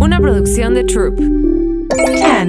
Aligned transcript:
Una 0.00 0.20
producción 0.20 0.74
de 0.74 0.84
Troop. 0.84 1.16
Ten. 1.16 2.48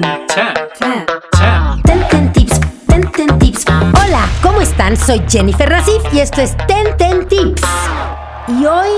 Ten. 0.78 1.06
Ten. 1.32 1.82
Ten 1.82 2.08
Ten 2.08 2.32
Tips. 2.32 2.60
Ten 2.86 3.10
Ten 3.10 3.38
Tips. 3.40 3.64
Hola, 3.68 4.28
¿cómo 4.40 4.60
están? 4.60 4.96
Soy 4.96 5.20
Jennifer 5.28 5.68
Nasif 5.68 6.00
y 6.12 6.20
esto 6.20 6.42
es 6.42 6.56
Ten 6.68 6.96
Ten 6.96 7.26
Tips. 7.26 7.62
Y 8.46 8.64
hoy 8.64 8.90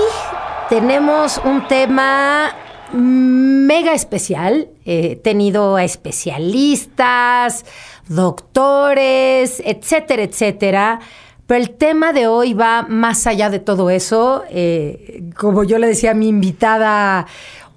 tenemos 0.69 1.41
un 1.43 1.67
tema 1.67 2.55
mega 2.93 3.93
especial. 3.93 4.69
He 4.85 5.15
tenido 5.15 5.75
a 5.75 5.83
especialistas, 5.83 7.65
doctores, 8.07 9.63
etcétera, 9.65 10.21
etcétera. 10.21 10.99
Pero 11.47 11.59
el 11.59 11.71
tema 11.71 12.13
de 12.13 12.27
hoy 12.27 12.53
va 12.53 12.85
más 12.87 13.27
allá 13.27 13.49
de 13.49 13.59
todo 13.59 13.89
eso. 13.89 14.43
Eh, 14.49 15.23
como 15.35 15.63
yo 15.63 15.77
le 15.77 15.87
decía 15.87 16.11
a 16.11 16.13
mi 16.13 16.29
invitada, 16.29 17.27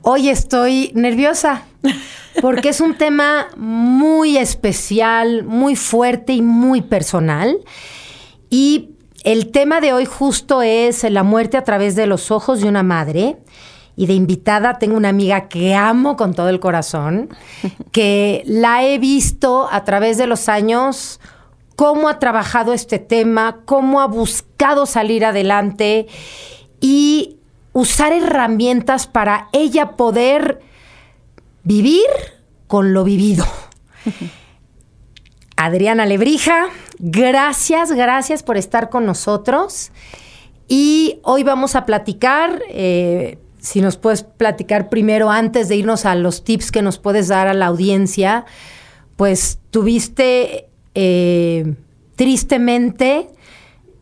hoy 0.08 0.28
estoy 0.28 0.92
nerviosa 0.94 1.64
porque 2.40 2.68
es 2.68 2.80
un 2.80 2.94
tema 2.98 3.48
muy 3.56 4.38
especial, 4.38 5.42
muy 5.42 5.74
fuerte 5.74 6.32
y 6.32 6.42
muy 6.42 6.80
personal. 6.80 7.58
Y 8.48 8.90
el 9.24 9.50
tema 9.50 9.80
de 9.80 9.92
hoy 9.92 10.04
justo 10.04 10.62
es 10.62 11.02
la 11.10 11.24
muerte 11.24 11.56
a 11.56 11.64
través 11.64 11.96
de 11.96 12.06
los 12.06 12.30
ojos 12.30 12.60
de 12.60 12.68
una 12.68 12.84
madre. 12.84 13.38
Y 13.96 14.06
de 14.06 14.12
invitada 14.12 14.78
tengo 14.78 14.96
una 14.96 15.08
amiga 15.08 15.48
que 15.48 15.74
amo 15.74 16.16
con 16.16 16.34
todo 16.34 16.50
el 16.50 16.60
corazón, 16.60 17.30
que 17.90 18.44
la 18.46 18.84
he 18.84 18.98
visto 18.98 19.68
a 19.72 19.82
través 19.82 20.18
de 20.18 20.28
los 20.28 20.48
años 20.48 21.18
cómo 21.74 22.08
ha 22.08 22.20
trabajado 22.20 22.74
este 22.74 23.00
tema, 23.00 23.62
cómo 23.64 24.00
ha 24.02 24.06
buscado 24.06 24.86
salir 24.86 25.24
adelante 25.24 26.06
y 26.80 27.35
usar 27.76 28.14
herramientas 28.14 29.06
para 29.06 29.48
ella 29.52 29.96
poder 29.96 30.60
vivir 31.62 32.06
con 32.66 32.94
lo 32.94 33.04
vivido. 33.04 33.44
Adriana 35.56 36.06
Lebrija, 36.06 36.68
gracias, 36.98 37.92
gracias 37.92 38.42
por 38.42 38.56
estar 38.56 38.88
con 38.88 39.04
nosotros. 39.04 39.92
Y 40.68 41.20
hoy 41.22 41.42
vamos 41.42 41.76
a 41.76 41.84
platicar, 41.84 42.62
eh, 42.70 43.38
si 43.58 43.82
nos 43.82 43.98
puedes 43.98 44.22
platicar 44.22 44.88
primero 44.88 45.30
antes 45.30 45.68
de 45.68 45.76
irnos 45.76 46.06
a 46.06 46.14
los 46.14 46.44
tips 46.44 46.72
que 46.72 46.80
nos 46.80 46.98
puedes 46.98 47.28
dar 47.28 47.46
a 47.46 47.52
la 47.52 47.66
audiencia, 47.66 48.46
pues 49.16 49.58
tuviste 49.70 50.70
eh, 50.94 51.74
tristemente 52.14 53.28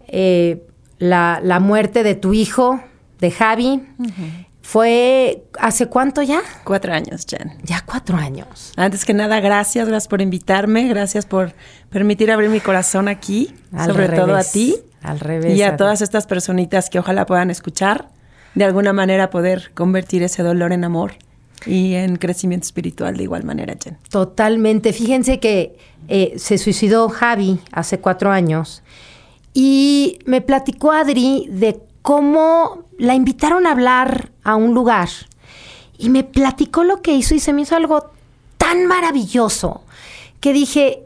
eh, 0.06 0.64
la, 0.98 1.40
la, 1.42 1.58
muerte 1.58 2.04
de 2.04 2.14
tu 2.14 2.34
hijo, 2.34 2.80
de 3.20 3.30
Javi. 3.30 3.82
Uh 3.98 4.04
-huh. 4.04 4.46
¿Fue 4.64 5.44
hace 5.60 5.88
cuánto 5.88 6.22
ya? 6.22 6.40
Cuatro 6.64 6.94
años, 6.94 7.26
Jen. 7.28 7.52
Ya 7.64 7.82
cuatro 7.84 8.16
años. 8.16 8.72
Antes 8.76 9.04
que 9.04 9.12
nada, 9.12 9.38
gracias, 9.40 9.86
gracias 9.86 10.08
por 10.08 10.22
invitarme, 10.22 10.88
gracias 10.88 11.26
por 11.26 11.52
permitir 11.90 12.32
abrir 12.32 12.48
mi 12.48 12.60
corazón 12.60 13.06
aquí, 13.08 13.54
Al 13.72 13.90
sobre 13.90 14.06
revés, 14.06 14.20
todo 14.20 14.34
a 14.34 14.42
ti. 14.42 14.76
Al 15.02 15.20
revés. 15.20 15.54
Y 15.54 15.62
a 15.62 15.76
todas 15.76 16.00
estas 16.00 16.26
personitas 16.26 16.88
que 16.88 16.98
ojalá 16.98 17.26
puedan 17.26 17.50
escuchar, 17.50 18.08
de 18.54 18.64
alguna 18.64 18.94
manera 18.94 19.28
poder 19.28 19.70
convertir 19.74 20.22
ese 20.22 20.42
dolor 20.42 20.72
en 20.72 20.84
amor 20.84 21.12
y 21.66 21.94
en 21.94 22.16
crecimiento 22.16 22.64
espiritual 22.64 23.18
de 23.18 23.24
igual 23.24 23.44
manera, 23.44 23.74
Jen. 23.78 23.98
Totalmente. 24.08 24.94
Fíjense 24.94 25.40
que 25.40 25.76
eh, 26.08 26.34
se 26.38 26.56
suicidó 26.56 27.10
Javi 27.10 27.60
hace 27.70 28.00
cuatro 28.00 28.30
años 28.30 28.82
y 29.52 30.18
me 30.24 30.40
platicó 30.40 30.90
Adri 30.90 31.48
de 31.50 31.80
cómo 32.00 32.83
la 32.98 33.14
invitaron 33.14 33.66
a 33.66 33.72
hablar 33.72 34.30
a 34.42 34.56
un 34.56 34.74
lugar 34.74 35.08
y 35.98 36.10
me 36.10 36.24
platicó 36.24 36.84
lo 36.84 37.02
que 37.02 37.14
hizo 37.14 37.34
y 37.34 37.40
se 37.40 37.52
me 37.52 37.62
hizo 37.62 37.76
algo 37.76 38.10
tan 38.58 38.86
maravilloso 38.86 39.82
que 40.40 40.52
dije, 40.52 41.04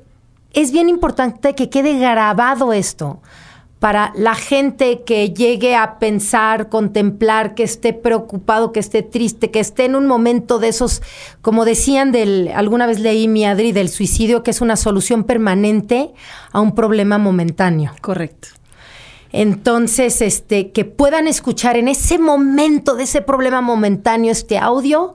es 0.52 0.72
bien 0.72 0.88
importante 0.88 1.54
que 1.54 1.70
quede 1.70 1.98
grabado 1.98 2.72
esto 2.72 3.20
para 3.78 4.12
la 4.16 4.34
gente 4.34 5.02
que 5.04 5.30
llegue 5.30 5.76
a 5.76 5.98
pensar, 6.00 6.68
contemplar, 6.68 7.54
que 7.54 7.62
esté 7.62 7.92
preocupado, 7.92 8.72
que 8.72 8.80
esté 8.80 9.02
triste, 9.02 9.50
que 9.50 9.60
esté 9.60 9.84
en 9.84 9.94
un 9.94 10.06
momento 10.06 10.58
de 10.58 10.68
esos, 10.68 11.02
como 11.42 11.64
decían 11.64 12.10
del, 12.10 12.50
alguna 12.54 12.86
vez 12.86 12.98
leí 12.98 13.28
mi 13.28 13.44
Adri, 13.44 13.70
del 13.70 13.88
suicidio, 13.88 14.42
que 14.42 14.50
es 14.50 14.60
una 14.60 14.76
solución 14.76 15.22
permanente 15.22 16.10
a 16.50 16.60
un 16.60 16.74
problema 16.74 17.18
momentáneo. 17.18 17.92
Correcto. 18.00 18.48
Entonces, 19.32 20.22
este, 20.22 20.70
que 20.70 20.84
puedan 20.84 21.28
escuchar 21.28 21.76
en 21.76 21.88
ese 21.88 22.18
momento 22.18 22.94
de 22.94 23.04
ese 23.04 23.22
problema 23.22 23.60
momentáneo 23.60 24.32
este 24.32 24.58
audio 24.58 25.14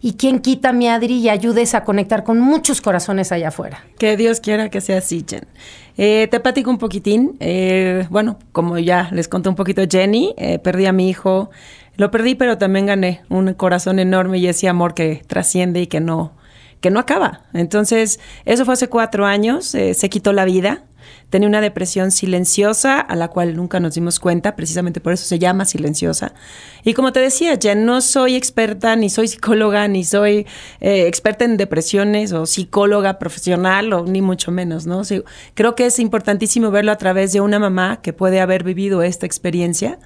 y 0.00 0.14
quien 0.14 0.40
quita 0.40 0.72
mi 0.72 0.88
Adri 0.88 1.18
y 1.18 1.28
ayudes 1.28 1.76
a 1.76 1.84
conectar 1.84 2.24
con 2.24 2.40
muchos 2.40 2.80
corazones 2.80 3.30
allá 3.30 3.48
afuera. 3.48 3.84
Que 3.98 4.16
Dios 4.16 4.40
quiera 4.40 4.68
que 4.68 4.80
sea 4.80 4.98
así, 4.98 5.24
Jen. 5.26 5.46
Eh, 5.96 6.26
te 6.28 6.40
platico 6.40 6.70
un 6.70 6.78
poquitín. 6.78 7.36
Eh, 7.38 8.06
bueno, 8.10 8.38
como 8.50 8.78
ya 8.78 9.08
les 9.12 9.28
conté 9.28 9.48
un 9.48 9.54
poquito 9.54 9.82
Jenny, 9.88 10.34
eh, 10.36 10.58
perdí 10.58 10.86
a 10.86 10.92
mi 10.92 11.08
hijo. 11.08 11.50
Lo 11.96 12.10
perdí, 12.10 12.34
pero 12.34 12.58
también 12.58 12.86
gané 12.86 13.22
un 13.28 13.54
corazón 13.54 14.00
enorme 14.00 14.38
y 14.38 14.48
ese 14.48 14.68
amor 14.68 14.94
que 14.94 15.22
trasciende 15.28 15.80
y 15.82 15.86
que 15.86 16.00
no, 16.00 16.32
que 16.80 16.90
no 16.90 16.98
acaba. 16.98 17.42
Entonces, 17.52 18.18
eso 18.44 18.64
fue 18.64 18.74
hace 18.74 18.88
cuatro 18.88 19.24
años. 19.24 19.66
se 19.66 20.10
quitó 20.10 20.32
la 20.32 20.44
vida. 20.44 20.82
Tenía 21.30 21.48
una 21.48 21.60
depresión 21.60 22.10
silenciosa 22.10 23.00
a 23.00 23.16
la 23.16 23.28
cual 23.28 23.56
nunca 23.56 23.80
nos 23.80 23.94
dimos 23.94 24.20
cuenta, 24.20 24.54
precisamente 24.54 25.00
por 25.00 25.12
eso 25.12 25.24
se 25.24 25.38
llama 25.38 25.64
silenciosa. 25.64 26.34
Y 26.84 26.94
como 26.94 27.12
te 27.12 27.20
decía, 27.20 27.54
ya 27.54 27.74
no 27.74 28.00
soy 28.00 28.36
experta, 28.36 28.96
ni 28.96 29.08
soy 29.08 29.28
psicóloga, 29.28 29.88
ni 29.88 30.04
soy 30.04 30.46
eh, 30.80 31.06
experta 31.06 31.44
en 31.44 31.56
depresiones 31.56 32.32
o 32.32 32.46
psicóloga 32.46 33.18
profesional, 33.18 33.90
ni 34.06 34.22
mucho 34.22 34.50
menos, 34.50 34.86
¿no? 34.86 35.02
Creo 35.54 35.74
que 35.74 35.86
es 35.86 35.98
importantísimo 35.98 36.70
verlo 36.70 36.92
a 36.92 36.96
través 36.96 37.32
de 37.32 37.40
una 37.40 37.58
mamá 37.58 38.00
que 38.02 38.12
puede 38.12 38.40
haber 38.40 38.64
vivido 38.64 39.02
esta 39.02 39.26
experiencia 39.26 39.98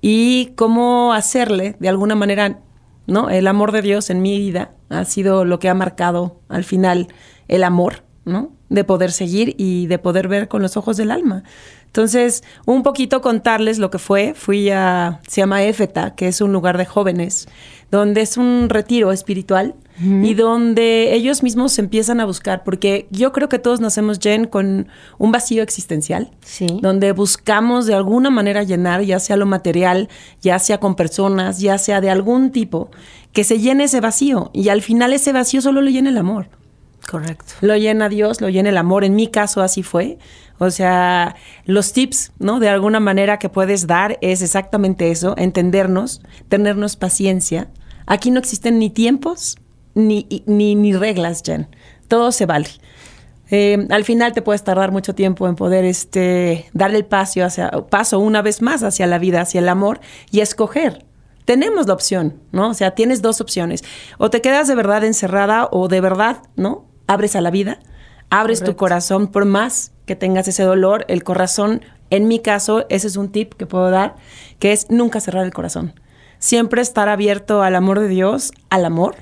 y 0.00 0.52
cómo 0.56 1.12
hacerle, 1.12 1.76
de 1.78 1.88
alguna 1.88 2.14
manera, 2.14 2.60
¿no? 3.06 3.30
El 3.30 3.46
amor 3.46 3.72
de 3.72 3.82
Dios 3.82 4.10
en 4.10 4.20
mi 4.20 4.38
vida 4.38 4.72
ha 4.88 5.04
sido 5.04 5.44
lo 5.44 5.58
que 5.58 5.68
ha 5.68 5.74
marcado 5.74 6.40
al 6.48 6.64
final 6.64 7.08
el 7.48 7.64
amor, 7.64 8.04
¿no? 8.24 8.52
De 8.72 8.84
poder 8.84 9.12
seguir 9.12 9.54
y 9.58 9.86
de 9.86 9.98
poder 9.98 10.28
ver 10.28 10.48
con 10.48 10.62
los 10.62 10.76
ojos 10.76 10.96
del 10.96 11.10
alma. 11.10 11.44
Entonces, 11.92 12.42
un 12.64 12.82
poquito 12.82 13.20
contarles 13.20 13.78
lo 13.78 13.90
que 13.90 13.98
fue. 13.98 14.32
Fui 14.34 14.70
a, 14.70 15.20
se 15.28 15.42
llama 15.42 15.62
Éfeta, 15.62 16.14
que 16.14 16.26
es 16.26 16.40
un 16.40 16.50
lugar 16.50 16.78
de 16.78 16.86
jóvenes, 16.86 17.48
donde 17.90 18.22
es 18.22 18.38
un 18.38 18.70
retiro 18.70 19.12
espiritual 19.12 19.74
uh 20.00 20.02
-huh. 20.02 20.26
y 20.26 20.32
donde 20.32 21.12
ellos 21.12 21.42
mismos 21.42 21.72
se 21.72 21.82
empiezan 21.82 22.18
a 22.20 22.24
buscar, 22.24 22.64
porque 22.64 23.06
yo 23.10 23.32
creo 23.32 23.50
que 23.50 23.58
todos 23.58 23.80
nacemos, 23.80 24.18
Jen, 24.20 24.46
con 24.46 24.88
un 25.18 25.32
vacío 25.32 25.62
existencial, 25.62 26.30
sí. 26.40 26.66
donde 26.80 27.12
buscamos 27.12 27.84
de 27.84 27.94
alguna 27.94 28.30
manera 28.30 28.62
llenar, 28.62 29.02
ya 29.02 29.20
sea 29.20 29.36
lo 29.36 29.44
material, 29.44 30.08
ya 30.40 30.58
sea 30.58 30.78
con 30.78 30.94
personas, 30.94 31.60
ya 31.60 31.76
sea 31.76 32.00
de 32.00 32.08
algún 32.08 32.52
tipo, 32.52 32.90
que 33.34 33.44
se 33.44 33.58
llene 33.58 33.84
ese 33.84 34.00
vacío 34.00 34.50
y 34.54 34.70
al 34.70 34.80
final 34.80 35.12
ese 35.12 35.32
vacío 35.34 35.60
solo 35.60 35.82
lo 35.82 35.90
llena 35.90 36.08
el 36.08 36.16
amor. 36.16 36.46
Correcto. 37.08 37.54
Lo 37.60 37.76
llena 37.76 38.08
Dios, 38.08 38.40
lo 38.40 38.48
llena 38.48 38.68
el 38.68 38.76
amor. 38.76 39.04
En 39.04 39.14
mi 39.14 39.28
caso 39.28 39.60
así 39.62 39.82
fue. 39.82 40.18
O 40.58 40.70
sea, 40.70 41.34
los 41.64 41.92
tips, 41.92 42.32
¿no? 42.38 42.60
De 42.60 42.68
alguna 42.68 43.00
manera 43.00 43.38
que 43.38 43.48
puedes 43.48 43.86
dar 43.86 44.18
es 44.20 44.42
exactamente 44.42 45.10
eso, 45.10 45.34
entendernos, 45.36 46.22
tenernos 46.48 46.96
paciencia. 46.96 47.68
Aquí 48.06 48.30
no 48.30 48.38
existen 48.38 48.78
ni 48.78 48.90
tiempos 48.90 49.56
ni, 49.94 50.26
ni, 50.46 50.74
ni 50.74 50.92
reglas, 50.92 51.42
Jen. 51.44 51.68
Todo 52.06 52.30
se 52.30 52.46
vale. 52.46 52.68
Eh, 53.50 53.86
al 53.90 54.04
final 54.04 54.32
te 54.32 54.40
puedes 54.40 54.62
tardar 54.62 54.92
mucho 54.92 55.14
tiempo 55.14 55.48
en 55.48 55.56
poder 55.56 55.84
este, 55.84 56.66
dar 56.72 56.94
el 56.94 57.04
paso, 57.04 57.44
hacia, 57.44 57.70
paso 57.90 58.18
una 58.18 58.40
vez 58.40 58.62
más 58.62 58.82
hacia 58.82 59.06
la 59.06 59.18
vida, 59.18 59.40
hacia 59.40 59.58
el 59.58 59.68
amor 59.68 60.00
y 60.30 60.40
escoger 60.40 61.04
tenemos 61.44 61.86
la 61.86 61.94
opción, 61.94 62.40
¿no? 62.52 62.70
O 62.70 62.74
sea, 62.74 62.92
tienes 62.92 63.20
dos 63.20 63.40
opciones. 63.40 63.82
O 64.18 64.30
te 64.30 64.40
quedas 64.40 64.68
de 64.68 64.74
verdad 64.74 65.04
encerrada 65.04 65.68
o 65.70 65.88
de 65.88 66.00
verdad, 66.00 66.42
¿no? 66.56 66.91
Abres 67.12 67.36
a 67.36 67.42
la 67.42 67.50
vida, 67.50 67.78
abres 68.30 68.60
Correcto. 68.60 68.72
tu 68.72 68.76
corazón 68.78 69.26
por 69.28 69.44
más 69.44 69.92
que 70.06 70.16
tengas 70.16 70.48
ese 70.48 70.62
dolor. 70.62 71.04
El 71.08 71.24
corazón, 71.24 71.82
en 72.08 72.26
mi 72.26 72.38
caso, 72.38 72.86
ese 72.88 73.06
es 73.06 73.16
un 73.16 73.30
tip 73.30 73.52
que 73.52 73.66
puedo 73.66 73.90
dar, 73.90 74.16
que 74.58 74.72
es 74.72 74.90
nunca 74.90 75.20
cerrar 75.20 75.44
el 75.44 75.52
corazón. 75.52 75.92
Siempre 76.38 76.80
estar 76.80 77.10
abierto 77.10 77.62
al 77.62 77.76
amor 77.76 78.00
de 78.00 78.08
Dios, 78.08 78.52
al 78.70 78.86
amor 78.86 79.16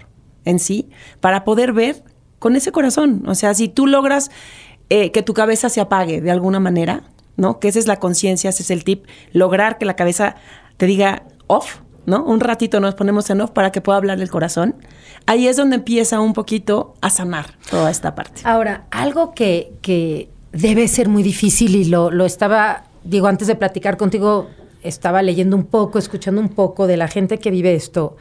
en 0.44 0.60
sí, 0.60 0.88
para 1.20 1.42
poder 1.42 1.72
ver 1.72 2.04
con 2.38 2.54
ese 2.54 2.70
corazón. 2.70 3.24
O 3.26 3.34
sea, 3.34 3.54
si 3.54 3.68
tú 3.68 3.88
logras 3.88 4.30
eh, 4.88 5.10
que 5.10 5.22
tu 5.22 5.34
cabeza 5.34 5.68
se 5.68 5.80
apague 5.80 6.20
de 6.20 6.30
alguna 6.30 6.60
manera, 6.60 7.02
¿no? 7.36 7.58
Que 7.58 7.68
esa 7.68 7.80
es 7.80 7.86
la 7.88 7.98
conciencia, 7.98 8.50
ese 8.50 8.62
es 8.62 8.70
el 8.70 8.84
tip, 8.84 9.06
lograr 9.32 9.78
que 9.78 9.84
la 9.84 9.96
cabeza 9.96 10.36
te 10.76 10.86
diga 10.86 11.24
off, 11.48 11.80
¿no? 12.06 12.24
Un 12.24 12.40
ratito 12.40 12.80
nos 12.80 12.94
ponemos 12.94 13.28
en 13.30 13.40
off 13.40 13.50
para 13.50 13.72
que 13.72 13.80
pueda 13.80 13.98
hablar 13.98 14.20
el 14.20 14.30
corazón. 14.30 14.76
Ahí 15.26 15.46
es 15.46 15.56
donde 15.56 15.76
empieza 15.76 16.20
un 16.20 16.32
poquito 16.32 16.94
a 17.00 17.10
sanar 17.10 17.54
toda 17.70 17.90
esta 17.90 18.14
parte. 18.14 18.42
Ahora, 18.44 18.86
algo 18.90 19.32
que, 19.34 19.72
que 19.82 20.30
debe 20.52 20.88
ser 20.88 21.08
muy 21.08 21.22
difícil 21.22 21.76
y 21.76 21.84
lo, 21.84 22.10
lo, 22.10 22.24
estaba, 22.24 22.84
digo, 23.04 23.26
antes 23.26 23.48
de 23.48 23.54
platicar 23.54 23.96
contigo, 23.96 24.48
estaba 24.82 25.22
leyendo 25.22 25.56
un 25.56 25.64
poco, 25.64 25.98
escuchando 25.98 26.40
un 26.40 26.48
poco 26.48 26.86
de 26.86 26.96
la 26.96 27.08
gente 27.08 27.38
que 27.38 27.50
vive 27.50 27.74
esto. 27.74 28.16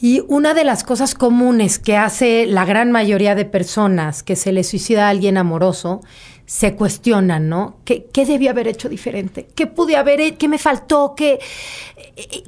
Y 0.00 0.22
una 0.28 0.54
de 0.54 0.64
las 0.64 0.84
cosas 0.84 1.14
comunes 1.14 1.78
que 1.78 1.96
hace 1.96 2.46
la 2.46 2.64
gran 2.64 2.92
mayoría 2.92 3.34
de 3.34 3.44
personas 3.44 4.22
que 4.22 4.36
se 4.36 4.52
le 4.52 4.64
suicida 4.64 5.06
a 5.06 5.08
alguien 5.08 5.38
amoroso, 5.38 6.02
se 6.46 6.74
cuestionan, 6.74 7.48
¿no? 7.48 7.76
¿Qué, 7.84 8.06
qué 8.12 8.26
debí 8.26 8.48
haber 8.48 8.68
hecho 8.68 8.88
diferente? 8.88 9.48
¿Qué 9.54 9.66
pude 9.66 9.96
haber 9.96 10.20
hecho? 10.20 10.38
¿Qué 10.38 10.48
me 10.48 10.58
faltó? 10.58 11.14
¿Qué, 11.16 11.40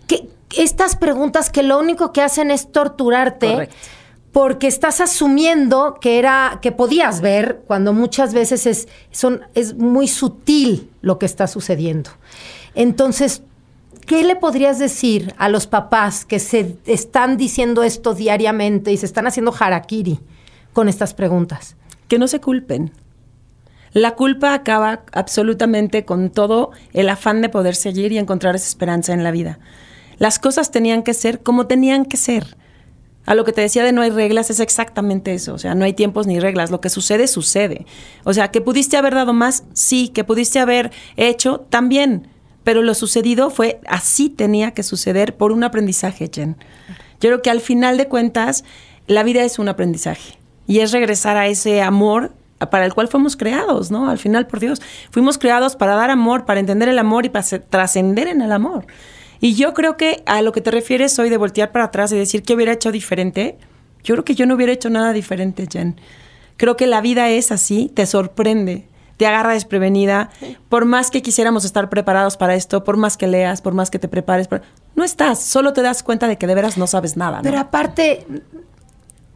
qué, 0.07 0.29
estas 0.57 0.97
preguntas 0.97 1.51
que 1.51 1.63
lo 1.63 1.79
único 1.79 2.13
que 2.13 2.23
hacen 2.23 2.51
es 2.51 2.71
torturarte. 2.73 3.53
Correcto. 3.53 3.77
Porque 4.33 4.67
estás 4.67 5.01
asumiendo 5.01 5.97
que 5.99 6.19
era, 6.19 6.59
que 6.61 6.71
podías 6.71 7.23
ver, 7.23 7.63
cuando 7.67 7.95
muchas 7.95 8.35
veces 8.35 8.67
es, 8.67 8.87
son, 9.11 9.41
es 9.55 9.75
muy 9.77 10.09
sutil 10.09 10.91
lo 11.01 11.19
que 11.19 11.25
está 11.25 11.47
sucediendo. 11.47 12.11
Entonces, 12.75 13.43
¿qué 14.05 14.25
le 14.25 14.37
podrías 14.37 14.79
decir 14.79 15.35
a 15.39 15.49
los 15.49 15.67
papás 15.67 16.27
que 16.27 16.39
se 16.39 16.77
están 16.85 17.39
diciendo 17.39 17.83
esto 17.83 18.13
diariamente 18.13 18.93
y 18.93 18.99
se 18.99 19.07
están 19.07 19.27
haciendo 19.27 19.55
harakiri 19.59 20.21
con 20.75 20.91
estas 20.91 21.15
preguntas? 21.15 21.77
Que 22.07 22.19
no 22.19 22.29
se 22.29 22.39
culpen. 22.39 22.93
La 23.97 24.15
culpa 24.15 24.53
acaba 24.53 25.05
absolutamente 25.13 26.05
con 26.05 26.29
todo 26.29 26.71
el 26.93 27.09
afán 27.09 27.41
de 27.41 27.49
poder 27.49 27.75
seguir 27.75 28.13
y 28.13 28.19
encontrar 28.19 28.55
esa 28.55 28.69
esperanza 28.69 29.15
en 29.15 29.25
la 29.25 29.31
vida. 29.31 29.59
Las 30.19 30.39
cosas 30.39 30.71
tenían 30.71 31.03
que 31.03 31.15
ser 31.15 31.43
como 31.43 31.67
tenían 31.67 32.05
que 32.05 32.19
ser. 32.19 32.59
A 33.25 33.35
lo 33.35 33.47
que 33.47 33.53
te 33.53 33.63
decía 33.63 33.85
de 33.85 33.93
no 33.93 34.03
hay 34.03 34.11
reglas 34.11 34.51
es 34.51 34.61
exactamente 34.61 35.33
eso. 35.33 35.55
O 35.55 35.59
sea, 35.59 35.75
no 35.75 35.87
hay 35.87 35.95
tiempos 35.95 36.27
ni 36.27 36.39
reglas. 36.39 36.71
Lo 36.71 36.83
que 36.83 36.91
sucede, 36.91 37.27
sucede. 37.27 37.87
O 38.25 38.35
sea, 38.35 38.51
que 38.51 38.61
pudiste 38.61 38.99
haber 38.99 39.15
dado 39.15 39.33
más, 39.33 39.65
sí. 39.73 40.09
Que 40.11 40.25
pudiste 40.25 40.59
haber 40.59 40.93
hecho, 41.17 41.61
también. 41.71 42.29
Pero 42.65 42.83
lo 42.83 42.93
sucedido 42.93 43.49
fue 43.49 43.81
así 43.89 44.29
tenía 44.29 44.73
que 44.73 44.83
suceder 44.83 45.39
por 45.39 45.53
un 45.53 45.65
aprendizaje, 45.65 46.29
Jen. 46.31 46.59
Yo 47.19 47.31
creo 47.31 47.41
que 47.41 47.49
al 47.49 47.63
final 47.63 47.97
de 47.97 48.09
cuentas, 48.09 48.63
la 49.07 49.23
vida 49.23 49.43
es 49.43 49.59
un 49.59 49.71
aprendizaje. 49.71 50.37
Y 50.67 50.81
es 50.81 50.93
regresar 50.93 51.39
a 51.39 51.47
ese 51.47 51.81
amor 51.81 52.35
para 52.58 52.85
el 52.87 52.94
cual 52.94 53.08
fuimos 53.08 53.37
creados, 53.37 53.91
¿no? 53.91 54.08
Al 54.08 54.19
final, 54.19 54.47
por 54.47 54.61
Dios, 54.61 54.81
fuimos 55.11 55.38
creados 55.38 55.76
para 55.76 55.94
dar 55.94 56.11
amor, 56.11 56.47
para 56.47 56.61
entender 56.61 56.88
el 56.88 56.99
amor 56.99 57.26
y 57.26 57.29
para 57.29 57.44
trascender 57.69 58.29
en 58.29 58.41
el 58.41 58.53
amor. 58.53 58.87
Y 59.41 59.55
yo 59.55 59.75
creo 59.75 59.97
que 59.97 60.23
a 60.26 60.41
lo 60.43 60.53
que 60.53 60.61
te 60.61 60.70
refieres 60.70 61.19
hoy 61.19 61.29
de 61.29 61.37
voltear 61.37 61.73
para 61.73 61.87
atrás 61.87 62.12
y 62.12 62.17
decir 62.17 62.43
qué 62.43 62.55
hubiera 62.55 62.73
hecho 62.73 62.91
diferente, 62.93 63.58
yo 64.03 64.14
creo 64.14 64.25
que 64.25 64.35
yo 64.35 64.47
no 64.47 64.55
hubiera 64.55 64.73
hecho 64.73 64.88
nada 64.88 65.12
diferente, 65.12 65.67
Jen. 65.70 66.00
Creo 66.56 66.76
que 66.76 66.87
la 66.87 67.00
vida 67.00 67.29
es 67.29 67.53
así, 67.53 67.91
te 67.93 68.06
sorprende, 68.06 68.88
te 69.17 69.26
agarra 69.26 69.52
desprevenida. 69.52 70.31
Por 70.69 70.87
más 70.87 71.11
que 71.11 71.20
quisiéramos 71.20 71.64
estar 71.64 71.91
preparados 71.91 72.37
para 72.37 72.55
esto, 72.55 72.85
por 72.85 72.97
más 72.97 73.17
que 73.17 73.26
leas, 73.26 73.61
por 73.61 73.75
más 73.75 73.91
que 73.91 73.99
te 73.99 74.09
prepares, 74.09 74.49
no 74.94 75.05
estás, 75.05 75.43
solo 75.43 75.73
te 75.75 75.82
das 75.82 76.02
cuenta 76.02 76.29
de 76.29 76.38
que 76.38 76.47
de 76.47 76.55
veras 76.55 76.79
no 76.79 76.87
sabes 76.87 77.17
nada. 77.17 77.38
¿no? 77.38 77.43
Pero 77.43 77.59
aparte, 77.59 78.26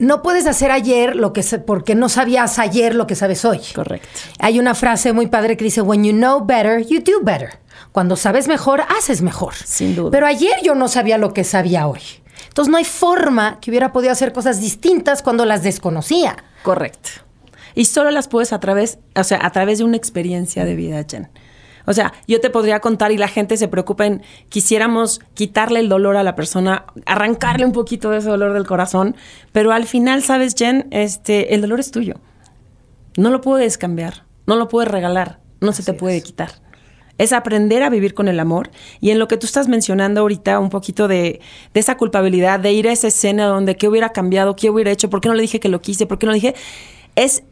no 0.00 0.22
puedes 0.22 0.46
hacer 0.46 0.72
ayer 0.72 1.14
lo 1.14 1.34
que 1.34 1.42
porque 1.58 1.94
no 1.94 2.08
sabías 2.08 2.58
ayer 2.58 2.94
lo 2.94 3.06
que 3.06 3.14
sabes 3.14 3.44
hoy. 3.44 3.60
Correcto. 3.74 4.08
Hay 4.38 4.58
una 4.58 4.74
frase 4.74 5.12
muy 5.12 5.26
padre 5.26 5.58
que 5.58 5.64
dice 5.64 5.82
when 5.82 6.02
you 6.04 6.12
know 6.12 6.44
better, 6.44 6.84
you 6.86 7.00
do 7.00 7.22
better. 7.22 7.60
Cuando 7.92 8.16
sabes 8.16 8.48
mejor, 8.48 8.82
haces 8.96 9.20
mejor. 9.20 9.54
Sin 9.54 9.94
duda. 9.94 10.10
Pero 10.10 10.26
ayer 10.26 10.54
yo 10.62 10.74
no 10.74 10.88
sabía 10.88 11.18
lo 11.18 11.34
que 11.34 11.44
sabía 11.44 11.86
hoy. 11.86 12.00
Entonces 12.48 12.72
no 12.72 12.78
hay 12.78 12.84
forma 12.84 13.60
que 13.60 13.70
hubiera 13.70 13.92
podido 13.92 14.10
hacer 14.10 14.32
cosas 14.32 14.60
distintas 14.60 15.22
cuando 15.22 15.44
las 15.44 15.62
desconocía. 15.62 16.44
Correcto. 16.62 17.10
Y 17.74 17.84
solo 17.84 18.10
las 18.10 18.26
puedes 18.26 18.54
a 18.54 18.60
través, 18.60 18.98
o 19.14 19.22
sea, 19.22 19.44
a 19.44 19.52
través 19.52 19.78
de 19.78 19.84
una 19.84 19.98
experiencia 19.98 20.64
de 20.64 20.76
vida, 20.76 21.04
Jen. 21.08 21.28
O 21.86 21.92
sea, 21.92 22.12
yo 22.26 22.40
te 22.40 22.50
podría 22.50 22.80
contar 22.80 23.12
y 23.12 23.18
la 23.18 23.28
gente 23.28 23.56
se 23.56 23.68
preocupa 23.68 24.06
en 24.06 24.22
quisiéramos 24.48 25.20
quitarle 25.34 25.80
el 25.80 25.88
dolor 25.88 26.16
a 26.16 26.22
la 26.22 26.36
persona, 26.36 26.84
arrancarle 27.06 27.64
un 27.64 27.72
poquito 27.72 28.10
de 28.10 28.18
ese 28.18 28.28
dolor 28.28 28.52
del 28.52 28.66
corazón, 28.66 29.16
pero 29.52 29.72
al 29.72 29.86
final, 29.86 30.22
sabes, 30.22 30.54
Jen, 30.56 30.88
este, 30.90 31.54
el 31.54 31.60
dolor 31.60 31.80
es 31.80 31.90
tuyo. 31.90 32.16
No 33.16 33.30
lo 33.30 33.40
puedes 33.40 33.78
cambiar, 33.78 34.24
no 34.46 34.56
lo 34.56 34.68
puedes 34.68 34.90
regalar, 34.90 35.40
no 35.60 35.72
se 35.72 35.82
te 35.82 35.92
puede 35.92 36.22
quitar. 36.22 36.50
Es 37.18 37.34
aprender 37.34 37.82
a 37.82 37.90
vivir 37.90 38.14
con 38.14 38.28
el 38.28 38.40
amor. 38.40 38.70
Y 39.00 39.10
en 39.10 39.18
lo 39.18 39.28
que 39.28 39.36
tú 39.36 39.44
estás 39.44 39.68
mencionando 39.68 40.22
ahorita, 40.22 40.58
un 40.58 40.70
poquito 40.70 41.06
de, 41.06 41.40
de 41.74 41.80
esa 41.80 41.98
culpabilidad, 41.98 42.60
de 42.60 42.72
ir 42.72 42.88
a 42.88 42.92
esa 42.92 43.08
escena 43.08 43.44
donde 43.46 43.76
qué 43.76 43.88
hubiera 43.88 44.10
cambiado, 44.10 44.56
qué 44.56 44.70
hubiera 44.70 44.90
hecho, 44.90 45.10
por 45.10 45.20
qué 45.20 45.28
no 45.28 45.34
le 45.34 45.42
dije 45.42 45.60
que 45.60 45.68
lo 45.68 45.82
quise, 45.82 46.06
por 46.06 46.18
qué 46.18 46.24
no 46.24 46.32
le 46.32 46.36
dije, 46.36 46.54
es 47.16 47.42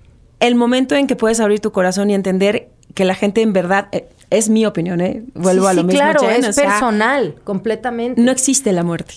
el 0.40 0.54
momento 0.54 0.94
en 0.94 1.06
que 1.06 1.16
puedes 1.16 1.40
abrir 1.40 1.60
tu 1.60 1.72
corazón 1.72 2.10
y 2.10 2.14
entender 2.14 2.70
que 2.94 3.04
la 3.04 3.14
gente 3.14 3.42
en 3.42 3.52
verdad, 3.52 3.88
eh, 3.92 4.08
es 4.30 4.48
mi 4.48 4.66
opinión, 4.66 5.00
¿eh? 5.00 5.24
Vuelvo 5.34 5.64
sí, 5.64 5.70
a 5.70 5.72
lo 5.74 5.80
sí, 5.82 5.86
mismo. 5.86 6.00
Claro, 6.00 6.20
Jen, 6.20 6.44
es 6.44 6.48
o 6.48 6.52
sea, 6.52 6.70
personal, 6.70 7.34
completamente. 7.44 8.20
no 8.20 8.30
existe 8.30 8.72
la 8.72 8.82
muerte. 8.82 9.14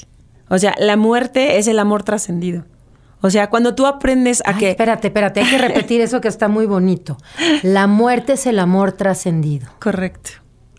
O 0.50 0.58
sea, 0.58 0.76
la 0.80 0.98
muerte 0.98 1.58
es 1.58 1.68
el 1.68 1.80
amor 1.80 2.04
trascendido. 2.04 2.66
O 3.22 3.30
sea, 3.30 3.50
cuando 3.50 3.76
tú 3.76 3.86
aprendes 3.86 4.42
a 4.46 4.52
Ay, 4.52 4.56
que... 4.56 4.70
Espérate, 4.72 5.08
espérate, 5.08 5.42
hay 5.42 5.50
que 5.50 5.58
repetir 5.68 6.02
eso 6.02 6.22
que 6.22 6.28
está 6.28 6.48
muy 6.48 6.66
bonito. 6.66 7.18
La 7.62 7.88
muerte 7.88 8.34
es 8.34 8.48
el 8.48 8.60
amor 8.60 8.94
trascendido. 8.94 9.70
Correcto. 9.80 10.32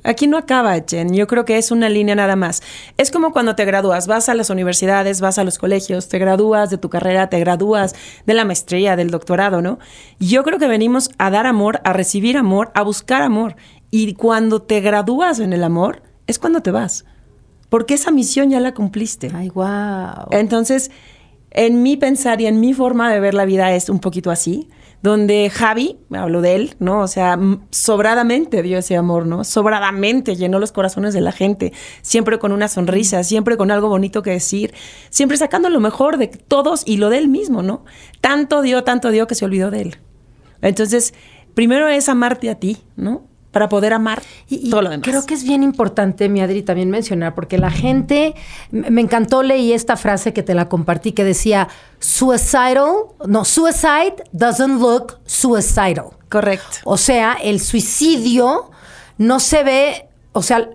Aquí 0.04 0.26
no 0.26 0.36
acaba, 0.36 0.74
Jen. 0.84 1.14
Yo 1.14 1.28
creo 1.28 1.44
que 1.44 1.58
es 1.58 1.70
una 1.70 1.88
línea 1.88 2.16
nada 2.16 2.34
más. 2.34 2.62
Es 2.96 3.12
como 3.12 3.32
cuando 3.32 3.54
te 3.54 3.64
gradúas, 3.64 4.08
vas 4.08 4.28
a 4.28 4.34
las 4.34 4.50
universidades, 4.50 5.20
vas 5.20 5.38
a 5.38 5.44
los 5.44 5.58
colegios, 5.58 6.08
te 6.08 6.18
gradúas 6.18 6.70
de 6.70 6.78
tu 6.78 6.90
carrera, 6.90 7.28
te 7.30 7.38
gradúas 7.38 7.94
de 8.26 8.34
la 8.34 8.44
maestría, 8.44 8.96
del 8.96 9.10
doctorado, 9.10 9.62
¿no? 9.62 9.78
Yo 10.18 10.42
creo 10.42 10.58
que 10.58 10.66
venimos 10.66 11.10
a 11.18 11.30
dar 11.30 11.46
amor, 11.46 11.80
a 11.84 11.92
recibir 11.92 12.36
amor, 12.36 12.72
a 12.74 12.82
buscar 12.82 13.22
amor. 13.22 13.54
Y 13.94 14.14
cuando 14.14 14.62
te 14.62 14.80
gradúas 14.80 15.38
en 15.38 15.52
el 15.52 15.62
amor, 15.62 16.02
es 16.26 16.38
cuando 16.38 16.62
te 16.62 16.70
vas. 16.70 17.04
Porque 17.68 17.92
esa 17.92 18.10
misión 18.10 18.48
ya 18.48 18.58
la 18.58 18.72
cumpliste. 18.72 19.30
Ay, 19.34 19.50
wow. 19.50 20.28
Entonces, 20.30 20.90
en 21.50 21.82
mi 21.82 21.98
pensar 21.98 22.40
y 22.40 22.46
en 22.46 22.58
mi 22.58 22.72
forma 22.72 23.12
de 23.12 23.20
ver 23.20 23.34
la 23.34 23.44
vida 23.44 23.70
es 23.74 23.90
un 23.90 24.00
poquito 24.00 24.30
así, 24.30 24.70
donde 25.02 25.50
Javi, 25.50 25.98
hablo 26.10 26.40
de 26.40 26.54
él, 26.54 26.74
¿no? 26.78 27.00
O 27.00 27.06
sea, 27.06 27.38
sobradamente 27.68 28.62
dio 28.62 28.78
ese 28.78 28.96
amor, 28.96 29.26
¿no? 29.26 29.44
Sobradamente 29.44 30.36
llenó 30.36 30.58
los 30.58 30.72
corazones 30.72 31.12
de 31.12 31.20
la 31.20 31.32
gente, 31.32 31.74
siempre 32.00 32.38
con 32.38 32.52
una 32.52 32.68
sonrisa, 32.68 33.22
siempre 33.24 33.58
con 33.58 33.70
algo 33.70 33.90
bonito 33.90 34.22
que 34.22 34.30
decir, 34.30 34.72
siempre 35.10 35.36
sacando 35.36 35.68
lo 35.68 35.80
mejor 35.80 36.16
de 36.16 36.28
todos 36.28 36.82
y 36.86 36.96
lo 36.96 37.10
de 37.10 37.18
él 37.18 37.28
mismo, 37.28 37.62
¿no? 37.62 37.84
Tanto 38.22 38.62
dio, 38.62 38.84
tanto 38.84 39.10
dio 39.10 39.26
que 39.26 39.34
se 39.34 39.44
olvidó 39.44 39.70
de 39.70 39.82
él. 39.82 39.96
Entonces, 40.62 41.12
primero 41.52 41.88
es 41.88 42.08
amarte 42.08 42.48
a 42.48 42.54
ti, 42.54 42.78
¿no? 42.96 43.30
Para 43.52 43.68
poder 43.68 43.92
amar 43.92 44.22
Y, 44.48 44.68
y 44.68 44.70
todo 44.70 44.82
lo 44.82 44.90
demás. 44.90 45.06
creo 45.06 45.24
que 45.24 45.34
es 45.34 45.44
bien 45.44 45.62
importante, 45.62 46.28
mi 46.28 46.40
Adri, 46.40 46.62
también 46.62 46.90
mencionar, 46.90 47.34
porque 47.34 47.58
la 47.58 47.70
gente, 47.70 48.34
me 48.70 49.00
encantó, 49.00 49.42
leí 49.42 49.72
esta 49.72 49.96
frase 49.96 50.32
que 50.32 50.42
te 50.42 50.54
la 50.54 50.68
compartí, 50.68 51.12
que 51.12 51.22
decía, 51.22 51.68
suicidal, 51.98 52.78
no, 53.26 53.44
suicide 53.44 54.16
doesn't 54.32 54.80
look 54.80 55.18
suicidal. 55.26 56.06
Correcto. 56.28 56.78
O 56.84 56.96
sea, 56.96 57.34
el 57.34 57.60
suicidio 57.60 58.70
no 59.18 59.38
se 59.38 59.62
ve, 59.64 60.08
o 60.32 60.42
sea, 60.42 60.70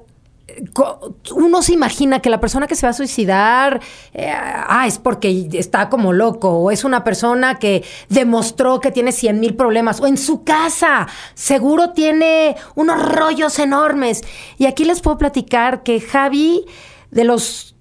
uno 1.36 1.62
se 1.62 1.74
imagina 1.74 2.20
que 2.20 2.30
la 2.30 2.40
persona 2.40 2.68
que 2.68 2.76
se 2.76 2.86
va 2.86 2.92
a 2.92 2.94
suicidar, 2.94 3.82
eh, 4.14 4.32
ah, 4.34 4.86
es 4.88 4.98
porque 4.98 5.50
está 5.54 5.90
como 5.90 6.14
loco, 6.14 6.50
o 6.50 6.72
es 6.72 6.84
una 6.84 7.04
persona 7.04 7.60
que 7.60 7.84
demostró 8.10 8.80
que 8.80 8.92
tiene 8.92 9.12
100 9.12 9.40
mil 9.40 9.56
problemas, 9.56 10.00
o 10.00 10.08
en 10.08 10.18
su 10.18 10.44
casa, 10.44 11.08
seguro 11.34 11.92
tiene 11.92 12.56
unos 12.76 13.02
rollos 13.12 13.60
enormes. 13.60 14.24
Y 14.58 14.66
aquí 14.66 14.86
les 14.86 15.02
puedo 15.02 15.18
platicar 15.18 15.84
que 15.84 16.00
Javi, 16.00 16.66
de 17.12 17.24
los 17.24 17.77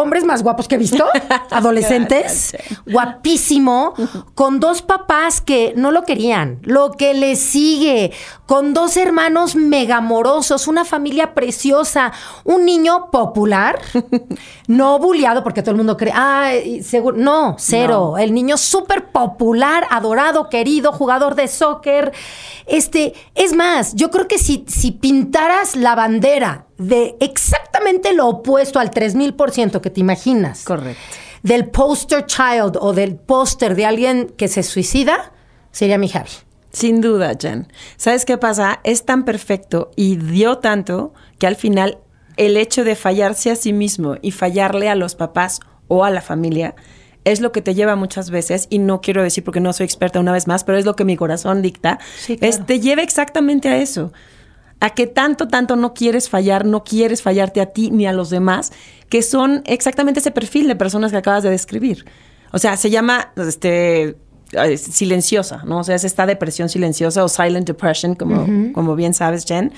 hombres 0.00 0.24
más 0.24 0.42
guapos 0.42 0.68
que 0.68 0.76
he 0.76 0.78
visto, 0.78 1.04
adolescentes, 1.50 2.56
guapísimo, 2.86 3.94
con 4.34 4.60
dos 4.60 4.82
papás 4.82 5.40
que 5.40 5.74
no 5.76 5.90
lo 5.90 6.02
querían, 6.02 6.58
lo 6.62 6.92
que 6.92 7.14
le 7.14 7.36
sigue, 7.36 8.12
con 8.46 8.74
dos 8.74 8.96
hermanos 8.96 9.56
megamorosos, 9.56 10.68
una 10.68 10.84
familia 10.84 11.34
preciosa, 11.34 12.12
un 12.44 12.64
niño 12.64 13.10
popular, 13.10 13.78
no 14.68 14.98
bulleado 14.98 15.42
porque 15.42 15.62
todo 15.62 15.72
el 15.72 15.78
mundo 15.78 15.96
cree, 15.96 16.12
ah, 16.14 16.50
seguro, 16.82 17.16
no, 17.16 17.56
cero, 17.58 18.16
el 18.18 18.32
niño 18.32 18.56
súper 18.56 19.10
popular, 19.10 19.86
adorado, 19.90 20.48
querido, 20.48 20.92
jugador 20.92 21.34
de 21.34 21.48
soccer, 21.48 22.12
este, 22.66 23.14
es 23.34 23.54
más, 23.54 23.94
yo 23.94 24.10
creo 24.10 24.28
que 24.28 24.38
si, 24.38 24.64
si 24.68 24.92
pintaras 24.92 25.76
la 25.76 25.94
bandera 25.94 26.67
de 26.78 27.16
exactamente 27.20 28.12
lo 28.12 28.28
opuesto 28.28 28.78
al 28.78 28.90
3000% 28.90 29.80
que 29.80 29.90
te 29.90 30.00
imaginas, 30.00 30.64
Correcto. 30.64 31.00
del 31.42 31.66
poster 31.68 32.24
child 32.26 32.76
o 32.80 32.92
del 32.92 33.16
póster 33.16 33.74
de 33.74 33.84
alguien 33.84 34.32
que 34.36 34.48
se 34.48 34.62
suicida, 34.62 35.32
sería 35.72 35.98
mi 35.98 36.08
Javi. 36.08 36.30
Sin 36.70 37.00
duda, 37.00 37.32
Jen. 37.40 37.66
¿Sabes 37.96 38.24
qué 38.24 38.36
pasa? 38.38 38.80
Es 38.84 39.04
tan 39.04 39.24
perfecto 39.24 39.90
y 39.96 40.16
dio 40.16 40.58
tanto 40.58 41.12
que 41.38 41.46
al 41.46 41.56
final 41.56 41.98
el 42.36 42.56
hecho 42.56 42.84
de 42.84 42.94
fallarse 42.94 43.50
a 43.50 43.56
sí 43.56 43.72
mismo 43.72 44.16
y 44.22 44.30
fallarle 44.30 44.88
a 44.88 44.94
los 44.94 45.14
papás 45.14 45.60
o 45.88 46.04
a 46.04 46.10
la 46.10 46.20
familia 46.20 46.74
es 47.24 47.40
lo 47.40 47.52
que 47.52 47.62
te 47.62 47.74
lleva 47.74 47.94
muchas 47.96 48.30
veces, 48.30 48.68
y 48.70 48.78
no 48.78 49.00
quiero 49.02 49.22
decir 49.22 49.44
porque 49.44 49.60
no 49.60 49.72
soy 49.74 49.84
experta 49.84 50.18
una 50.20 50.32
vez 50.32 50.46
más, 50.46 50.64
pero 50.64 50.78
es 50.78 50.86
lo 50.86 50.94
que 50.96 51.04
mi 51.04 51.16
corazón 51.16 51.60
dicta, 51.60 51.98
Sí, 52.20 52.38
claro. 52.38 52.50
es, 52.54 52.64
te 52.64 52.80
lleva 52.80 53.02
exactamente 53.02 53.68
a 53.68 53.76
eso. 53.78 54.12
A 54.80 54.90
que 54.90 55.06
tanto, 55.06 55.48
tanto 55.48 55.76
no 55.76 55.94
quieres 55.94 56.28
fallar, 56.28 56.64
no 56.64 56.84
quieres 56.84 57.22
fallarte 57.22 57.60
a 57.60 57.66
ti 57.66 57.90
ni 57.90 58.06
a 58.06 58.12
los 58.12 58.30
demás, 58.30 58.72
que 59.08 59.22
son 59.22 59.62
exactamente 59.66 60.20
ese 60.20 60.30
perfil 60.30 60.68
de 60.68 60.76
personas 60.76 61.10
que 61.10 61.18
acabas 61.18 61.42
de 61.42 61.50
describir. 61.50 62.04
O 62.52 62.58
sea, 62.58 62.76
se 62.76 62.90
llama 62.90 63.32
este 63.36 64.16
silenciosa, 64.76 65.62
¿no? 65.66 65.80
O 65.80 65.84
sea, 65.84 65.94
es 65.94 66.04
esta 66.04 66.24
depresión 66.24 66.68
silenciosa 66.68 67.22
o 67.22 67.28
silent 67.28 67.66
depression, 67.66 68.14
como, 68.14 68.72
como 68.72 68.96
bien 68.96 69.12
sabes, 69.12 69.44
Jen. 69.44 69.72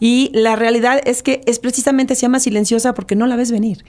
Y 0.00 0.30
la 0.34 0.56
realidad 0.56 1.00
es 1.04 1.22
que 1.22 1.42
es 1.46 1.60
precisamente 1.60 2.14
se 2.16 2.22
llama 2.22 2.40
silenciosa 2.40 2.92
porque 2.92 3.14
no 3.14 3.26
la 3.26 3.36
ves 3.36 3.52
venir. 3.52 3.84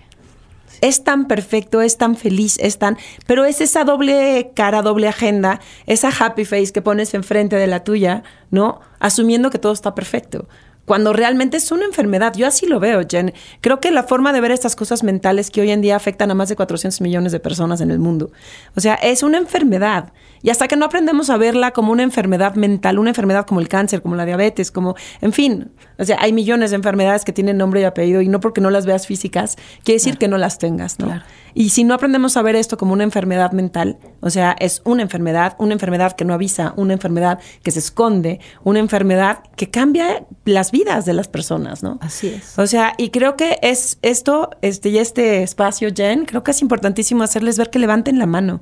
Es 0.81 1.03
tan 1.03 1.27
perfecto, 1.27 1.81
es 1.81 1.98
tan 1.98 2.15
feliz, 2.15 2.57
es 2.60 2.77
tan... 2.77 2.98
Pero 3.25 3.46
es 3.46 3.62
esa 3.62 3.84
doble 3.84 4.51
cara, 4.55 4.81
doble 4.81 5.07
agenda, 5.07 5.60
esa 5.86 6.10
happy 6.10 6.46
face 6.46 6.72
que 6.72 6.81
pones 6.81 7.13
enfrente 7.13 7.55
de 7.55 7.67
la 7.67 7.84
tuya, 7.84 8.24
¿no? 8.51 8.79
Asumiendo 9.00 9.50
que 9.50 9.60
todo 9.60 9.74
está 9.74 9.96
perfecto 9.96 10.48
cuando 10.88 11.12
realmente 11.12 11.58
es 11.58 11.70
una 11.74 11.84
enfermedad. 11.84 12.34
Yo 12.34 12.48
así 12.48 12.65
lo 12.65 12.79
veo, 12.79 13.01
Jen. 13.06 13.34
Creo 13.60 13.82
que 13.82 13.91
la 13.91 14.03
forma 14.03 14.32
de 14.32 14.39
ver 14.39 14.51
estas 14.51 14.77
cosas 14.77 15.03
mentales 15.03 15.51
que 15.51 15.60
hoy 15.60 15.70
en 15.70 15.82
día 15.82 15.98
afectan 15.98 16.32
a 16.32 16.34
más 16.34 16.48
de 16.48 16.56
400 16.56 17.01
millones 17.01 17.34
de 17.34 17.41
personas 17.41 17.82
en 17.82 17.91
el 17.91 18.00
mundo. 18.00 18.32
O 18.74 18.79
sea, 18.79 18.96
es 18.96 19.22
una 19.22 19.38
enfermedad. 19.38 20.13
Y 20.41 20.50
hasta 20.50 20.70
que 20.70 20.77
no 20.77 20.86
aprendemos 20.86 21.29
a 21.29 21.36
verla 21.36 21.72
como 21.72 21.91
una 21.91 22.03
enfermedad 22.03 22.56
mental, 22.56 23.00
una 23.00 23.10
enfermedad 23.10 23.46
como 23.46 23.60
el 23.60 23.67
cáncer, 23.67 24.01
como 24.01 24.15
la 24.15 24.25
diabetes, 24.25 24.72
como, 24.72 24.96
en 25.20 25.34
fin, 25.34 25.72
o 25.98 26.06
sea, 26.06 26.20
hay 26.22 26.32
millones 26.32 26.70
de 26.70 26.77
enfermedades 26.77 27.25
que 27.25 27.34
tienen 27.34 27.58
nombre 27.58 27.82
y 27.82 27.84
apellido 27.84 28.22
y 28.22 28.29
no 28.29 28.39
porque 28.39 28.62
no 28.62 28.70
las 28.70 28.86
veas 28.86 29.08
físicas, 29.08 29.58
quiere 29.84 29.98
decir 29.98 30.17
que 30.17 30.29
no 30.29 30.38
las 30.38 30.58
tengas, 30.58 31.00
¿no? 31.00 31.22
Y 31.53 31.70
si 31.70 31.84
no 31.84 31.96
aprendemos 31.96 32.38
a 32.38 32.44
ver 32.44 32.56
esto 32.56 32.77
como 32.77 32.94
una 32.94 33.03
enfermedad 33.03 33.51
mental, 33.51 33.98
o 34.22 34.29
sea, 34.29 34.56
es 34.60 34.82
una 34.86 35.01
enfermedad, 35.01 35.56
una 35.58 35.74
enfermedad 35.74 36.12
que 36.13 36.24
no 36.24 36.36
avisa, 36.36 36.74
una 36.77 36.94
enfermedad 36.94 37.39
que 37.63 37.72
se 37.72 37.79
esconde, 37.79 38.39
una 38.63 38.77
enfermedad 38.77 39.39
que 39.56 39.72
cambia 39.72 40.27
las 40.46 40.72
vidas 40.72 40.76
de 40.84 41.13
las 41.13 41.27
personas, 41.27 41.84
¿no? 41.84 41.98
Así 42.01 42.27
es. 42.27 42.57
O 42.57 42.67
sea, 42.67 42.93
y 42.98 43.10
creo 43.10 43.36
que 43.36 43.60
es 43.62 43.98
esto, 44.01 44.50
este, 44.62 44.89
y 44.89 44.98
este 44.98 45.43
espacio, 45.43 45.89
Jen, 45.96 46.25
creo 46.25 46.43
que 46.43 46.51
es 46.51 46.62
importantísimo 46.62 47.24
hacerles 47.24 47.57
ver 47.57 47.69
que 47.69 47.79
levanten 47.79 48.19
la 48.19 48.25
mano. 48.25 48.62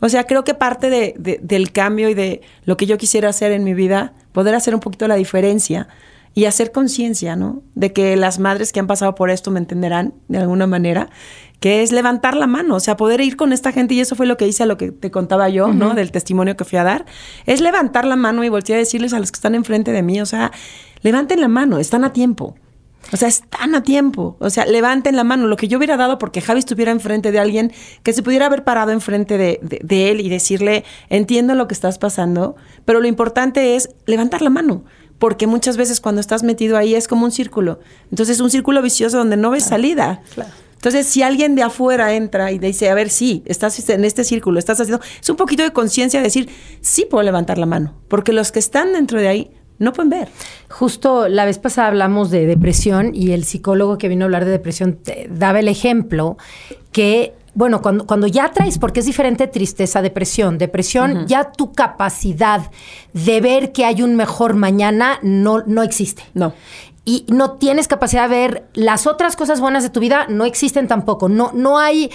O 0.00 0.08
sea, 0.08 0.24
creo 0.24 0.42
que 0.42 0.54
parte 0.54 0.90
de, 0.90 1.14
del 1.42 1.72
cambio 1.72 2.08
y 2.08 2.14
de 2.14 2.42
lo 2.64 2.76
que 2.76 2.86
yo 2.86 2.98
quisiera 2.98 3.28
hacer 3.28 3.52
en 3.52 3.62
mi 3.62 3.72
vida, 3.72 4.12
poder 4.32 4.54
hacer 4.54 4.74
un 4.74 4.80
poquito 4.80 5.06
la 5.06 5.14
diferencia 5.14 5.88
y 6.34 6.46
hacer 6.46 6.72
conciencia, 6.72 7.36
¿no? 7.36 7.62
De 7.74 7.92
que 7.92 8.16
las 8.16 8.38
madres 8.38 8.72
que 8.72 8.80
han 8.80 8.86
pasado 8.86 9.14
por 9.14 9.30
esto 9.30 9.50
me 9.50 9.60
entenderán 9.60 10.14
de 10.28 10.38
alguna 10.38 10.66
manera, 10.66 11.10
que 11.60 11.82
es 11.82 11.92
levantar 11.92 12.36
la 12.36 12.46
mano, 12.46 12.74
o 12.74 12.80
sea, 12.80 12.96
poder 12.96 13.20
ir 13.20 13.36
con 13.36 13.52
esta 13.52 13.70
gente, 13.70 13.94
y 13.94 14.00
eso 14.00 14.16
fue 14.16 14.26
lo 14.26 14.36
que 14.36 14.48
hice, 14.48 14.66
lo 14.66 14.76
que 14.76 14.90
te 14.90 15.10
contaba 15.10 15.48
yo, 15.48 15.72
¿no? 15.72 15.94
Del 15.94 16.10
testimonio 16.10 16.56
que 16.56 16.64
fui 16.64 16.78
a 16.78 16.84
dar, 16.84 17.06
es 17.46 17.60
levantar 17.60 18.04
la 18.04 18.16
mano 18.16 18.42
y 18.42 18.48
voltear 18.48 18.76
a 18.76 18.80
decirles 18.80 19.12
a 19.12 19.20
los 19.20 19.30
que 19.30 19.36
están 19.36 19.54
enfrente 19.54 19.92
de 19.92 20.02
mí, 20.02 20.20
o 20.20 20.26
sea, 20.26 20.50
levanten 21.02 21.40
la 21.40 21.48
mano, 21.48 21.78
están 21.78 22.04
a 22.04 22.12
tiempo. 22.12 22.56
O 23.12 23.16
sea, 23.16 23.28
están 23.28 23.74
a 23.74 23.82
tiempo. 23.82 24.36
O 24.38 24.48
sea, 24.48 24.64
levanten 24.64 25.16
la 25.16 25.24
mano. 25.24 25.46
Lo 25.46 25.56
que 25.56 25.66
yo 25.68 25.78
hubiera 25.78 25.96
dado 25.96 26.18
porque 26.18 26.40
Javi 26.40 26.60
estuviera 26.60 26.92
enfrente 26.92 27.32
de 27.32 27.40
alguien 27.40 27.72
que 28.02 28.12
se 28.12 28.22
pudiera 28.22 28.46
haber 28.46 28.64
parado 28.64 28.92
enfrente 28.92 29.38
de, 29.38 29.58
de, 29.60 30.10
él 30.10 30.20
y 30.20 30.28
decirle, 30.28 30.84
entiendo 31.10 31.54
lo 31.54 31.66
que 31.66 31.74
estás 31.74 31.98
pasando, 31.98 32.54
pero 32.84 33.00
lo 33.00 33.08
importante 33.08 33.74
es 33.74 33.90
levantar 34.06 34.40
la 34.40 34.50
mano. 34.50 34.84
Porque 35.22 35.46
muchas 35.46 35.76
veces 35.76 36.00
cuando 36.00 36.20
estás 36.20 36.42
metido 36.42 36.76
ahí 36.76 36.96
es 36.96 37.06
como 37.06 37.24
un 37.24 37.30
círculo. 37.30 37.78
Entonces, 38.10 38.40
un 38.40 38.50
círculo 38.50 38.82
vicioso 38.82 39.18
donde 39.18 39.36
no 39.36 39.52
ves 39.52 39.62
salida. 39.62 40.20
Entonces, 40.74 41.06
si 41.06 41.22
alguien 41.22 41.54
de 41.54 41.62
afuera 41.62 42.12
entra 42.12 42.50
y 42.50 42.58
dice, 42.58 42.90
a 42.90 42.94
ver, 42.94 43.08
sí, 43.08 43.44
estás 43.46 43.88
en 43.88 44.04
este 44.04 44.24
círculo, 44.24 44.58
estás 44.58 44.80
haciendo, 44.80 45.00
es 45.22 45.30
un 45.30 45.36
poquito 45.36 45.62
de 45.62 45.72
conciencia 45.72 46.18
de 46.18 46.24
decir, 46.24 46.48
sí 46.80 47.06
puedo 47.08 47.22
levantar 47.22 47.56
la 47.56 47.66
mano, 47.66 47.94
porque 48.08 48.32
los 48.32 48.50
que 48.50 48.58
están 48.58 48.94
dentro 48.94 49.20
de 49.20 49.28
ahí 49.28 49.50
no 49.78 49.92
pueden 49.92 50.10
ver. 50.10 50.28
Justo 50.68 51.28
la 51.28 51.44
vez 51.44 51.60
pasada 51.60 51.86
hablamos 51.86 52.32
de 52.32 52.44
depresión 52.44 53.14
y 53.14 53.30
el 53.30 53.44
psicólogo 53.44 53.98
que 53.98 54.08
vino 54.08 54.24
a 54.24 54.26
hablar 54.26 54.44
de 54.44 54.50
depresión 54.50 54.98
daba 55.30 55.60
el 55.60 55.68
ejemplo 55.68 56.36
que 56.90 57.32
bueno, 57.54 57.82
cuando, 57.82 58.06
cuando 58.06 58.26
ya 58.26 58.50
traes, 58.50 58.78
porque 58.78 59.00
es 59.00 59.06
diferente 59.06 59.46
tristeza, 59.46 60.00
depresión. 60.00 60.58
Depresión, 60.58 61.26
ya 61.26 61.52
tu 61.52 61.72
capacidad 61.72 62.70
de 63.12 63.40
ver 63.40 63.72
que 63.72 63.84
hay 63.84 64.02
un 64.02 64.16
mejor 64.16 64.54
mañana 64.54 65.18
no, 65.22 65.62
no 65.66 65.82
existe. 65.82 66.22
No 66.34 66.54
y 67.04 67.26
no 67.28 67.52
tienes 67.52 67.88
capacidad 67.88 68.28
de 68.28 68.36
ver 68.36 68.68
las 68.74 69.08
otras 69.08 69.34
cosas 69.34 69.60
buenas 69.60 69.82
de 69.82 69.90
tu 69.90 69.98
vida, 69.98 70.26
no 70.28 70.44
existen 70.44 70.86
tampoco. 70.86 71.28
No, 71.28 71.50
no, 71.52 71.80
hay, 71.80 72.12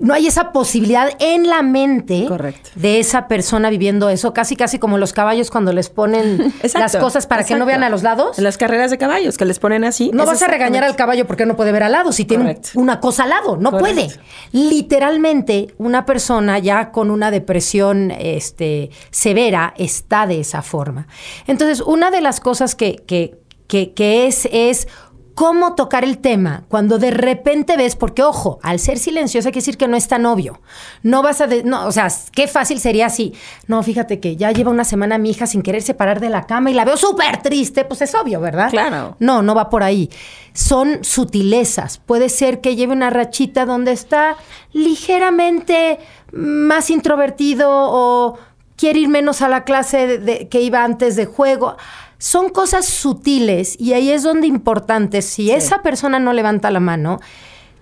no 0.00 0.14
hay 0.14 0.26
esa 0.26 0.50
posibilidad 0.50 1.10
en 1.20 1.46
la 1.46 1.62
mente 1.62 2.26
de 2.74 2.98
esa 2.98 3.28
persona 3.28 3.70
viviendo 3.70 4.08
eso, 4.08 4.34
casi 4.34 4.56
casi 4.56 4.80
como 4.80 4.98
los 4.98 5.12
caballos 5.12 5.52
cuando 5.52 5.72
les 5.72 5.90
ponen 5.90 6.52
las 6.74 6.96
cosas 6.96 7.28
para 7.28 7.44
que 7.44 7.54
no 7.54 7.66
vean 7.66 7.84
a 7.84 7.88
los 7.88 8.02
lados. 8.02 8.36
En 8.36 8.42
las 8.42 8.58
carreras 8.58 8.90
de 8.90 8.98
caballos, 8.98 9.38
que 9.38 9.44
les 9.44 9.60
ponen 9.60 9.84
así. 9.84 10.10
No 10.12 10.26
vas 10.26 10.42
a 10.42 10.48
regañar 10.48 10.82
al 10.82 10.96
caballo 10.96 11.28
porque 11.28 11.46
no 11.46 11.54
puede 11.54 11.70
ver 11.70 11.84
al 11.84 11.92
lado, 11.92 12.10
si 12.10 12.24
tiene 12.24 12.60
una 12.74 12.98
cosa 12.98 13.24
al 13.24 13.30
lado, 13.30 13.56
no 13.56 13.78
puede. 13.78 14.08
Literalmente, 14.50 15.72
una 15.78 16.04
persona 16.04 16.58
ya 16.58 16.90
con 16.90 17.12
una 17.12 17.30
depresión 17.30 18.10
este, 18.10 18.90
severa 19.10 19.72
está 19.76 20.26
de 20.26 20.40
esa 20.40 20.62
forma. 20.62 21.06
Entonces, 21.46 21.80
una 21.80 22.10
de 22.10 22.20
las 22.20 22.40
cosas 22.40 22.74
que, 22.74 22.96
que 23.06 23.45
que, 23.66 24.26
es, 24.26 24.48
es 24.52 24.88
cómo 25.34 25.74
tocar 25.74 26.02
el 26.02 26.18
tema 26.18 26.64
cuando 26.68 26.98
de 26.98 27.10
repente 27.10 27.76
ves, 27.76 27.94
porque 27.94 28.22
ojo, 28.22 28.58
al 28.62 28.78
ser 28.78 28.98
silenciosa 28.98 29.48
hay 29.48 29.52
que 29.52 29.58
decir 29.58 29.76
que 29.76 29.86
no 29.86 29.96
es 29.96 30.08
tan 30.08 30.24
obvio. 30.24 30.60
No 31.02 31.22
vas 31.22 31.42
a, 31.42 31.46
no, 31.64 31.86
o 31.86 31.92
sea, 31.92 32.08
qué 32.32 32.48
fácil 32.48 32.80
sería 32.80 33.06
así. 33.06 33.34
No, 33.66 33.82
fíjate 33.82 34.18
que 34.18 34.36
ya 34.36 34.50
lleva 34.50 34.70
una 34.70 34.84
semana 34.84 35.18
mi 35.18 35.30
hija 35.30 35.46
sin 35.46 35.62
querer 35.62 35.82
separar 35.82 36.20
de 36.20 36.30
la 36.30 36.46
cama 36.46 36.70
y 36.70 36.74
la 36.74 36.86
veo 36.86 36.96
súper 36.96 37.42
triste, 37.42 37.84
pues 37.84 38.00
es 38.00 38.14
obvio, 38.14 38.40
¿verdad? 38.40 38.70
Claro. 38.70 39.16
No, 39.18 39.42
no 39.42 39.54
va 39.54 39.68
por 39.68 39.82
ahí. 39.82 40.08
Son 40.54 41.04
sutilezas. 41.04 41.98
Puede 41.98 42.30
ser 42.30 42.62
que 42.62 42.74
lleve 42.74 42.94
una 42.94 43.10
rachita 43.10 43.66
donde 43.66 43.92
está 43.92 44.36
ligeramente 44.72 45.98
más 46.32 46.88
introvertido 46.88 47.68
o 47.70 48.38
quiere 48.76 49.00
ir 49.00 49.08
menos 49.08 49.42
a 49.42 49.48
la 49.48 49.64
clase 49.64 50.18
de, 50.18 50.48
que 50.48 50.60
iba 50.60 50.84
antes 50.84 51.16
de 51.16 51.26
juego 51.26 51.76
son 52.18 52.48
cosas 52.50 52.86
sutiles 52.86 53.78
y 53.78 53.92
ahí 53.92 54.10
es 54.10 54.22
donde 54.22 54.46
importante, 54.46 55.22
si 55.22 55.50
esa 55.50 55.82
persona 55.82 56.18
no 56.18 56.32
levanta 56.32 56.70
la 56.70 56.80
mano, 56.80 57.20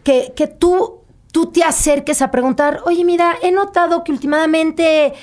que, 0.03 0.33
que 0.37 0.47
tú, 0.47 1.00
tú 1.33 1.47
te 1.47 1.62
acerques 1.62 2.23
a 2.23 2.31
preguntar, 2.31 2.81
oye, 2.85 3.05
mira, 3.05 3.37
he 3.43 3.53
notado 3.53 4.05
que 4.05 4.12
últimamente 4.12 5.14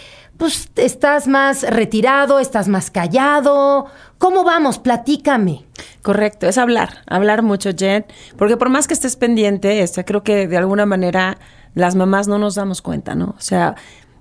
pues 0.42 0.72
estás 0.76 1.28
más 1.28 1.62
retirado, 1.62 2.40
estás 2.40 2.68
más 2.68 2.90
callado. 2.90 3.86
¿Cómo 4.18 4.44
vamos? 4.44 4.80
Platícame. 4.80 5.66
Correcto, 6.02 6.48
es 6.48 6.58
hablar, 6.58 7.04
hablar 7.06 7.44
mucho, 7.44 7.70
Jen, 7.78 8.08
porque 8.38 8.58
por 8.58 8.70
más 8.70 8.88
que 8.88 8.96
estés 8.96 9.18
pendiente, 9.18 9.84
este, 9.84 10.04
creo 10.04 10.24
que 10.24 10.48
de 10.48 10.58
alguna 10.58 10.88
manera 10.88 11.38
las 11.76 11.94
mamás 11.94 12.28
no 12.28 12.40
nos 12.40 12.56
damos 12.56 12.82
cuenta, 12.82 13.14
¿no? 13.14 13.36
O 13.38 13.42
sea, 13.42 13.76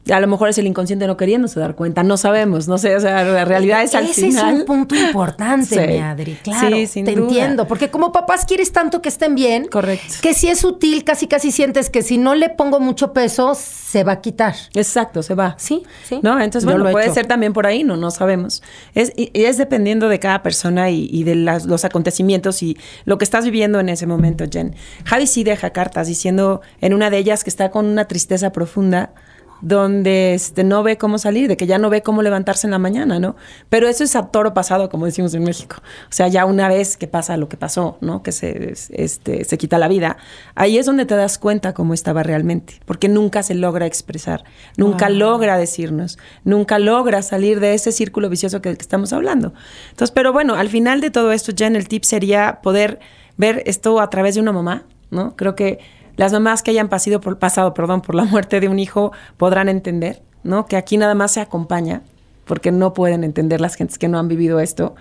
a 0.08 0.20
lo 0.20 0.26
mejor 0.26 0.48
es 0.48 0.58
el 0.58 0.66
inconsciente 0.66 1.06
no 1.06 1.16
queriéndose 1.16 1.60
dar 1.60 1.76
cuenta, 1.76 2.02
no 2.02 2.16
sabemos, 2.16 2.68
no 2.68 2.78
sé, 2.78 2.96
o 2.96 3.00
sea, 3.00 3.22
la 3.24 3.44
realidad 3.44 3.82
es 3.82 3.94
al 3.94 4.04
Ese 4.04 4.26
final. 4.26 4.54
es 4.54 4.60
un 4.60 4.66
punto 4.66 4.94
importante, 4.94 5.86
mi 5.86 5.98
Adri, 5.98 6.34
claro, 6.42 6.76
sí, 6.76 6.86
sin 6.86 7.04
te 7.04 7.12
entiendo, 7.12 7.66
porque 7.66 7.90
como 7.90 8.12
papás 8.12 8.44
quieres 8.44 8.72
tanto 8.72 9.02
que 9.02 9.08
estén 9.08 9.34
bien, 9.34 9.66
correcto, 9.66 10.14
que 10.22 10.34
si 10.34 10.48
es 10.48 10.60
sutil, 10.60 11.04
casi 11.04 11.26
casi 11.26 11.52
sientes 11.52 11.90
que 11.90 12.02
si 12.02 12.18
no 12.18 12.34
le 12.34 12.48
pongo 12.48 12.80
mucho 12.80 13.12
peso, 13.12 13.54
se 13.90 14.04
va 14.04 14.12
a 14.12 14.20
quitar. 14.20 14.54
Exacto, 14.74 15.22
se 15.22 15.34
va. 15.34 15.56
Sí, 15.58 15.82
sí. 16.04 16.20
¿No? 16.22 16.40
Entonces, 16.40 16.64
bueno, 16.64 16.88
puede 16.90 17.12
ser 17.12 17.26
también 17.26 17.52
por 17.52 17.66
ahí, 17.66 17.82
no, 17.82 17.96
no 17.96 18.10
sabemos. 18.10 18.62
Es, 18.94 19.12
y, 19.16 19.30
es 19.34 19.58
dependiendo 19.58 20.08
de 20.08 20.20
cada 20.20 20.42
persona 20.42 20.90
y, 20.90 21.24
de 21.24 21.34
los 21.34 21.84
acontecimientos 21.84 22.62
y 22.62 22.76
lo 23.04 23.18
que 23.18 23.24
estás 23.24 23.44
viviendo 23.44 23.80
en 23.80 23.88
ese 23.88 24.06
momento, 24.06 24.44
Jen. 24.50 24.74
Javi 25.04 25.26
sí 25.26 25.44
deja 25.44 25.70
cartas 25.70 26.06
diciendo 26.06 26.60
en 26.80 26.94
una 26.94 27.10
de 27.10 27.18
ellas 27.18 27.42
que 27.42 27.50
está 27.50 27.70
con 27.70 27.86
una 27.86 28.06
tristeza 28.06 28.52
profunda 28.52 29.12
donde 29.60 30.34
este, 30.34 30.64
no 30.64 30.82
ve 30.82 30.96
cómo 30.96 31.18
salir, 31.18 31.48
de 31.48 31.56
que 31.56 31.66
ya 31.66 31.78
no 31.78 31.90
ve 31.90 32.02
cómo 32.02 32.22
levantarse 32.22 32.66
en 32.66 32.70
la 32.70 32.78
mañana, 32.78 33.18
¿no? 33.18 33.36
Pero 33.68 33.88
eso 33.88 34.04
es 34.04 34.16
a 34.16 34.28
toro 34.28 34.54
pasado, 34.54 34.88
como 34.88 35.06
decimos 35.06 35.34
en 35.34 35.44
México. 35.44 35.76
O 35.80 36.12
sea, 36.12 36.28
ya 36.28 36.44
una 36.44 36.68
vez 36.68 36.96
que 36.96 37.06
pasa 37.06 37.36
lo 37.36 37.48
que 37.48 37.56
pasó, 37.56 37.98
¿no? 38.00 38.22
Que 38.22 38.32
se, 38.32 38.74
este, 38.90 39.44
se 39.44 39.58
quita 39.58 39.78
la 39.78 39.88
vida, 39.88 40.16
ahí 40.54 40.78
es 40.78 40.86
donde 40.86 41.06
te 41.06 41.14
das 41.14 41.38
cuenta 41.38 41.74
cómo 41.74 41.94
estaba 41.94 42.22
realmente, 42.22 42.80
porque 42.86 43.08
nunca 43.08 43.42
se 43.42 43.54
logra 43.54 43.86
expresar, 43.86 44.44
nunca 44.76 45.08
logra 45.08 45.56
decirnos, 45.56 46.18
nunca 46.44 46.78
logra 46.78 47.22
salir 47.22 47.60
de 47.60 47.74
ese 47.74 47.92
círculo 47.92 48.28
vicioso 48.28 48.60
que, 48.62 48.76
que 48.76 48.82
estamos 48.82 49.12
hablando. 49.12 49.52
Entonces, 49.90 50.12
pero 50.12 50.32
bueno, 50.32 50.54
al 50.54 50.68
final 50.68 51.00
de 51.00 51.10
todo 51.10 51.32
esto, 51.32 51.52
ya 51.52 51.66
en 51.66 51.76
el 51.76 51.88
tip 51.88 52.04
sería 52.04 52.60
poder 52.62 53.00
ver 53.36 53.62
esto 53.66 54.00
a 54.00 54.10
través 54.10 54.34
de 54.34 54.40
una 54.40 54.52
mamá, 54.52 54.84
¿no? 55.10 55.34
Creo 55.36 55.54
que 55.54 55.78
las 56.20 56.34
mamás 56.34 56.62
que 56.62 56.70
hayan 56.70 56.90
pasado 56.90 57.18
por, 57.18 57.38
pasado 57.38 57.72
perdón, 57.72 58.02
por 58.02 58.14
la 58.14 58.24
muerte 58.24 58.60
de 58.60 58.68
un 58.68 58.78
hijo 58.78 59.10
podrán 59.38 59.70
entender, 59.70 60.22
¿no? 60.42 60.66
Que 60.66 60.76
aquí 60.76 60.98
nada 60.98 61.14
más 61.14 61.32
se 61.32 61.40
acompaña 61.40 62.02
porque 62.44 62.72
no 62.72 62.92
pueden 62.92 63.24
entender 63.24 63.58
las 63.62 63.74
gentes 63.74 63.96
que 63.96 64.06
no 64.06 64.18
han 64.18 64.28
vivido 64.28 64.60
esto. 64.60 64.94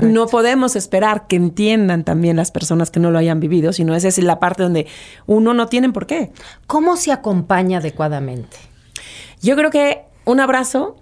No 0.00 0.28
podemos 0.28 0.74
esperar 0.74 1.26
que 1.26 1.36
entiendan 1.36 2.04
también 2.04 2.36
las 2.36 2.52
personas 2.52 2.90
que 2.90 3.00
no 3.00 3.10
lo 3.10 3.18
hayan 3.18 3.38
vivido, 3.38 3.74
sino 3.74 3.94
esa 3.94 4.08
es 4.08 4.16
la 4.16 4.40
parte 4.40 4.62
donde 4.62 4.86
uno 5.26 5.52
no 5.52 5.66
tiene 5.66 5.90
por 5.90 6.06
qué. 6.06 6.32
¿Cómo 6.66 6.96
se 6.96 7.12
acompaña 7.12 7.76
adecuadamente? 7.76 8.56
Yo 9.42 9.56
creo 9.56 9.70
que 9.70 10.06
un 10.24 10.40
abrazo, 10.40 10.96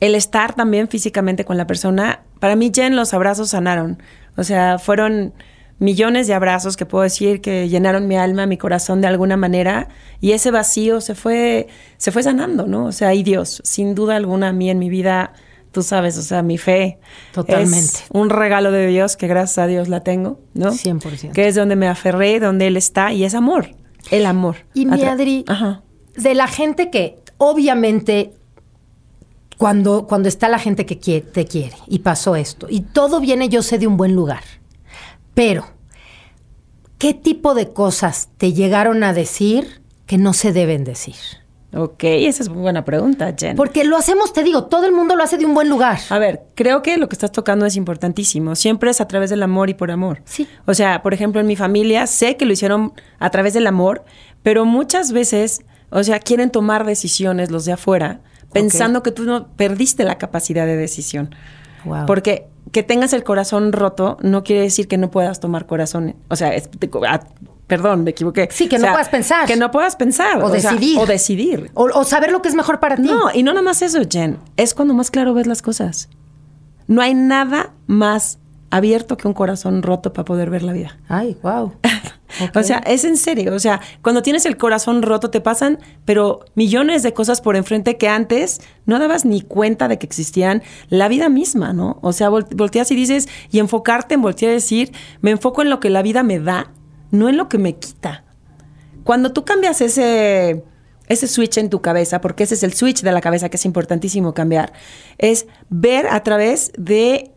el 0.00 0.14
estar 0.14 0.54
también 0.54 0.88
físicamente 0.88 1.44
con 1.44 1.58
la 1.58 1.66
persona, 1.66 2.22
Para 2.40 2.56
mí, 2.56 2.72
Jen, 2.74 2.96
los 2.96 3.12
abrazos 3.12 3.50
sanaron. 3.50 4.02
O 4.38 4.44
sea, 4.44 4.78
fueron 4.78 5.34
millones 5.82 6.28
de 6.28 6.34
abrazos 6.34 6.76
que 6.76 6.86
puedo 6.86 7.02
decir 7.02 7.40
que 7.40 7.68
llenaron 7.68 8.06
mi 8.06 8.16
alma, 8.16 8.46
mi 8.46 8.56
corazón 8.56 9.00
de 9.00 9.08
alguna 9.08 9.36
manera 9.36 9.88
y 10.20 10.32
ese 10.32 10.50
vacío 10.50 11.00
se 11.00 11.14
fue 11.14 11.66
se 11.96 12.12
fue 12.12 12.22
sanando, 12.22 12.66
¿no? 12.66 12.86
O 12.86 12.92
sea, 12.92 13.14
y 13.14 13.22
Dios, 13.22 13.60
sin 13.64 13.94
duda 13.94 14.16
alguna 14.16 14.48
a 14.48 14.52
mí 14.52 14.70
en 14.70 14.78
mi 14.78 14.88
vida, 14.88 15.32
tú 15.72 15.82
sabes, 15.82 16.16
o 16.18 16.22
sea, 16.22 16.42
mi 16.42 16.56
fe 16.56 16.98
Totalmente. 17.32 17.76
es 17.76 18.04
un 18.10 18.30
regalo 18.30 18.70
de 18.70 18.86
Dios 18.86 19.16
que 19.16 19.26
gracias 19.26 19.58
a 19.58 19.66
Dios 19.66 19.88
la 19.88 20.00
tengo, 20.04 20.38
¿no? 20.54 20.70
100%. 20.70 21.32
Que 21.32 21.48
es 21.48 21.56
donde 21.56 21.74
me 21.74 21.88
aferré, 21.88 22.38
donde 22.38 22.68
él 22.68 22.76
está 22.76 23.12
y 23.12 23.24
es 23.24 23.34
amor, 23.34 23.70
el 24.10 24.26
amor. 24.26 24.56
Y 24.74 24.86
mi 24.86 25.02
Adri, 25.02 25.44
Ajá. 25.48 25.82
de 26.16 26.34
la 26.34 26.46
gente 26.46 26.90
que 26.90 27.16
obviamente 27.38 28.34
cuando, 29.58 30.06
cuando 30.06 30.28
está 30.28 30.48
la 30.48 30.58
gente 30.58 30.86
que 30.86 30.98
quiere, 30.98 31.26
te 31.26 31.44
quiere 31.44 31.76
y 31.88 32.00
pasó 32.00 32.36
esto 32.36 32.66
y 32.70 32.80
todo 32.80 33.20
viene 33.20 33.48
yo 33.48 33.62
sé 33.62 33.78
de 33.78 33.86
un 33.86 33.96
buen 33.96 34.14
lugar, 34.14 34.42
pero 35.34 35.66
¿qué 36.98 37.14
tipo 37.14 37.54
de 37.54 37.72
cosas 37.72 38.28
te 38.36 38.52
llegaron 38.52 39.02
a 39.04 39.12
decir 39.12 39.82
que 40.06 40.18
no 40.18 40.32
se 40.32 40.52
deben 40.52 40.84
decir? 40.84 41.16
Ok, 41.74 42.04
esa 42.04 42.42
es 42.42 42.50
muy 42.50 42.60
buena 42.60 42.84
pregunta, 42.84 43.34
Jen. 43.38 43.56
Porque 43.56 43.84
lo 43.84 43.96
hacemos, 43.96 44.34
te 44.34 44.42
digo, 44.42 44.64
todo 44.64 44.84
el 44.84 44.92
mundo 44.92 45.16
lo 45.16 45.22
hace 45.22 45.38
de 45.38 45.46
un 45.46 45.54
buen 45.54 45.70
lugar. 45.70 45.98
A 46.10 46.18
ver, 46.18 46.42
creo 46.54 46.82
que 46.82 46.98
lo 46.98 47.08
que 47.08 47.14
estás 47.14 47.32
tocando 47.32 47.64
es 47.64 47.76
importantísimo. 47.76 48.54
Siempre 48.56 48.90
es 48.90 49.00
a 49.00 49.08
través 49.08 49.30
del 49.30 49.42
amor 49.42 49.70
y 49.70 49.74
por 49.74 49.90
amor. 49.90 50.20
Sí. 50.26 50.46
O 50.66 50.74
sea, 50.74 51.02
por 51.02 51.14
ejemplo, 51.14 51.40
en 51.40 51.46
mi 51.46 51.56
familia 51.56 52.06
sé 52.06 52.36
que 52.36 52.44
lo 52.44 52.52
hicieron 52.52 52.92
a 53.18 53.30
través 53.30 53.54
del 53.54 53.66
amor, 53.66 54.04
pero 54.42 54.66
muchas 54.66 55.12
veces, 55.12 55.62
o 55.88 56.04
sea, 56.04 56.18
quieren 56.18 56.50
tomar 56.50 56.84
decisiones 56.84 57.50
los 57.50 57.64
de 57.64 57.72
afuera, 57.72 58.20
pensando 58.52 59.02
que 59.02 59.10
tú 59.10 59.24
no 59.24 59.48
perdiste 59.56 60.04
la 60.04 60.18
capacidad 60.18 60.66
de 60.66 60.76
decisión. 60.76 61.34
Wow. 61.84 62.06
Porque 62.06 62.46
que 62.70 62.82
tengas 62.82 63.12
el 63.12 63.22
corazón 63.24 63.72
roto 63.72 64.16
no 64.22 64.44
quiere 64.44 64.62
decir 64.62 64.88
que 64.88 64.96
no 64.98 65.10
puedas 65.10 65.40
tomar 65.40 65.66
corazón. 65.66 66.16
O 66.28 66.36
sea, 66.36 66.54
es- 66.54 66.70
ah, 67.08 67.20
perdón, 67.66 68.04
me 68.04 68.10
equivoqué. 68.12 68.48
Sí, 68.50 68.68
que 68.68 68.76
O 68.76 68.78
no 68.78 68.88
puedas 68.92 69.08
pensar. 69.08 69.46
Que 69.46 69.56
no 69.56 69.70
puedas 69.70 69.96
pensar. 69.96 70.42
O 70.42 70.48
decidir. 70.50 70.98
o 70.98 71.06
decidir. 71.06 71.70
O, 71.74 71.84
o 71.92 72.04
saber 72.04 72.32
lo 72.32 72.40
que 72.40 72.48
es 72.48 72.54
mejor 72.54 72.80
para 72.80 72.96
ti. 72.96 73.02
No, 73.02 73.30
y 73.34 73.42
no 73.42 73.52
nada 73.52 73.62
más 73.62 73.82
eso, 73.82 74.00
Jen. 74.08 74.38
Es 74.56 74.74
cuando 74.74 74.94
más 74.94 75.10
claro 75.10 75.34
ves 75.34 75.46
las 75.46 75.60
cosas. 75.62 76.08
No 76.86 77.02
hay 77.02 77.14
nada 77.14 77.72
más 77.86 78.38
abierto 78.70 79.16
que 79.16 79.28
un 79.28 79.34
corazón 79.34 79.82
roto 79.82 80.12
para 80.12 80.24
poder 80.24 80.48
ver 80.50 80.62
la 80.62 80.72
vida. 80.72 80.98
Ay, 81.08 81.36
wow. 81.42 81.72
O 82.54 82.62
sea, 82.62 82.78
es 82.78 83.04
en 83.04 83.16
serio. 83.16 83.54
O 83.54 83.58
sea, 83.58 83.80
cuando 84.02 84.22
tienes 84.22 84.46
el 84.46 84.56
corazón 84.56 85.02
roto 85.02 85.30
te 85.30 85.40
pasan, 85.40 85.78
pero 86.04 86.44
millones 86.54 87.02
de 87.02 87.12
cosas 87.12 87.40
por 87.40 87.56
enfrente 87.56 87.96
que 87.96 88.08
antes 88.08 88.60
no 88.86 88.98
dabas 88.98 89.24
ni 89.24 89.40
cuenta 89.40 89.88
de 89.88 89.98
que 89.98 90.06
existían. 90.06 90.62
La 90.88 91.08
vida 91.08 91.28
misma, 91.28 91.72
¿no? 91.72 91.98
O 92.02 92.12
sea, 92.12 92.30
vol- 92.30 92.48
volteas 92.54 92.90
y 92.90 92.94
dices, 92.96 93.28
y 93.50 93.58
enfocarte 93.58 94.14
en 94.14 94.22
voltear 94.22 94.50
a 94.50 94.54
decir, 94.54 94.92
me 95.20 95.30
enfoco 95.30 95.62
en 95.62 95.70
lo 95.70 95.80
que 95.80 95.90
la 95.90 96.02
vida 96.02 96.22
me 96.22 96.38
da, 96.38 96.72
no 97.10 97.28
en 97.28 97.36
lo 97.36 97.48
que 97.48 97.58
me 97.58 97.76
quita. 97.76 98.24
Cuando 99.04 99.32
tú 99.32 99.44
cambias 99.44 99.80
ese, 99.80 100.64
ese 101.08 101.26
switch 101.26 101.58
en 101.58 101.70
tu 101.70 101.80
cabeza, 101.82 102.20
porque 102.20 102.44
ese 102.44 102.54
es 102.54 102.62
el 102.62 102.72
switch 102.72 103.02
de 103.02 103.12
la 103.12 103.20
cabeza 103.20 103.48
que 103.48 103.56
es 103.56 103.64
importantísimo 103.64 104.32
cambiar, 104.32 104.72
es 105.18 105.46
ver 105.68 106.06
a 106.06 106.22
través 106.22 106.72
de 106.78 107.32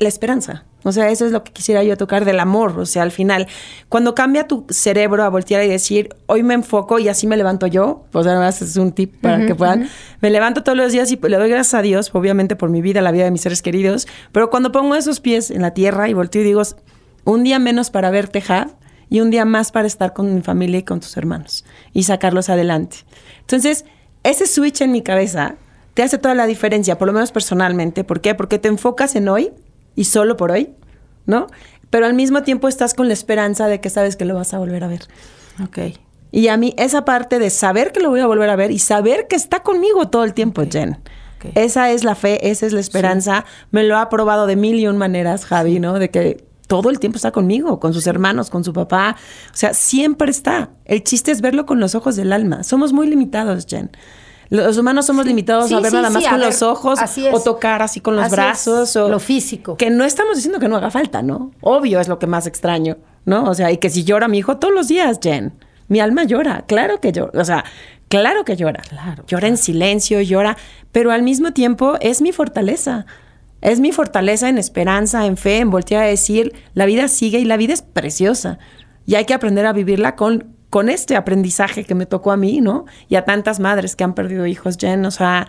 la 0.00 0.08
esperanza. 0.08 0.64
O 0.82 0.92
sea, 0.92 1.10
eso 1.10 1.26
es 1.26 1.32
lo 1.32 1.44
que 1.44 1.52
quisiera 1.52 1.84
yo 1.84 1.96
tocar 1.96 2.24
del 2.24 2.40
amor. 2.40 2.78
O 2.78 2.86
sea, 2.86 3.02
al 3.02 3.10
final, 3.10 3.46
cuando 3.88 4.14
cambia 4.14 4.48
tu 4.48 4.66
cerebro 4.70 5.22
a 5.22 5.28
voltear 5.28 5.62
y 5.62 5.68
decir, 5.68 6.08
hoy 6.26 6.42
me 6.42 6.54
enfoco 6.54 6.98
y 6.98 7.08
así 7.08 7.26
me 7.26 7.36
levanto 7.36 7.66
yo, 7.66 8.06
pues 8.10 8.26
además 8.26 8.62
es 8.62 8.76
un 8.76 8.92
tip 8.92 9.20
para 9.20 9.46
que 9.46 9.54
puedan. 9.54 9.88
Me 10.20 10.30
levanto 10.30 10.62
todos 10.62 10.76
los 10.76 10.92
días 10.92 11.12
y 11.12 11.16
le 11.16 11.36
doy 11.36 11.50
gracias 11.50 11.74
a 11.74 11.82
Dios, 11.82 12.10
obviamente 12.14 12.56
por 12.56 12.70
mi 12.70 12.80
vida, 12.80 13.02
la 13.02 13.12
vida 13.12 13.24
de 13.24 13.30
mis 13.30 13.42
seres 13.42 13.62
queridos. 13.62 14.08
Pero 14.32 14.48
cuando 14.48 14.72
pongo 14.72 14.94
esos 14.94 15.20
pies 15.20 15.50
en 15.50 15.62
la 15.62 15.74
tierra 15.74 16.08
y 16.08 16.14
volteo 16.14 16.42
y 16.42 16.46
digo, 16.46 16.62
un 17.24 17.44
día 17.44 17.58
menos 17.58 17.90
para 17.90 18.10
ver 18.10 18.28
Tejad 18.28 18.68
y 19.10 19.20
un 19.20 19.30
día 19.30 19.44
más 19.44 19.72
para 19.72 19.86
estar 19.86 20.14
con 20.14 20.34
mi 20.34 20.40
familia 20.40 20.78
y 20.78 20.82
con 20.82 21.00
tus 21.00 21.14
hermanos 21.16 21.66
y 21.92 22.04
sacarlos 22.04 22.48
adelante. 22.48 22.98
Entonces, 23.40 23.84
ese 24.22 24.46
switch 24.46 24.80
en 24.80 24.92
mi 24.92 25.02
cabeza 25.02 25.56
te 25.94 26.02
hace 26.02 26.16
toda 26.16 26.34
la 26.34 26.46
diferencia, 26.46 26.96
por 26.96 27.08
lo 27.08 27.12
menos 27.12 27.32
personalmente. 27.32 28.04
¿Por 28.04 28.20
qué? 28.20 28.34
Porque 28.34 28.58
te 28.58 28.68
enfocas 28.68 29.16
en 29.16 29.28
hoy 29.28 29.50
y 30.00 30.04
solo 30.04 30.38
por 30.38 30.50
hoy, 30.50 30.70
¿no? 31.26 31.46
Pero 31.90 32.06
al 32.06 32.14
mismo 32.14 32.42
tiempo 32.42 32.68
estás 32.68 32.94
con 32.94 33.06
la 33.08 33.12
esperanza 33.12 33.66
de 33.66 33.82
que 33.82 33.90
sabes 33.90 34.16
que 34.16 34.24
lo 34.24 34.34
vas 34.34 34.54
a 34.54 34.58
volver 34.58 34.82
a 34.82 34.86
ver. 34.86 35.02
Ok. 35.62 35.78
Y 36.32 36.48
a 36.48 36.56
mí 36.56 36.72
esa 36.78 37.04
parte 37.04 37.38
de 37.38 37.50
saber 37.50 37.92
que 37.92 38.00
lo 38.00 38.08
voy 38.08 38.20
a 38.20 38.26
volver 38.26 38.48
a 38.48 38.56
ver 38.56 38.70
y 38.70 38.78
saber 38.78 39.26
que 39.28 39.36
está 39.36 39.60
conmigo 39.62 40.08
todo 40.08 40.24
el 40.24 40.32
tiempo, 40.32 40.62
Jen. 40.70 40.96
Esa 41.54 41.90
es 41.90 42.02
la 42.02 42.14
fe, 42.14 42.50
esa 42.50 42.64
es 42.64 42.72
la 42.72 42.80
esperanza. 42.80 43.44
Me 43.72 43.82
lo 43.82 43.98
ha 43.98 44.08
probado 44.08 44.46
de 44.46 44.56
mil 44.56 44.80
y 44.80 44.86
un 44.86 44.96
maneras, 44.96 45.44
Javi, 45.44 45.80
¿no? 45.80 45.98
De 45.98 46.08
que 46.08 46.46
todo 46.66 46.88
el 46.88 46.98
tiempo 46.98 47.16
está 47.16 47.30
conmigo, 47.30 47.78
con 47.78 47.92
sus 47.92 48.06
hermanos, 48.06 48.48
con 48.48 48.64
su 48.64 48.72
papá. 48.72 49.16
O 49.52 49.56
sea, 49.56 49.74
siempre 49.74 50.30
está. 50.30 50.70
El 50.86 51.04
chiste 51.04 51.30
es 51.30 51.42
verlo 51.42 51.66
con 51.66 51.78
los 51.78 51.94
ojos 51.94 52.16
del 52.16 52.32
alma. 52.32 52.62
Somos 52.62 52.94
muy 52.94 53.06
limitados, 53.06 53.66
Jen. 53.68 53.90
Los 54.50 54.76
humanos 54.78 55.06
somos 55.06 55.26
limitados 55.26 55.68
Sí, 55.68 55.74
a 55.74 55.80
ver 55.80 55.90
sí, 55.90 55.96
nada 55.96 56.10
más 56.10 56.24
sí, 56.24 56.28
con 56.28 56.40
ver, 56.40 56.48
los 56.48 56.62
ojos 56.62 56.98
o 57.32 57.40
tocar 57.40 57.82
así 57.82 58.00
con 58.00 58.16
los 58.16 58.26
Así 58.26 58.34
brazos 58.34 58.96
o 58.96 59.08
lo 59.08 59.20
físico. 59.20 59.76
Que 59.76 59.90
no 59.90 60.04
estamos 60.04 60.36
diciendo 60.36 60.58
que 60.58 60.68
no 60.68 60.76
haga 60.76 60.90
falta, 60.90 61.22
¿no? 61.22 61.52
Obvio 61.60 62.00
es 62.00 62.08
lo 62.08 62.18
que 62.18 62.26
más 62.26 62.46
extraño, 62.48 62.98
¿no? 63.24 63.44
O 63.44 63.54
sea, 63.54 63.70
y 63.70 63.78
que 63.78 63.90
si 63.90 64.02
llora 64.02 64.26
mi 64.26 64.38
hijo 64.38 64.58
todos 64.58 64.74
los 64.74 64.88
días, 64.88 65.20
Jen. 65.22 65.52
Mi 65.86 66.00
alma 66.00 66.24
llora, 66.24 66.64
claro 66.66 67.00
que 67.00 67.12
llora. 67.12 67.40
O 67.40 67.44
sea, 67.44 67.64
claro 68.08 68.44
que 68.44 68.56
llora. 68.56 68.82
Claro, 68.88 69.24
Llora 69.26 69.48
en 69.48 69.56
silencio, 69.56 70.20
llora, 70.20 70.56
pero 70.90 71.12
al 71.12 71.22
mismo 71.22 71.52
tiempo 71.52 71.96
es 72.00 72.20
mi 72.20 72.32
fortaleza. 72.32 73.06
Es 73.60 73.78
mi 73.78 73.92
fortaleza 73.92 74.48
en 74.48 74.58
esperanza, 74.58 75.26
en 75.26 75.36
fe, 75.36 75.58
en 75.58 75.70
voltear 75.70 76.02
a 76.02 76.06
decir, 76.06 76.54
la 76.74 76.86
vida 76.86 77.08
sigue 77.08 77.38
y 77.38 77.44
la 77.44 77.56
vida 77.56 77.74
es 77.74 77.82
preciosa. 77.82 78.58
Y 79.06 79.16
hay 79.16 79.26
que 79.26 79.34
aprender 79.34 79.66
a 79.66 79.72
vivirla 79.72 80.16
con, 80.16 80.56
con 80.70 80.88
este 80.88 81.16
aprendizaje 81.16 81.84
que 81.84 81.94
me 81.94 82.06
tocó 82.06 82.30
a 82.32 82.36
mí, 82.36 82.60
¿no? 82.60 82.84
Y 83.08 83.16
a 83.16 83.24
tantas 83.24 83.60
madres 83.60 83.96
que 83.96 84.04
han 84.04 84.14
perdido 84.14 84.46
hijos, 84.46 84.76
Jen. 84.80 85.04
O 85.04 85.10
sea, 85.10 85.48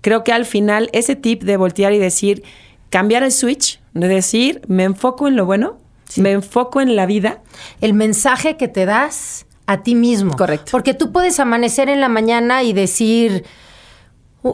creo 0.00 0.24
que 0.24 0.32
al 0.32 0.44
final 0.46 0.88
ese 0.92 1.14
tip 1.14 1.42
de 1.44 1.56
voltear 1.56 1.92
y 1.92 1.98
decir, 1.98 2.42
cambiar 2.90 3.22
el 3.22 3.32
switch, 3.32 3.80
de 3.94 4.08
decir, 4.08 4.62
me 4.68 4.84
enfoco 4.84 5.28
en 5.28 5.36
lo 5.36 5.44
bueno, 5.46 5.78
me 6.16 6.32
enfoco 6.32 6.80
en 6.80 6.96
la 6.96 7.06
vida. 7.06 7.42
El 7.80 7.92
mensaje 7.94 8.56
que 8.56 8.66
te 8.68 8.84
das 8.86 9.46
a 9.66 9.82
ti 9.82 9.94
mismo. 9.94 10.36
Correcto. 10.36 10.70
Porque 10.72 10.92
tú 10.94 11.12
puedes 11.12 11.38
amanecer 11.38 11.88
en 11.88 12.00
la 12.00 12.08
mañana 12.08 12.62
y 12.62 12.72
decir, 12.72 13.44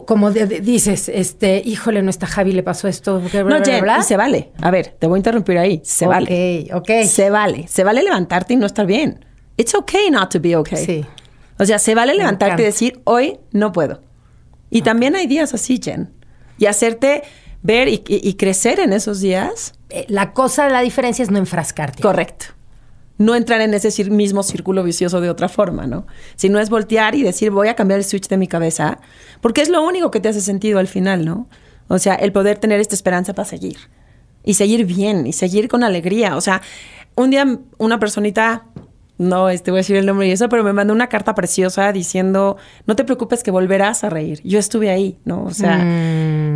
como 0.05 0.31
de- 0.31 0.45
de- 0.45 0.59
dices, 0.61 1.09
este, 1.09 1.61
híjole, 1.65 2.03
no 2.03 2.09
está 2.11 2.27
Javi, 2.27 2.51
le 2.51 2.61
pasó 2.61 2.87
esto. 2.87 3.19
bla, 3.21 3.39
No, 3.43 3.45
bla, 3.57 3.61
Jen, 3.65 3.81
bla. 3.83 3.97
y 3.99 4.03
se 4.03 4.17
vale. 4.17 4.51
A 4.61 4.69
ver, 4.69 4.95
te 4.99 5.07
voy 5.07 5.17
a 5.17 5.19
interrumpir 5.19 5.57
ahí. 5.57 5.81
Se 5.83 6.05
Ok, 6.05 6.11
vale. 6.11 6.67
ok. 6.73 6.89
Se 7.07 7.29
vale. 7.31 7.67
Se 7.67 7.83
vale 7.83 8.03
levantarte 8.03 8.53
y 8.53 8.57
no 8.57 8.65
estar 8.67 8.85
bien. 8.85 9.25
It's 9.59 9.75
okay 9.75 10.09
not 10.09 10.31
to 10.31 10.39
be 10.39 10.55
okay. 10.55 10.85
Sí. 10.85 11.05
O 11.59 11.65
sea, 11.65 11.77
se 11.79 11.93
vale 11.93 12.15
levantarte 12.15 12.61
y 12.61 12.65
decir, 12.65 13.01
hoy 13.03 13.37
no 13.51 13.71
puedo. 13.73 14.01
Y 14.69 14.81
también 14.81 15.15
hay 15.15 15.27
días 15.27 15.53
así, 15.53 15.79
Jen. 15.83 16.09
Y 16.57 16.65
hacerte 16.67 17.23
ver 17.61 17.89
y, 17.89 18.03
y- 18.07 18.27
y 18.29 18.33
crecer 18.35 18.79
en 18.79 18.93
esos 18.93 19.19
días. 19.19 19.73
Eh, 19.89 20.05
La 20.07 20.31
cosa, 20.33 20.69
la 20.69 20.81
diferencia 20.81 21.23
es 21.23 21.31
no 21.31 21.37
enfrascarte. 21.37 22.01
Correcto. 22.01 22.45
No 23.17 23.35
entrar 23.35 23.59
en 23.59 23.73
ese 23.73 24.05
mismo 24.09 24.43
círculo 24.43 24.81
vicioso 24.83 25.19
de 25.19 25.29
otra 25.29 25.49
forma, 25.49 25.85
¿no? 25.87 26.07
Sino 26.37 26.57
es 26.59 26.69
voltear 26.69 27.15
y 27.15 27.23
decir, 27.23 27.51
voy 27.51 27.67
a 27.67 27.75
cambiar 27.75 27.99
el 27.99 28.05
switch 28.05 28.29
de 28.29 28.37
mi 28.37 28.47
cabeza, 28.47 28.99
porque 29.41 29.61
es 29.61 29.67
lo 29.67 29.83
único 29.83 30.09
que 30.11 30.21
te 30.21 30.29
hace 30.29 30.39
sentido 30.39 30.79
al 30.79 30.87
final, 30.87 31.25
¿no? 31.25 31.49
O 31.89 31.99
sea, 31.99 32.15
el 32.15 32.31
poder 32.31 32.57
tener 32.59 32.79
esta 32.79 32.95
esperanza 32.95 33.33
para 33.33 33.45
seguir. 33.49 33.75
Y 34.45 34.53
seguir 34.53 34.85
bien, 34.85 35.27
y 35.27 35.33
seguir 35.33 35.67
con 35.67 35.83
alegría. 35.83 36.37
O 36.37 36.41
sea, 36.41 36.61
un 37.15 37.29
día 37.31 37.59
una 37.77 37.99
personita, 37.99 38.67
no 39.19 39.49
este, 39.49 39.69
voy 39.69 39.79
a 39.79 39.81
decir 39.81 39.97
el 39.97 40.05
nombre 40.05 40.27
y 40.27 40.31
eso, 40.31 40.49
pero 40.49 40.63
me 40.63 40.73
mandó 40.73 40.93
una 40.93 41.07
carta 41.07 41.35
preciosa 41.35 41.91
diciendo, 41.91 42.57
no 42.87 42.95
te 42.95 43.03
preocupes 43.03 43.43
que 43.43 43.51
volverás 43.51 44.03
a 44.03 44.09
reír. 44.09 44.39
Yo 44.43 44.57
estuve 44.57 44.89
ahí, 44.89 45.19
¿no? 45.25 45.43
O 45.43 45.51
sea, 45.51 45.85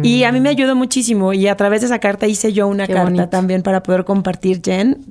y 0.02 0.24
a 0.24 0.32
mí 0.32 0.40
me 0.40 0.50
ayudó 0.50 0.76
muchísimo. 0.76 1.34
Y 1.34 1.48
a 1.48 1.58
través 1.58 1.82
de 1.82 1.88
esa 1.88 2.00
carta 2.00 2.26
hice 2.26 2.54
yo 2.54 2.68
una 2.68 2.88
Qué 2.88 2.94
carta 2.94 3.10
bonito. 3.10 3.30
también 3.30 3.62
para 3.62 3.84
poder 3.84 4.06
compartir, 4.06 4.62
Jen 4.64 5.06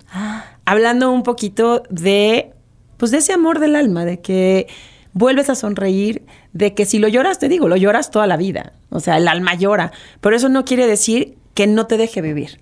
hablando 0.65 1.11
un 1.11 1.23
poquito 1.23 1.83
de, 1.91 2.53
pues 2.97 3.11
de 3.11 3.19
ese 3.19 3.33
amor 3.33 3.59
del 3.59 3.77
alma, 3.77 4.05
de 4.05 4.21
que 4.21 4.67
vuelves 5.13 5.51
a 5.51 5.55
sonreír, 5.55 6.25
de 6.53 6.75
que 6.75 6.87
si 6.87 6.99
lo 6.99 7.09
lloras, 7.09 7.39
te 7.39 7.49
digo, 7.49 7.69
lo 7.69 7.77
lloras 7.77 8.11
toda 8.11 8.27
la 8.27 8.37
vida. 8.37 8.73
O 8.91 9.01
sea, 9.01 9.17
el 9.17 9.29
alma 9.29 9.55
llora. 9.55 9.93
Pero 10.21 10.37
eso 10.37 10.49
no 10.49 10.65
quiere 10.65 10.87
decir 10.87 11.37
que 11.55 11.67
no 11.67 11.87
te 11.87 11.97
deje 11.97 12.23
vivir. 12.23 12.61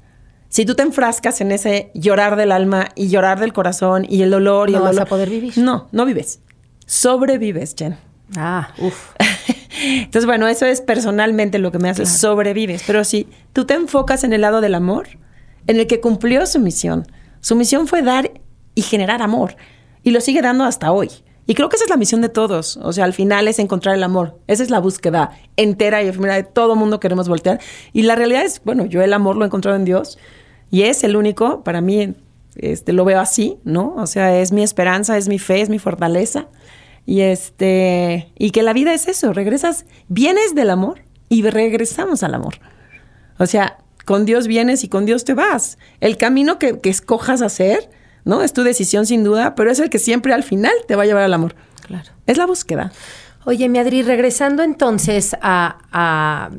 Si 0.51 0.67
tú 0.67 0.75
te 0.75 0.83
enfrascas 0.83 1.41
en 1.41 1.53
ese 1.53 1.91
llorar 1.95 2.37
del 2.37 2.53
alma 2.53 2.89
y 2.95 3.09
llorar 3.09 3.41
del 3.41 3.53
corazón 3.55 4.05
y 4.09 4.21
el 4.23 4.31
dolor 4.31 4.69
y 4.69 4.73
No 4.73 4.79
el 4.81 4.85
vas 4.85 4.93
dolor. 4.93 5.07
a 5.07 5.09
poder 5.09 5.31
vivir. 5.31 5.57
No, 5.57 5.89
no 5.93 6.05
vives. 6.05 6.41
Sobrevives, 6.87 7.75
Jen. 7.79 7.97
Ah, 8.37 8.69
uff. 8.79 9.13
Entonces, 9.83 10.27
bueno, 10.27 10.49
eso 10.49 10.67
es 10.67 10.81
personalmente 10.81 11.59
lo 11.59 11.71
que 11.73 11.79
me 11.79 11.89
hace 11.89 12.05
sobrevives. 12.05 12.83
Pero 12.87 13.05
si 13.05 13.29
tú 13.53 13.65
te 13.65 13.75
enfocas 13.75 14.25
en 14.25 14.33
el 14.33 14.41
lado 14.43 14.61
del 14.61 14.75
amor, 14.75 15.09
en 15.67 15.79
el 15.79 15.87
que 15.87 16.01
cumplió 16.01 16.45
su 16.47 16.59
misión, 16.61 17.07
su 17.41 17.55
misión 17.57 17.87
fue 17.87 18.03
dar 18.03 18.31
y 18.75 18.83
generar 18.83 19.23
amor. 19.23 19.57
Y 20.03 20.11
lo 20.11 20.21
sigue 20.21 20.43
dando 20.43 20.65
hasta 20.65 20.91
hoy. 20.93 21.11
Y 21.47 21.55
creo 21.55 21.69
que 21.69 21.77
esa 21.77 21.85
es 21.85 21.91
la 21.91 21.97
misión 21.97 22.21
de 22.21 22.29
todos. 22.29 22.77
O 22.83 22.93
sea, 22.93 23.05
al 23.05 23.13
final 23.13 23.49
es 23.49 23.59
encontrar 23.59 23.95
el 23.95 24.03
amor. 24.03 24.39
Esa 24.47 24.63
es 24.63 24.71
la 24.71 24.79
búsqueda 24.81 25.31
entera 25.57 26.03
y 26.03 26.09
efímera 26.09 26.35
de 26.35 26.43
todo 26.43 26.77
mundo 26.77 27.01
queremos 27.01 27.29
voltear. 27.29 27.61
Y 27.93 28.03
la 28.03 28.17
realidad 28.17 28.43
es, 28.45 28.61
bueno, 28.65 28.85
yo 28.85 29.01
el 29.03 29.13
amor 29.13 29.37
lo 29.37 29.45
he 29.45 29.47
encontrado 29.47 29.77
en 29.77 29.85
Dios 29.85 30.19
y 30.71 30.83
es 30.83 31.05
el 31.05 31.17
único, 31.17 31.63
para 31.65 31.81
mí, 31.81 32.15
este, 32.57 32.93
lo 32.93 33.05
veo 33.05 33.21
así, 33.21 33.59
¿no? 33.65 33.95
O 33.97 34.07
sea, 34.07 34.39
es 34.39 34.53
mi 34.53 34.63
esperanza, 34.63 35.17
es 35.17 35.29
mi 35.29 35.39
fe, 35.39 35.61
es 35.61 35.69
mi 35.69 35.79
fortaleza. 35.79 36.49
Y 37.07 37.21
este, 37.21 38.33
y 38.39 38.51
que 38.51 38.63
la 38.63 38.73
vida 38.73 38.93
es 38.95 39.09
eso, 39.09 39.33
regresas, 39.33 39.87
vienes 40.09 40.55
del 40.55 40.71
amor 40.71 41.03
y 41.29 41.43
regresamos 41.43 42.23
al 42.23 42.35
amor. 42.35 42.61
O 43.39 43.47
sea, 43.47 43.79
con 44.05 44.25
Dios 44.27 44.47
vienes 44.47 44.85
y 44.85 44.89
con 44.89 45.07
Dios 45.07 45.25
te 45.25 45.35
vas. 45.35 45.79
El 46.01 46.17
camino 46.17 46.59
que, 46.59 46.79
que 46.79 46.91
escojas 46.91 47.43
hacer 47.43 47.89
¿no? 48.25 48.43
Es 48.43 48.53
tu 48.53 48.63
decisión 48.63 49.07
sin 49.07 49.25
duda, 49.25 49.55
pero 49.55 49.71
es 49.71 49.79
el 49.79 49.91
que 49.91 49.99
siempre 49.99 50.33
al 50.33 50.43
final 50.43 50.73
te 50.87 50.97
va 50.97 51.05
a 51.05 51.07
llevar 51.07 51.25
al 51.25 51.35
amor. 51.35 51.55
Claro. 51.87 52.11
Es 52.27 52.37
la 52.37 52.47
búsqueda. 52.47 52.93
Oye, 53.45 53.69
mi 53.69 53.79
Adri, 53.79 54.03
regresando 54.03 54.63
entonces 54.63 55.35
a, 55.41 55.79
a 55.91 56.51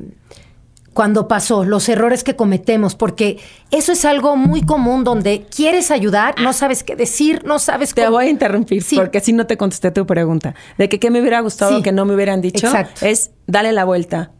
cuando 0.93 1.27
pasó, 1.27 1.63
los 1.63 1.87
errores 1.87 2.23
que 2.23 2.35
cometemos, 2.35 2.95
porque 2.95 3.39
eso 3.71 3.93
es 3.93 4.03
algo 4.03 4.35
muy 4.35 4.61
común 4.61 5.03
donde 5.03 5.45
quieres 5.53 5.89
ayudar, 5.89 6.35
no 6.41 6.51
sabes 6.51 6.83
qué 6.83 6.95
decir, 6.95 7.43
no 7.45 7.59
sabes 7.59 7.93
Te 7.93 8.09
voy 8.09 8.25
a 8.25 8.29
interrumpir 8.29 8.83
porque 8.95 9.21
si 9.21 9.31
no 9.31 9.47
te 9.47 9.55
contesté 9.57 9.91
tu 9.91 10.05
pregunta. 10.05 10.53
De 10.77 10.89
que 10.89 10.99
qué 10.99 11.09
me 11.09 11.21
hubiera 11.21 11.39
gustado 11.39 11.81
que 11.81 11.91
no 11.91 12.05
me 12.05 12.13
hubieran 12.13 12.41
dicho 12.41 12.67
Exacto. 12.67 13.05
es 13.05 13.31
dale 13.47 13.71
la 13.71 13.85
vuelta. 13.85 14.31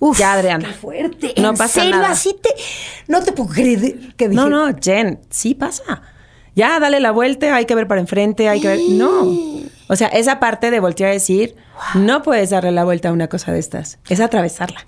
Uf, 0.00 0.18
ya, 0.18 0.32
Adriana. 0.34 0.68
Qué 0.68 0.74
fuerte. 0.74 1.34
No 1.38 1.50
¿En 1.50 1.56
pasa 1.56 1.80
serio? 1.80 1.96
nada. 1.96 2.10
Así 2.10 2.34
te. 2.40 2.50
No 3.08 3.22
te 3.22 3.32
puedo 3.32 3.50
creer 3.50 4.14
que 4.16 4.28
dije. 4.28 4.40
No, 4.40 4.48
no, 4.48 4.72
Jen, 4.80 5.20
sí 5.28 5.54
pasa. 5.54 6.02
Ya, 6.54 6.78
dale 6.80 7.00
la 7.00 7.10
vuelta, 7.10 7.54
hay 7.54 7.66
que 7.66 7.74
ver 7.74 7.86
para 7.86 8.00
enfrente, 8.00 8.48
hay 8.48 8.60
que 8.60 8.68
ver. 8.68 8.80
No. 8.90 9.28
O 9.88 9.96
sea, 9.96 10.08
esa 10.08 10.40
parte 10.40 10.70
de 10.70 10.80
voltear 10.80 11.10
a 11.10 11.12
decir, 11.12 11.56
no 11.94 12.22
puedes 12.22 12.50
darle 12.50 12.72
la 12.72 12.84
vuelta 12.84 13.08
a 13.08 13.12
una 13.12 13.28
cosa 13.28 13.52
de 13.52 13.58
estas. 13.58 13.98
Es 14.08 14.20
atravesarla. 14.20 14.86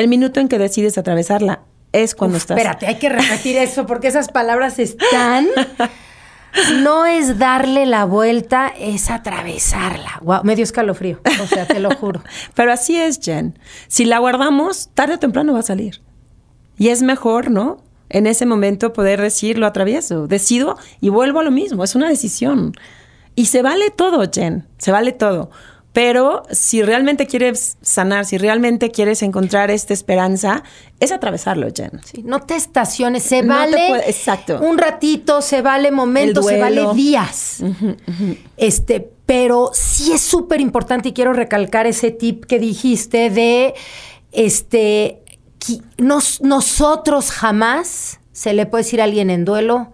El 0.00 0.08
minuto 0.08 0.40
en 0.40 0.48
que 0.48 0.58
decides 0.58 0.96
atravesarla 0.96 1.60
es 1.92 2.14
cuando 2.14 2.38
Uf, 2.38 2.44
estás. 2.44 2.56
Espérate, 2.56 2.86
hay 2.86 2.94
que 2.94 3.10
repetir 3.10 3.58
eso 3.58 3.84
porque 3.84 4.08
esas 4.08 4.28
palabras 4.28 4.78
están. 4.78 5.46
No 6.82 7.06
es 7.06 7.38
darle 7.38 7.86
la 7.86 8.04
vuelta, 8.04 8.72
es 8.76 9.08
atravesarla. 9.08 10.18
Wow, 10.22 10.42
medio 10.42 10.64
escalofrío. 10.64 11.20
O 11.40 11.46
sea, 11.46 11.64
te 11.64 11.78
lo 11.78 11.94
juro. 11.94 12.24
Pero 12.54 12.72
así 12.72 12.96
es, 12.96 13.20
Jen. 13.20 13.56
Si 13.86 14.04
la 14.04 14.18
guardamos, 14.18 14.90
tarde 14.94 15.14
o 15.14 15.18
temprano 15.20 15.52
va 15.52 15.60
a 15.60 15.62
salir. 15.62 16.02
Y 16.76 16.88
es 16.88 17.02
mejor, 17.02 17.52
¿no? 17.52 17.84
En 18.08 18.26
ese 18.26 18.46
momento 18.46 18.92
poder 18.92 19.20
decir, 19.20 19.58
lo 19.58 19.66
atravieso, 19.68 20.26
decido 20.26 20.76
y 21.00 21.10
vuelvo 21.10 21.38
a 21.38 21.44
lo 21.44 21.52
mismo. 21.52 21.84
Es 21.84 21.94
una 21.94 22.08
decisión. 22.08 22.72
Y 23.36 23.46
se 23.46 23.62
vale 23.62 23.90
todo, 23.90 24.28
Jen. 24.28 24.66
Se 24.78 24.90
vale 24.90 25.12
todo. 25.12 25.50
Pero 25.92 26.44
si 26.52 26.82
realmente 26.82 27.26
quieres 27.26 27.76
sanar, 27.82 28.24
si 28.24 28.38
realmente 28.38 28.92
quieres 28.92 29.22
encontrar 29.24 29.72
esta 29.72 29.92
esperanza, 29.92 30.62
es 31.00 31.10
atravesarlo, 31.10 31.66
Jen. 31.74 32.00
Sí, 32.04 32.22
no 32.24 32.40
te 32.42 32.54
estaciones, 32.54 33.24
se 33.24 33.42
No 33.42 33.54
te 33.54 33.58
vale 33.60 33.88
puede- 33.88 34.08
exacto. 34.10 34.60
un 34.60 34.78
ratito, 34.78 35.42
se 35.42 35.62
vale 35.62 35.90
momentos, 35.90 36.46
se 36.46 36.60
vale 36.60 36.86
días. 36.94 37.62
Este, 38.56 39.10
pero 39.26 39.70
sí 39.72 40.12
es 40.12 40.20
súper 40.20 40.60
importante 40.60 41.08
y 41.08 41.12
quiero 41.12 41.32
recalcar 41.32 41.88
ese 41.88 42.12
tip 42.12 42.44
que 42.44 42.58
dijiste 42.60 43.28
de 43.30 43.74
este 44.30 45.22
nos- 45.98 46.40
nosotros 46.40 47.30
jamás 47.30 48.20
se 48.32 48.54
le 48.54 48.66
puede 48.66 48.84
decir 48.84 49.00
a 49.00 49.04
alguien 49.04 49.28
en 49.28 49.44
duelo, 49.44 49.92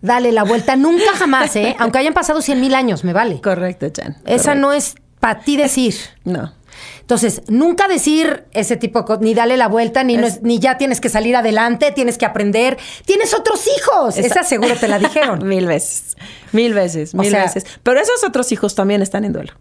dale 0.00 0.32
la 0.32 0.42
vuelta, 0.42 0.74
nunca 0.76 1.12
jamás, 1.14 1.54
¿eh? 1.56 1.76
Aunque 1.78 1.98
hayan 1.98 2.14
pasado 2.14 2.40
cien 2.42 2.60
mil 2.60 2.74
años, 2.74 3.04
me 3.04 3.12
vale. 3.12 3.40
Correcto, 3.40 3.86
Jen. 3.94 4.16
Esa 4.24 4.54
no 4.54 4.72
es 4.72 4.94
para 5.20 5.40
ti 5.40 5.56
decir. 5.56 5.94
No. 6.24 6.52
Entonces, 7.00 7.42
nunca 7.48 7.88
decir 7.88 8.44
ese 8.52 8.76
tipo 8.76 9.00
de 9.00 9.04
cosas, 9.06 9.22
ni 9.22 9.34
dale 9.34 9.56
la 9.56 9.66
vuelta, 9.66 10.04
ni, 10.04 10.16
no 10.16 10.26
es- 10.26 10.42
ni 10.42 10.58
ya 10.60 10.76
tienes 10.78 11.00
que 11.00 11.08
salir 11.08 11.34
adelante, 11.34 11.90
tienes 11.90 12.18
que 12.18 12.26
aprender, 12.26 12.76
tienes 13.04 13.34
otros 13.34 13.66
hijos. 13.78 14.16
Esa 14.18 14.44
seguro 14.44 14.76
te 14.76 14.86
la 14.88 14.98
dijeron. 14.98 15.46
mil 15.48 15.66
veces. 15.66 16.16
Mil 16.52 16.74
veces, 16.74 17.14
O 17.14 17.18
mil 17.18 17.30
sea- 17.30 17.42
veces. 17.44 17.64
Pero 17.82 17.98
esos 18.00 18.22
otros 18.24 18.52
hijos 18.52 18.74
también 18.74 19.02
están 19.02 19.24
en 19.24 19.32
duelo. 19.32 19.54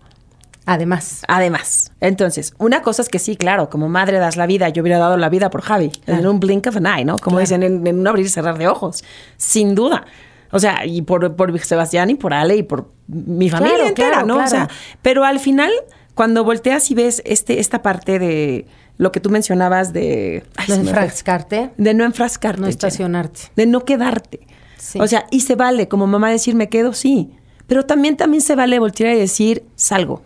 Además. 0.66 1.22
Además, 1.30 1.92
entonces, 2.02 2.54
una 2.58 2.82
cosa 2.82 3.02
es 3.02 3.08
que 3.08 3.20
sí, 3.20 3.38
claro, 3.38 3.70
como 3.70 3.88
madre 3.88 4.20
das 4.20 4.36
la 4.36 4.46
vida, 4.46 4.68
yo 4.68 4.82
hubiera 4.82 5.00
dado 5.00 5.16
la 5.16 5.30
vida 5.30 5.50
por 5.50 5.62
Javi, 5.62 5.94
en 6.08 6.28
un 6.28 6.42
blink 6.42 6.68
of 6.68 6.76
an 6.76 6.86
eye, 6.86 7.06
¿no? 7.06 7.18
Como 7.18 7.40
dicen, 7.40 7.64
en, 7.64 7.88
en 7.88 8.00
un 8.00 8.08
abrir 8.08 8.26
y 8.26 8.30
cerrar 8.30 8.58
de 8.58 8.68
ojos, 8.68 9.04
sin 9.38 9.76
duda. 9.76 10.06
O 10.52 10.60
sea, 10.60 10.86
y 10.86 11.02
por, 11.02 11.36
por 11.36 11.60
Sebastián 11.60 12.10
y 12.10 12.16
por 12.16 12.34
Ale 12.34 12.56
y 12.58 12.64
por 12.64 12.92
mi 13.08 13.50
familia 13.50 13.76
Claro, 13.76 13.90
entera, 13.90 14.10
claro, 14.10 14.28
¿no? 14.28 14.34
claro. 14.36 14.48
O 14.48 14.50
sea, 14.50 14.70
pero 15.02 15.24
al 15.26 15.40
final, 15.40 15.72
cuando 16.16 16.44
volteas 16.44 16.90
y 16.92 16.96
ves 16.96 17.22
este, 17.26 17.60
esta 17.60 17.82
parte 17.82 18.20
de 18.20 18.66
lo 18.98 19.12
que 19.12 19.20
tú 19.20 19.30
mencionabas 19.30 19.94
de... 19.94 20.44
ay, 20.56 20.66
No 20.70 20.76
enfrascarte. 20.76 21.72
De 21.78 21.94
no 21.94 22.04
enfrascarte. 22.04 22.62
No 22.62 22.68
estacionarte. 22.68 23.42
De 23.56 23.66
no 23.66 23.86
quedarte. 23.86 24.48
Sí. 24.78 25.00
O 25.00 25.08
sea, 25.08 25.26
y 25.32 25.42
se 25.42 25.56
vale 25.56 25.88
como 25.88 26.08
mamá 26.08 26.32
decir 26.32 26.56
me 26.56 26.70
quedo, 26.70 26.94
sí. 26.94 27.32
Pero 27.68 27.86
también, 27.86 28.16
también 28.18 28.42
se 28.42 28.56
vale 28.56 28.80
voltear 28.80 29.14
y 29.16 29.20
decir 29.20 29.66
salgo. 29.76 30.24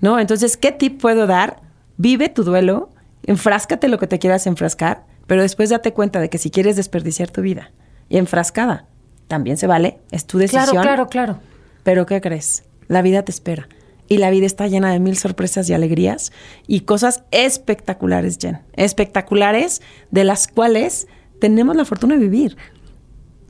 ¿No? 0.00 0.20
Entonces, 0.20 0.56
¿qué 0.56 0.70
tip 0.70 1.00
puedo 1.00 1.26
dar? 1.26 1.60
Vive 1.96 2.28
tu 2.28 2.44
duelo, 2.44 2.90
enfráscate 3.24 3.88
lo 3.88 3.98
que 3.98 4.06
te 4.06 4.20
quieras 4.20 4.46
enfrascar, 4.46 5.04
pero 5.26 5.42
después 5.42 5.70
date 5.70 5.92
cuenta 5.92 6.20
de 6.20 6.30
que 6.30 6.38
si 6.38 6.50
quieres 6.50 6.76
desperdiciar 6.76 7.30
tu 7.30 7.42
vida 7.42 7.72
y 8.08 8.18
enfrascada, 8.18 8.86
también 9.28 9.56
se 9.56 9.66
vale, 9.66 9.98
es 10.10 10.26
tu 10.26 10.38
decisión. 10.38 10.64
Claro, 10.64 10.82
claro, 10.82 11.08
claro. 11.08 11.38
Pero 11.84 12.06
¿qué 12.06 12.20
crees? 12.20 12.64
La 12.88 13.02
vida 13.02 13.22
te 13.22 13.30
espera. 13.30 13.68
Y 14.08 14.16
la 14.18 14.30
vida 14.30 14.46
está 14.46 14.66
llena 14.66 14.90
de 14.90 15.00
mil 15.00 15.18
sorpresas 15.18 15.68
y 15.68 15.74
alegrías 15.74 16.32
y 16.66 16.80
cosas 16.80 17.22
espectaculares, 17.30 18.38
Jen. 18.40 18.60
Espectaculares 18.72 19.82
de 20.10 20.24
las 20.24 20.48
cuales 20.48 21.06
tenemos 21.40 21.76
la 21.76 21.84
fortuna 21.84 22.14
de 22.14 22.20
vivir. 22.22 22.56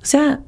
O 0.03 0.05
sea, 0.05 0.41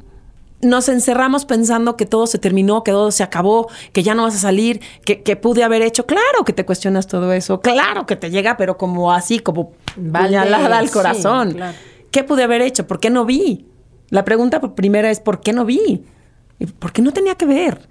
nos 0.62 0.88
encerramos 0.88 1.44
pensando 1.44 1.96
que 1.96 2.06
todo 2.06 2.26
se 2.26 2.38
terminó, 2.38 2.82
que 2.82 2.90
todo 2.90 3.12
se 3.12 3.22
acabó, 3.22 3.68
que 3.92 4.02
ya 4.02 4.14
no 4.14 4.24
vas 4.24 4.34
a 4.34 4.38
salir, 4.38 4.80
que, 5.04 5.22
que 5.22 5.36
pude 5.36 5.62
haber 5.62 5.80
hecho. 5.82 6.06
Claro 6.06 6.44
que 6.44 6.52
te 6.52 6.66
cuestionas 6.66 7.06
todo 7.06 7.32
eso, 7.32 7.60
claro 7.60 8.04
que 8.04 8.16
te 8.16 8.30
llega, 8.30 8.56
pero 8.56 8.76
como 8.76 9.12
así, 9.12 9.38
como 9.38 9.72
Vale, 9.96 10.26
puñalada 10.28 10.78
al 10.78 10.88
sí, 10.88 10.92
corazón. 10.92 11.52
claro. 11.52 11.76
¿Qué 12.10 12.24
pude 12.24 12.42
haber 12.42 12.60
hecho? 12.62 12.88
¿Por 12.88 12.98
qué 12.98 13.08
no 13.10 13.24
vi? 13.24 13.66
La 14.10 14.24
pregunta 14.24 14.60
primera 14.60 15.10
es 15.10 15.20
¿por 15.20 15.40
qué 15.40 15.52
no 15.52 15.64
vi? 15.64 16.04
¿Y 16.58 16.66
¿Por 16.66 16.92
qué 16.92 17.00
no 17.02 17.12
tenía 17.12 17.36
que 17.36 17.46
ver? 17.46 17.88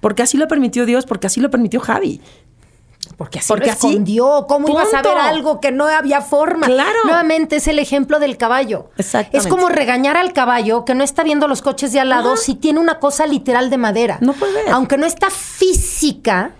Porque 0.00 0.22
así 0.22 0.36
lo 0.36 0.48
permitió 0.48 0.86
Dios, 0.86 1.06
porque 1.06 1.26
así 1.26 1.40
lo 1.40 1.50
permitió 1.50 1.80
Javi. 1.80 2.20
Porque 3.16 3.38
así 3.38 3.48
Porque 3.48 3.66
lo 3.66 3.72
así, 3.72 3.88
escondió. 3.88 4.46
¿Cómo 4.48 4.68
ibas 4.68 4.88
a 4.94 5.02
punto. 5.02 5.08
ver 5.10 5.18
algo 5.18 5.60
que 5.60 5.72
no 5.72 5.86
había 5.86 6.20
forma? 6.20 6.66
Claro. 6.66 6.98
Nuevamente 7.04 7.56
es 7.56 7.68
el 7.68 7.78
ejemplo 7.78 8.18
del 8.20 8.36
caballo. 8.36 8.90
Es 8.96 9.46
como 9.46 9.68
regañar 9.68 10.16
al 10.16 10.32
caballo 10.32 10.84
que 10.84 10.94
no 10.94 11.04
está 11.04 11.22
viendo 11.22 11.48
los 11.48 11.62
coches 11.62 11.92
de 11.92 12.00
al 12.00 12.08
lado 12.08 12.32
Ajá. 12.32 12.36
si 12.42 12.54
tiene 12.54 12.78
una 12.80 12.98
cosa 12.98 13.26
literal 13.26 13.70
de 13.70 13.78
madera. 13.78 14.18
No 14.20 14.32
puede 14.32 14.54
ver. 14.54 14.70
Aunque 14.70 14.96
no 14.96 15.06
está 15.06 15.30
física, 15.30 16.52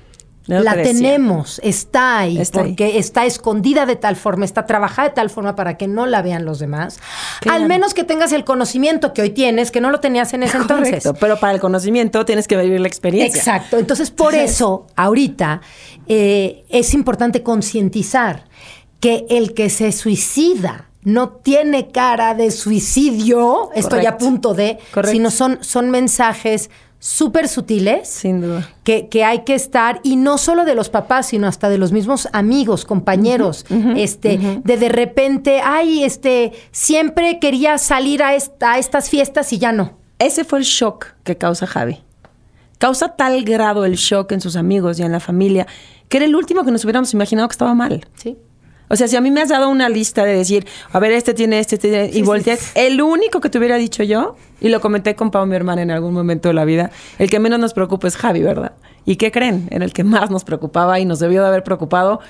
No 0.49 0.61
la 0.61 0.75
tenemos, 0.75 1.61
está 1.63 2.19
ahí, 2.19 2.39
Está 2.39 2.61
ahí. 2.61 2.69
porque 2.69 2.99
está 2.99 3.25
escondida 3.27 3.87
de 3.87 3.95
tal 3.97 4.17
forma, 4.17 4.45
está 4.45 4.67
trabajada 4.67 5.09
de 5.09 5.15
tal 5.15 5.31
forma 5.31 5.55
para 5.55 5.77
que 5.77 5.87
no 5.87 6.07
la 6.07 6.21
vean 6.21 6.45
los 6.45 6.59
demás. 6.59 6.99
Claro. 7.41 7.63
Al 7.63 7.69
menos 7.69 7.95
que 7.95 8.03
tengas 8.03 8.33
el 8.33 8.45
conocimiento 8.45 9.13
que 9.13 9.23
hoy 9.23 9.31
tienes, 9.31 9.71
que 9.71 9.81
no 9.81 9.91
lo 9.91 10.01
tenías 10.01 10.33
en 10.35 10.43
ese 10.43 10.57
entonces. 10.57 10.89
Correcto, 11.03 11.15
pero 11.15 11.39
para 11.39 11.53
el 11.53 11.61
conocimiento 11.61 12.25
tienes 12.25 12.49
que 12.49 12.57
vivir 12.57 12.81
la 12.81 12.89
experiencia. 12.89 13.39
Exacto. 13.39 13.79
Entonces, 13.79 14.11
por 14.11 14.35
eso, 14.35 14.87
ahorita 14.97 15.61
eh, 16.09 16.65
es 16.69 16.93
importante 16.95 17.43
concientizar 17.43 18.45
que 18.99 19.27
el 19.31 19.55
que 19.55 19.71
se 19.71 19.93
suicida 19.93 20.89
no 21.05 21.31
tiene 21.31 21.89
cara 21.91 22.35
de 22.35 22.51
suicidio, 22.51 23.71
estoy 23.75 24.07
a 24.07 24.19
punto 24.19 24.55
de, 24.55 24.79
Correcto. 24.93 25.13
sino 25.13 25.31
son, 25.31 25.59
son 25.63 25.91
mensajes 25.91 26.71
súper 27.05 27.49
sutiles 27.49 28.09
Sin 28.09 28.41
duda. 28.41 28.69
que, 28.85 29.09
que 29.09 29.25
hay 29.25 29.41
que 29.41 29.55
estar, 29.57 30.01
y 30.05 30.15
no 30.15 30.39
solo 30.39 30.65
de 30.65 30.77
los 30.77 30.89
papás, 30.89 31.27
sino 31.27 31.49
hasta 31.49 31.69
de 31.69 31.77
los 31.77 31.91
mismos 31.91 32.29
amigos, 32.33 32.85
compañeros, 32.85 33.67
este, 33.97 34.61
de 34.63 34.77
de 34.77 34.89
repente, 34.89 35.61
ay, 35.65 36.05
este, 36.05 36.53
siempre 36.71 37.41
quería 37.41 37.77
salir 37.79 38.23
a, 38.23 38.37
esta- 38.37 38.75
a 38.75 38.79
estas 38.79 39.11
fiestas 39.11 39.53
y 39.53 39.59
ya 39.59 39.73
no. 39.73 39.99
Ese 40.21 40.45
fue 40.45 40.61
el 40.61 40.65
shock 40.65 41.07
que 41.25 41.37
causa 41.37 41.67
Javi. 41.67 41.99
Causa 42.79 43.17
tal 43.17 43.43
grado 43.43 43.85
el 43.85 43.95
shock 43.97 44.31
en 44.31 44.41
sus 44.41 44.55
amigos 44.55 45.01
y 45.01 45.03
en 45.03 45.11
la 45.11 45.19
familia 45.21 45.67
que 46.09 46.19
era 46.19 46.27
el 46.27 46.37
último 46.37 46.63
que 46.65 46.71
nos 46.71 46.85
hubiéramos 46.85 47.13
imaginado 47.15 47.49
que 47.49 47.53
estaba 47.55 47.75
mal. 47.75 48.07
Sí. 48.15 48.37
O 48.93 48.97
sea, 48.97 49.09
si 49.09 49.17
a 49.17 49.23
mí 49.23 49.31
me 49.31 49.41
has 49.41 49.49
dado 49.49 49.71
una 49.71 49.89
lista 49.89 50.23
de 50.23 50.35
decir, 50.35 50.67
a 50.93 50.99
ver, 50.99 51.13
este 51.13 51.33
tiene 51.33 51.59
este, 51.61 51.77
este 51.77 51.89
tiene, 51.89 52.11
y 52.13 52.21
volteas, 52.21 52.73
el 52.75 53.01
único 53.01 53.41
que 53.41 53.49
te 53.49 53.57
hubiera 53.57 53.77
dicho 53.77 54.03
yo, 54.03 54.37
y 54.61 54.69
lo 54.69 54.83
comenté 54.83 55.15
con 55.15 55.31
Pau, 55.31 55.47
mi 55.47 55.57
hermana, 55.57 55.81
en 55.81 55.91
algún 55.91 56.13
momento 56.13 56.49
de 56.49 56.55
la 56.55 56.67
vida, 56.67 56.91
el 57.19 57.31
que 57.31 57.39
menos 57.39 57.59
nos 57.59 57.73
preocupa 57.73 58.07
es 58.07 58.19
Javi, 58.19 58.43
¿verdad? 58.43 58.73
¿Y 59.07 59.17
qué 59.17 59.33
creen? 59.33 59.67
Era 59.71 59.87
el 59.87 59.95
que 59.95 60.05
más 60.05 60.31
nos 60.31 60.45
preocupaba 60.45 61.01
y 61.01 61.07
nos 61.07 61.21
debió 61.21 61.41
de 61.41 61.49
haber 61.49 61.65
preocupado 61.65 62.21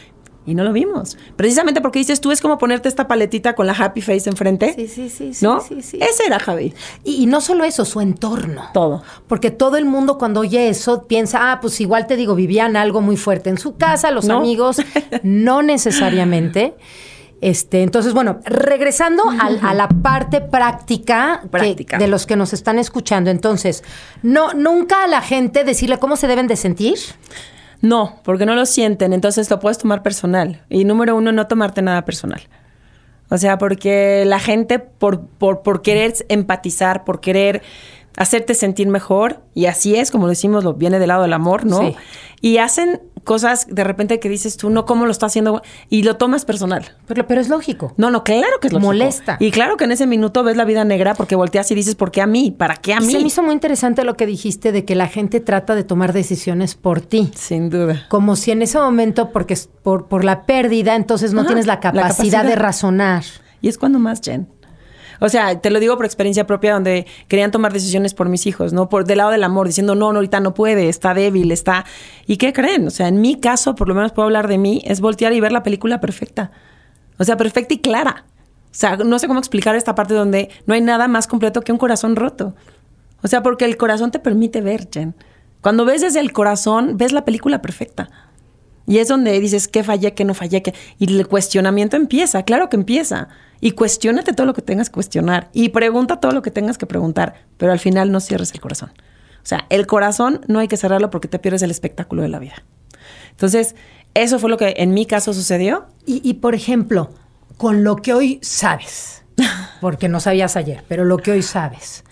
Y 0.44 0.54
no 0.56 0.64
lo 0.64 0.72
vimos. 0.72 1.16
Precisamente 1.36 1.80
porque 1.80 2.00
dices 2.00 2.20
tú 2.20 2.32
es 2.32 2.40
como 2.40 2.58
ponerte 2.58 2.88
esta 2.88 3.06
paletita 3.06 3.54
con 3.54 3.66
la 3.66 3.72
happy 3.74 4.00
face 4.00 4.28
enfrente. 4.28 4.74
Sí, 4.74 4.88
sí, 4.88 5.08
sí, 5.08 5.34
sí, 5.34 5.44
¿No? 5.44 5.60
sí, 5.60 5.82
sí. 5.82 5.98
Ese 6.00 6.26
era 6.26 6.40
Javi. 6.40 6.74
Y, 7.04 7.22
y 7.22 7.26
no 7.26 7.40
solo 7.40 7.62
eso, 7.62 7.84
su 7.84 8.00
entorno. 8.00 8.64
Todo. 8.74 9.04
Porque 9.28 9.52
todo 9.52 9.76
el 9.76 9.84
mundo 9.84 10.18
cuando 10.18 10.40
oye 10.40 10.68
eso 10.68 11.06
piensa, 11.06 11.52
ah, 11.52 11.60
pues 11.60 11.80
igual 11.80 12.08
te 12.08 12.16
digo, 12.16 12.34
vivían 12.34 12.76
algo 12.76 13.00
muy 13.00 13.16
fuerte 13.16 13.50
en 13.50 13.58
su 13.58 13.76
casa, 13.76 14.10
los 14.10 14.24
No. 14.24 14.38
amigos, 14.38 14.78
no 15.22 15.62
necesariamente. 15.62 16.74
Este, 17.40 17.82
entonces, 17.82 18.12
bueno, 18.12 18.38
regresando 18.44 19.22
a, 19.40 19.74
la 19.74 19.88
parte 19.88 20.40
práctica, 20.40 21.40
que- 21.42 21.48
Práctica. 21.48 21.98
de 21.98 22.08
los 22.08 22.26
que 22.26 22.36
nos 22.36 22.52
están 22.52 22.78
escuchando. 22.78 23.30
Entonces, 23.30 23.82
no, 24.22 24.54
nunca 24.54 25.04
a 25.04 25.06
la 25.08 25.20
gente 25.22 25.62
decirle 25.64 25.98
cómo 25.98 26.16
se 26.16 26.26
deben 26.26 26.46
de 26.48 26.56
sentir. 26.56 26.98
No, 27.82 28.20
porque 28.22 28.46
no 28.46 28.54
lo 28.54 28.64
sienten, 28.64 29.12
entonces 29.12 29.50
lo 29.50 29.58
puedes 29.58 29.76
tomar 29.76 30.02
personal. 30.02 30.62
Y 30.70 30.84
número 30.84 31.16
uno, 31.16 31.32
no 31.32 31.46
tomarte 31.48 31.82
nada 31.82 32.04
personal. 32.04 32.40
O 33.28 33.38
sea, 33.38 33.58
porque 33.58 34.24
la 34.24 34.38
gente 34.38 34.78
por, 34.78 35.26
por, 35.26 35.62
por 35.62 35.82
querer 35.82 36.14
empatizar, 36.28 37.04
por 37.04 37.20
querer 37.20 37.62
hacerte 38.16 38.54
sentir 38.54 38.88
mejor, 38.88 39.40
y 39.54 39.66
así 39.66 39.96
es, 39.96 40.10
como 40.10 40.28
decimos, 40.28 40.64
lo 40.64 40.74
viene 40.74 40.98
del 40.98 41.08
lado 41.08 41.22
del 41.22 41.32
amor, 41.32 41.66
¿no? 41.66 41.80
Sí. 41.80 41.96
Y 42.40 42.58
hacen 42.58 43.00
cosas 43.24 43.66
de 43.68 43.84
repente 43.84 44.20
que 44.20 44.28
dices 44.28 44.56
tú, 44.56 44.70
no, 44.70 44.84
¿cómo 44.84 45.06
lo 45.06 45.12
está 45.12 45.26
haciendo? 45.26 45.62
Y 45.88 46.02
lo 46.02 46.16
tomas 46.16 46.44
personal. 46.44 46.92
Pero, 47.06 47.26
pero 47.26 47.40
es 47.40 47.48
lógico. 47.48 47.94
No, 47.96 48.10
no, 48.10 48.24
claro 48.24 48.58
que 48.60 48.68
es 48.68 48.72
lógico. 48.72 48.86
Molesta. 48.88 49.36
Y 49.40 49.50
claro 49.50 49.76
que 49.76 49.84
en 49.84 49.92
ese 49.92 50.06
minuto 50.06 50.42
ves 50.42 50.56
la 50.56 50.64
vida 50.64 50.84
negra 50.84 51.14
porque 51.14 51.36
volteas 51.36 51.70
y 51.70 51.74
dices, 51.74 51.94
¿por 51.94 52.10
qué 52.10 52.20
a 52.22 52.26
mí? 52.26 52.50
¿Para 52.50 52.76
qué 52.76 52.94
a 52.94 53.00
mí? 53.00 53.12
Se 53.12 53.18
me 53.18 53.26
hizo 53.26 53.42
muy 53.42 53.52
interesante 53.52 54.04
lo 54.04 54.16
que 54.16 54.26
dijiste 54.26 54.72
de 54.72 54.84
que 54.84 54.94
la 54.94 55.08
gente 55.08 55.40
trata 55.40 55.74
de 55.74 55.84
tomar 55.84 56.12
decisiones 56.12 56.74
por 56.74 57.00
ti. 57.00 57.30
Sin 57.34 57.70
duda. 57.70 58.06
Como 58.08 58.36
si 58.36 58.50
en 58.50 58.62
ese 58.62 58.78
momento, 58.78 59.30
porque 59.30 59.54
es 59.54 59.68
por, 59.82 60.06
por 60.08 60.24
la 60.24 60.46
pérdida, 60.46 60.96
entonces 60.96 61.32
no 61.32 61.40
Ajá, 61.40 61.48
tienes 61.48 61.66
la 61.66 61.80
capacidad. 61.80 62.44
de 62.44 62.56
razonar. 62.56 63.24
Y 63.60 63.68
es 63.68 63.78
cuando 63.78 63.98
más, 63.98 64.20
Jen. 64.22 64.48
O 65.22 65.28
sea, 65.28 65.60
te 65.60 65.70
lo 65.70 65.78
digo 65.78 65.96
por 65.96 66.04
experiencia 66.04 66.48
propia, 66.48 66.74
donde 66.74 67.06
querían 67.28 67.52
tomar 67.52 67.72
decisiones 67.72 68.12
por 68.12 68.28
mis 68.28 68.44
hijos, 68.48 68.72
¿no? 68.72 68.88
Por 68.88 69.04
del 69.04 69.18
lado 69.18 69.30
del 69.30 69.44
amor, 69.44 69.68
diciendo, 69.68 69.94
no, 69.94 70.12
no, 70.12 70.18
ahorita 70.18 70.40
no 70.40 70.52
puede, 70.52 70.88
está 70.88 71.14
débil, 71.14 71.52
está. 71.52 71.84
¿Y 72.26 72.38
qué 72.38 72.52
creen? 72.52 72.88
O 72.88 72.90
sea, 72.90 73.06
en 73.06 73.20
mi 73.20 73.38
caso, 73.38 73.76
por 73.76 73.86
lo 73.86 73.94
menos 73.94 74.10
puedo 74.10 74.26
hablar 74.26 74.48
de 74.48 74.58
mí, 74.58 74.82
es 74.84 75.00
voltear 75.00 75.32
y 75.32 75.38
ver 75.38 75.52
la 75.52 75.62
película 75.62 76.00
perfecta. 76.00 76.50
O 77.20 77.24
sea, 77.24 77.36
perfecta 77.36 77.72
y 77.72 77.78
clara. 77.78 78.24
O 78.64 78.74
sea, 78.74 78.96
no 78.96 79.16
sé 79.20 79.28
cómo 79.28 79.38
explicar 79.38 79.76
esta 79.76 79.94
parte 79.94 80.12
donde 80.12 80.50
no 80.66 80.74
hay 80.74 80.80
nada 80.80 81.06
más 81.06 81.28
completo 81.28 81.60
que 81.60 81.70
un 81.70 81.78
corazón 81.78 82.16
roto. 82.16 82.56
O 83.22 83.28
sea, 83.28 83.44
porque 83.44 83.64
el 83.64 83.76
corazón 83.76 84.10
te 84.10 84.18
permite 84.18 84.60
ver, 84.60 84.88
Jen. 84.92 85.14
Cuando 85.60 85.84
ves 85.84 86.00
desde 86.00 86.18
el 86.18 86.32
corazón, 86.32 86.96
ves 86.96 87.12
la 87.12 87.24
película 87.24 87.62
perfecta. 87.62 88.10
Y 88.88 88.98
es 88.98 89.06
donde 89.06 89.38
dices, 89.38 89.68
¿qué 89.68 89.84
fallé, 89.84 90.14
qué 90.14 90.24
no 90.24 90.34
fallé? 90.34 90.62
qué? 90.62 90.74
Y 90.98 91.16
el 91.16 91.28
cuestionamiento 91.28 91.96
empieza, 91.96 92.42
claro 92.42 92.68
que 92.68 92.74
empieza. 92.74 93.28
Y 93.62 93.70
cuestiónate 93.70 94.32
todo 94.34 94.44
lo 94.46 94.54
que 94.54 94.60
tengas 94.60 94.90
que 94.90 94.94
cuestionar. 94.94 95.48
Y 95.52 95.68
pregunta 95.68 96.18
todo 96.18 96.32
lo 96.32 96.42
que 96.42 96.50
tengas 96.50 96.76
que 96.78 96.86
preguntar. 96.86 97.46
Pero 97.58 97.70
al 97.70 97.78
final 97.78 98.10
no 98.10 98.18
cierres 98.18 98.52
el 98.52 98.60
corazón. 98.60 98.90
O 98.90 99.46
sea, 99.46 99.66
el 99.70 99.86
corazón 99.86 100.40
no 100.48 100.58
hay 100.58 100.66
que 100.66 100.76
cerrarlo 100.76 101.10
porque 101.10 101.28
te 101.28 101.38
pierdes 101.38 101.62
el 101.62 101.70
espectáculo 101.70 102.22
de 102.22 102.28
la 102.28 102.40
vida. 102.40 102.64
Entonces, 103.30 103.76
eso 104.14 104.40
fue 104.40 104.50
lo 104.50 104.56
que 104.58 104.74
en 104.78 104.92
mi 104.92 105.06
caso 105.06 105.32
sucedió. 105.32 105.86
Y, 106.04 106.20
y, 106.28 106.34
por 106.34 106.56
ejemplo, 106.56 107.10
con 107.56 107.84
lo 107.84 107.96
que 107.96 108.12
hoy 108.14 108.40
sabes, 108.42 109.22
porque 109.80 110.08
no 110.08 110.18
sabías 110.18 110.56
ayer, 110.56 110.82
pero 110.88 111.04
lo 111.04 111.18
que 111.18 111.30
hoy 111.30 111.42
sabes, 111.42 112.02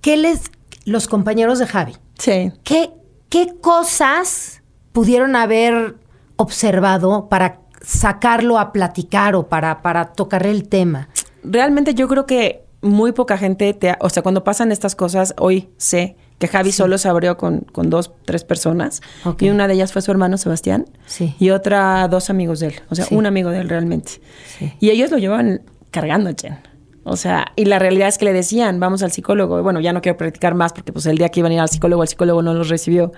¿qué 0.00 0.16
les, 0.16 0.42
los 0.84 1.08
compañeros 1.08 1.58
de 1.58 1.66
Javi, 1.66 1.96
Sí. 2.18 2.52
qué, 2.62 2.90
qué 3.28 3.54
cosas 3.60 4.62
pudieron 4.92 5.34
haber 5.34 5.96
observado 6.36 7.28
para 7.28 7.60
sacarlo 7.88 8.58
a 8.58 8.70
platicar 8.72 9.34
o 9.34 9.48
para, 9.48 9.80
para 9.80 10.12
tocarle 10.12 10.50
el 10.50 10.68
tema? 10.68 11.08
Realmente 11.42 11.94
yo 11.94 12.06
creo 12.06 12.26
que 12.26 12.64
muy 12.82 13.12
poca 13.12 13.38
gente, 13.38 13.72
te, 13.72 13.96
o 14.00 14.10
sea, 14.10 14.22
cuando 14.22 14.44
pasan 14.44 14.70
estas 14.72 14.94
cosas, 14.94 15.34
hoy 15.38 15.70
sé 15.78 16.16
que 16.38 16.46
Javi 16.48 16.70
solo 16.70 16.98
se 16.98 17.08
abrió 17.08 17.36
con, 17.38 17.60
con 17.72 17.88
dos, 17.90 18.12
tres 18.26 18.44
personas. 18.44 19.00
Y 19.40 19.48
una 19.48 19.66
de 19.66 19.74
ellas 19.74 19.92
fue 19.92 20.02
su 20.02 20.10
hermano 20.10 20.36
Sebastián. 20.36 20.84
Sí. 21.06 21.34
Y 21.40 21.50
otra, 21.50 22.06
dos 22.08 22.30
amigos 22.30 22.60
de 22.60 22.68
él. 22.68 22.74
O 22.90 22.94
sea, 22.94 23.06
Sí. 23.06 23.14
un 23.16 23.26
amigo 23.26 23.50
de 23.50 23.60
él 23.60 23.68
realmente. 23.68 24.12
Sí. 24.58 24.72
Y 24.78 24.90
ellos 24.90 25.10
lo 25.10 25.16
llevaban 25.18 25.62
cargando, 25.90 26.30
Jen. 26.40 26.58
O 27.02 27.16
sea, 27.16 27.46
y 27.56 27.64
la 27.64 27.78
realidad 27.80 28.06
es 28.08 28.18
que 28.18 28.26
le 28.26 28.32
decían, 28.34 28.78
vamos 28.78 29.02
al 29.02 29.10
psicólogo. 29.10 29.62
Bueno, 29.62 29.80
ya 29.80 29.92
no 29.94 30.02
quiero 30.02 30.18
practicar 30.18 30.54
más 30.54 30.72
porque 30.74 30.92
pues 30.92 31.06
el 31.06 31.16
día 31.18 31.30
que 31.30 31.40
iban 31.40 31.50
a 31.52 31.54
ir 31.56 31.60
al 31.60 31.68
psicólogo, 31.70 32.02
el 32.02 32.08
psicólogo 32.08 32.42
no 32.42 32.52
los 32.54 32.68
recibió. 32.68 33.12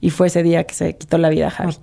Y 0.00 0.10
fue 0.10 0.26
ese 0.26 0.42
día 0.42 0.64
que 0.64 0.74
se 0.74 0.96
quitó 0.98 1.16
la 1.16 1.28
vida 1.30 1.46
a 1.46 1.50
Javi. 1.50 1.76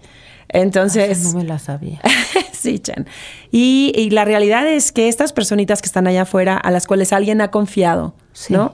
Entonces... 0.49 1.23
no 1.34 1.39
me 1.39 1.43
la 1.45 1.60
sabía. 1.60 1.99
sí, 2.51 2.79
Chen. 2.79 3.08
Y, 3.51 3.91
y 3.95 4.10
la 4.12 4.25
realidad 4.25 4.67
es 4.67 4.91
que 4.91 5.08
estas 5.08 5.34
personitas 5.34 5.82
que 5.82 5.88
están 5.88 6.08
allá 6.08 6.23
afuera, 6.23 6.58
a 6.58 6.71
las 6.71 6.88
cuales 6.88 7.13
alguien 7.13 7.41
ha 7.41 7.51
confiado, 7.51 8.15
Sí. 8.34 8.53
¿no? 8.53 8.73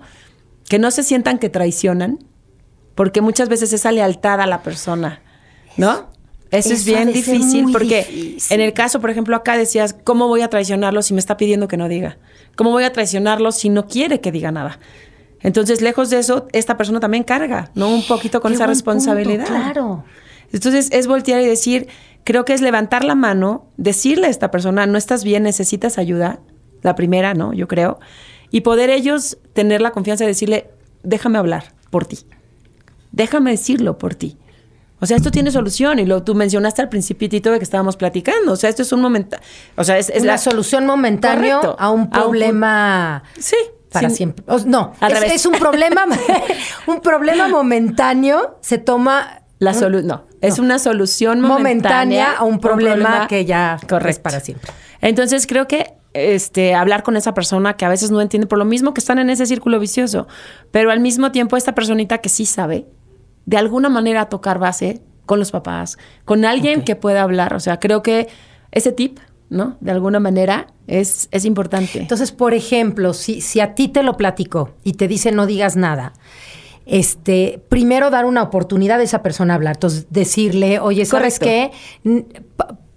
Que 0.68 0.80
no 0.80 0.92
se 0.92 1.04
sientan 1.04 1.40
que 1.40 1.50
traicionan, 1.50 2.20
porque 2.96 3.22
muchas 3.22 3.50
veces 3.50 3.74
esa 3.74 3.92
lealtad 3.92 4.40
a 4.42 4.46
la 4.48 4.62
persona, 4.62 5.22
¿no? 5.78 6.10
Eso, 6.52 6.74
es 6.74 6.82
eso 6.82 6.92
bien 6.96 7.14
difícil 7.14 7.72
porque 7.72 8.04
difícil. 8.10 8.54
en 8.56 8.62
el 8.62 8.74
caso, 8.74 9.00
por 9.00 9.10
ejemplo, 9.10 9.36
acá 9.36 9.56
decías, 9.56 9.96
¿cómo 10.04 10.28
voy 10.28 10.42
a 10.42 10.50
traicionarlo 10.50 11.02
si 11.04 11.14
me 11.14 11.20
está 11.20 11.38
pidiendo 11.38 11.68
que 11.68 11.78
no 11.78 11.88
diga? 11.88 12.18
¿Cómo 12.56 12.72
voy 12.72 12.84
a 12.84 12.92
traicionarlo 12.92 13.52
si 13.52 13.70
no 13.70 13.88
quiere 13.88 14.20
que 14.20 14.32
diga 14.32 14.52
nada? 14.52 14.80
Entonces, 15.42 15.82
lejos 15.82 16.10
de 16.10 16.20
eso, 16.20 16.48
esta 16.52 16.76
persona 16.76 17.00
también 17.00 17.24
carga, 17.24 17.72
¿no? 17.76 17.88
Un 17.90 18.06
poquito 18.06 18.42
con 18.42 18.52
Qué 18.52 18.56
esa 18.56 18.66
punto, 18.66 18.74
responsabilidad. 18.76 19.46
claro. 19.46 20.04
Entonces 20.54 20.90
es 20.92 21.08
voltear 21.08 21.42
y 21.42 21.46
decir, 21.46 21.88
creo 22.24 22.46
que 22.46 22.54
es 22.54 22.62
levantar 22.62 23.04
la 23.04 23.16
mano, 23.16 23.68
decirle 23.78 24.28
a 24.28 24.30
esta 24.30 24.52
persona, 24.52 24.86
no 24.88 24.98
estás 24.98 25.24
bien, 25.24 25.44
necesitas 25.44 25.98
ayuda, 25.98 26.40
la 26.82 26.96
primera, 26.96 27.34
¿no? 27.34 27.54
Yo 27.54 27.68
creo, 27.68 28.00
y 28.52 28.62
poder 28.62 28.90
ellos 28.90 29.38
tener 29.54 29.82
la 29.82 29.92
confianza 29.92 30.24
de 30.24 30.30
decirle, 30.30 30.70
déjame 31.04 31.38
hablar 31.38 31.74
por 31.92 32.06
ti, 32.06 32.20
déjame 33.12 33.52
decirlo 33.52 33.98
por 33.98 34.16
ti. 34.16 34.38
O 35.02 35.06
sea, 35.06 35.16
esto 35.16 35.32
tiene 35.32 35.50
solución 35.52 35.98
y 36.00 36.06
lo 36.06 36.24
tú 36.24 36.36
mencionaste 36.36 36.82
al 36.82 36.90
principito 36.90 37.52
de 37.52 37.58
que 37.60 37.64
estábamos 37.64 37.96
platicando. 37.96 38.52
O 38.52 38.56
sea, 38.58 38.70
esto 38.70 38.82
es 38.82 38.92
un 38.92 39.02
momento, 39.02 39.38
o 39.78 39.84
sea, 39.86 39.98
es, 39.98 40.10
es 40.10 40.24
Una 40.24 40.34
la 40.34 40.38
solución 40.38 40.86
momentánea 40.86 41.60
a 41.78 41.90
un 41.90 42.10
problema 42.10 43.24
Sí, 43.40 43.56
para 43.92 44.10
sin- 44.10 44.18
siempre. 44.18 44.44
O- 44.48 44.60
no, 44.66 44.92
es, 45.02 45.22
es 45.36 45.46
un 45.46 45.54
problema, 45.54 46.06
un 46.88 47.00
problema 47.00 47.48
momentáneo 47.48 48.58
se 48.62 48.78
toma 48.78 49.39
La 49.60 49.74
solu 49.74 50.02
no, 50.02 50.26
es 50.42 50.58
no. 50.58 50.64
una 50.64 50.80
solución 50.80 51.42
momentánea, 51.42 52.28
momentánea 52.30 52.34
a 52.34 52.44
un 52.46 52.60
problema, 52.60 53.28
que 53.28 53.46
ya 53.46 53.78
es 53.82 53.88
correcto. 53.88 54.24
para 54.24 54.40
siempre. 54.40 54.72
Entonces 55.02 55.46
creo 55.48 55.68
que 55.68 55.94
este 56.14 56.74
hablar 56.74 57.04
con 57.04 57.18
esa 57.18 57.34
persona 57.34 57.76
que 57.76 57.86
a 57.86 57.90
veces 57.90 58.10
no 58.10 58.22
entiende 58.22 58.48
por 58.48 58.58
lo 58.58 58.66
mismo 58.66 58.94
que 58.94 59.00
están 59.00 59.20
en 59.20 59.30
ese 59.30 59.46
círculo 59.46 59.80
vicioso, 59.80 60.28
pero 60.72 60.92
al 60.92 61.02
mismo 61.02 61.32
tiempo 61.32 61.58
esta 61.58 61.76
personita 61.76 62.20
que 62.20 62.30
sí 62.30 62.46
sabe 62.46 62.88
de 63.46 63.58
alguna 63.58 63.90
manera 63.90 64.30
tocar 64.30 64.60
base 64.60 65.02
con 65.26 65.40
los 65.40 65.52
papás, 65.52 65.98
con 66.26 66.46
alguien 66.46 66.84
que 66.84 66.96
pueda 66.96 67.22
hablar, 67.22 67.54
o 67.54 67.60
sea, 67.60 67.80
creo 67.80 68.02
que 68.02 68.28
ese 68.72 68.92
tip, 68.92 69.20
¿no? 69.50 69.78
De 69.80 69.92
alguna 69.92 70.20
manera 70.20 70.68
es 70.88 71.28
es 71.32 71.46
importante. 71.46 72.00
Entonces, 72.00 72.32
por 72.32 72.54
ejemplo, 72.54 73.14
si, 73.14 73.42
si 73.42 73.60
a 73.60 73.76
ti 73.76 73.88
te 73.88 74.04
lo 74.04 74.18
platicó 74.18 74.76
y 74.84 74.94
te 74.94 75.08
dice 75.08 75.32
no 75.32 75.46
digas 75.46 75.76
nada, 75.76 76.14
este, 76.90 77.62
primero 77.70 78.10
dar 78.10 78.26
una 78.26 78.44
oportunidad 78.44 79.00
a 79.00 79.04
esa 79.04 79.22
persona 79.22 79.54
a 79.54 79.56
hablar. 79.56 79.76
Entonces, 79.76 80.08
decirle, 80.10 80.80
oye, 80.80 81.06
¿sabes 81.06 81.40
Correcto. 81.40 81.76
qué? 82.04 82.26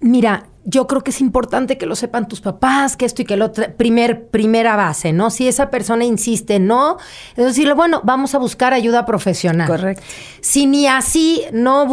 Mira, 0.00 0.46
yo 0.64 0.86
creo 0.88 1.02
que 1.02 1.10
es 1.10 1.20
importante 1.20 1.78
que 1.78 1.86
lo 1.86 1.94
sepan 1.96 2.26
tus 2.28 2.40
papás, 2.40 2.96
que 2.96 3.04
esto 3.04 3.22
y 3.22 3.24
que 3.24 3.36
lo 3.36 3.46
otro. 3.46 3.64
Primer, 3.76 4.26
primera 4.28 4.74
base, 4.76 5.12
¿no? 5.12 5.30
Si 5.30 5.46
esa 5.46 5.70
persona 5.70 6.04
insiste, 6.04 6.58
no, 6.58 6.98
es 7.36 7.44
decirle, 7.44 7.74
bueno, 7.74 8.00
vamos 8.04 8.34
a 8.34 8.38
buscar 8.38 8.72
ayuda 8.72 9.04
profesional. 9.04 9.68
Correcto. 9.68 10.02
Si 10.40 10.66
ni 10.66 10.86
así 10.88 11.42
no, 11.52 11.84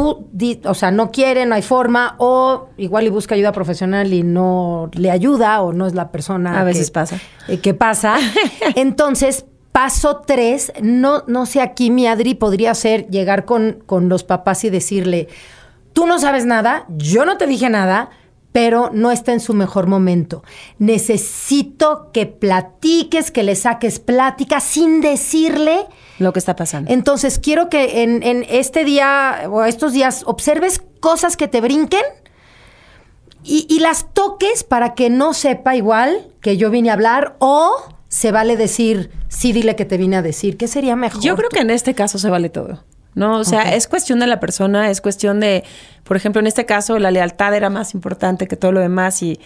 o 0.64 0.74
sea, 0.74 0.90
no 0.92 1.12
quiere, 1.12 1.46
no 1.46 1.54
hay 1.56 1.62
forma, 1.62 2.16
o 2.18 2.70
igual 2.78 3.06
y 3.06 3.10
busca 3.10 3.36
ayuda 3.36 3.52
profesional 3.52 4.12
y 4.14 4.24
no 4.24 4.90
le 4.94 5.12
ayuda, 5.12 5.62
o 5.62 5.72
no 5.74 5.86
es 5.86 5.94
la 5.94 6.12
persona 6.12 6.60
A 6.60 6.64
veces 6.64 6.88
que- 6.90 6.94
pasa. 6.94 7.20
eh, 7.48 7.60
que 7.60 7.74
pasa. 7.76 8.16
Entonces, 8.76 9.46
paso 9.72 10.22
tres, 10.26 10.72
no, 10.82 11.24
no 11.28 11.46
sé, 11.46 11.62
aquí 11.62 11.92
mi 11.92 12.08
Adri 12.08 12.34
podría 12.34 12.74
ser 12.76 13.08
llegar 13.10 13.46
con, 13.46 13.84
con 13.86 14.10
los 14.10 14.24
papás 14.24 14.64
y 14.64 14.70
decirle, 14.70 15.28
tú 15.94 16.06
no 16.06 16.20
sabes 16.20 16.46
nada, 16.46 16.86
yo 16.90 17.26
no 17.26 17.38
te 17.38 17.48
dije 17.48 17.70
nada, 17.70 18.10
pero 18.52 18.90
no 18.92 19.12
está 19.12 19.32
en 19.32 19.40
su 19.40 19.54
mejor 19.54 19.88
momento. 19.88 20.44
Necesito 20.80 22.12
que 22.12 22.26
platiques, 22.26 23.32
que 23.32 23.44
le 23.44 23.56
saques 23.56 24.00
plática 24.00 24.60
sin 24.60 25.02
decirle. 25.02 25.86
Lo 26.18 26.34
que 26.34 26.40
está 26.40 26.56
pasando. 26.56 26.92
Entonces, 26.92 27.38
quiero 27.38 27.70
que 27.70 28.02
en, 28.04 28.24
en 28.24 28.46
este 28.50 28.84
día 28.86 29.44
o 29.50 29.64
estos 29.64 29.94
días 29.94 30.24
observes 30.26 30.82
cosas 31.00 31.38
que 31.38 31.48
te 31.48 31.62
brinquen 31.62 32.04
y, 33.44 33.66
y 33.70 33.80
las 33.80 34.14
toques 34.14 34.64
para 34.64 34.96
que 34.96 35.10
no 35.10 35.34
sepa 35.34 35.76
igual 35.76 36.28
que 36.42 36.58
yo 36.58 36.70
vine 36.70 36.90
a 36.90 36.94
hablar 36.94 37.36
o 37.40 37.76
se 38.10 38.32
vale 38.32 38.58
decir, 38.58 39.12
sí, 39.30 39.54
dile 39.54 39.76
que 39.76 39.86
te 39.86 39.98
vine 39.98 40.18
a 40.18 40.22
decir. 40.22 40.58
¿Qué 40.58 40.68
sería 40.68 40.96
mejor? 40.96 41.22
Yo 41.22 41.36
creo 41.36 41.50
que 41.50 41.60
en 41.60 41.70
este 41.70 41.96
caso 41.96 42.20
se 42.20 42.30
vale 42.30 42.50
todo. 42.50 42.84
¿no? 43.16 43.38
O 43.38 43.44
sea, 43.44 43.76
es 43.76 43.88
cuestión 43.88 44.20
de 44.20 44.28
la 44.28 44.40
persona, 44.40 44.90
es 44.90 45.02
cuestión 45.02 45.40
de, 45.40 45.64
por 46.04 46.18
ejemplo, 46.18 46.40
en 46.40 46.48
este 46.48 46.66
caso, 46.66 47.00
la 47.00 47.12
lealtad 47.12 47.54
era 47.56 47.70
más 47.70 47.94
importante 47.94 48.48
que 48.48 48.56
todo 48.56 48.72
lo 48.72 48.80
demás 48.80 49.22
y, 49.24 49.40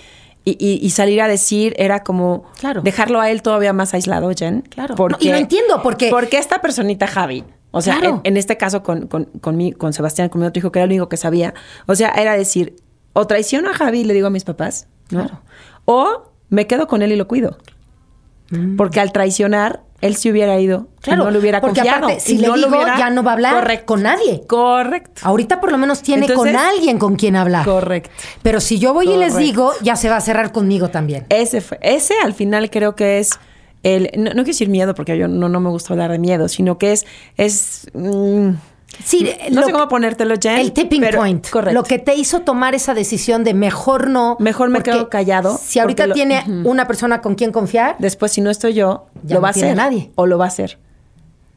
y, 0.45 0.89
salir 0.89 1.21
a 1.21 1.27
decir 1.27 1.73
era 1.77 2.03
como 2.03 2.43
claro. 2.59 2.81
dejarlo 2.81 3.21
a 3.21 3.31
él 3.31 3.41
todavía 3.41 3.73
más 3.73 3.93
aislado, 3.93 4.31
Jen. 4.35 4.61
Claro. 4.61 4.95
Porque, 4.95 5.27
y 5.27 5.31
lo 5.31 5.37
entiendo, 5.37 5.81
porque... 5.81 6.09
Porque 6.09 6.37
esta 6.37 6.61
personita, 6.61 7.07
Javi, 7.07 7.45
o 7.71 7.81
sea, 7.81 7.99
en, 8.23 8.37
este 8.37 8.57
caso 8.57 8.83
con, 8.83 9.07
con, 9.07 9.25
con, 9.41 9.55
mi, 9.57 9.71
con 9.71 9.93
Sebastián, 9.93 10.29
con 10.29 10.41
mi 10.41 10.47
otro 10.47 10.59
hijo, 10.59 10.71
que 10.71 10.79
era 10.79 10.83
el 10.83 10.91
único 10.91 11.09
que 11.09 11.17
sabía, 11.17 11.53
o 11.87 11.95
sea, 11.95 12.09
era 12.09 12.37
decir, 12.37 12.75
o 13.13 13.25
traiciono 13.25 13.69
a 13.69 13.73
Javi 13.73 14.01
y 14.01 14.03
le 14.03 14.13
digo 14.13 14.27
a 14.27 14.31
mis 14.31 14.43
papás, 14.43 14.87
Claro. 15.07 15.41
O 15.85 16.31
me 16.49 16.67
quedo 16.67 16.87
con 16.87 17.01
él 17.01 17.11
y 17.11 17.15
lo 17.15 17.27
cuido. 17.27 17.57
Mm. 18.53 18.77
Porque 18.77 18.99
al 18.99 19.11
traicionar, 19.11 19.81
él 20.01 20.17
se 20.17 20.29
hubiera 20.29 20.59
ido. 20.59 20.87
Claro, 21.01 21.23
no 21.23 21.31
le 21.31 21.39
hubiera 21.39 21.61
porque 21.61 21.79
confiado. 21.79 22.05
Aparte, 22.07 22.19
si 22.19 22.37
le 22.37 22.51
digo, 22.51 22.69
ya 22.97 23.09
no 23.09 23.23
va 23.23 23.31
a 23.31 23.33
hablar 23.35 23.85
con 23.85 24.03
nadie. 24.03 24.43
Correcto. 24.47 25.21
Ahorita 25.23 25.61
por 25.61 25.71
lo 25.71 25.77
menos 25.77 26.01
tiene 26.01 26.27
con 26.33 26.53
alguien 26.55 26.99
con 26.99 27.15
quien 27.15 27.37
hablar. 27.37 27.63
Correcto. 27.63 28.11
Pero 28.41 28.59
si 28.59 28.79
yo 28.79 28.93
voy 28.93 29.09
y 29.09 29.17
les 29.17 29.37
digo, 29.37 29.71
ya 29.81 29.95
se 29.95 30.09
va 30.09 30.17
a 30.17 30.21
cerrar 30.21 30.51
conmigo 30.51 30.89
también. 30.89 31.25
Ese 31.29 31.61
fue. 31.61 31.79
Ese 31.81 32.15
al 32.21 32.33
final 32.33 32.69
creo 32.69 32.95
que 32.95 33.19
es 33.19 33.39
el. 33.83 34.11
No, 34.17 34.31
quiero 34.31 34.43
decir 34.43 34.67
miedo, 34.67 34.93
porque 34.93 35.17
yo 35.17 35.29
no, 35.29 35.47
no 35.47 35.59
me 35.61 35.69
gusta 35.69 35.93
hablar 35.93 36.11
de 36.11 36.19
miedo, 36.19 36.49
sino 36.49 36.77
que 36.77 36.91
es. 36.91 37.05
es 37.37 37.87
mm, 37.93 38.49
Sí, 39.03 39.29
no 39.51 39.63
sé 39.63 39.71
cómo 39.71 39.87
ponértelo, 39.87 40.35
Jen. 40.41 40.59
El 40.59 40.71
tipping 40.71 41.03
point. 41.15 41.49
Correcto. 41.49 41.73
Lo 41.73 41.83
que 41.83 41.99
te 41.99 42.15
hizo 42.15 42.41
tomar 42.41 42.75
esa 42.75 42.93
decisión 42.93 43.43
de 43.43 43.53
mejor 43.53 44.09
no. 44.09 44.37
Mejor 44.39 44.69
me 44.69 44.81
quedo 44.81 45.09
callado. 45.09 45.57
Si 45.61 45.79
ahorita 45.79 46.13
tiene 46.13 46.43
una 46.65 46.87
persona 46.87 47.21
con 47.21 47.35
quien 47.35 47.51
confiar. 47.51 47.95
Después, 47.99 48.31
si 48.31 48.41
no 48.41 48.49
estoy 48.49 48.73
yo, 48.73 49.07
lo 49.27 49.41
va 49.41 49.49
a 49.49 49.51
hacer. 49.51 49.75
nadie. 49.75 50.11
O 50.15 50.25
lo 50.25 50.37
va 50.37 50.45
a 50.45 50.47
hacer. 50.49 50.79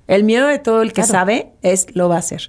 El 0.07 0.25
miedo 0.25 0.47
de 0.47 0.59
todo 0.59 0.83
el 0.83 0.93
que 0.93 1.03
sabe 1.03 1.53
es 1.63 1.87
lo 1.95 2.09
va 2.09 2.17
a 2.17 2.21
hacer. 2.21 2.49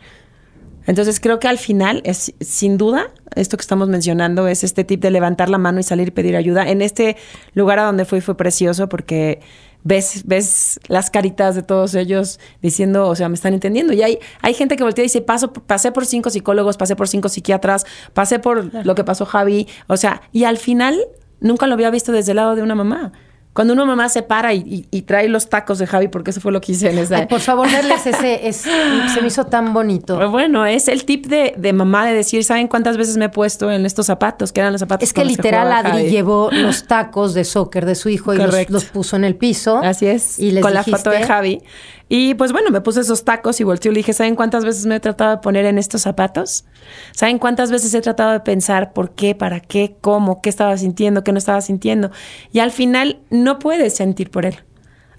Entonces 0.85 1.19
creo 1.19 1.39
que 1.39 1.49
al 1.49 1.57
final 1.57 2.01
es 2.05 2.33
sin 2.39 2.77
duda 2.77 3.11
esto 3.35 3.57
que 3.57 3.61
estamos 3.61 3.87
mencionando 3.87 4.47
es 4.47 4.63
este 4.63 4.83
tip 4.83 5.01
de 5.01 5.11
levantar 5.11 5.49
la 5.49 5.57
mano 5.57 5.79
y 5.79 5.83
salir 5.83 6.09
y 6.09 6.11
pedir 6.11 6.35
ayuda. 6.35 6.67
En 6.69 6.81
este 6.81 7.17
lugar 7.53 7.79
a 7.79 7.83
donde 7.83 8.05
fui 8.05 8.21
fue 8.21 8.35
precioso 8.35 8.89
porque 8.89 9.41
ves, 9.87 10.23
ves 10.25 10.79
las 10.87 11.09
caritas 11.09 11.55
de 11.55 11.63
todos 11.63 11.95
ellos 11.95 12.39
diciendo, 12.61 13.07
o 13.07 13.15
sea, 13.15 13.29
me 13.29 13.35
están 13.35 13.53
entendiendo. 13.53 13.93
Y 13.93 14.01
hay, 14.03 14.19
hay 14.41 14.53
gente 14.53 14.75
que 14.75 14.83
voltea 14.83 15.03
y 15.03 15.07
dice, 15.07 15.21
Paso, 15.21 15.53
pasé 15.53 15.91
por 15.91 16.05
cinco 16.05 16.29
psicólogos, 16.29 16.77
pasé 16.77 16.95
por 16.95 17.07
cinco 17.07 17.29
psiquiatras, 17.29 17.85
pasé 18.13 18.39
por 18.39 18.85
lo 18.85 18.95
que 18.95 19.03
pasó 19.03 19.25
Javi. 19.25 19.67
O 19.87 19.97
sea, 19.97 20.21
y 20.31 20.43
al 20.43 20.57
final 20.57 20.99
nunca 21.39 21.67
lo 21.67 21.73
había 21.73 21.89
visto 21.89 22.11
desde 22.11 22.33
el 22.33 22.37
lado 22.37 22.55
de 22.55 22.61
una 22.61 22.75
mamá. 22.75 23.13
Cuando 23.57 23.73
una 23.73 23.85
mamá 23.85 24.07
se 24.07 24.21
para 24.21 24.53
y, 24.53 24.83
trae 25.07 25.27
los 25.27 25.49
tacos 25.49 25.79
de 25.79 25.87
Javi, 25.87 26.09
porque 26.09 26.29
eso 26.29 26.39
fue 26.39 26.51
lo 26.51 26.61
que 26.61 26.73
hice 26.73 26.91
en 26.91 26.99
esa. 26.99 27.27
por 27.27 27.39
favor, 27.39 27.67
verles 27.67 28.05
ese, 28.05 28.53
se 28.53 29.19
me 29.19 29.29
hizo 29.29 29.47
tan 29.47 29.73
bonito. 29.73 30.29
Bueno, 30.29 30.63
es 30.67 30.87
el 30.87 31.05
tip 31.05 31.25
de, 31.25 31.73
mamá 31.73 32.05
de 32.05 32.13
decir, 32.13 32.43
¿saben 32.43 32.67
cuántas 32.67 32.97
veces 32.97 33.17
me 33.17 33.25
he 33.25 33.29
puesto 33.29 33.71
en 33.71 33.87
estos 33.87 34.05
zapatos? 34.05 34.51
Que 34.51 34.59
eran 34.59 34.73
los 34.73 34.81
zapatos. 34.81 35.09
Es 35.09 35.11
que 35.11 35.25
literal 35.25 35.71
Adri 35.71 36.07
llevó 36.07 36.51
los 36.51 36.85
tacos 36.85 37.33
de 37.33 37.45
soccer 37.45 37.87
de 37.87 37.95
su 37.95 38.09
hijo 38.09 38.31
y 38.35 38.37
los, 38.37 38.85
puso 38.85 39.15
en 39.15 39.23
el 39.23 39.35
piso. 39.35 39.81
Así 39.83 40.05
es. 40.05 40.37
Y 40.37 40.61
con 40.61 40.75
la 40.75 40.83
foto 40.83 41.09
de 41.09 41.23
Javi. 41.23 41.63
Y 42.09 42.35
pues 42.35 42.51
bueno, 42.53 42.69
me 42.71 42.81
puse 42.81 43.01
esos 43.01 43.25
tacos 43.25 43.59
y 43.59 43.63
volteé 43.63 43.91
y 43.91 43.93
le 43.93 43.99
dije, 43.99 44.13
¿saben 44.13 44.35
cuántas 44.35 44.63
veces 44.63 44.85
me 44.85 44.95
he 44.95 44.99
tratado 44.99 45.31
de 45.31 45.37
poner 45.37 45.65
en 45.65 45.77
estos 45.77 46.01
zapatos? 46.03 46.65
¿Saben 47.11 47.37
cuántas 47.37 47.69
veces 47.69 47.93
he 47.93 48.01
tratado 48.01 48.31
de 48.31 48.39
pensar 48.39 48.93
por 48.93 49.11
qué, 49.11 49.35
para 49.35 49.59
qué, 49.59 49.97
cómo, 49.99 50.41
qué 50.41 50.49
estaba 50.49 50.77
sintiendo, 50.77 51.23
qué 51.23 51.33
no 51.33 51.37
estaba 51.37 51.61
sintiendo? 51.61 52.11
Y 52.53 52.59
al 52.59 52.71
final 52.71 53.19
no 53.29 53.59
puedes 53.59 53.95
sentir 53.95 54.31
por 54.31 54.45
él. 54.45 54.55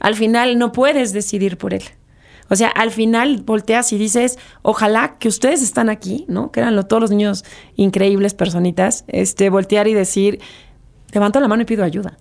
Al 0.01 0.15
final 0.15 0.59
no 0.59 0.73
puedes 0.73 1.13
decidir 1.13 1.59
por 1.59 1.75
él. 1.75 1.83
O 2.51 2.57
sea, 2.57 2.69
al 2.69 2.91
final 2.91 3.43
volteas 3.45 3.93
y 3.93 3.99
dices, 3.99 4.39
ojalá 4.63 5.17
que 5.19 5.29
ustedes 5.29 5.63
están 5.63 5.91
aquí, 5.91 6.25
¿no? 6.29 6.51
Que 6.51 6.61
eran 6.61 6.89
todos 6.89 7.03
los 7.03 7.11
niños 7.11 7.45
increíbles, 7.77 8.33
personitas, 8.33 9.05
este, 9.09 9.51
voltear 9.51 9.87
y 9.87 9.95
decir, 9.95 10.41
levanto 11.13 11.41
la 11.41 11.49
mano 11.49 11.63
y 11.63 11.67
pido 11.67 11.85
ayuda. 11.85 12.17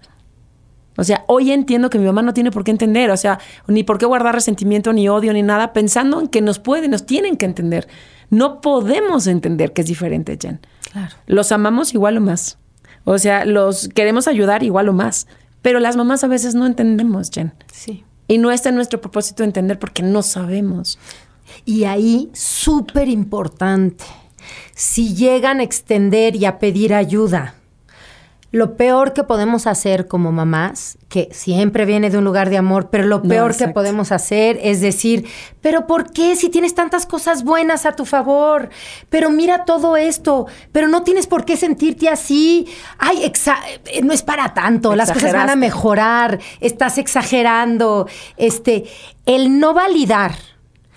O 0.97 1.03
sea, 1.03 1.23
hoy 1.27 1.51
entiendo 1.51 1.89
que 1.89 1.99
mi 1.99 2.05
mamá 2.05 2.21
no 2.21 2.33
tiene 2.33 2.51
por 2.51 2.63
qué 2.63 2.71
entender, 2.71 3.11
o 3.11 3.17
sea, 3.17 3.39
ni 3.67 3.83
por 3.83 3.97
qué 3.97 4.05
guardar 4.05 4.35
resentimiento, 4.35 4.91
ni 4.91 5.07
odio, 5.07 5.31
ni 5.31 5.43
nada, 5.43 5.71
pensando 5.71 6.19
en 6.19 6.27
que 6.27 6.41
nos 6.41 6.59
pueden, 6.59 6.91
nos 6.91 7.05
tienen 7.05 7.37
que 7.37 7.45
entender. 7.45 7.87
No 8.29 8.59
podemos 8.61 9.27
entender 9.27 9.73
que 9.73 9.81
es 9.81 9.87
diferente, 9.87 10.37
Jen. 10.41 10.59
Claro. 10.91 11.15
Los 11.27 11.51
amamos 11.51 11.93
igual 11.93 12.17
o 12.17 12.21
más. 12.21 12.57
O 13.05 13.17
sea, 13.17 13.45
los 13.45 13.87
queremos 13.89 14.27
ayudar 14.27 14.63
igual 14.63 14.89
o 14.89 14.93
más. 14.93 15.27
Pero 15.61 15.79
las 15.79 15.95
mamás 15.95 16.23
a 16.23 16.27
veces 16.27 16.55
no 16.55 16.65
entendemos, 16.65 17.29
Jen. 17.31 17.53
Sí. 17.71 18.03
Y 18.27 18.37
no 18.37 18.51
está 18.51 18.69
en 18.69 18.75
nuestro 18.75 18.99
propósito 18.99 19.43
entender 19.43 19.79
porque 19.79 20.03
no 20.03 20.21
sabemos. 20.21 20.99
Y 21.63 21.85
ahí, 21.85 22.29
súper 22.33 23.07
importante, 23.07 24.03
si 24.73 25.15
llegan 25.15 25.59
a 25.59 25.63
extender 25.63 26.35
y 26.35 26.45
a 26.45 26.59
pedir 26.59 26.93
ayuda, 26.93 27.55
lo 28.51 28.77
peor 28.77 29.11
que 29.11 29.23
podemos 29.25 29.67
hacer 29.67 30.07
como 30.07 30.31
mamás, 30.31 30.97
que 31.09 31.27
siempre 31.33 31.85
viene 31.85 32.09
de 32.09 32.17
un 32.17 32.23
lugar 32.23 32.49
de 32.49 32.57
amor, 32.57 32.89
pero 32.89 33.05
lo 33.05 33.21
peor 33.21 33.55
que 33.57 33.67
podemos 33.67 34.13
hacer 34.13 34.57
es 34.63 34.79
decir, 34.79 35.27
pero 35.59 35.85
¿por 35.85 36.11
qué 36.11 36.37
si 36.37 36.47
tienes 36.49 36.73
tantas 36.73 37.05
cosas 37.05 37.43
buenas 37.43 37.85
a 37.85 37.91
tu 37.91 38.05
favor? 38.05 38.69
Pero 39.09 39.29
mira 39.31 39.65
todo 39.65 39.97
esto, 39.97 40.47
pero 40.71 40.87
no 40.87 41.03
tienes 41.03 41.27
por 41.27 41.43
qué 41.43 41.57
sentirte 41.57 42.07
así. 42.07 42.67
Ay, 42.97 43.25
eh, 43.25 44.01
no 44.01 44.13
es 44.13 44.23
para 44.23 44.53
tanto, 44.53 44.95
las 44.95 45.11
cosas 45.11 45.33
van 45.33 45.49
a 45.49 45.55
mejorar, 45.57 46.39
estás 46.61 46.97
exagerando. 46.97 48.07
Este, 48.37 48.85
el 49.25 49.59
no 49.59 49.73
validar, 49.73 50.35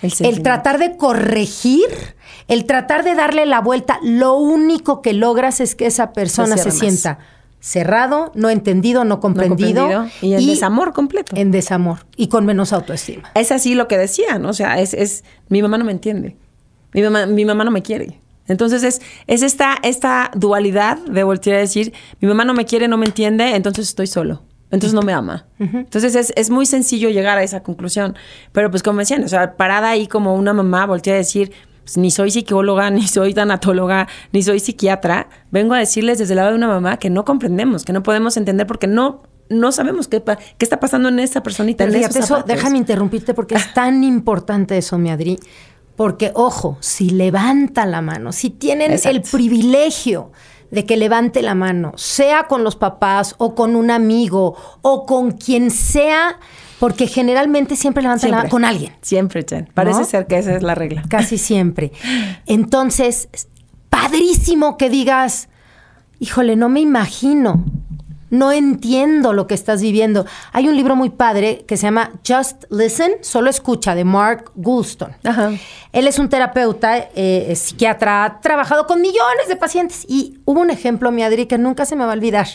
el 0.02 0.42
tratar 0.42 0.78
de 0.78 0.96
corregir, 0.96 2.14
el 2.46 2.64
tratar 2.64 3.02
de 3.02 3.16
darle 3.16 3.44
la 3.44 3.60
vuelta, 3.60 3.98
lo 4.04 4.34
único 4.34 5.02
que 5.02 5.14
logras 5.14 5.60
es 5.60 5.74
que 5.74 5.86
esa 5.86 6.12
persona 6.12 6.56
se, 6.56 6.70
sienta 6.70 7.18
cerrado, 7.60 8.32
no 8.34 8.50
entendido, 8.50 9.04
no 9.04 9.20
comprendido. 9.20 10.08
y 10.22 10.34
en 10.34 10.46
desamor 10.46 10.92
completo. 10.92 11.36
En 11.36 11.50
desamor 11.50 11.98
y 12.16 12.28
con 12.28 12.46
menos 12.46 12.72
autoestima. 12.72 13.30
Es 13.34 13.52
así 13.52 13.74
lo 13.74 13.86
que 13.86 13.98
decían, 13.98 14.44
o 14.46 14.52
sea, 14.52 14.80
es, 14.80 14.94
es 14.94 15.24
mi 15.48 15.62
mamá 15.62 15.78
no 15.78 15.84
me 15.84 15.92
entiende, 15.92 16.36
mi 16.92 17.02
mamá, 17.02 17.26
mi 17.26 17.44
mamá 17.44 17.64
no 17.64 17.70
me 17.70 17.82
quiere. 17.82 18.18
Entonces 18.48 18.82
es, 18.82 19.00
es 19.28 19.42
esta, 19.42 19.76
esta 19.82 20.32
dualidad 20.34 20.98
de 20.98 21.22
voltear 21.22 21.56
a 21.56 21.60
decir, 21.60 21.92
mi 22.20 22.26
mamá 22.26 22.44
no 22.44 22.52
me 22.52 22.64
quiere, 22.64 22.88
no 22.88 22.96
me 22.96 23.06
entiende, 23.06 23.54
entonces 23.54 23.88
estoy 23.88 24.08
solo. 24.08 24.42
Entonces 24.72 24.94
no 24.94 25.02
me 25.02 25.12
ama. 25.12 25.46
Entonces 25.58 26.14
es, 26.14 26.32
es, 26.36 26.48
muy 26.48 26.64
sencillo 26.64 27.10
llegar 27.10 27.38
a 27.38 27.42
esa 27.42 27.60
conclusión. 27.60 28.16
Pero 28.52 28.70
pues 28.70 28.84
como 28.84 29.00
decían, 29.00 29.24
o 29.24 29.28
sea, 29.28 29.56
parada 29.56 29.90
ahí 29.90 30.06
como 30.06 30.36
una 30.36 30.52
mamá 30.52 30.86
voltea 30.86 31.14
a 31.14 31.16
decir, 31.16 31.52
pues, 31.84 31.96
ni 31.96 32.10
soy 32.10 32.30
psicóloga, 32.30 32.90
ni 32.90 33.06
soy 33.06 33.34
tanatóloga, 33.34 34.08
ni 34.32 34.42
soy 34.42 34.60
psiquiatra. 34.60 35.28
Vengo 35.50 35.74
a 35.74 35.78
decirles 35.78 36.18
desde 36.18 36.34
el 36.34 36.36
lado 36.36 36.50
de 36.50 36.56
una 36.56 36.68
mamá 36.68 36.98
que 36.98 37.10
no 37.10 37.24
comprendemos, 37.24 37.84
que 37.84 37.92
no 37.92 38.02
podemos 38.02 38.36
entender 38.36 38.66
porque 38.66 38.86
no 38.86 39.22
no 39.50 39.72
sabemos 39.72 40.06
qué, 40.06 40.22
qué 40.22 40.64
está 40.64 40.78
pasando 40.78 41.08
en 41.08 41.18
esa 41.18 41.42
personita. 41.42 41.82
en 41.84 41.94
eso, 41.94 42.44
déjame 42.46 42.78
interrumpirte 42.78 43.34
porque 43.34 43.56
es 43.56 43.74
tan 43.74 44.04
importante 44.04 44.78
eso, 44.78 44.96
mi 44.96 45.10
Adri. 45.10 45.38
Porque, 45.96 46.30
ojo, 46.34 46.78
si 46.80 47.10
levanta 47.10 47.84
la 47.84 48.00
mano, 48.00 48.32
si 48.32 48.48
tienen 48.48 48.98
el 49.04 49.22
privilegio 49.22 50.30
de 50.70 50.86
que 50.86 50.96
levante 50.96 51.42
la 51.42 51.54
mano, 51.54 51.92
sea 51.96 52.44
con 52.44 52.64
los 52.64 52.76
papás 52.76 53.34
o 53.38 53.54
con 53.54 53.76
un 53.76 53.90
amigo 53.90 54.56
o 54.82 55.04
con 55.04 55.32
quien 55.32 55.70
sea, 55.70 56.38
porque 56.80 57.06
generalmente 57.06 57.76
siempre 57.76 58.02
levantan 58.02 58.30
la 58.30 58.38
mano 58.38 58.48
con 58.48 58.64
alguien. 58.64 58.90
Siempre, 59.02 59.44
Chen. 59.44 59.68
Parece 59.74 60.04
ser 60.04 60.26
que 60.26 60.38
esa 60.38 60.56
es 60.56 60.62
la 60.62 60.74
regla. 60.74 61.02
Casi 61.10 61.36
siempre. 61.50 61.92
Entonces, 62.46 63.28
padrísimo 63.90 64.78
que 64.78 64.88
digas, 64.88 65.50
híjole, 66.20 66.56
no 66.56 66.70
me 66.70 66.80
imagino 66.80 67.66
no 68.30 68.52
entiendo 68.52 69.32
lo 69.32 69.46
que 69.46 69.54
estás 69.54 69.82
viviendo. 69.82 70.24
Hay 70.52 70.68
un 70.68 70.76
libro 70.76 70.96
muy 70.96 71.10
padre 71.10 71.64
que 71.66 71.76
se 71.76 71.86
llama 71.86 72.12
Just 72.26 72.64
Listen, 72.70 73.12
solo 73.20 73.50
escucha, 73.50 73.94
de 73.94 74.04
Mark 74.04 74.52
Goulston. 74.54 75.14
Él 75.92 76.06
es 76.06 76.18
un 76.18 76.28
terapeuta, 76.28 77.08
eh, 77.14 77.54
psiquiatra, 77.56 78.24
ha 78.24 78.40
trabajado 78.40 78.86
con 78.86 79.00
millones 79.00 79.48
de 79.48 79.56
pacientes 79.56 80.06
y 80.08 80.38
hubo 80.44 80.60
un 80.60 80.70
ejemplo, 80.70 81.10
mi 81.10 81.22
Adri, 81.22 81.46
que 81.46 81.58
nunca 81.58 81.84
se 81.84 81.96
me 81.96 82.04
va 82.04 82.12
a 82.12 82.14
olvidar. 82.14 82.46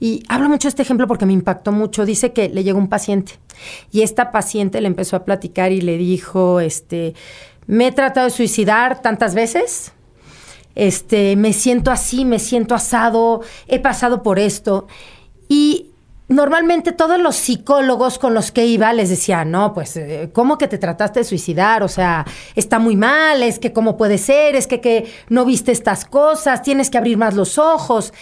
Y 0.00 0.22
hablo 0.28 0.48
mucho 0.48 0.66
de 0.66 0.70
este 0.70 0.82
ejemplo 0.82 1.06
porque 1.06 1.26
me 1.26 1.32
impactó 1.32 1.72
mucho. 1.72 2.06
Dice 2.06 2.32
que 2.32 2.48
le 2.48 2.64
llegó 2.64 2.78
un 2.78 2.88
paciente 2.88 3.38
y 3.90 4.02
esta 4.02 4.30
paciente 4.32 4.80
le 4.80 4.86
empezó 4.86 5.16
a 5.16 5.24
platicar 5.24 5.72
y 5.72 5.80
le 5.80 5.96
dijo, 5.96 6.60
este, 6.60 7.14
me 7.66 7.88
he 7.88 7.92
tratado 7.92 8.26
de 8.26 8.30
suicidar 8.30 9.02
tantas 9.02 9.34
veces. 9.34 9.92
Este, 10.74 11.36
me 11.36 11.52
siento 11.52 11.90
así, 11.90 12.24
me 12.24 12.38
siento 12.40 12.74
asado, 12.74 13.42
he 13.68 13.78
pasado 13.78 14.22
por 14.22 14.38
esto. 14.38 14.88
Y 15.48 15.90
normalmente 16.28 16.92
todos 16.92 17.20
los 17.20 17.36
psicólogos 17.36 18.18
con 18.18 18.34
los 18.34 18.50
que 18.50 18.66
iba 18.66 18.92
les 18.92 19.10
decía, 19.10 19.44
no, 19.44 19.74
pues, 19.74 19.96
eh, 19.96 20.30
¿cómo 20.32 20.58
que 20.58 20.68
te 20.68 20.78
trataste 20.78 21.20
de 21.20 21.24
suicidar? 21.24 21.82
O 21.82 21.88
sea, 21.88 22.24
está 22.54 22.78
muy 22.78 22.96
mal, 22.96 23.42
es 23.42 23.58
que 23.58 23.72
cómo 23.72 23.96
puede 23.96 24.18
ser, 24.18 24.56
es 24.56 24.66
que, 24.66 24.80
que 24.80 25.10
no 25.28 25.44
viste 25.44 25.72
estas 25.72 26.04
cosas, 26.04 26.62
tienes 26.62 26.90
que 26.90 26.98
abrir 26.98 27.16
más 27.18 27.34
los 27.34 27.58
ojos. 27.58 28.12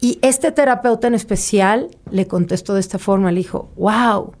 Y 0.00 0.18
este 0.22 0.50
terapeuta 0.52 1.08
en 1.08 1.14
especial 1.14 1.88
le 2.10 2.26
contestó 2.26 2.74
de 2.74 2.80
esta 2.80 2.98
forma, 2.98 3.30
le 3.30 3.38
dijo, 3.38 3.70
wow, 3.76 4.32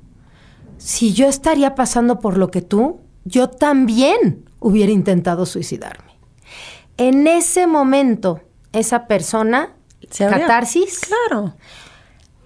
si 0.78 1.12
yo 1.12 1.28
estaría 1.28 1.74
pasando 1.74 2.20
por 2.20 2.38
lo 2.38 2.50
que 2.50 2.62
tú, 2.62 3.00
yo 3.24 3.50
también 3.50 4.48
hubiera 4.58 4.92
intentado 4.92 5.44
suicidarme. 5.44 6.18
En 6.96 7.26
ese 7.26 7.66
momento, 7.66 8.40
esa 8.72 9.06
persona, 9.06 9.74
catarsis, 10.18 11.00
Claro. 11.00 11.54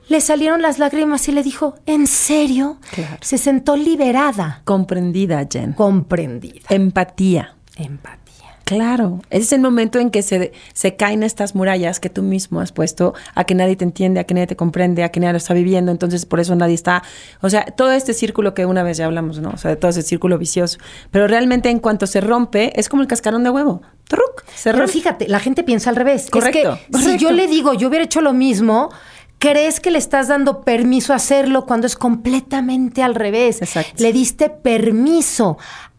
Le 0.09 0.21
salieron 0.21 0.63
las 0.63 0.79
lágrimas 0.79 1.27
y 1.29 1.33
le 1.33 1.43
dijo, 1.43 1.77
¿en 1.87 2.07
serio? 2.07 2.79
Claro. 2.93 3.17
Se 3.21 3.39
sentó 3.39 3.77
liberada, 3.77 4.63
Comprendida, 4.65 5.47
Jen. 5.51 5.73
comprendida, 5.73 6.61
Empatía. 6.69 7.55
empatía. 7.77 8.21
Claro, 8.65 9.21
ese 9.29 9.43
es 9.43 9.53
el 9.53 9.61
momento 9.61 9.99
en 9.99 10.09
que 10.11 10.23
se, 10.23 10.53
se 10.73 10.97
caen 10.97 11.23
estas 11.23 11.55
murallas 11.55 12.01
que 12.01 12.09
tú 12.09 12.23
mismo 12.23 12.61
has 12.63 12.73
puesto 12.73 13.13
a 13.35 13.45
que 13.45 13.55
nadie 13.55 13.77
te 13.77 13.85
entiende, 13.85 14.21
a 14.21 14.25
que 14.25 14.33
nadie 14.33 14.47
te 14.47 14.57
comprende, 14.57 15.05
a 15.05 15.11
que 15.11 15.21
nadie 15.21 15.33
lo 15.33 15.37
está 15.37 15.53
viviendo, 15.53 15.93
entonces 15.93 16.25
por 16.25 16.41
eso 16.41 16.55
nadie 16.57 16.75
está, 16.75 17.03
o 17.43 17.51
sea, 17.51 17.67
todo 17.67 17.93
este 17.93 18.15
círculo 18.15 18.55
que 18.55 18.65
una 18.65 18.83
vez 18.83 18.97
ya 18.97 19.05
hablamos, 19.05 19.39
¿no? 19.39 19.51
O 19.51 19.59
sea, 19.59 19.71
de 19.73 19.77
todo 19.77 19.91
ese 19.91 20.01
círculo 20.01 20.39
vicioso, 20.39 20.79
pero 21.11 21.27
realmente 21.27 21.69
en 21.69 21.79
cuanto 21.79 22.07
se 22.07 22.23
rompe, 22.23 22.73
es 22.81 22.89
como 22.89 23.03
el 23.03 23.09
cascarón 23.09 23.45
de 23.45 23.51
huevo, 23.51 23.83
¡truc! 24.09 24.43
se 24.55 24.71
Pero 24.71 24.79
rompe. 24.79 24.93
fíjate, 24.95 25.29
la 25.29 25.41
gente 25.41 25.63
piensa 25.63 25.91
al 25.91 25.97
revés. 25.97 26.31
Correcto, 26.31 26.79
Es 26.91 27.05
que 27.05 27.13
si 27.13 27.19
yo 27.19 27.33
le 27.33 27.47
digo, 27.49 27.75
yo 27.75 27.89
hubiera 27.89 28.07
hecho 28.07 28.23
lo 28.23 28.33
mismo, 28.33 28.89
crees 29.49 29.81
que 29.81 29.91
le 29.91 29.99
estás 29.99 30.29
dando 30.29 30.63
permiso 30.63 31.13
a 31.13 31.17
hacerlo 31.17 31.67
cuando 31.67 31.87
es 31.87 31.97
completamente 31.97 33.03
al 33.03 33.15
revés. 33.15 33.61
Exacto. 33.63 34.03
Le 34.03 34.13
diste 34.13 34.51
permiso 34.51 35.59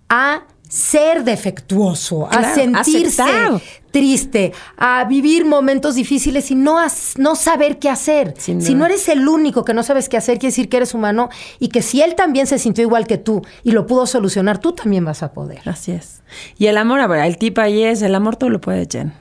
a 0.10 0.43
ser 0.68 1.24
defectuoso, 1.24 2.28
a 2.30 2.54
sentirse 2.56 3.22
aceptar. 3.22 3.62
triste, 3.91 4.52
a 4.78 5.06
vivir 5.06 5.46
momentos 5.46 5.96
difíciles 5.96 6.50
y 6.52 6.56
no, 6.56 6.80
no 7.18 7.36
saber 7.36 7.80
qué 7.80 7.89
hacer. 7.89 8.34
Sin 8.38 8.62
Si 8.62 8.70
duda. 8.70 8.80
no 8.80 8.86
eres 8.88 9.08
el 9.08 9.28
único 9.28 9.64
que 9.64 9.74
no 9.74 9.84
sabes 9.84 10.10
qué 10.10 10.18
hacer, 10.18 10.38
quiere 10.38 10.52
decir 10.52 10.68
que 10.68 10.78
eres 10.78 10.93
humano 10.93 11.30
y 11.60 11.70
que 11.70 11.82
si 11.82 12.02
él 12.02 12.16
también 12.16 12.48
se 12.48 12.58
sintió 12.60 12.84
igual 12.84 13.08
que 13.08 13.18
tú 13.18 13.41
y 13.64 13.72
lo 13.72 13.86
pudo 13.86 14.06
solucionar, 14.08 14.58
tú 14.58 14.74
también 14.74 15.06
vas 15.06 15.24
a 15.24 15.32
poder. 15.34 15.62
Así 15.70 15.91
es. 15.91 16.24
Y 16.58 16.66
el 16.66 16.78
amor, 16.78 17.00
a 17.00 17.08
ver, 17.08 17.24
el 17.24 17.38
tip 17.38 17.58
ahí 17.60 17.84
es, 17.84 18.02
el 18.02 18.16
amor 18.16 18.36
todo 18.36 18.50
lo 18.50 18.60
puede, 18.60 18.88
Jen. 18.91 19.14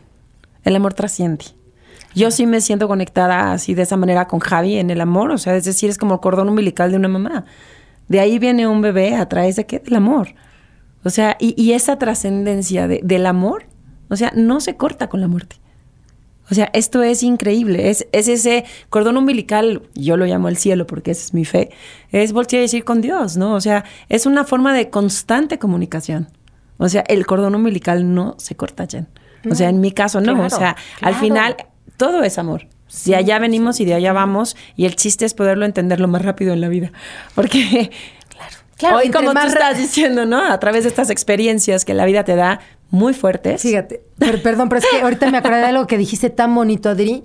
El 0.65 0.75
amor 0.75 0.95
trasciende. 0.95 1.45
Yo 2.15 2.31
sí 2.31 2.47
me 2.47 2.61
siento 2.61 2.87
conectada 2.89 3.53
así 3.53 3.75
de 3.75 3.83
esa 3.83 3.97
manera 3.97 4.27
con 4.29 4.41
Javi 4.41 4.77
en 4.79 4.91
el 4.91 5.01
amor, 5.01 5.31
o 5.31 5.39
sea, 5.39 5.57
es 5.57 5.65
decir, 5.65 5.91
es 5.91 5.99
como 5.99 6.15
el 6.15 6.21
cordón 6.21 6.49
umbilical 6.49 6.91
de 6.91 6.97
una 6.97 7.09
mamá. 7.09 7.45
De 8.09 8.21
ahí 8.21 8.39
viene 8.39 8.67
un 8.69 8.83
bebé 8.83 9.17
a 9.17 9.29
través 9.29 9.57
de 9.57 9.67
qué? 9.67 9.79
Del 9.81 9.97
amor. 9.97 10.29
O 11.05 11.11
sea, 11.11 11.37
y, 11.41 11.61
y 11.61 11.73
esa 11.73 11.99
trascendencia 11.99 12.87
de- 12.89 13.01
del 13.03 13.27
amor, 13.27 13.65
o 14.09 14.17
sea, 14.17 14.33
no 14.35 14.61
se 14.61 14.77
corta 14.77 15.09
con 15.09 15.21
la 15.21 15.29
muerte. 15.29 15.57
O 16.51 16.55
sea, 16.55 16.69
esto 16.75 17.03
es 17.03 17.23
increíble. 17.23 17.89
Es, 17.89 18.07
es 18.13 18.29
ese 18.29 18.65
cordón 18.91 19.17
umbilical, 19.17 19.83
yo 19.95 20.17
lo 20.19 20.27
llamo 20.27 20.49
el 20.49 20.59
cielo 20.59 20.87
porque 20.87 21.11
esa 21.13 21.23
es 21.23 21.33
mi 21.35 21.45
fe, 21.47 21.71
es 22.13 22.33
voltear 22.35 22.61
a 22.61 22.63
decir 22.63 22.85
con 22.85 23.01
Dios, 23.01 23.37
¿no? 23.39 23.55
O 23.55 23.61
sea, 23.63 23.85
es 24.11 24.27
una 24.27 24.45
forma 24.45 24.75
de 24.75 24.91
constante 24.91 25.59
comunicación. 25.59 26.29
O 26.77 26.89
sea, 26.89 27.03
el 27.09 27.25
cordón 27.25 27.55
umbilical 27.55 28.13
no 28.15 28.35
se 28.39 28.55
corta, 28.57 28.87
Jen. 28.87 29.09
O 29.51 29.55
sea, 29.55 29.69
en 29.71 29.81
mi 29.81 29.91
caso 29.93 30.21
no. 30.21 30.33
Claro, 30.35 30.47
o 30.47 30.51
sea, 30.51 30.77
al 31.01 31.15
final 31.15 31.57
todo 31.97 32.23
es 32.23 32.39
amor. 32.39 32.67
de 33.07 33.17
allá 33.17 33.39
venimos 33.39 33.81
y 33.81 33.85
de 33.85 33.95
allá 33.95 34.13
vamos. 34.13 34.57
Y 34.77 34.85
el 34.87 34.95
chiste 34.97 35.25
es 35.25 35.35
poderlo 35.35 35.65
entender 35.65 36.01
lo 36.01 36.09
más 36.09 36.23
rápido 36.23 36.53
en 36.53 36.61
la 36.61 36.69
vida. 36.69 36.93
Porque 37.35 37.91
Claro, 38.77 38.97
hoy, 38.99 39.07
entre 39.07 39.19
como 39.21 39.31
tú 39.31 39.35
más 39.35 39.55
ra- 39.55 39.71
estás 39.71 39.79
diciendo, 39.79 40.27
¿no? 40.27 40.45
A 40.51 40.59
través 40.59 40.83
de 40.85 40.89
estas 40.91 41.09
experiencias 41.11 41.85
que 41.85 41.95
la 41.95 42.05
vida 42.05 42.25
te 42.25 42.35
da 42.35 42.61
muy 42.91 43.15
fuertes. 43.15 43.63
Fíjate, 43.63 44.03
per- 44.19 44.43
perdón, 44.43 44.69
pero 44.69 44.81
es 44.81 44.87
que 44.91 45.01
ahorita 45.01 45.31
me 45.31 45.39
acordé 45.39 45.59
de 45.59 45.65
algo 45.67 45.87
que 45.87 45.97
dijiste 45.99 46.29
tan 46.31 46.55
bonito, 46.55 46.89
Adri. 46.91 47.23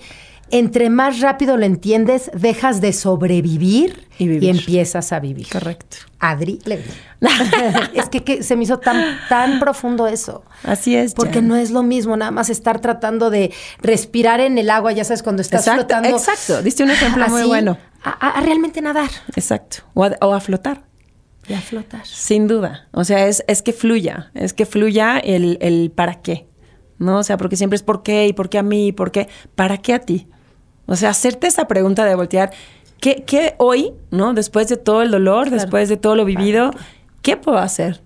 Entre 0.51 0.89
más 0.89 1.19
rápido 1.19 1.57
lo 1.57 1.65
entiendes, 1.65 2.31
dejas 2.33 2.81
de 2.81 2.93
sobrevivir 2.93 4.07
Y 4.17 4.47
empiezas 4.49 5.11
a 5.11 5.19
vivir. 5.19 5.47
Correcto. 5.49 5.97
Adri 6.19 6.59
es 7.93 8.09
que, 8.09 8.23
que 8.23 8.43
se 8.43 8.55
me 8.55 8.63
hizo 8.63 8.79
tan, 8.79 9.17
tan 9.29 9.59
profundo 9.59 10.07
eso. 10.07 10.43
Así 10.63 10.95
es. 10.95 11.13
Porque 11.13 11.41
no 11.41 11.55
es 11.55 11.71
lo 11.71 11.83
mismo 11.83 12.17
nada 12.17 12.31
más 12.31 12.49
estar 12.49 12.81
tratando 12.81 13.29
de 13.29 13.53
respirar 13.81 14.39
en 14.39 14.57
el 14.57 14.69
agua, 14.69 14.91
ya 14.91 15.03
sabes, 15.03 15.23
cuando 15.23 15.41
estás 15.41 15.61
Exacto, 15.61 15.81
flotando. 15.87 16.09
exacto. 16.09 16.61
Diste 16.61 16.83
un 16.83 16.91
ejemplo 16.91 17.27
muy 17.29 17.43
bueno. 17.43 17.77
A 18.03 18.39
realmente 18.41 18.81
nadar 18.81 19.09
Exacto. 19.35 19.77
O 19.93 20.03
a, 20.05 20.15
o 20.21 20.33
a 20.33 20.39
flotar. 20.39 20.83
y 21.47 21.53
a 21.53 21.61
flotar. 21.61 22.05
Sin 22.05 22.47
duda. 22.47 22.87
O 22.91 23.03
sea, 23.03 23.27
es, 23.27 23.43
es 23.47 23.61
que 23.61 23.73
fluya. 23.73 24.31
Es 24.33 24.53
que 24.53 24.65
fluya 24.65 25.17
el, 25.19 25.57
el 25.61 25.91
para 25.93 26.21
qué. 26.21 26.47
¿No? 26.97 27.17
O 27.19 27.23
sea, 27.23 27.37
porque 27.37 27.55
siempre 27.55 27.75
es 27.77 27.83
por 27.83 28.03
qué 28.03 28.27
y 28.27 28.33
por 28.33 28.49
qué 28.49 28.57
a 28.57 28.63
mí 28.63 28.87
y 28.87 28.91
por 28.91 29.11
qué. 29.11 29.27
¿Para 29.55 29.77
qué 29.77 29.93
a 29.93 29.99
ti? 29.99 30.27
O 30.89 30.95
sea, 30.95 31.11
hacerte 31.11 31.47
esa 31.47 31.67
pregunta 31.67 32.03
de 32.03 32.15
voltear. 32.15 32.51
¿Qué, 32.99 33.23
qué 33.25 33.55
hoy, 33.57 33.93
¿no? 34.11 34.33
Después 34.33 34.67
de 34.67 34.75
todo 34.75 35.01
el 35.01 35.11
dolor, 35.11 35.49
después 35.49 35.87
de 35.87 35.95
todo 35.95 36.15
lo 36.15 36.25
vivido, 36.25 36.71
¿qué 37.21 37.37
puedo 37.37 37.59
hacer? 37.59 38.01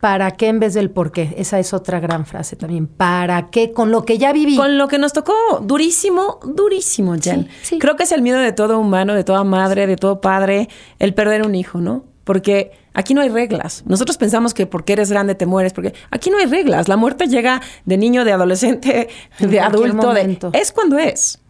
¿Para 0.00 0.32
qué 0.32 0.48
en 0.48 0.58
vez 0.58 0.74
del 0.74 0.90
por 0.90 1.12
qué? 1.12 1.34
Esa 1.36 1.58
es 1.58 1.72
otra 1.72 2.00
gran 2.00 2.26
frase 2.26 2.56
también. 2.56 2.86
¿Para 2.86 3.50
qué? 3.50 3.72
Con 3.72 3.90
lo 3.92 4.04
que 4.04 4.18
ya 4.18 4.32
viví. 4.32 4.56
Con 4.56 4.78
lo 4.78 4.88
que 4.88 4.98
nos 4.98 5.12
tocó, 5.12 5.34
durísimo, 5.62 6.40
durísimo, 6.44 7.14
Jen. 7.20 7.46
Sí, 7.62 7.74
sí. 7.74 7.78
Creo 7.78 7.94
que 7.94 8.04
es 8.04 8.12
el 8.12 8.22
miedo 8.22 8.38
de 8.38 8.52
todo 8.52 8.78
humano, 8.78 9.14
de 9.14 9.22
toda 9.22 9.44
madre, 9.44 9.86
de 9.86 9.96
todo 9.96 10.20
padre, 10.20 10.68
el 10.98 11.14
perder 11.14 11.46
un 11.46 11.54
hijo, 11.54 11.80
¿no? 11.80 12.04
Porque 12.24 12.72
aquí 12.94 13.14
no 13.14 13.20
hay 13.20 13.28
reglas. 13.28 13.84
Nosotros 13.86 14.16
pensamos 14.16 14.54
que 14.54 14.66
porque 14.66 14.94
eres 14.94 15.10
grande 15.10 15.34
te 15.34 15.46
mueres, 15.46 15.72
porque 15.72 15.94
aquí 16.10 16.30
no 16.30 16.38
hay 16.38 16.46
reglas. 16.46 16.88
La 16.88 16.96
muerte 16.96 17.26
llega 17.28 17.60
de 17.84 17.96
niño, 17.96 18.24
de 18.24 18.32
adolescente, 18.32 19.08
En 19.38 19.50
de 19.50 19.60
adulto, 19.60 20.14
de, 20.14 20.38
es 20.52 20.72
cuando 20.72 20.98
es. 20.98 21.41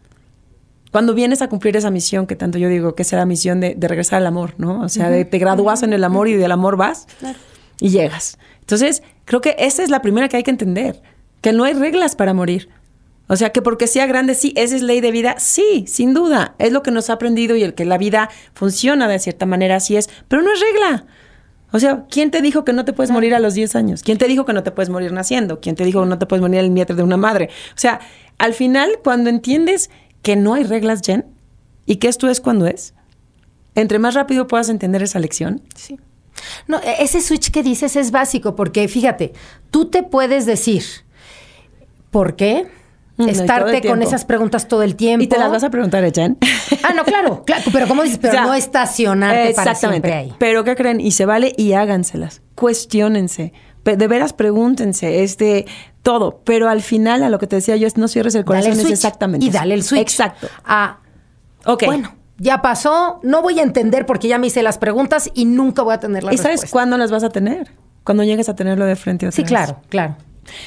Cuando 0.93 1.15
vienes 1.15 1.43
a 1.43 1.49
cumplir 1.49 1.77
esa 1.77 1.91
misión, 1.91 2.27
que 2.29 2.37
tanto 2.37 2.59
yo 2.59 2.69
digo 2.69 2.95
que 2.95 3.03
es 3.03 3.11
la 3.13 3.27
misión 3.27 3.59
de, 3.61 3.75
de 3.75 3.89
regresar 3.89 4.19
al 4.19 4.27
amor, 4.27 4.55
¿no? 4.59 4.83
O 4.83 4.89
sea, 4.89 5.11
de- 5.11 5.25
te 5.25 5.39
gradúas 5.39 5.83
en 5.83 5.93
el 5.93 6.05
amor 6.05 6.29
y 6.29 6.35
del 6.35 6.53
amor 6.53 6.77
vas 6.77 7.07
y 7.81 7.89
llegas. 7.89 8.39
Entonces, 8.61 9.03
creo 9.25 9.41
que 9.41 9.57
esa 9.59 9.83
es 9.83 9.91
la 9.91 10.03
primera 10.03 10.29
que 10.29 10.37
hay 10.37 10.43
que 10.45 10.51
entender, 10.53 11.03
que 11.41 11.53
no 11.53 11.65
hay 11.65 11.73
reglas 11.75 12.15
para 12.15 12.33
morir. 12.35 12.69
O 13.29 13.37
sea, 13.37 13.51
que 13.51 13.63
porque 13.63 13.87
sea 13.87 14.07
grande, 14.07 14.35
sí, 14.35 14.53
esa 14.57 14.77
es 14.77 14.83
ley 14.83 15.01
de 15.01 15.11
vida, 15.11 15.37
sí, 15.39 15.85
sin 15.89 16.13
duda, 16.13 16.55
es 16.59 16.71
lo 16.73 16.83
que 16.83 16.91
nos 16.91 17.09
ha 17.09 17.15
aprendido 17.15 17.57
y 17.57 17.63
el 17.63 17.73
que 17.75 17.85
la 17.87 17.97
vida 17.97 18.29
funciona 18.53 19.09
de 19.09 19.19
cierta 19.19 19.47
manera, 19.47 19.77
así 19.77 19.97
es, 19.97 20.11
pero 20.29 20.43
no 20.43 20.53
es 20.53 20.61
regla. 20.61 21.07
O 21.75 21.79
sea, 21.81 22.05
¿quién 22.11 22.31
te 22.31 22.43
dijo 22.43 22.65
que 22.65 22.75
no 22.75 22.85
te 22.85 22.93
puedes 22.93 23.11
morir 23.11 23.35
a 23.35 23.39
los 23.41 23.55
10 23.55 23.75
años? 23.77 24.03
¿Quién 24.03 24.19
te 24.19 24.29
dijo 24.29 24.45
que 24.45 24.53
no 24.53 24.63
te 24.63 24.71
puedes 24.73 24.91
morir 24.91 25.11
naciendo? 25.13 25.61
¿Quién 25.61 25.75
te 25.75 25.85
dijo 25.87 26.03
que 26.03 26.09
no 26.09 26.19
te 26.19 26.27
puedes 26.27 26.43
morir 26.43 26.59
en 26.59 26.67
el 26.67 26.71
vientre 26.73 26.95
de 26.95 27.03
una 27.03 27.17
madre? 27.17 27.49
O 27.71 27.79
sea, 27.79 28.01
al 28.37 28.53
final, 28.53 28.99
cuando 29.03 29.31
entiendes 29.31 29.89
que 30.23 30.37
no 30.37 30.55
hay 30.55 30.65
reglas, 30.65 31.01
Jen, 31.05 31.27
y 31.87 31.97
que 31.97 32.09
esto 32.09 32.29
es 32.29 32.41
cuando 32.41 32.67
es, 32.67 32.95
entre 33.75 33.99
más 33.99 34.15
rápido 34.15 34.47
puedas 34.47 34.69
entender 34.69 35.03
esa 35.03 35.19
lección, 35.19 35.63
Sí. 35.75 35.99
No, 36.67 36.79
e- 36.79 37.03
ese 37.03 37.21
switch 37.21 37.51
que 37.51 37.63
dices 37.63 37.95
es 37.95 38.11
básico 38.11 38.57
porque 38.57 38.89
fíjate, 38.89 39.33
tú 39.71 39.87
te 39.91 40.03
puedes 40.03 40.47
decir 40.47 40.83
por 42.11 42.37
qué 42.37 42.67
Mm, 43.19 43.25
no, 43.27 43.29
estarte 43.29 43.87
con 43.87 44.01
esas 44.01 44.25
preguntas 44.25 44.67
todo 44.69 44.83
el 44.83 44.97
tiempo. 44.97 45.23
y 45.23 45.27
te 45.27 45.37
las 45.39 45.51
vas 45.51 45.63
a 45.63 45.69
preguntar, 45.69 46.03
¿eh, 46.03 46.13
Jen. 46.15 46.39
Ah, 46.83 46.95
no, 46.97 47.05
claro, 47.05 47.43
claro, 47.47 47.63
pero 47.71 47.87
como 47.87 48.03
dices, 48.03 48.19
pero 48.19 48.33
O 48.33 48.37
sea, 48.37 48.47
no 48.47 48.55
estacionarte 48.55 49.53
para 49.53 49.73
exactamente. 49.73 50.09
siempre 50.09 50.15
ahí. 50.15 50.35
Pero 50.39 50.65
¿qué 50.65 50.75
creen? 50.75 50.99
Y 50.99 51.11
se 51.11 51.27
vale 51.27 51.53
y 51.59 51.75
háganselas. 51.75 52.41
Cuestiónense. 52.55 53.53
De 53.85 54.07
veras 54.09 54.33
pregúntense, 54.33 55.23
este, 55.25 55.67
todo. 56.03 56.41
Pero 56.45 56.69
al 56.69 56.83
final, 56.83 57.23
a 57.25 57.31
lo 57.31 57.39
que 57.39 57.47
te 57.47 57.57
decía 57.57 57.77
yo, 57.77 57.87
es 57.87 57.97
no 57.97 58.07
cierres 58.09 58.35
el 58.37 58.45
Dale 58.45 58.61
corazón, 58.63 58.73
el 58.81 58.87
es 58.87 58.93
exactamente. 58.93 59.45
y 59.47 59.51
dale 59.51 59.75
el 59.75 59.83
switch. 59.83 60.01
Exacto. 60.03 60.49
Ah, 60.65 60.99
Ok. 61.65 61.85
bueno, 61.87 62.15
ya 62.39 62.63
pasó, 62.63 63.21
no 63.23 63.43
voy 63.43 63.59
a 63.61 63.63
entender 63.63 64.07
porque 64.07 64.29
ya 64.29 64.39
me 64.39 64.47
hice 64.49 64.63
las 64.63 64.79
preguntas 64.79 65.31
y 65.35 65.45
nunca 65.45 65.83
voy 65.83 65.95
a 65.95 66.01
tener 66.01 66.23
la 66.25 66.33
¿Y 66.35 66.39
sabes 66.39 66.69
cuándo 66.71 66.97
las 66.99 67.11
vas 67.11 67.25
a 67.25 67.31
tener? 67.31 67.73
Cuando 68.05 68.25
llegues 68.25 68.49
a 68.49 68.57
tenerlo 68.57 68.85
de 68.85 68.97
frente 68.97 69.27
otra 69.27 69.37
Sí, 69.37 69.43
vez. 69.43 69.49
claro, 69.49 69.81
claro. 69.89 70.17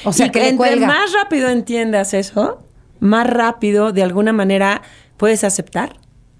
O 0.04 0.12
sea, 0.12 0.26
y 0.26 0.30
que 0.30 0.40
entre 0.48 0.56
cuelga. 0.56 0.86
más 0.86 1.12
rápido 1.12 1.48
entiendas 1.50 2.14
eso, 2.14 2.62
más 3.00 3.26
rápido 3.26 3.92
de 3.92 4.02
alguna 4.02 4.32
manera 4.32 4.80
puedes 5.18 5.44
aceptar, 5.44 5.96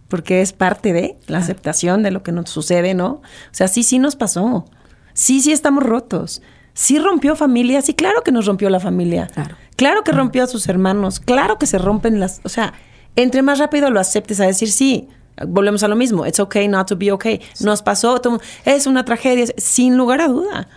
porque 0.09 0.41
es 0.41 0.53
parte 0.55 0.93
de 0.95 1.17
la 1.27 1.39
aceptación 1.39 2.03
de 2.03 2.11
lo 2.13 2.23
que 2.23 2.33
nos 2.33 2.49
sucede, 2.49 2.95
¿no? 2.95 3.07
O 3.17 3.23
sea, 3.53 3.69
sí, 3.69 3.83
sí 3.83 3.99
nos 3.99 4.17
pasó. 4.17 4.65
Sí, 5.13 5.41
sí 5.41 5.53
estamos 5.53 5.83
rotos. 5.83 6.41
Sí 6.77 6.99
rompió 6.99 7.37
familia, 7.37 7.81
sí, 7.81 7.95
claro 7.95 8.23
que 8.23 8.31
nos 8.31 8.45
rompió 8.45 8.69
la 8.69 8.81
familia. 8.81 9.29
Claro. 9.29 9.57
Claro 9.77 10.05
que 10.05 10.13
rompió 10.13 10.45
a 10.45 10.47
sus 10.47 10.69
hermanos, 10.69 11.21
claro 11.21 11.57
que 11.57 11.65
se 11.65 11.79
rompen 11.79 12.21
las, 12.21 12.43
o 12.45 12.51
sea, 12.51 12.75
entre 13.17 13.41
más 13.41 13.59
rápido 13.59 13.89
lo 13.89 13.99
aceptes 13.99 14.41
a 14.41 14.45
decir 14.45 14.71
sí, 14.71 15.09
volvemos 15.49 15.83
a 15.85 15.89
lo 15.89 15.97
mismo, 15.97 16.27
it's 16.27 16.39
okay 16.39 16.69
not 16.69 16.87
to 16.87 16.95
be 16.95 17.11
okay. 17.11 17.41
Nos 17.61 17.81
pasó, 17.81 18.21
es 18.67 18.87
una 18.87 19.07
tragedia, 19.07 19.47
sin 19.57 19.97
lugar 19.97 20.21
a 20.21 20.29
duda. 20.29 20.69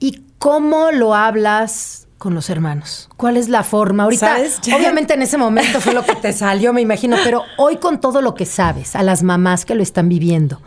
¿Y 0.00 0.24
cómo 0.40 0.90
lo 0.90 1.14
hablas 1.14 2.08
con 2.18 2.34
los 2.34 2.50
hermanos? 2.50 3.08
¿Cuál 3.16 3.36
es 3.36 3.48
la 3.48 3.62
forma? 3.62 4.02
Ahorita, 4.02 4.26
¿Sabes? 4.26 4.58
obviamente 4.76 5.14
en 5.14 5.22
ese 5.22 5.38
momento 5.38 5.80
fue 5.80 5.94
lo 5.94 6.02
que 6.02 6.16
te 6.16 6.32
salió, 6.32 6.72
me 6.72 6.80
imagino, 6.80 7.16
pero 7.22 7.44
hoy 7.58 7.76
con 7.76 8.00
todo 8.00 8.22
lo 8.22 8.34
que 8.34 8.44
sabes, 8.44 8.96
a 8.96 9.04
las 9.04 9.22
mamás 9.22 9.64
que 9.66 9.76
lo 9.76 9.84
están 9.84 10.08
viviendo, 10.08 10.60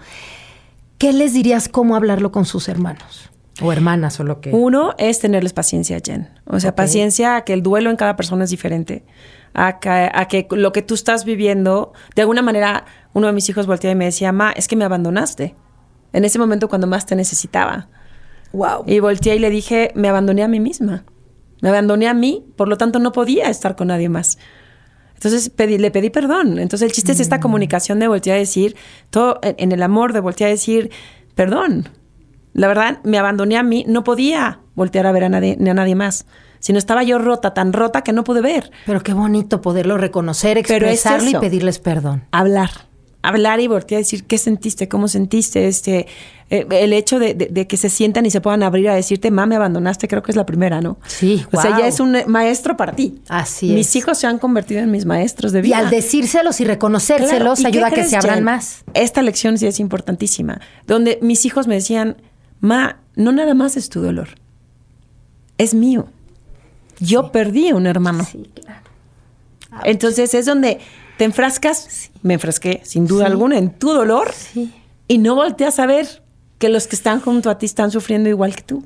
¿qué 0.98 1.12
les 1.12 1.34
dirías 1.34 1.68
cómo 1.68 1.98
hablarlo 1.98 2.32
con 2.32 2.46
sus 2.46 2.70
hermanos? 2.70 3.32
O 3.62 3.72
hermanas 3.72 4.20
o 4.20 4.24
lo 4.24 4.42
que... 4.42 4.52
Uno 4.52 4.96
es 4.98 5.20
tenerles 5.20 5.54
paciencia, 5.54 6.00
Jen. 6.04 6.30
O 6.46 6.60
sea, 6.60 6.76
paciencia 6.76 7.38
a 7.38 7.46
que 7.46 7.54
el 7.54 7.64
duelo 7.64 7.90
en 7.90 7.96
cada 7.96 8.16
persona 8.18 8.44
es 8.44 8.50
diferente. 8.50 9.06
A 9.54 9.80
que, 9.80 9.90
a 9.90 10.28
que 10.28 10.48
lo 10.52 10.74
que 10.74 10.82
tú 10.82 10.94
estás 10.94 11.24
viviendo, 11.24 11.94
de 12.16 12.22
alguna 12.24 12.42
manera, 12.42 12.86
uno 13.14 13.28
de 13.28 13.34
mis 13.34 13.48
hijos 13.48 13.66
volteaba 13.66 13.94
y 13.94 13.96
me 13.96 14.06
decía, 14.06 14.34
Ma, 14.34 14.52
es 14.52 14.68
que 14.68 14.76
me 14.76 14.84
abandonaste. 14.84 15.56
En 16.12 16.26
ese 16.26 16.38
momento 16.38 16.68
cuando 16.68 16.88
más 16.88 17.06
te 17.06 17.16
necesitaba. 17.16 17.88
Wow. 18.52 18.84
Y 18.88 19.00
volteé 19.00 19.36
y 19.36 19.40
le 19.40 19.50
dije, 19.50 19.92
me 19.96 20.10
abandoné 20.10 20.44
a 20.44 20.48
mí 20.50 20.60
misma. 20.60 21.06
Me 21.62 21.70
abandoné 21.70 22.08
a 22.08 22.14
mí, 22.14 22.46
por 22.58 22.68
lo 22.68 22.78
tanto 22.78 23.00
no 23.00 23.12
podía 23.12 23.50
estar 23.50 23.76
con 23.76 23.88
nadie 23.88 24.10
más. 24.10 24.38
Entonces 25.14 25.50
pedí, 25.50 25.78
le 25.78 25.92
pedí 25.92 26.10
perdón. 26.10 26.60
Entonces 26.60 26.88
el 26.88 26.92
chiste 26.92 27.14
es 27.14 27.20
esta 27.20 27.38
mm. 27.38 27.42
comunicación 27.42 28.00
de 28.00 28.08
voltear 28.08 28.36
a 28.36 28.40
decir, 28.40 28.76
todo 29.10 29.40
en 29.42 29.72
el 29.72 29.82
amor 29.82 30.14
de 30.14 30.20
voltear 30.20 30.50
a 30.50 30.52
decir, 30.52 30.92
perdón. 31.36 31.90
La 32.56 32.68
verdad, 32.68 33.00
me 33.04 33.20
abandoné 33.20 33.58
a 33.58 33.64
mí, 33.64 33.86
no 33.88 34.04
podía 34.04 34.60
voltear 34.74 35.06
a 35.06 35.12
ver 35.12 35.26
a 35.26 35.30
nadie, 35.30 35.58
ni 35.60 35.70
a 35.70 35.74
nadie 35.74 35.94
más. 35.94 36.26
Sino 36.60 36.80
estaba 36.80 37.04
yo 37.04 37.20
rota, 37.20 37.54
tan 37.54 37.74
rota 37.74 38.02
que 38.02 38.14
no 38.14 38.24
pude 38.24 38.42
ver. 38.42 38.72
Pero 38.88 39.04
qué 39.04 39.14
bonito 39.14 39.62
poderlo 39.62 39.98
reconocer, 39.98 40.58
expresarlo 40.58 41.30
y 41.30 41.36
pedirles 41.36 41.78
perdón. 41.80 42.24
Hablar 42.32 42.72
hablar 43.26 43.60
y 43.60 43.68
voltear 43.68 43.98
a 43.98 44.02
decir 44.02 44.24
qué 44.26 44.38
sentiste, 44.38 44.88
cómo 44.88 45.08
sentiste, 45.08 45.68
este, 45.68 46.08
eh, 46.50 46.66
el 46.70 46.94
hecho 46.94 47.20
de, 47.20 47.36
que 47.68 47.78
se 47.78 47.90
sientan 47.90 48.26
y 48.26 48.32
se 48.32 48.42
puedan 48.42 48.64
abrir 48.64 48.90
a 48.90 48.96
decirte, 48.96 49.32
ma, 49.32 49.46
me 49.46 49.56
abandonaste, 49.56 50.08
creo 50.08 50.22
que 50.22 50.32
es 50.32 50.36
la 50.36 50.46
primera, 50.46 50.82
¿no? 50.82 50.98
Sí. 51.08 51.46
O 51.52 51.60
sea, 51.60 51.78
ya 51.78 51.88
es 51.88 52.00
un 52.00 52.16
maestro 52.28 52.78
para 52.78 52.94
ti. 52.94 53.20
Así 53.28 53.72
Mis 53.72 53.96
hijos 53.96 54.18
se 54.18 54.28
han 54.28 54.38
convertido 54.38 54.82
en 54.82 54.92
mis 54.92 55.06
maestros 55.06 55.52
de 55.52 55.62
vida. 55.62 55.76
Y 55.76 55.80
al 55.80 55.90
decírselos 55.90 56.62
y 56.62 56.66
reconocérselos 56.66 57.66
ayuda 57.66 57.88
a 57.88 57.92
que 57.92 58.04
se 58.04 58.16
abran 58.16 58.44
más. 58.44 58.84
Esta 58.94 59.22
lección 59.22 59.58
sí 59.58 59.68
es 59.68 59.80
importantísima, 59.80 60.62
donde 60.88 61.20
mis 61.22 61.46
hijos 61.46 61.68
me 61.68 61.76
decían, 61.76 62.18
ma, 62.60 63.00
no 63.16 63.32
nada 63.32 63.54
más 63.54 63.78
es 63.78 63.90
tu 63.90 64.02
dolor, 64.02 64.30
es 65.58 65.74
mío. 65.74 66.08
Yo 67.00 67.32
perdí 67.32 67.70
a 67.70 67.76
un 67.76 67.88
hermano. 67.88 68.24
Sí, 68.24 68.50
claro. 68.54 68.82
Entonces 69.84 70.34
es 70.34 70.46
donde 70.46 70.80
te 71.18 71.26
enfrascas, 71.26 72.12
me 72.22 72.36
enfrasqué 72.36 72.82
sin 72.84 73.08
duda 73.08 73.26
alguna 73.26 73.58
en 73.58 73.72
tu 73.72 73.92
dolor 73.92 74.32
y 75.08 75.18
no 75.18 75.36
volteas 75.36 75.80
a 75.80 75.86
ver 75.86 76.24
que 76.58 76.70
los 76.70 76.88
que 76.88 76.96
están 76.96 77.20
junto 77.20 77.50
a 77.50 77.58
ti 77.58 77.66
están 77.66 77.92
sufriendo 77.92 78.30
igual 78.30 78.56
que 78.56 78.64
tú. 78.64 78.84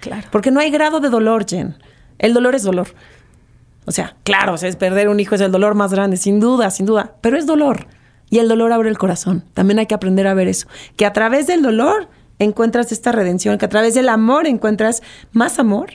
Claro. 0.00 0.26
Porque 0.30 0.50
no 0.50 0.60
hay 0.60 0.70
grado 0.70 1.00
de 1.00 1.08
dolor, 1.08 1.46
Jen. 1.48 1.76
El 2.18 2.34
dolor 2.34 2.54
es 2.54 2.62
dolor. 2.62 2.88
O 3.86 3.92
sea, 3.92 4.16
claro, 4.24 4.54
es 4.54 4.76
perder 4.76 5.08
un 5.08 5.20
hijo 5.20 5.34
es 5.34 5.40
el 5.40 5.52
dolor 5.52 5.74
más 5.74 5.92
grande, 5.92 6.16
sin 6.16 6.40
duda, 6.40 6.70
sin 6.70 6.86
duda, 6.86 7.16
pero 7.20 7.36
es 7.36 7.46
dolor. 7.46 7.86
Y 8.30 8.38
el 8.38 8.48
dolor 8.48 8.72
abre 8.72 8.88
el 8.88 8.98
corazón. 8.98 9.44
También 9.52 9.78
hay 9.78 9.86
que 9.86 9.94
aprender 9.94 10.26
a 10.26 10.34
ver 10.34 10.48
eso. 10.48 10.66
Que 10.96 11.06
a 11.06 11.12
través 11.12 11.46
del 11.46 11.62
dolor 11.62 12.08
encuentras 12.38 12.92
esta 12.92 13.12
redención, 13.12 13.58
que 13.58 13.64
a 13.64 13.68
través 13.68 13.94
del 13.94 14.08
amor 14.08 14.46
encuentras 14.46 15.02
más 15.32 15.58
amor 15.58 15.90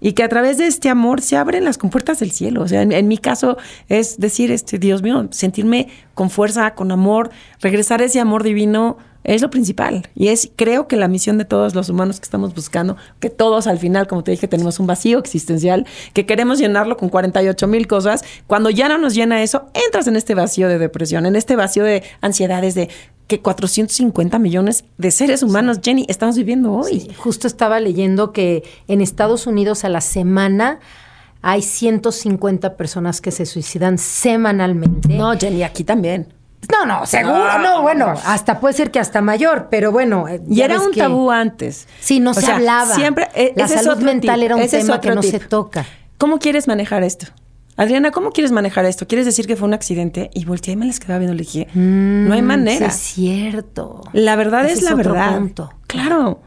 y 0.00 0.12
que 0.12 0.22
a 0.22 0.28
través 0.28 0.58
de 0.58 0.66
este 0.66 0.88
amor 0.88 1.20
se 1.20 1.36
abren 1.36 1.64
las 1.64 1.78
compuertas 1.78 2.20
del 2.20 2.30
cielo. 2.30 2.62
O 2.62 2.68
sea, 2.68 2.82
en, 2.82 3.08
mi 3.08 3.18
caso 3.18 3.56
es 3.88 4.18
decir, 4.18 4.52
este, 4.52 4.78
Dios 4.78 5.02
mío, 5.02 5.28
sentirme 5.30 5.88
con 6.14 6.30
fuerza, 6.30 6.74
con 6.74 6.92
amor, 6.92 7.30
regresar 7.60 8.02
ese 8.02 8.20
amor 8.20 8.42
divino 8.42 8.98
es 9.24 9.42
lo 9.42 9.50
principal. 9.50 10.08
Y 10.14 10.28
es, 10.28 10.50
creo 10.56 10.88
que 10.88 10.96
la 10.96 11.08
misión 11.08 11.38
de 11.38 11.44
todos 11.44 11.74
los 11.74 11.88
humanos 11.88 12.20
que 12.20 12.24
estamos 12.24 12.54
buscando, 12.54 12.96
que 13.20 13.30
todos 13.30 13.66
al 13.66 13.78
final, 13.78 14.06
como 14.06 14.24
te 14.24 14.30
dije, 14.30 14.48
tenemos 14.48 14.80
un 14.80 14.86
vacío 14.86 15.18
existencial, 15.18 15.86
que 16.12 16.26
queremos 16.26 16.58
llenarlo 16.58 16.96
con 16.96 17.08
48 17.08 17.66
mil 17.66 17.86
cosas. 17.86 18.24
Cuando 18.46 18.70
ya 18.70 18.88
no 18.88 18.98
nos 18.98 19.14
llena 19.14 19.42
eso, 19.42 19.66
entras 19.86 20.06
en 20.06 20.16
este 20.16 20.34
vacío 20.34 20.68
de 20.68 20.78
depresión, 20.78 21.26
en 21.26 21.36
este 21.36 21.56
vacío 21.56 21.84
de 21.84 22.02
ansiedades, 22.20 22.74
de 22.74 22.88
que 23.26 23.40
450 23.40 24.38
millones 24.38 24.84
de 24.96 25.10
seres 25.10 25.42
humanos, 25.42 25.80
Jenny, 25.82 26.06
estamos 26.08 26.36
viviendo 26.36 26.72
hoy. 26.72 27.10
justo 27.18 27.46
estaba 27.46 27.78
leyendo 27.78 28.32
que 28.32 28.62
en 28.88 29.02
Estados 29.02 29.46
Unidos 29.46 29.84
a 29.84 29.90
la 29.90 30.00
semana 30.00 30.80
hay 31.42 31.62
150 31.62 32.76
personas 32.76 33.20
que 33.20 33.30
se 33.30 33.44
suicidan 33.44 33.98
semanalmente. 33.98 35.08
No, 35.10 35.36
Jenny, 35.38 35.62
aquí 35.62 35.84
también. 35.84 36.37
No, 36.70 36.84
no, 36.84 37.06
seguro, 37.06 37.58
no, 37.60 37.82
bueno, 37.82 38.14
hasta 38.24 38.60
puede 38.60 38.74
ser 38.74 38.90
que 38.90 38.98
hasta 38.98 39.20
mayor, 39.20 39.68
pero 39.70 39.90
bueno. 39.90 40.28
Eh, 40.28 40.40
y 40.48 40.60
era 40.60 40.80
un 40.80 40.92
tabú 40.92 41.30
antes. 41.30 41.86
Sí, 42.00 42.20
no 42.20 42.34
se 42.34 42.50
hablaba. 42.50 42.94
Siempre, 42.94 43.28
eh, 43.34 43.52
la 43.56 43.68
salud 43.68 44.02
mental 44.02 44.42
era 44.42 44.56
un 44.56 44.68
tema 44.68 45.00
que 45.00 45.14
no 45.14 45.22
se 45.22 45.40
toca. 45.40 45.86
¿Cómo 46.18 46.38
quieres 46.38 46.66
manejar 46.66 47.04
esto? 47.04 47.26
Adriana, 47.76 48.10
¿cómo 48.10 48.32
quieres 48.32 48.50
manejar 48.50 48.84
esto? 48.86 49.06
¿Quieres 49.06 49.24
decir 49.24 49.46
que 49.46 49.54
fue 49.54 49.68
un 49.68 49.72
accidente? 49.72 50.30
Y 50.34 50.44
volteé 50.44 50.74
y 50.74 50.76
me 50.76 50.84
les 50.84 50.98
quedaba 50.98 51.20
viendo, 51.20 51.34
le 51.34 51.44
dije, 51.44 51.68
no 51.74 52.34
hay 52.34 52.42
mm, 52.42 52.44
manera. 52.44 52.86
es 52.88 52.94
cierto. 52.94 54.02
La 54.12 54.34
verdad 54.34 54.66
es 54.66 54.82
la 54.82 54.96
verdad. 54.96 55.40
Claro. 55.86 56.40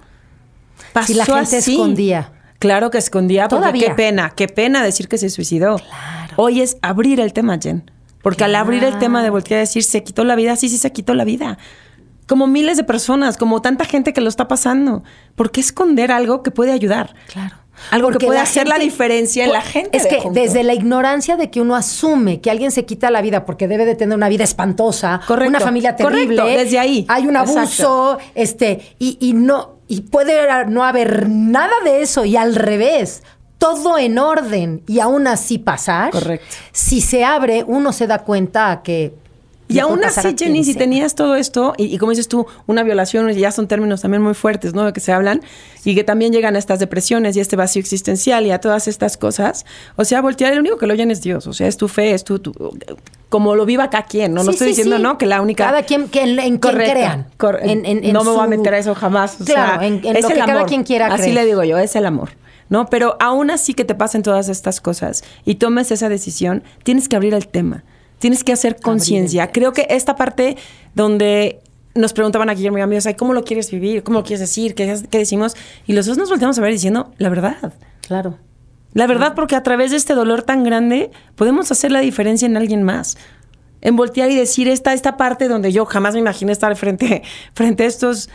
Pasó 0.91 1.07
si 1.07 1.13
la 1.13 1.23
gente 1.23 1.57
escondía. 1.57 2.33
Claro 2.59 2.91
que 2.91 2.97
escondía, 2.97 3.47
porque 3.47 3.79
qué 3.79 3.91
pena, 3.91 4.33
qué 4.35 4.49
pena 4.49 4.83
decir 4.83 5.07
que 5.07 5.17
se 5.17 5.29
suicidó. 5.29 5.77
Claro. 5.77 6.33
Hoy 6.35 6.61
es 6.61 6.77
abrir 6.81 7.21
el 7.21 7.31
tema, 7.31 7.57
Jen. 7.59 7.89
Porque 8.21 8.43
al 8.43 8.55
abrir 8.55 8.83
el 8.83 8.97
tema 8.99 9.23
de 9.23 9.29
voltear 9.29 9.57
a 9.57 9.61
decir, 9.61 9.83
se 9.83 10.03
quitó 10.03 10.23
la 10.23 10.35
vida, 10.35 10.55
sí, 10.55 10.69
sí, 10.69 10.77
se 10.77 10.91
quitó 10.91 11.13
la 11.13 11.23
vida. 11.23 11.57
Como 12.27 12.47
miles 12.47 12.77
de 12.77 12.83
personas, 12.83 13.37
como 13.37 13.61
tanta 13.61 13.85
gente 13.85 14.13
que 14.13 14.21
lo 14.21 14.29
está 14.29 14.47
pasando. 14.47 15.03
¿Por 15.35 15.51
qué 15.51 15.59
esconder 15.59 16.11
algo 16.11 16.43
que 16.43 16.51
puede 16.51 16.71
ayudar? 16.71 17.15
Claro. 17.31 17.55
Algo 17.89 18.11
que 18.11 18.25
puede 18.25 18.39
hacer 18.39 18.67
la 18.67 18.77
diferencia 18.77 19.43
en 19.43 19.51
la 19.51 19.61
gente. 19.61 19.97
Es 19.97 20.05
que 20.05 20.21
desde 20.31 20.63
la 20.63 20.73
ignorancia 20.73 21.35
de 21.35 21.49
que 21.49 21.61
uno 21.61 21.75
asume 21.75 22.39
que 22.39 22.51
alguien 22.51 22.71
se 22.71 22.85
quita 22.85 23.09
la 23.09 23.21
vida 23.21 23.43
porque 23.43 23.67
debe 23.67 23.85
de 23.85 23.95
tener 23.95 24.15
una 24.15 24.29
vida 24.29 24.43
espantosa, 24.43 25.21
una 25.27 25.59
familia 25.59 25.95
terrible, 25.95 26.43
desde 26.43 26.77
ahí. 26.77 27.05
Hay 27.07 27.25
un 27.25 27.35
abuso, 27.35 28.19
este, 28.35 28.95
y, 28.99 29.17
y 29.19 29.33
no, 29.33 29.79
y 29.87 30.01
puede 30.01 30.65
no 30.67 30.83
haber 30.83 31.27
nada 31.27 31.73
de 31.83 32.01
eso, 32.01 32.23
y 32.23 32.37
al 32.37 32.55
revés 32.55 33.23
todo 33.61 33.99
en 33.99 34.17
orden 34.17 34.81
y 34.87 34.99
aún 35.01 35.27
así 35.27 35.59
pasar. 35.59 36.09
Correcto. 36.09 36.55
Si 36.71 36.99
se 36.99 37.23
abre, 37.23 37.63
uno 37.67 37.93
se 37.93 38.07
da 38.07 38.23
cuenta 38.23 38.81
que 38.83 39.13
y 39.67 39.79
aún 39.79 40.03
así, 40.03 40.35
Jenny, 40.37 40.63
si 40.63 40.73
tenías 40.73 41.15
todo 41.15 41.35
esto, 41.35 41.73
y, 41.77 41.97
como 41.97 42.09
dices 42.09 42.27
tú, 42.27 42.45
una 42.67 42.83
violación, 42.83 43.31
ya 43.31 43.51
son 43.51 43.67
términos 43.67 44.01
también 44.01 44.21
muy 44.21 44.33
fuertes, 44.33 44.73
¿no? 44.73 44.83
De 44.83 44.91
que 44.91 44.99
se 44.99 45.13
hablan, 45.13 45.41
y 45.85 45.95
que 45.95 46.03
también 46.03 46.33
llegan 46.33 46.55
a 46.55 46.59
estas 46.59 46.79
depresiones 46.79 47.37
y 47.37 47.39
este 47.39 47.55
vacío 47.55 47.79
existencial 47.79 48.45
y 48.45 48.51
a 48.51 48.59
todas 48.59 48.89
estas 48.89 49.15
cosas. 49.15 49.65
O 49.95 50.03
sea, 50.03 50.21
voltear, 50.21 50.51
el 50.51 50.59
único 50.59 50.77
que 50.77 50.87
lo 50.87 50.93
oyen 50.93 51.09
es 51.09 51.21
Dios. 51.21 51.47
O 51.47 51.53
sea, 51.53 51.67
es 51.67 51.77
tu 51.77 51.87
fe, 51.87 52.13
es 52.13 52.25
tu. 52.25 52.41
como 53.29 53.55
lo 53.55 53.65
viva 53.65 53.89
cada 53.89 54.03
quien, 54.03 54.33
¿no? 54.33 54.43
no 54.43 54.51
estoy 54.51 54.69
diciendo, 54.69 54.99
¿no? 54.99 55.17
Que 55.17 55.25
la 55.25 55.41
única. 55.41 55.67
Cada 55.67 55.83
quien, 55.83 56.09
que 56.09 56.23
en, 56.23 56.37
en 56.37 56.57
quien 56.57 56.75
crean. 56.75 57.27
no 57.39 58.23
me 58.25 58.31
voy 58.31 58.43
a 58.43 58.47
meter 58.47 58.73
a 58.73 58.77
eso 58.79 58.93
jamás. 58.93 59.37
claro, 59.45 59.83
en, 59.83 60.01
lo 60.01 60.27
que 60.27 60.35
cada 60.35 60.65
quien 60.65 60.83
quiera 60.83 61.07
creer. 61.07 61.21
Así 61.21 61.31
le 61.31 61.45
digo 61.45 61.63
yo, 61.63 61.77
es 61.77 61.95
el 61.95 62.05
amor. 62.05 62.40
¿No? 62.71 62.87
Pero 62.87 63.17
aún 63.19 63.51
así 63.51 63.75
que 63.75 63.85
te 63.85 63.93
pasen 63.93 64.23
todas 64.23 64.49
estas 64.49 64.81
cosas 64.81 65.23
y 65.45 65.55
tomes 65.55 65.91
esa 65.91 66.09
decisión, 66.09 66.63
tienes 66.83 67.07
que 67.07 67.17
abrir 67.17 67.35
el 67.35 67.47
tema. 67.47 67.83
Tienes 68.17 68.43
que 68.43 68.53
hacer 68.53 68.77
conciencia. 68.77 69.51
Creo 69.51 69.73
que 69.73 69.87
esta 69.89 70.15
parte 70.15 70.55
donde 70.95 71.59
nos 71.95 72.13
preguntaban 72.13 72.49
aquí, 72.49 72.69
mi 72.71 72.79
amigos, 72.79 73.05
¿cómo 73.17 73.33
lo 73.33 73.43
quieres 73.43 73.69
vivir? 73.71 74.03
¿Cómo 74.03 74.19
lo 74.19 74.23
quieres 74.23 74.39
decir? 74.39 74.73
¿Qué, 74.73 74.85
decimos? 75.11 75.55
Y 75.85 75.93
los 75.93 76.05
dos 76.05 76.17
nos 76.17 76.29
volteamos 76.29 76.57
a 76.57 76.61
ver 76.61 76.71
diciendo 76.71 77.11
la 77.17 77.29
verdad. 77.29 77.73
Claro. 78.07 78.37
La 78.93 79.05
verdad, 79.05 79.33
porque 79.35 79.55
a 79.55 79.63
través 79.63 79.91
de 79.91 79.97
este 79.97 80.13
dolor 80.13 80.43
tan 80.43 80.63
grande 80.63 81.11
podemos 81.35 81.71
hacer 81.71 81.91
la 81.91 81.99
diferencia 81.99 82.45
en 82.45 82.55
alguien 82.55 82.83
más 82.83 83.17
en 83.81 83.95
voltear 83.95 84.29
y 84.31 84.35
decir 84.35 84.67
esta, 84.67 84.93
esta 84.93 85.17
parte 85.17 85.47
donde 85.47 85.71
yo 85.71 85.85
jamás 85.85 86.13
me 86.13 86.19
imaginé 86.19 86.51
estar 86.51 86.75
frente, 86.75 87.23
frente 87.53 87.83
a 87.83 87.87
estos, 87.87 88.29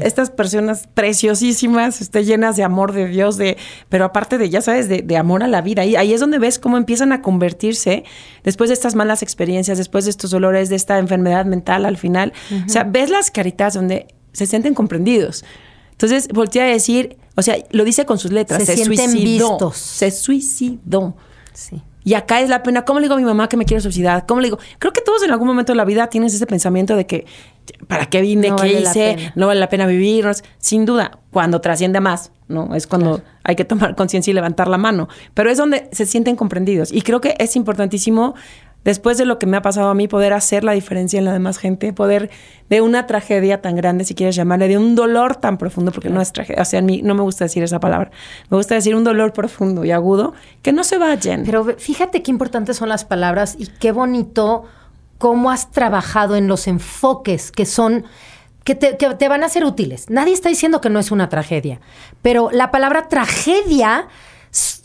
estas 0.00 0.30
personas 0.30 0.88
preciosísimas, 0.94 2.00
este, 2.00 2.24
llenas 2.24 2.56
de 2.56 2.62
amor 2.64 2.92
de 2.92 3.06
Dios, 3.06 3.36
de, 3.36 3.56
pero 3.88 4.04
aparte 4.04 4.38
de, 4.38 4.48
ya 4.50 4.62
sabes, 4.62 4.88
de, 4.88 5.16
amor 5.16 5.42
a 5.42 5.48
la 5.48 5.60
vida. 5.60 5.84
Y 5.84 5.96
ahí 5.96 6.12
es 6.12 6.20
donde 6.20 6.38
ves 6.38 6.58
cómo 6.58 6.76
empiezan 6.76 7.12
a 7.12 7.22
convertirse 7.22 8.04
después 8.42 8.70
de 8.70 8.74
estas 8.74 8.94
malas 8.94 9.22
experiencias, 9.22 9.78
después 9.78 10.04
de 10.04 10.10
estos 10.10 10.30
dolores, 10.30 10.68
de 10.68 10.76
esta 10.76 10.98
enfermedad 10.98 11.44
mental 11.44 11.84
al 11.86 11.96
final. 11.96 12.32
O 12.66 12.68
sea, 12.68 12.84
ves 12.84 13.10
las 13.10 13.30
caritas 13.30 13.74
donde 13.74 14.08
se 14.32 14.46
sienten 14.46 14.74
comprendidos. 14.74 15.44
Entonces 15.92 16.28
voltea 16.28 16.64
a 16.64 16.68
decir, 16.68 17.16
o 17.36 17.42
sea, 17.42 17.56
lo 17.70 17.84
dice 17.84 18.04
con 18.04 18.18
sus 18.18 18.32
letras, 18.32 18.64
se, 18.64 18.74
Vistos. 18.84 19.76
Se 19.76 20.10
suicidó. 20.10 21.16
Sí. 21.52 21.82
Y 22.04 22.14
acá 22.14 22.40
es 22.40 22.50
la 22.50 22.62
pena. 22.62 22.84
¿Cómo 22.84 23.00
le 23.00 23.04
digo 23.06 23.14
a 23.14 23.18
mi 23.18 23.24
mamá 23.24 23.48
que 23.48 23.56
me 23.56 23.64
quiero 23.64 23.80
suicidar? 23.80 24.26
¿Cómo 24.26 24.40
le 24.40 24.48
digo? 24.48 24.58
Creo 24.78 24.92
que 24.92 25.00
todos 25.00 25.22
en 25.22 25.30
algún 25.30 25.48
momento 25.48 25.72
de 25.72 25.76
la 25.76 25.84
vida 25.84 26.08
tienes 26.08 26.34
ese 26.34 26.46
pensamiento 26.46 26.96
de 26.96 27.06
que, 27.06 27.26
¿para 27.88 28.06
qué 28.06 28.20
vine? 28.20 28.54
¿Qué 28.60 28.80
hice? 28.80 29.32
No 29.34 29.46
vale 29.46 29.58
la 29.58 29.70
pena 29.70 29.86
vivir. 29.86 30.26
Sin 30.58 30.84
duda, 30.84 31.18
cuando 31.30 31.60
trasciende 31.60 32.00
más, 32.00 32.30
¿no? 32.46 32.74
Es 32.74 32.86
cuando 32.86 33.22
hay 33.42 33.56
que 33.56 33.64
tomar 33.64 33.96
conciencia 33.96 34.30
y 34.30 34.34
levantar 34.34 34.68
la 34.68 34.78
mano. 34.78 35.08
Pero 35.32 35.50
es 35.50 35.56
donde 35.56 35.88
se 35.92 36.04
sienten 36.04 36.36
comprendidos. 36.36 36.92
Y 36.92 37.02
creo 37.02 37.20
que 37.20 37.34
es 37.38 37.56
importantísimo 37.56 38.34
después 38.84 39.18
de 39.18 39.24
lo 39.24 39.38
que 39.38 39.46
me 39.46 39.56
ha 39.56 39.62
pasado 39.62 39.88
a 39.88 39.94
mí, 39.94 40.08
poder 40.08 40.32
hacer 40.32 40.62
la 40.62 40.72
diferencia 40.72 41.18
en 41.18 41.24
la 41.24 41.32
demás 41.32 41.58
gente, 41.58 41.92
poder 41.92 42.30
de 42.68 42.80
una 42.80 43.06
tragedia 43.06 43.60
tan 43.62 43.76
grande, 43.76 44.04
si 44.04 44.14
quieres 44.14 44.36
llamarle, 44.36 44.68
de 44.68 44.78
un 44.78 44.94
dolor 44.94 45.36
tan 45.36 45.58
profundo, 45.58 45.90
porque 45.92 46.10
no 46.10 46.20
es 46.20 46.32
tragedia, 46.32 46.62
o 46.62 46.64
sea, 46.64 46.78
a 46.78 46.82
mí 46.82 47.02
no 47.02 47.14
me 47.14 47.22
gusta 47.22 47.44
decir 47.44 47.62
esa 47.62 47.80
palabra, 47.80 48.10
me 48.50 48.56
gusta 48.56 48.74
decir 48.74 48.94
un 48.94 49.04
dolor 49.04 49.32
profundo 49.32 49.84
y 49.84 49.90
agudo, 49.90 50.34
que 50.62 50.72
no 50.72 50.84
se 50.84 50.98
vayan. 50.98 51.44
Pero 51.44 51.64
fíjate 51.78 52.22
qué 52.22 52.30
importantes 52.30 52.76
son 52.76 52.88
las 52.88 53.04
palabras 53.04 53.56
y 53.58 53.66
qué 53.66 53.92
bonito 53.92 54.64
cómo 55.18 55.50
has 55.50 55.70
trabajado 55.70 56.36
en 56.36 56.48
los 56.48 56.66
enfoques 56.66 57.50
que 57.50 57.66
son... 57.66 58.04
Que 58.64 58.74
te, 58.74 58.96
que 58.96 59.14
te 59.14 59.28
van 59.28 59.44
a 59.44 59.50
ser 59.50 59.66
útiles. 59.66 60.08
Nadie 60.08 60.32
está 60.32 60.48
diciendo 60.48 60.80
que 60.80 60.88
no 60.88 60.98
es 60.98 61.10
una 61.10 61.28
tragedia, 61.28 61.80
pero 62.22 62.48
la 62.50 62.70
palabra 62.70 63.08
tragedia 63.08 64.08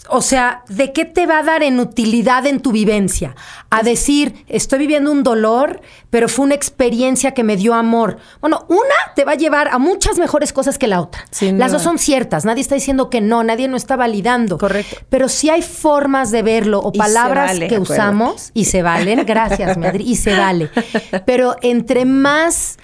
o 0.09 0.22
sea, 0.22 0.63
¿de 0.67 0.91
qué 0.91 1.05
te 1.05 1.28
va 1.28 1.39
a 1.39 1.43
dar 1.43 1.61
en 1.61 1.80
utilidad 1.80 2.47
en 2.47 2.61
tu 2.61 2.72
vivencia? 2.72 3.36
A 3.70 3.84
decir, 3.84 4.43
estoy 4.47 4.80
viviendo 4.80 5.11
un 5.11 5.22
dolor, 5.22 5.82
pero 6.09 6.28
fue 6.28 6.45
una 6.45 6.55
experiencia 6.55 7.34
que 7.34 7.43
me 7.43 7.55
dio 7.55 7.76
amor. 7.76 8.17
Bueno, 8.41 8.65
una 8.67 9.13
te 9.15 9.24
va 9.26 9.34
a 9.34 9.36
llevar 9.36 9.67
a 9.67 9.78
muchas 9.78 10.17
mejores 10.17 10.51
cosas 10.51 10.80
que 10.80 10.88
la 10.88 11.01
otra. 11.01 11.26
Las 11.41 11.72
dos 11.72 11.84
son 11.84 11.99
ciertas, 11.99 12.45
nadie 12.45 12.61
está 12.61 12.76
diciendo 12.76 13.09
que 13.09 13.22
no, 13.22 13.43
nadie 13.43 13.67
no 13.67 13.78
está 13.78 13.95
validando. 13.95 14.57
Correcto. 14.57 14.97
Pero 15.09 15.30
sí 15.30 15.49
hay 15.49 15.61
formas 15.61 16.32
de 16.32 16.41
verlo 16.41 16.80
o 16.80 16.91
palabras 16.91 17.59
que 17.59 17.78
usamos 17.78 18.49
y 18.55 18.65
se 18.65 18.82
valen. 18.82 19.26
Gracias, 19.26 19.78
Madrid, 19.78 20.05
y 20.07 20.15
se 20.15 20.36
vale. 20.36 20.72
Pero 21.26 21.55
entre 21.61 22.05
más, 22.05 22.78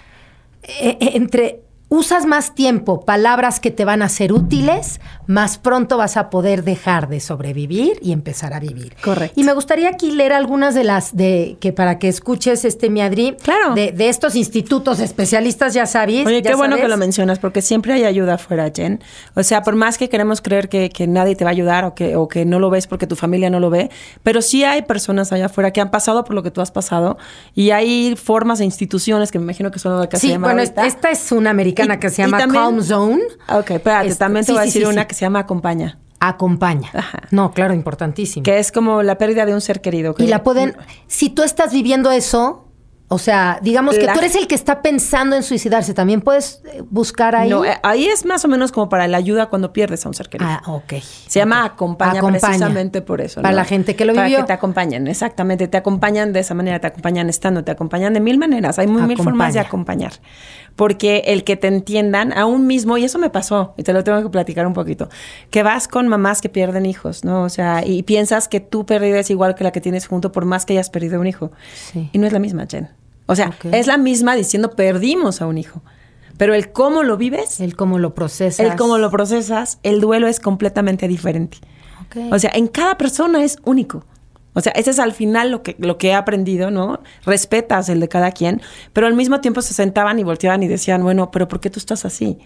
eh, 0.61 0.97
eh, 0.99 1.11
entre 1.15 1.64
usas 1.89 2.25
más 2.25 2.55
tiempo 2.55 3.05
palabras 3.05 3.59
que 3.59 3.71
te 3.71 3.85
van 3.85 4.01
a 4.01 4.09
ser 4.09 4.33
útiles, 4.33 4.99
más 5.27 5.57
pronto 5.57 5.97
vas 5.97 6.17
a 6.17 6.29
poder 6.29 6.63
dejar 6.63 7.07
de 7.09 7.19
sobrevivir 7.19 7.99
y 8.01 8.11
empezar 8.11 8.53
a 8.53 8.59
vivir. 8.59 8.95
Correcto. 9.03 9.39
Y 9.39 9.43
me 9.43 9.53
gustaría 9.53 9.89
aquí 9.89 10.11
leer 10.11 10.33
algunas 10.33 10.73
de 10.73 10.83
las 10.83 11.15
de 11.15 11.57
que 11.59 11.73
para 11.73 11.99
que 11.99 12.07
escuches 12.07 12.65
este 12.65 12.89
Miadri, 12.89 13.37
claro. 13.41 13.75
de, 13.75 13.91
de, 13.91 14.09
estos 14.09 14.35
institutos 14.35 14.99
especialistas, 14.99 15.73
ya 15.73 15.85
sabes. 15.85 16.25
Oye, 16.25 16.41
qué 16.41 16.55
bueno 16.55 16.75
que 16.77 16.87
lo 16.87 16.97
mencionas, 16.97 17.39
porque 17.39 17.61
siempre 17.61 17.93
hay 17.93 18.03
ayuda 18.03 18.35
afuera, 18.35 18.71
Jen. 18.73 19.01
O 19.35 19.43
sea, 19.43 19.61
por 19.61 19.75
más 19.75 19.97
que 19.97 20.09
queremos 20.09 20.41
creer 20.41 20.69
que, 20.69 20.89
que, 20.89 21.05
nadie 21.07 21.35
te 21.35 21.43
va 21.43 21.51
a 21.51 21.53
ayudar 21.53 21.85
o 21.85 21.93
que, 21.93 22.15
o 22.15 22.27
que 22.27 22.45
no 22.45 22.59
lo 22.59 22.69
ves 22.69 22.87
porque 22.87 23.07
tu 23.07 23.15
familia 23.15 23.49
no 23.49 23.59
lo 23.59 23.69
ve, 23.69 23.89
pero 24.23 24.41
sí 24.41 24.63
hay 24.63 24.81
personas 24.81 25.31
allá 25.31 25.45
afuera 25.45 25.71
que 25.71 25.81
han 25.81 25.91
pasado 25.91 26.23
por 26.23 26.35
lo 26.35 26.43
que 26.43 26.51
tú 26.51 26.61
has 26.61 26.71
pasado 26.71 27.17
y 27.53 27.69
hay 27.69 28.15
formas 28.15 28.59
e 28.59 28.65
instituciones 28.65 29.31
que 29.31 29.39
me 29.39 29.43
imagino 29.43 29.71
que 29.71 29.79
son 29.79 29.99
lo 29.99 30.09
que 30.09 30.17
sí, 30.17 30.27
se 30.27 30.33
llama 30.33 30.47
bueno, 30.47 30.61
ahorita. 30.61 30.85
esta 30.85 31.11
es 31.11 31.31
una 31.31 31.51
americana 31.51 31.74
Y- 31.83 31.97
que 31.99 32.09
se 32.09 32.21
llama 32.23 32.37
también- 32.39 32.63
Calm 32.63 32.81
Zone. 32.83 33.21
Ok, 33.49 33.71
espérate, 33.71 34.07
Este, 34.07 34.19
también 34.19 34.43
te 34.45 34.47
sí, 34.47 34.51
voy 34.53 34.61
a 34.61 34.65
decir 34.65 34.81
sí, 34.83 34.87
una 34.87 35.05
que 35.07 35.15
se 35.15 35.21
llama 35.21 35.39
Acompaña, 35.39 35.99
Acompaña. 36.19 36.89
Ajá. 36.93 37.19
No, 37.31 37.51
claro, 37.51 37.73
importantísimo. 37.73 38.43
que 38.43 38.57
es 38.59 38.71
como 38.71 39.03
la 39.03 39.17
pérdida 39.17 39.45
de 39.45 39.53
un 39.53 39.61
ser 39.61 39.81
querido. 39.81 40.15
que- 40.15 40.23
Y 40.23 40.27
la 40.27 40.43
pueden, 40.43 40.75
si 41.07 41.29
tú 41.29 41.43
estás 41.43 41.71
viviendo 41.73 42.09
eso, 42.11 42.61
o 43.07 43.19
sea, 43.19 43.59
digamos 43.61 43.95
que 43.99 44.05
La- 44.05 44.13
tú 44.13 44.19
eres 44.19 44.35
el 44.35 44.47
que 44.47 44.55
está 44.55 44.81
pensando 44.81 45.35
en 45.35 45.43
suicidarse, 45.43 45.93
también 45.93 46.21
puedes 46.21 46.63
eh, 46.65 46.81
buscar 46.89 47.35
ahí. 47.35 47.49
No, 47.51 47.63
eh, 47.63 47.77
ahí 47.83 48.05
es 48.07 48.25
más 48.25 48.43
o 48.43 48.47
menos 48.47 48.71
como 48.71 48.89
para 48.89 49.07
la 49.07 49.17
ayuda 49.17 49.45
cuando 49.45 49.71
pierdes 49.73 50.03
a 50.05 50.09
un 50.09 50.15
ser 50.15 50.27
querido. 50.27 50.49
Ah, 50.49 50.63
ok. 50.65 50.93
Se 51.27 51.37
llama 51.39 51.63
acompaña, 51.65 52.17
Acompaña. 52.17 52.39
precisamente 52.39 53.03
por 53.03 53.21
eso. 53.21 53.43
Para 53.43 53.51
¿no? 53.51 53.57
la 53.57 53.65
gente 53.65 53.95
que 53.95 54.05
lo 54.05 54.15
Para 54.15 54.25
vivió. 54.25 54.39
que 54.39 54.45
te 54.47 54.53
acompañen, 54.53 55.07
exactamente. 55.07 55.67
Te 55.67 55.77
acompañan 55.77 56.33
de 56.33 56.39
esa 56.39 56.55
manera, 56.55 56.79
te 56.79 56.87
acompañan 56.87 57.29
estando, 57.29 57.63
te 57.63 57.71
acompañan 57.71 58.13
de 58.15 58.21
mil 58.21 58.39
maneras. 58.39 58.79
Hay 58.79 58.87
muy, 58.87 59.03
mil 59.03 59.17
formas 59.17 59.53
de 59.53 59.59
Acompaña. 59.59 60.07
acompañar. 60.07 60.13
Porque 60.75 61.23
el 61.27 61.43
que 61.43 61.55
te 61.55 61.67
entiendan, 61.67 62.33
aún 62.33 62.67
mismo, 62.67 62.97
y 62.97 63.05
eso 63.05 63.17
me 63.17 63.29
pasó, 63.29 63.73
y 63.77 63.83
te 63.83 63.93
lo 63.93 64.03
tengo 64.03 64.21
que 64.21 64.29
platicar 64.29 64.67
un 64.67 64.73
poquito, 64.73 65.07
que 65.49 65.63
vas 65.63 65.87
con 65.87 66.07
mamás 66.07 66.41
que 66.41 66.49
pierden 66.49 66.85
hijos, 66.85 67.23
¿no? 67.23 67.43
O 67.43 67.49
sea, 67.49 67.85
y 67.85 68.03
piensas 68.03 68.47
que 68.49 68.59
tu 68.59 68.85
pérdida 68.85 69.19
es 69.19 69.29
igual 69.29 69.55
que 69.55 69.63
la 69.63 69.71
que 69.71 69.79
tienes 69.79 70.07
junto 70.07 70.33
por 70.33 70.43
más 70.43 70.65
que 70.65 70.73
hayas 70.73 70.89
perdido 70.89 71.19
un 71.21 71.27
hijo. 71.27 71.51
Sí. 71.91 72.09
Y 72.11 72.17
no 72.17 72.27
es 72.27 72.33
la 72.33 72.39
misma, 72.39 72.65
Jen. 72.69 72.89
O 73.25 73.35
sea, 73.35 73.53
es 73.71 73.87
la 73.87 73.97
misma 73.97 74.35
diciendo 74.35 74.71
perdimos 74.71 75.41
a 75.41 75.47
un 75.47 75.57
hijo. 75.57 75.81
Pero 76.37 76.53
el 76.53 76.71
cómo 76.71 77.03
lo 77.03 77.15
vives, 77.17 77.61
El 77.61 77.75
cómo 77.75 77.97
lo 77.97 78.13
procesas. 78.13 78.59
el 78.65 78.75
cómo 78.75 78.97
lo 78.97 79.09
procesas, 79.09 79.79
el 79.83 80.01
duelo 80.01 80.27
es 80.27 80.39
completamente 80.39 81.07
diferente. 81.07 81.57
O 82.31 82.39
sea, 82.39 82.51
en 82.53 82.67
cada 82.67 82.97
persona 82.97 83.43
es 83.43 83.57
único. 83.63 84.05
O 84.55 84.61
sea, 84.61 84.71
ese 84.71 84.89
es 84.89 84.99
al 84.99 85.11
final 85.11 85.51
lo 85.51 85.61
que, 85.61 85.75
lo 85.77 85.97
que 85.97 86.07
he 86.07 86.13
aprendido, 86.13 86.71
¿no? 86.71 87.01
Respetas 87.25 87.89
el 87.89 87.99
de 87.99 88.07
cada 88.07 88.31
quien, 88.31 88.61
pero 88.93 89.05
al 89.05 89.13
mismo 89.13 89.41
tiempo 89.41 89.61
se 89.61 89.73
sentaban 89.73 90.17
y 90.17 90.23
volteaban 90.23 90.63
y 90.63 90.67
decían, 90.67 91.03
bueno, 91.03 91.29
pero 91.29 91.47
¿por 91.47 91.59
qué 91.59 91.69
tú 91.69 91.79
estás 91.79 92.05
así? 92.05 92.39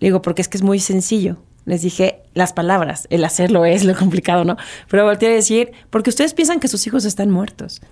Digo, 0.00 0.22
porque 0.22 0.40
es 0.40 0.48
que 0.48 0.56
es 0.56 0.62
muy 0.62 0.78
sencillo. 0.78 1.36
Les 1.64 1.82
dije 1.82 2.22
las 2.32 2.52
palabras, 2.52 3.08
el 3.10 3.24
hacerlo 3.24 3.64
es 3.64 3.84
lo 3.84 3.94
complicado, 3.96 4.44
¿no? 4.44 4.56
Pero 4.88 5.04
volteé 5.04 5.28
a 5.30 5.34
decir, 5.34 5.72
porque 5.90 6.10
ustedes 6.10 6.32
piensan 6.32 6.60
que 6.60 6.68
sus 6.68 6.86
hijos 6.86 7.04
están 7.04 7.30
muertos. 7.30 7.82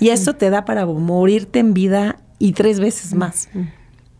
Y 0.00 0.08
esto 0.08 0.34
te 0.34 0.50
da 0.50 0.64
para 0.64 0.84
morirte 0.86 1.60
en 1.60 1.72
vida 1.74 2.16
y 2.38 2.52
tres 2.52 2.80
veces 2.80 3.14
más. 3.14 3.48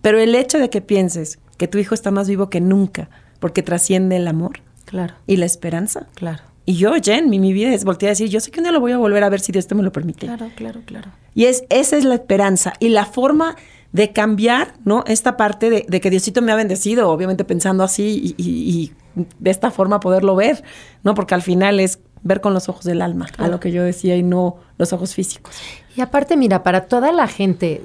Pero 0.03 0.21
el 0.21 0.35
hecho 0.35 0.59
de 0.59 0.71
que 0.71 0.81
pienses 0.81 1.39
que 1.57 1.67
tu 1.67 1.79
hijo 1.79 1.95
está 1.95 2.11
más 2.13 2.29
vivo 2.29 2.51
que 2.51 2.61
nunca, 2.61 3.09
porque 3.41 3.63
trasciende 3.63 4.17
el 4.17 4.29
amor 4.29 4.61
Claro, 4.85 5.15
y 5.27 5.37
la 5.37 5.47
esperanza. 5.47 6.07
claro. 6.15 6.43
Y 6.67 6.75
yo, 6.75 6.93
Jen, 7.03 7.31
mi, 7.31 7.39
mi 7.39 7.53
vida 7.53 7.73
es 7.73 7.85
voltear 7.85 8.09
a 8.09 8.13
decir, 8.13 8.29
yo 8.29 8.41
sé 8.41 8.51
que 8.51 8.59
un 8.61 8.65
día 8.65 8.73
lo 8.73 8.81
voy 8.81 8.93
a 8.93 8.99
volver 8.99 9.23
a 9.25 9.29
ver 9.29 9.41
si 9.41 9.53
Dios 9.53 9.67
te 9.69 9.75
me 9.77 9.83
lo 9.85 9.93
permite. 9.93 10.27
Claro, 10.27 10.51
claro, 10.57 10.81
claro. 10.85 11.11
Y 11.35 11.45
es, 11.45 11.65
esa 11.71 11.97
es 11.97 12.05
la 12.05 12.17
esperanza 12.17 12.73
y 12.81 12.89
la 12.89 13.07
forma 13.07 13.55
de 13.93 14.13
cambiar, 14.13 14.75
¿no? 14.85 15.05
Esta 15.07 15.37
parte 15.37 15.71
de, 15.71 15.87
de 15.89 16.01
que 16.01 16.11
Diosito 16.11 16.43
me 16.43 16.51
ha 16.53 16.57
bendecido, 16.57 17.09
obviamente 17.09 17.45
pensando 17.45 17.85
así 17.85 18.35
y, 18.37 18.43
y- 18.43 18.93
y 19.17 19.25
de 19.39 19.51
esta 19.51 19.71
forma 19.71 20.01
poderlo 20.01 20.35
ver, 20.35 20.65
¿no? 21.05 21.15
Porque 21.15 21.35
al 21.35 21.43
final 21.43 21.79
es 21.81 22.01
ver 22.23 22.41
con 22.41 22.53
los 22.53 22.69
ojos 22.69 22.85
del 22.85 23.01
alma, 23.01 23.27
a 23.39 23.47
lo 23.49 23.61
que 23.61 23.71
yo 23.71 23.85
decía, 23.85 24.17
y 24.17 24.23
no 24.25 24.57
los 24.77 24.93
ojos 24.93 25.15
físicos. 25.15 25.55
Y 25.97 26.01
aparte, 26.01 26.37
mira, 26.37 26.63
para 26.65 26.87
toda 26.87 27.13
la 27.13 27.29
gente, 27.29 27.81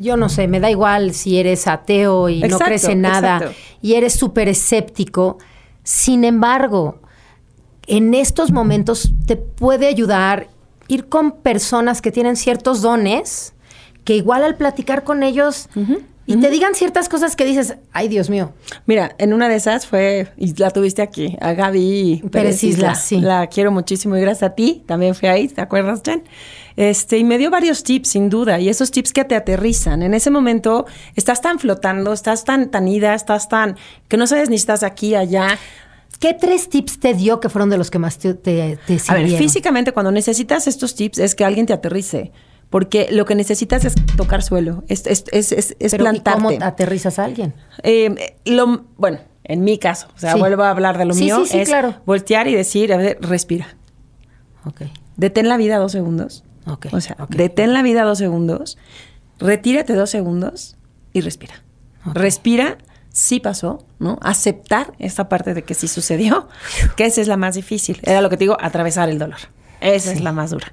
yo 0.00 0.16
no 0.16 0.28
sé, 0.28 0.48
me 0.48 0.58
da 0.58 0.70
igual 0.70 1.14
si 1.14 1.38
eres 1.38 1.68
ateo 1.68 2.28
y 2.28 2.40
no 2.40 2.58
crees 2.58 2.84
en 2.84 3.00
nada 3.02 3.36
exacto. 3.36 3.56
y 3.80 3.94
eres 3.94 4.14
súper 4.14 4.48
escéptico. 4.48 5.38
Sin 5.84 6.24
embargo, 6.24 7.00
en 7.86 8.14
estos 8.14 8.50
momentos 8.52 9.12
te 9.26 9.36
puede 9.36 9.86
ayudar 9.86 10.48
ir 10.88 11.08
con 11.08 11.32
personas 11.32 12.02
que 12.02 12.12
tienen 12.12 12.36
ciertos 12.36 12.82
dones, 12.82 13.54
que 14.04 14.16
igual 14.16 14.44
al 14.44 14.56
platicar 14.56 15.04
con 15.04 15.22
ellos 15.22 15.68
y 16.26 16.36
te 16.36 16.50
digan 16.50 16.74
ciertas 16.74 17.08
cosas 17.08 17.34
que 17.34 17.44
dices, 17.44 17.76
ay 17.92 18.08
Dios 18.08 18.30
mío, 18.30 18.52
Mira, 18.86 19.14
en 19.18 19.32
una 19.32 19.48
de 19.48 19.56
esas 19.56 19.86
fue, 19.86 20.28
y 20.36 20.54
la 20.56 20.70
tuviste 20.70 21.02
aquí, 21.02 21.36
a 21.40 21.52
Gaby 21.52 22.22
Pérez 22.30 22.30
Pérez 22.30 22.64
Isla, 22.64 22.88
Isla. 22.88 22.94
sí. 22.94 23.20
La 23.20 23.46
quiero 23.48 23.70
muchísimo 23.70 24.16
y 24.16 24.20
gracias 24.20 24.50
a 24.50 24.54
ti, 24.54 24.82
también 24.86 25.14
fui 25.14 25.28
ahí, 25.28 25.48
¿te 25.48 25.60
acuerdas, 25.60 26.02
Jen? 26.04 26.24
Este, 26.76 27.18
y 27.18 27.24
me 27.24 27.38
dio 27.38 27.50
varios 27.50 27.84
tips, 27.84 28.08
sin 28.08 28.30
duda, 28.30 28.58
y 28.58 28.68
esos 28.68 28.90
tips 28.90 29.12
que 29.12 29.24
te 29.24 29.34
aterrizan. 29.34 30.02
En 30.02 30.14
ese 30.14 30.30
momento 30.30 30.86
estás 31.16 31.40
tan 31.40 31.58
flotando, 31.58 32.12
estás 32.12 32.44
tan, 32.44 32.70
tan 32.70 32.88
ida, 32.88 33.14
estás 33.14 33.48
tan, 33.48 33.76
que 34.08 34.16
no 34.16 34.26
sabes 34.26 34.48
ni 34.48 34.56
estás 34.56 34.82
aquí, 34.82 35.14
allá. 35.14 35.58
¿Qué 36.18 36.34
tres 36.34 36.68
tips 36.68 37.00
te 37.00 37.14
dio 37.14 37.40
que 37.40 37.48
fueron 37.48 37.70
de 37.70 37.78
los 37.78 37.90
que 37.90 37.98
más 37.98 38.18
te, 38.18 38.34
te, 38.34 38.76
te 38.86 38.92
A 38.92 38.96
ver, 38.96 39.00
sirvieron? 39.00 39.38
físicamente 39.38 39.92
cuando 39.92 40.12
necesitas 40.12 40.66
estos 40.66 40.94
tips 40.94 41.18
es 41.18 41.34
que 41.34 41.44
alguien 41.44 41.66
te 41.66 41.72
aterrice. 41.72 42.32
Porque 42.70 43.08
lo 43.10 43.26
que 43.26 43.34
necesitas 43.34 43.84
es 43.84 43.94
tocar 44.16 44.42
suelo, 44.42 44.82
es, 44.88 45.06
es, 45.06 45.24
es, 45.30 45.52
es, 45.52 45.76
es 45.78 45.90
Pero, 45.90 46.04
¿y 46.04 46.08
plantarte. 46.08 46.42
¿Cómo 46.42 46.64
aterrizas 46.64 47.18
a 47.18 47.24
alguien? 47.24 47.52
Eh, 47.82 48.34
lo, 48.46 48.86
bueno, 48.96 49.18
en 49.44 49.62
mi 49.62 49.76
caso, 49.78 50.08
o 50.16 50.18
sea, 50.18 50.32
Sí. 50.32 50.38
vuelvo 50.38 50.62
a 50.62 50.70
hablar 50.70 50.96
de 50.96 51.04
lo 51.04 51.12
Sí, 51.12 51.24
mío, 51.24 51.42
sí, 51.44 51.50
sí, 51.52 51.58
es 51.58 51.68
claro. 51.68 51.96
voltear 52.06 52.48
y 52.48 52.54
decir, 52.54 52.94
a 52.94 52.96
ver, 52.96 53.18
respira. 53.20 53.76
Ok. 54.64 54.82
Detén 55.18 55.48
la 55.50 55.58
vida 55.58 55.76
dos 55.76 55.92
segundos. 55.92 56.44
Ok, 56.66 56.86
O 56.92 57.00
sea, 57.02 57.16
detén 57.28 57.74
la 57.74 57.82
vida 57.82 58.04
dos 58.04 58.16
segundos, 58.16 58.78
retírate 59.38 59.94
dos 59.94 60.08
segundos 60.08 60.76
y 61.12 61.20
respira. 61.20 61.54
Respira, 62.06 62.78
sí 63.12 63.40
pasó, 63.40 63.84
¿no? 63.98 64.18
Aceptar 64.22 64.92
esta 64.98 65.28
parte 65.28 65.54
de 65.54 65.62
que 65.62 65.74
sí 65.74 65.88
sucedió, 65.88 66.48
que 66.96 67.04
esa 67.06 67.20
es 67.20 67.28
la 67.28 67.36
más 67.36 67.54
difícil. 67.54 67.98
Era 68.02 68.20
lo 68.20 68.30
que 68.30 68.36
te 68.36 68.44
digo, 68.44 68.56
atravesar 68.60 69.08
el 69.08 69.18
dolor. 69.18 69.38
Esa 69.80 70.12
es 70.12 70.20
la 70.20 70.32
más 70.32 70.50
dura. 70.50 70.72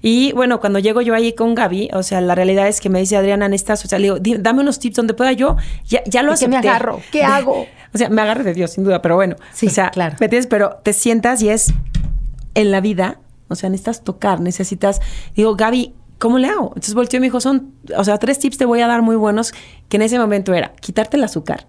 Y 0.00 0.32
bueno, 0.32 0.60
cuando 0.60 0.78
llego 0.78 1.00
yo 1.02 1.14
ahí 1.14 1.34
con 1.34 1.54
Gaby, 1.54 1.90
o 1.92 2.02
sea, 2.02 2.20
la 2.22 2.34
realidad 2.34 2.68
es 2.68 2.80
que 2.80 2.88
me 2.88 3.00
dice 3.00 3.16
Adriana, 3.16 3.48
necesitas, 3.48 3.84
o 3.84 3.88
sea, 3.88 3.98
le 3.98 4.04
digo, 4.04 4.18
"Di- 4.18 4.36
dame 4.38 4.60
unos 4.60 4.78
tips 4.78 4.96
donde 4.96 5.12
pueda 5.14 5.32
yo, 5.32 5.56
ya, 5.86 6.02
ya 6.06 6.22
lo 6.22 6.32
¿De 6.32 6.38
qué 6.38 6.48
me 6.48 6.56
acepté. 6.56 6.68
agarro? 6.70 7.00
¿Qué 7.12 7.22
hago? 7.24 7.66
O 7.94 7.98
sea, 7.98 8.08
me 8.08 8.22
agarro 8.22 8.44
de 8.44 8.54
Dios, 8.54 8.70
sin 8.72 8.84
duda, 8.84 9.02
pero 9.02 9.14
bueno. 9.16 9.36
Sí, 9.52 9.66
o 9.66 9.70
sea, 9.70 9.90
claro. 9.90 10.16
¿me 10.20 10.26
entiendes? 10.26 10.46
Pero 10.46 10.80
te 10.82 10.92
sientas 10.94 11.42
y 11.42 11.48
es 11.50 11.72
en 12.54 12.70
la 12.70 12.80
vida, 12.80 13.20
o 13.48 13.54
sea, 13.56 13.68
necesitas 13.68 14.04
tocar, 14.04 14.40
necesitas, 14.40 15.00
digo, 15.34 15.54
Gaby, 15.56 15.94
¿cómo 16.18 16.38
le 16.38 16.48
hago? 16.48 16.68
Entonces 16.68 16.94
volteó 16.94 17.18
y 17.18 17.20
me 17.20 17.26
dijo, 17.26 17.40
son, 17.40 17.72
o 17.96 18.04
sea, 18.04 18.16
tres 18.18 18.38
tips 18.38 18.56
te 18.58 18.64
voy 18.64 18.80
a 18.80 18.86
dar 18.86 19.02
muy 19.02 19.16
buenos, 19.16 19.52
que 19.88 19.96
en 19.96 20.02
ese 20.02 20.18
momento 20.18 20.54
era 20.54 20.72
quitarte 20.80 21.16
el 21.18 21.24
azúcar, 21.24 21.66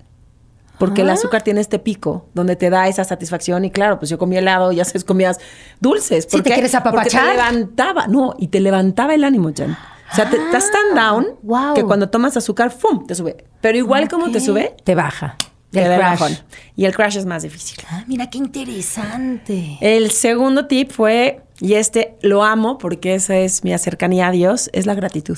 porque 0.80 1.02
el 1.02 1.10
Ah. 1.10 1.14
azúcar 1.14 1.42
tiene 1.42 1.62
este 1.62 1.80
pico 1.80 2.28
donde 2.34 2.56
te 2.56 2.70
da 2.70 2.88
esa 2.88 3.04
satisfacción 3.04 3.66
y 3.66 3.72
claro, 3.72 4.00
pues 4.00 4.10
yo 4.10 4.18
comía 4.18 4.40
helado, 4.40 4.72
ya 4.72 4.86
sabes, 4.86 5.04
comías 5.04 5.40
dulces. 5.80 6.26
Sí, 6.30 6.38
¿Por 6.38 6.44
te 6.44 6.52
quieres 6.54 6.72
Porque 6.72 6.90
apapachar. 6.90 7.26
te 7.26 7.32
levantaba, 7.34 8.08
no, 8.08 8.34
y 8.38 8.48
te 8.50 8.60
levantaba 8.60 9.14
el 9.16 9.24
ánimo, 9.24 9.52
Jen. 9.56 9.72
O 9.72 10.16
sea, 10.16 10.30
te- 10.30 10.38
estás 10.38 10.72
tan 10.72 10.96
down 10.96 11.28
wow. 11.44 11.74
que 11.74 11.84
cuando 11.84 12.10
tomas 12.10 12.38
azúcar, 12.38 12.72
¡fum!, 12.72 13.06
te 13.08 13.14
sube. 13.16 13.44
Pero 13.60 13.78
igual 13.78 14.08
como 14.08 14.32
te 14.32 14.40
sube, 14.40 14.76
Te 14.86 14.96
baja. 14.96 15.36
te 15.72 15.80
El 15.82 15.86
crash. 15.98 16.00
bajón. 16.20 16.38
Y 16.78 16.86
el 16.86 16.96
crash 16.96 17.18
es 17.18 17.26
más 17.26 17.44
difícil. 17.44 17.84
Ah, 17.90 18.04
mira 18.08 18.30
qué 18.30 18.38
interesante. 18.38 19.78
El 19.82 20.12
segundo 20.12 20.68
tip 20.68 20.92
fue, 20.92 21.42
y 21.60 21.74
este 21.74 22.16
lo 22.22 22.44
amo 22.44 22.78
porque 22.78 23.16
esa 23.16 23.36
es 23.36 23.64
mi 23.66 23.78
cercanía 23.78 24.28
a 24.28 24.32
Dios, 24.32 24.70
es 24.74 24.86
la 24.86 24.94
gratitud. 24.96 25.38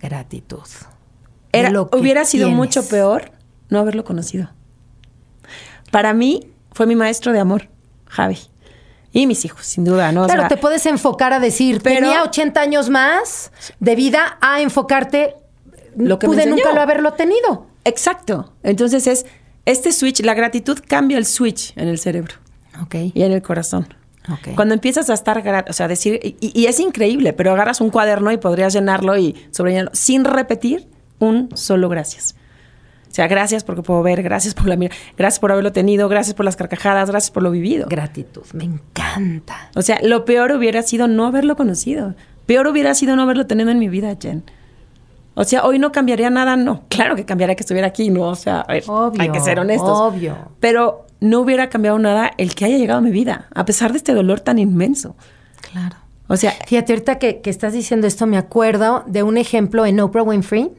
Gratitud. 0.00 0.58
Era, 1.52 1.70
Lo 1.70 1.88
que 1.90 1.98
hubiera 1.98 2.24
sido 2.24 2.46
tienes. 2.46 2.56
mucho 2.56 2.86
peor 2.88 3.32
no 3.68 3.78
haberlo 3.78 4.04
conocido. 4.04 4.50
Para 5.90 6.12
mí 6.14 6.48
fue 6.72 6.86
mi 6.86 6.96
maestro 6.96 7.32
de 7.32 7.40
amor, 7.40 7.68
Javi. 8.06 8.38
Y 9.12 9.26
mis 9.26 9.44
hijos, 9.44 9.66
sin 9.66 9.84
duda, 9.84 10.12
¿no? 10.12 10.22
O 10.22 10.26
Claro, 10.26 10.42
sea, 10.42 10.48
te 10.48 10.56
puedes 10.56 10.86
enfocar 10.86 11.32
a 11.32 11.40
decir, 11.40 11.80
pero- 11.82 12.00
tenía 12.06 12.22
80 12.22 12.60
años 12.60 12.88
más 12.90 13.50
de 13.80 13.96
vida 13.96 14.38
a 14.40 14.60
enfocarte, 14.60 15.34
Lo 15.96 16.18
que 16.20 16.28
pude 16.28 16.46
nunca 16.46 16.72
lo 16.72 16.80
haberlo 16.80 17.14
tenido. 17.14 17.66
Exacto. 17.84 18.52
Entonces 18.62 19.06
es, 19.08 19.26
este 19.66 19.90
switch, 19.92 20.20
la 20.20 20.34
gratitud 20.34 20.78
cambia 20.86 21.18
el 21.18 21.26
switch 21.26 21.72
en 21.76 21.88
el 21.88 21.98
cerebro. 21.98 22.34
Ok. 22.82 22.94
y 23.12 23.22
en 23.22 23.32
el 23.32 23.42
corazón. 23.42 23.92
Cuando 24.54 24.74
empiezas 24.74 25.10
a 25.10 25.14
estar, 25.14 25.64
o 25.68 25.72
sea, 25.72 25.88
decir, 25.88 26.20
y, 26.22 26.36
y 26.58 26.66
es 26.66 26.78
increíble, 26.78 27.32
pero 27.32 27.52
agarras 27.52 27.80
un 27.80 27.90
cuaderno 27.90 28.30
y 28.30 28.36
podrías 28.36 28.72
llenarlo 28.72 29.18
y 29.18 29.34
sobrellenarlo 29.50 29.90
sin 29.92 30.24
repetir 30.24 30.88
un 31.18 31.48
solo 31.56 31.88
gracias. 31.88 32.36
O 33.10 33.12
sea, 33.12 33.26
gracias 33.26 33.64
porque 33.64 33.82
puedo 33.82 34.02
ver, 34.04 34.22
gracias 34.22 34.54
por 34.54 34.66
la 34.68 34.76
mira, 34.76 34.94
gracias 35.18 35.40
por 35.40 35.50
haberlo 35.50 35.72
tenido, 35.72 36.08
gracias 36.08 36.34
por 36.34 36.44
las 36.44 36.54
carcajadas, 36.54 37.10
gracias 37.10 37.32
por 37.32 37.42
lo 37.42 37.50
vivido. 37.50 37.86
Gratitud, 37.88 38.42
me 38.52 38.64
encanta. 38.64 39.70
O 39.74 39.82
sea, 39.82 39.98
lo 40.02 40.24
peor 40.24 40.52
hubiera 40.52 40.82
sido 40.82 41.08
no 41.08 41.26
haberlo 41.26 41.56
conocido. 41.56 42.14
Peor 42.46 42.68
hubiera 42.68 42.94
sido 42.94 43.16
no 43.16 43.22
haberlo 43.22 43.46
tenido 43.46 43.70
en 43.70 43.80
mi 43.80 43.88
vida, 43.88 44.16
Jen. 44.20 44.44
O 45.34 45.42
sea, 45.44 45.64
hoy 45.64 45.78
no 45.80 45.90
cambiaría 45.90 46.30
nada, 46.30 46.56
no. 46.56 46.84
Claro 46.88 47.16
que 47.16 47.24
cambiaría 47.24 47.56
que 47.56 47.62
estuviera 47.62 47.88
aquí, 47.88 48.10
¿no? 48.10 48.22
O 48.28 48.34
sea, 48.36 48.60
a 48.60 48.72
ver, 48.74 48.84
Obvio, 48.86 49.20
hay 49.22 49.30
que 49.30 49.40
ser 49.40 49.58
honestos. 49.58 49.88
obvio. 49.98 50.36
Pero 50.60 51.06
no 51.20 51.40
hubiera 51.40 51.68
cambiado 51.68 51.98
nada 51.98 52.30
el 52.36 52.54
que 52.54 52.64
haya 52.64 52.78
llegado 52.78 52.98
a 52.98 53.02
mi 53.02 53.10
vida, 53.10 53.48
a 53.54 53.64
pesar 53.64 53.90
de 53.92 53.98
este 53.98 54.14
dolor 54.14 54.40
tan 54.40 54.58
inmenso. 54.58 55.16
Claro. 55.72 55.96
O 56.28 56.36
sea, 56.36 56.52
Fíjate, 56.66 56.92
ahorita 56.92 57.18
que, 57.18 57.40
que 57.40 57.50
estás 57.50 57.72
diciendo 57.72 58.06
esto, 58.06 58.26
me 58.26 58.36
acuerdo 58.38 59.02
de 59.06 59.24
un 59.24 59.36
ejemplo 59.36 59.84
en 59.84 59.98
Oprah 59.98 60.22
Winfrey, 60.22 60.70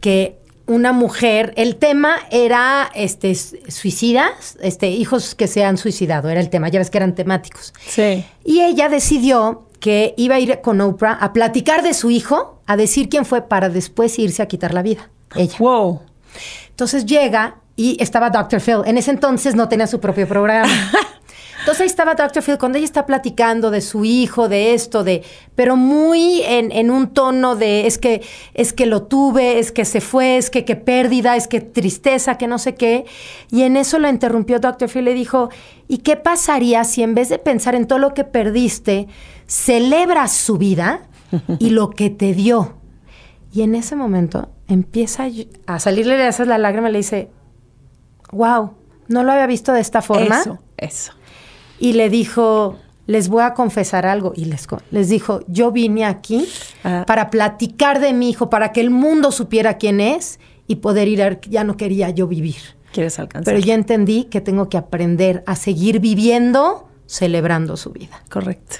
que 0.00 0.38
una 0.68 0.92
mujer, 0.92 1.52
el 1.56 1.76
tema 1.76 2.16
era 2.30 2.90
este 2.94 3.34
suicidas, 3.34 4.56
este, 4.60 4.90
hijos 4.90 5.34
que 5.34 5.48
se 5.48 5.64
han 5.64 5.76
suicidado, 5.76 6.28
era 6.28 6.40
el 6.40 6.50
tema, 6.50 6.68
ya 6.68 6.78
ves 6.78 6.90
que 6.90 6.98
eran 6.98 7.14
temáticos. 7.14 7.72
sí. 7.86 8.24
Y 8.44 8.60
ella 8.60 8.88
decidió 8.88 9.66
que 9.80 10.14
iba 10.16 10.36
a 10.36 10.40
ir 10.40 10.60
con 10.60 10.80
Oprah 10.80 11.12
a 11.12 11.32
platicar 11.32 11.82
de 11.82 11.94
su 11.94 12.10
hijo, 12.10 12.60
a 12.66 12.76
decir 12.76 13.08
quién 13.08 13.24
fue, 13.24 13.42
para 13.42 13.68
después 13.68 14.18
irse 14.18 14.42
a 14.42 14.46
quitar 14.46 14.74
la 14.74 14.82
vida. 14.82 15.10
Ella. 15.34 15.56
Wow. 15.58 16.00
Entonces 16.70 17.06
llega 17.06 17.56
y 17.76 17.96
estaba 18.00 18.30
Dr. 18.30 18.60
Phil. 18.60 18.82
En 18.86 18.98
ese 18.98 19.10
entonces 19.10 19.54
no 19.54 19.68
tenía 19.68 19.86
su 19.86 20.00
propio 20.00 20.26
programa. 20.26 20.68
Entonces 21.60 21.80
ahí 21.82 21.86
estaba 21.86 22.14
Dr. 22.14 22.42
Phil 22.42 22.58
cuando 22.58 22.78
ella 22.78 22.84
está 22.84 23.04
platicando 23.04 23.70
de 23.70 23.80
su 23.80 24.04
hijo, 24.04 24.48
de 24.48 24.74
esto, 24.74 25.04
de, 25.04 25.22
pero 25.54 25.76
muy 25.76 26.42
en, 26.42 26.90
un 26.90 27.08
tono 27.08 27.56
de 27.56 27.86
es 27.86 27.98
que, 27.98 28.22
es 28.54 28.72
que 28.72 28.86
lo 28.86 29.02
tuve, 29.02 29.58
es 29.58 29.72
que 29.72 29.84
se 29.84 30.00
fue, 30.00 30.36
es 30.36 30.50
que 30.50 30.64
qué 30.64 30.76
pérdida, 30.76 31.36
es 31.36 31.48
que 31.48 31.60
tristeza, 31.60 32.38
que 32.38 32.46
no 32.46 32.58
sé 32.58 32.74
qué. 32.74 33.06
Y 33.50 33.62
en 33.62 33.76
eso 33.76 33.98
lo 33.98 34.08
interrumpió 34.08 34.60
y 34.94 35.00
le 35.02 35.14
dijo, 35.14 35.50
¿y 35.88 35.98
qué 35.98 36.16
pasaría 36.16 36.84
si 36.84 37.02
en 37.02 37.14
vez 37.14 37.28
de 37.28 37.38
pensar 37.38 37.74
en 37.74 37.86
todo 37.86 37.98
lo 37.98 38.14
que 38.14 38.24
perdiste, 38.24 39.08
celebras 39.46 40.32
su 40.32 40.58
vida 40.58 41.02
y 41.58 41.70
lo 41.70 41.90
que 41.90 42.10
te 42.10 42.34
dio? 42.34 42.74
Y 43.52 43.62
en 43.62 43.74
ese 43.74 43.96
momento 43.96 44.50
empieza 44.68 45.26
a 45.66 45.78
salirle 45.80 46.16
de 46.16 46.28
esas 46.28 46.46
la 46.46 46.58
lágrima 46.58 46.88
y 46.90 46.92
le 46.92 46.98
dice, 46.98 47.30
wow, 48.30 48.74
no 49.08 49.24
lo 49.24 49.32
había 49.32 49.46
visto 49.46 49.72
de 49.72 49.80
esta 49.80 50.02
forma. 50.02 50.40
Eso, 50.40 50.58
eso. 50.76 51.12
Y 51.78 51.92
le 51.92 52.10
dijo, 52.10 52.76
les 53.06 53.28
voy 53.28 53.42
a 53.42 53.54
confesar 53.54 54.06
algo. 54.06 54.32
Y 54.36 54.44
les, 54.44 55.08
dijo, 55.08 55.40
yo 55.46 55.72
vine 55.72 56.04
aquí 56.04 56.46
Ah. 56.84 57.04
para 57.06 57.30
platicar 57.30 58.00
de 58.00 58.12
mi 58.12 58.30
hijo, 58.30 58.50
para 58.50 58.72
que 58.72 58.80
el 58.80 58.90
mundo 58.90 59.32
supiera 59.32 59.78
quién 59.78 60.00
es 60.00 60.38
y 60.66 60.76
poder 60.76 61.08
ir 61.08 61.22
a... 61.22 61.40
Ya 61.42 61.64
no 61.64 61.76
quería 61.76 62.10
yo 62.10 62.26
vivir. 62.26 62.56
Quieres 62.92 63.18
alcanzar. 63.18 63.52
Pero 63.52 63.64
ya 63.64 63.74
entendí 63.74 64.24
que 64.24 64.40
tengo 64.40 64.68
que 64.68 64.76
aprender 64.76 65.42
a 65.46 65.56
seguir 65.56 66.00
viviendo, 66.00 66.88
celebrando 67.06 67.76
su 67.76 67.90
vida. 67.90 68.22
Correcto. 68.30 68.76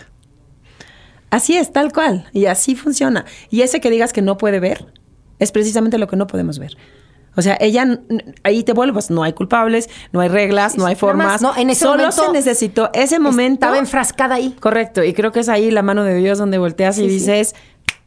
Así 1.31 1.57
es, 1.57 1.73
tal 1.73 1.93
cual. 1.93 2.29
Y 2.33 2.47
así 2.47 2.75
funciona. 2.75 3.25
Y 3.51 3.61
ese 3.63 3.81
que 3.81 3.91
digas 3.91 4.13
que 4.13 4.23
no 4.23 4.39
puede 4.39 4.61
ver 4.61 4.87
es 5.39 5.53
precisamente 5.53 5.99
lo 5.99 6.07
que 6.07 6.17
no 6.17 6.27
podemos 6.27 6.59
ver. 6.59 6.77
O 7.39 7.43
sea, 7.43 7.57
ella, 7.61 8.01
ahí 8.43 8.65
te 8.65 8.73
vuelves, 8.73 9.11
no 9.11 9.23
hay 9.23 9.33
culpables, 9.33 9.89
no 10.11 10.19
hay 10.19 10.29
reglas, 10.29 10.77
no 10.77 10.87
hay 10.87 10.97
formas. 10.97 11.41
no, 11.41 11.57
en 11.57 11.71
ese 11.71 11.85
Solo 11.85 11.99
momento 11.99 12.25
se 12.25 12.33
necesitó 12.33 12.91
ese 12.93 13.21
momento. 13.21 13.67
Estaba 13.67 13.79
enfrascada 13.79 14.35
ahí. 14.35 14.57
Correcto, 14.59 15.05
y 15.05 15.13
creo 15.13 15.31
que 15.31 15.39
es 15.39 15.49
ahí 15.49 15.71
la 15.71 15.83
mano 15.83 16.03
de 16.03 16.17
Dios 16.17 16.39
donde 16.39 16.59
volteas 16.59 16.99
y 16.99 17.03
sí. 17.03 17.09
dices... 17.09 17.55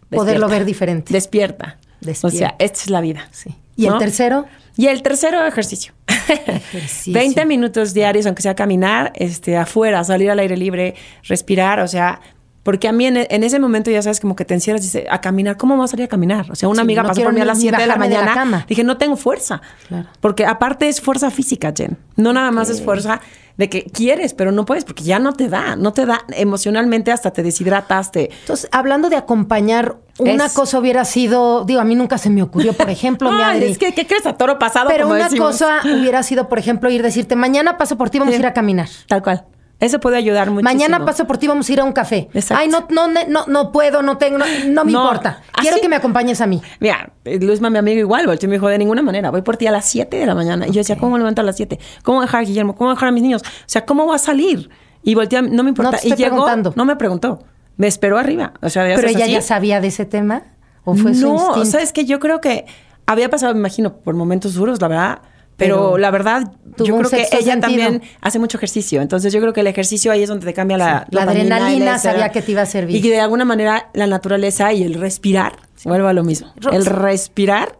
Poderlo 0.09 0.47
"Despierta, 0.47 0.47
ver 0.47 0.65
diferente". 0.65 1.13
Despierta. 1.13 1.77
Despierta. 2.01 2.27
O 2.27 2.37
sea, 2.37 2.55
esta 2.59 2.79
es 2.81 2.89
la 2.89 2.99
vida. 2.99 3.29
Sí. 3.31 3.55
¿Y 3.77 3.85
el 3.85 3.97
tercero? 3.99 4.47
Y 4.75 4.87
el 4.87 5.01
tercero, 5.01 5.45
ejercicio. 5.45 5.93
Ejercicio. 6.27 7.13
20 7.13 7.45
minutos 7.45 7.93
diarios, 7.93 8.25
aunque 8.25 8.41
sea 8.41 8.53
caminar, 8.53 9.13
este, 9.15 9.55
afuera, 9.55 10.03
salir 10.03 10.29
al 10.29 10.39
aire 10.39 10.57
libre, 10.57 10.95
respirar, 11.23 11.79
o 11.79 11.87
sea, 11.87 12.19
porque 12.63 12.87
a 12.87 12.91
mí 12.91 13.05
en, 13.07 13.17
en 13.17 13.43
ese 13.43 13.59
momento 13.59 13.89
ya 13.89 14.01
sabes 14.01 14.19
como 14.19 14.35
que 14.35 14.45
te 14.45 14.53
encierras 14.53 14.81
y 14.83 14.85
dices, 14.85 15.05
a 15.09 15.19
caminar, 15.21 15.57
¿cómo 15.57 15.77
vas 15.77 15.89
a 15.89 15.91
salir 15.91 16.05
a 16.05 16.07
caminar? 16.09 16.51
O 16.51 16.55
sea, 16.55 16.69
una 16.69 16.77
Sí, 16.77 16.81
amiga 16.81 17.01
no 17.01 17.07
pasó 17.09 17.23
por 17.23 17.33
mí 17.33 17.41
a 17.41 17.45
las 17.45 17.57
ni 17.57 17.63
7 17.63 17.77
de 17.77 17.87
la 17.87 17.95
bajarme 17.95 18.07
de 18.09 18.13
la 18.13 18.19
mañana. 18.21 18.33
cama. 18.41 18.65
Dije, 18.67 18.83
no 18.83 18.97
tengo 18.97 19.15
fuerza. 19.17 19.61
Claro. 19.87 20.07
Porque 20.19 20.45
aparte 20.45 20.87
es 20.87 21.01
fuerza 21.01 21.31
física, 21.31 21.73
Jen. 21.75 21.97
No 22.17 22.33
nada 22.33 22.51
más 22.51 22.69
es 22.69 22.81
fuerza 22.83 23.19
de 23.57 23.69
que 23.69 23.83
quieres, 23.83 24.33
pero 24.33 24.51
no 24.51 24.65
puedes 24.65 24.85
porque 24.85 25.03
ya 25.03 25.19
no 25.19 25.33
te 25.33 25.47
da, 25.49 25.75
no 25.75 25.91
te 25.93 26.05
da 26.05 26.21
emocionalmente 26.29 27.11
hasta 27.11 27.31
te 27.31 27.43
deshidratas, 27.43 28.11
te... 28.11 28.29
Entonces, 28.41 28.69
hablando 28.71 29.09
de 29.09 29.15
acompañar, 29.17 29.97
una 30.19 30.45
Es- 30.45 30.53
cosa 30.53 30.79
hubiera 30.79 31.03
sido, 31.05 31.63
digo, 31.65 31.81
a 31.81 31.83
mí 31.83 31.95
nunca 31.95 32.17
se 32.17 32.29
me 32.29 32.41
ocurrió, 32.43 32.73
por 32.73 32.89
ejemplo, 32.89 33.31
mi 33.31 33.41
Adri. 33.41 33.65
es 33.65 33.77
que, 33.77 33.93
¿qué 33.93 34.05
crees? 34.07 34.25
A 34.25 34.33
toro 34.37 34.57
pasado, 34.59 34.87
Pero 34.89 35.03
como 35.05 35.15
una 35.15 35.25
decimos. 35.25 35.51
cosa 35.51 35.79
hubiera 35.83 36.21
sido, 36.23 36.47
por 36.47 36.59
ejemplo, 36.59 36.89
ir 36.89 37.01
decirte, 37.03 37.35
mañana 37.35 37.77
paso 37.77 37.97
por 37.97 38.09
ti, 38.09 38.19
vamos 38.19 38.33
Sí. 38.33 38.37
a 38.37 38.39
ir 38.39 38.45
a 38.47 38.53
caminar. 38.53 38.87
Tal 39.07 39.21
cual. 39.23 39.45
Eso 39.81 39.99
puede 39.99 40.15
ayudar 40.15 40.49
mucho. 40.51 40.63
Mañana 40.63 41.03
paso 41.03 41.25
por 41.27 41.37
ti, 41.37 41.47
vamos 41.47 41.67
a 41.67 41.73
ir 41.73 41.79
a 41.81 41.83
un 41.83 41.91
café. 41.91 42.29
Exacto. 42.33 42.61
Ay, 42.61 42.69
no, 42.69 42.87
no, 42.89 43.07
no, 43.27 43.45
no 43.47 43.71
puedo, 43.73 44.01
no 44.03 44.17
tengo, 44.17 44.37
no, 44.37 44.45
no 44.67 44.85
me 44.85 44.91
No, 44.93 45.01
importa. 45.03 45.41
Quiero 45.59 45.75
así- 45.75 45.81
que 45.81 45.89
me 45.89 45.95
acompañes 45.97 46.39
a 46.39 46.47
mí. 46.47 46.61
Mira, 46.79 47.11
eh, 47.25 47.39
Luisma, 47.41 47.69
mi 47.69 47.79
amigo, 47.79 47.99
igual, 47.99 48.27
volteó 48.27 48.47
y 48.47 48.49
me 48.51 48.55
dijo, 48.55 48.67
de 48.69 48.77
ninguna 48.77 49.01
manera, 49.01 49.31
voy 49.31 49.41
por 49.41 49.57
ti 49.57 49.67
a 49.67 49.71
las 49.71 49.85
7 49.85 50.17
de 50.17 50.25
la 50.25 50.35
mañana. 50.35 50.67
Y 50.67 50.71
yo 50.71 50.79
decía, 50.79 50.97
¿cómo 50.97 51.13
me 51.13 51.17
levanto 51.17 51.41
a 51.41 51.43
las 51.43 51.57
7? 51.57 51.79
¿Cómo 52.03 52.17
voy 52.19 52.23
a 52.23 52.27
dejar 52.27 52.41
a 52.41 52.45
Guillermo? 52.45 52.75
¿Cómo 52.75 52.89
voy 52.89 52.93
a 52.93 52.95
dejar 52.95 53.09
a 53.09 53.11
mis 53.11 53.23
niños? 53.23 53.41
O 53.41 53.45
sea, 53.65 53.85
¿cómo 53.85 54.05
va 54.05 54.15
a 54.15 54.19
salir? 54.19 54.69
Y 55.03 55.15
voltea, 55.15 55.41
no 55.41 55.63
me 55.63 55.69
importa. 55.69 55.91
No 55.93 55.97
te 55.97 56.07
y 56.07 56.11
estoy 56.11 56.23
llegó, 56.25 56.35
preguntando. 56.37 56.73
no 56.75 56.85
me 56.85 56.95
preguntó. 56.95 57.43
Me 57.77 57.87
esperó 57.87 58.19
arriba. 58.19 58.53
O 58.61 58.69
sea, 58.69 58.87
ya 58.87 58.95
Pero 58.95 59.07
ella 59.07 59.23
así. 59.23 59.31
ya 59.33 59.41
sabía 59.41 59.81
de 59.81 59.87
ese 59.87 60.05
tema. 60.05 60.43
¿O 60.83 60.93
fue 60.95 61.15
su 61.15 61.27
no, 61.27 61.47
o 61.53 61.65
sea, 61.65 61.81
es 61.81 61.91
que 61.91 62.05
yo 62.05 62.19
creo 62.19 62.39
que 62.39 62.65
había 63.07 63.29
pasado, 63.29 63.53
me 63.53 63.59
imagino, 63.59 63.93
por 63.97 64.13
momentos 64.13 64.53
duros, 64.53 64.79
la 64.79 64.87
verdad. 64.87 65.19
Pero, 65.65 65.97
la 65.97 66.11
verdad, 66.11 66.43
yo 66.77 66.97
creo 66.97 67.09
que 67.09 67.21
ella 67.21 67.53
sentido. 67.53 67.59
también 67.61 68.01
hace 68.21 68.39
mucho 68.39 68.57
ejercicio. 68.57 69.01
Entonces, 69.01 69.31
yo 69.31 69.39
creo 69.39 69.53
que 69.53 69.61
el 69.61 69.67
ejercicio 69.67 70.11
ahí 70.11 70.23
es 70.23 70.29
donde 70.29 70.45
te 70.45 70.53
cambia 70.53 70.77
la, 70.77 71.07
la 71.09 71.21
dopamina, 71.21 71.55
adrenalina 71.57 71.99
sabía 71.99 72.29
que 72.29 72.41
te 72.41 72.51
iba 72.51 72.61
a 72.63 72.65
servir. 72.65 72.95
Y 72.95 73.01
que 73.01 73.09
de 73.09 73.19
alguna 73.19 73.45
manera 73.45 73.89
la 73.93 74.07
naturaleza 74.07 74.73
y 74.73 74.83
el 74.83 74.95
respirar, 74.95 75.53
vuelve 75.85 76.09
a 76.09 76.13
lo 76.13 76.23
mismo. 76.23 76.53
El 76.71 76.85
respirar 76.85 77.77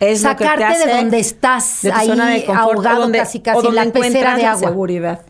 es 0.00 0.22
lo 0.22 0.30
que 0.30 0.36
te 0.36 0.44
Sacarte 0.44 0.64
de 0.64 0.84
hace 0.84 0.90
donde 0.96 1.18
estás 1.18 1.78
de 1.82 1.90
tu 1.90 1.96
ahí 1.96 2.06
zona 2.08 2.30
de 2.30 2.44
confort, 2.44 2.76
ahogado 2.76 3.00
donde- 3.02 3.18
casi, 3.18 3.40
casi, 3.40 3.62
donde 3.62 3.84
la 3.84 3.92
pecera 3.92 4.36
de 4.36 4.42
la 4.42 4.52
agua. 4.52 4.68
seguridad. 4.68 5.20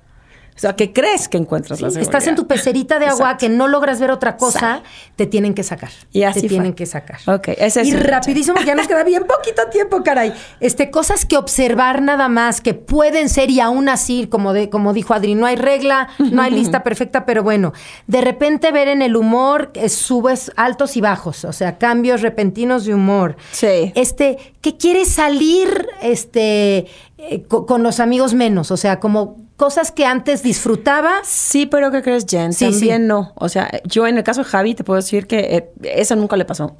O 0.57 0.59
sea, 0.59 0.77
que 0.77 0.93
crees 0.93 1.29
que 1.29 1.37
encuentras 1.37 1.81
la 1.81 1.89
Sí, 1.89 1.95
seguridad. 1.95 2.15
estás 2.15 2.29
en 2.29 2.37
tu 2.37 2.47
pecerita 2.47 2.99
de 3.01 3.07
agua 3.07 3.33
Exacto. 3.33 3.41
que 3.41 3.49
no 3.49 3.67
logras 3.67 3.99
ver 4.01 4.13
otra 4.13 4.37
cosa, 4.37 4.83
te 5.17 5.27
tienen 5.27 5.53
que 5.53 5.65
sacar. 5.65 5.91
Y 6.13 6.23
así 6.23 6.43
te 6.43 6.47
fue. 6.47 6.49
tienen 6.51 6.75
que 6.75 6.87
sacar. 6.87 7.19
Ok, 7.27 7.49
ese 7.59 7.81
es 7.81 7.89
y 7.89 7.97
rapidísimo, 7.97 8.61
ya 8.65 8.77
nos 8.77 8.87
queda 8.87 9.03
bien 9.03 9.25
poquito 9.25 9.63
tiempo, 9.73 10.03
caray. 10.05 10.33
Este, 10.61 10.91
cosas 10.93 11.27
que 11.27 11.37
observar 11.37 12.03
nada 12.03 12.29
más, 12.29 12.61
que 12.61 12.73
pueden 12.75 13.29
ser 13.29 13.51
y 13.51 13.59
aún 13.59 13.89
así, 13.89 14.29
como, 14.29 14.53
de, 14.53 14.71
como 14.71 14.93
dijo 14.93 15.13
Adri, 15.13 15.35
no 15.35 15.47
hay 15.47 15.57
regla, 15.57 16.09
no 16.19 16.41
hay 16.43 16.53
lista 16.53 16.83
perfecta, 16.85 17.27
pero 17.27 17.43
bueno, 17.43 17.73
de 18.07 18.21
repente 18.21 18.71
ver 18.71 18.87
en 18.87 19.03
el 19.03 19.17
humor 19.17 19.73
eh, 19.75 19.89
subes 19.89 20.53
altos 20.57 20.97
y 20.97 21.01
bajos, 21.01 21.45
o 21.45 21.53
sea, 21.53 21.79
cambios 21.79 22.21
repentinos 22.23 22.85
de 22.85 22.95
humor. 22.95 23.37
Sí. 23.51 23.93
Este, 23.97 24.55
que 24.61 24.77
quieres 24.77 25.09
salir 25.09 25.89
este, 26.01 26.87
eh, 27.19 27.43
co- 27.49 27.67
con 27.67 27.83
los 27.83 27.99
amigos 27.99 28.35
menos, 28.35 28.71
o 28.71 28.77
sea, 28.77 29.01
como 29.01 29.44
cosas 29.57 29.93
que 29.93 30.05
antes 30.05 30.43
disfrutabas. 30.43 31.27
Sí, 31.27 31.67
pero 31.67 31.91
¿qué 31.91 32.03
crees, 32.03 32.27
Jen? 32.29 32.53
Sí, 32.53 32.71
También 32.71 33.03
sí. 33.03 33.09
no. 33.09 33.33
O 33.37 33.49
sea, 33.49 33.71
yo 33.85 34.07
en 34.07 34.19
el 34.19 34.25
caso 34.25 34.43
de 34.43 34.49
Javi 34.49 34.75
te 34.75 34.85
puedo 34.85 34.97
decir 34.97 35.27
que 35.27 35.39
eh, 35.39 35.73
eso 35.83 36.17
nunca 36.17 36.37
le 36.37 36.45
pasó. 36.45 36.75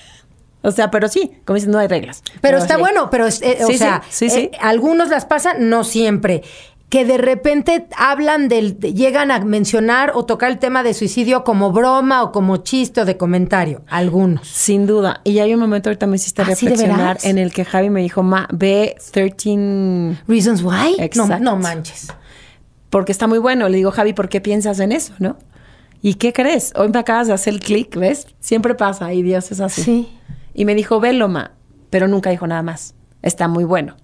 o 0.62 0.70
sea, 0.70 0.90
pero 0.90 1.08
sí, 1.08 1.32
como 1.44 1.54
dices, 1.54 1.68
no 1.68 1.78
hay 1.78 1.88
reglas. 1.88 2.22
Pero 2.40 2.58
está 2.58 2.74
sí. 2.74 2.80
bueno, 2.80 3.10
pero 3.10 3.26
eh, 3.26 3.58
o 3.64 3.72
sea, 3.72 4.02
eh, 4.20 4.50
algunos 4.60 5.08
las 5.08 5.24
pasan, 5.24 5.68
no 5.68 5.84
siempre. 5.84 6.42
Que 6.88 7.04
de 7.04 7.18
repente 7.18 7.86
hablan 7.98 8.48
del, 8.48 8.80
de- 8.80 8.94
llegan 8.94 9.30
a 9.30 9.40
mencionar 9.40 10.12
o 10.14 10.24
tocar 10.24 10.50
el 10.50 10.58
tema 10.58 10.82
de 10.82 10.94
suicidio 10.94 11.44
como 11.44 11.70
broma 11.70 12.22
o 12.22 12.32
como 12.32 12.56
chiste 12.58 13.02
o 13.02 13.04
de 13.04 13.18
comentario. 13.18 13.82
Algunos. 13.88 14.48
Sin 14.48 14.86
duda. 14.86 15.20
Y 15.24 15.38
hay 15.40 15.52
un 15.52 15.60
momento 15.60 15.90
ahorita 15.90 16.06
me 16.06 16.16
hiciste 16.16 16.40
¿Ah, 16.42 16.46
reflexionar 16.46 17.18
en 17.24 17.36
el 17.36 17.52
que 17.52 17.66
Javi 17.66 17.90
me 17.90 18.00
dijo, 18.00 18.22
ma, 18.22 18.48
ve 18.52 18.96
13 19.12 20.16
Reasons 20.26 20.62
why? 20.62 20.96
No, 20.98 21.04
Exacto. 21.04 21.38
no 21.44 21.56
manches. 21.56 22.08
porque 22.88 23.12
está 23.12 23.26
muy 23.26 23.38
bueno. 23.38 23.68
Le 23.68 23.76
digo, 23.76 23.90
Javi, 23.90 24.14
¿por 24.14 24.30
qué 24.30 24.40
piensas 24.40 24.80
en 24.80 24.92
eso, 24.92 25.12
no? 25.18 25.36
¿Y 26.00 26.14
qué 26.14 26.32
crees? 26.32 26.72
Hoy 26.74 26.88
me 26.88 26.98
acabas 27.00 27.26
de 27.26 27.34
hacer 27.34 27.52
el 27.52 27.60
clic, 27.60 27.94
¿ves? 27.96 28.28
Siempre 28.40 28.74
pasa 28.74 29.12
y 29.12 29.22
Dios 29.22 29.50
es 29.52 29.60
así. 29.60 29.82
Sí. 29.82 30.08
Y 30.54 30.64
me 30.64 30.74
dijo, 30.74 31.00
velo, 31.00 31.28
ma, 31.28 31.50
pero 31.90 32.08
nunca 32.08 32.30
dijo 32.30 32.46
nada 32.46 32.62
más. 32.62 32.94
Está 33.20 33.46
muy 33.48 33.64
bueno. 33.64 33.96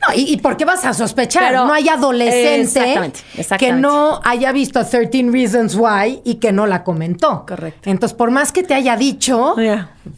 No, 0.00 0.14
¿y, 0.14 0.32
y 0.32 0.36
por 0.38 0.56
qué 0.56 0.64
vas 0.64 0.84
a 0.84 0.94
sospechar? 0.94 1.44
Pero- 1.50 1.66
no 1.66 1.72
hay 1.72 1.88
adolescente 1.88 2.60
Exactamente, 2.60 3.20
que 3.58 3.72
no 3.72 4.20
haya 4.24 4.52
visto 4.52 4.84
13 4.84 5.28
Reasons 5.30 5.74
Why 5.76 6.22
y 6.24 6.36
que 6.36 6.52
no 6.52 6.66
la 6.66 6.84
comentó. 6.84 7.44
Correcto. 7.46 7.90
Entonces, 7.90 8.16
por 8.16 8.30
más 8.30 8.52
que 8.52 8.62
te 8.62 8.74
haya 8.74 8.96
dicho. 8.96 9.54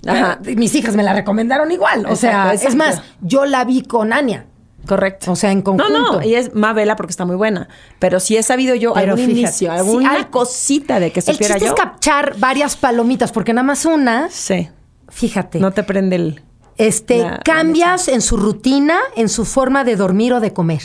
Ajá. 0.07 0.39
eh, 0.45 0.57
mis 0.57 0.75
hijas 0.75 0.95
me 0.97 1.03
la 1.03 1.13
recomendaron 1.13 1.71
igual. 1.73 2.07
O 2.07 2.17
sea, 2.17 2.53
Exacto, 2.53 2.69
es 2.69 2.75
más, 2.77 3.03
yo 3.21 3.45
la 3.45 3.65
vi 3.65 3.83
con 3.83 4.13
Ania. 4.13 4.47
Correcto. 4.87 5.31
O 5.31 5.37
sea, 5.37 5.53
en 5.53 5.63
conjunto. 5.63 5.89
No, 5.97 6.13
no, 6.15 6.23
y 6.23 6.35
es 6.35 6.55
más 6.55 6.75
vela 6.75 6.97
porque 6.97 7.13
está 7.13 7.25
muy 7.25 7.37
buena. 7.37 7.69
Pero 8.01 8.19
si 8.19 8.37
he 8.37 8.43
sabido 8.43 8.75
yo 8.75 8.93
Pero 8.95 9.13
algún 9.13 9.27
fíjate, 9.27 9.41
inicio, 9.43 9.71
alguna 9.73 10.13
hay- 10.13 10.25
cosita 10.25 10.99
de 10.99 11.13
que 11.13 11.21
El 11.21 11.27
supiera 11.27 11.55
chiste 11.55 11.69
yo. 11.69 11.75
es 11.75 11.81
captar 11.81 12.35
varias 12.39 12.77
palomitas, 12.77 13.31
porque 13.31 13.53
nada 13.53 13.63
más 13.65 13.87
una, 13.87 14.29
Sí. 14.29 14.69
fíjate, 15.09 15.61
No 15.61 15.71
te 15.71 15.85
prende 15.85 16.17
el. 16.17 16.43
Este, 16.87 17.25
cambias 17.45 18.09
en 18.09 18.21
su 18.21 18.37
rutina, 18.37 18.99
en 19.17 19.29
su 19.29 19.45
forma 19.45 19.85
de 19.85 19.97
dormir 19.97 20.33
o 20.35 20.41
de 20.41 20.53
comer. 20.53 20.83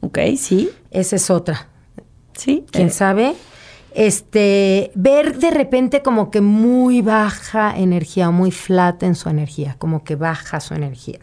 Ok, 0.00 0.18
sí. 0.36 0.70
Esa 0.90 1.16
es 1.16 1.30
otra. 1.30 1.68
Sí. 2.34 2.64
¿Quién 2.70 2.88
Eh, 2.88 2.90
sabe? 2.90 3.34
Este, 3.94 4.90
ver 4.94 5.38
de 5.38 5.50
repente 5.50 6.02
como 6.02 6.30
que 6.30 6.40
muy 6.40 7.02
baja 7.02 7.74
energía, 7.76 8.30
muy 8.30 8.50
flat 8.50 9.02
en 9.02 9.14
su 9.14 9.28
energía, 9.28 9.76
como 9.78 10.02
que 10.02 10.16
baja 10.16 10.60
su 10.60 10.74
energía. 10.74 11.20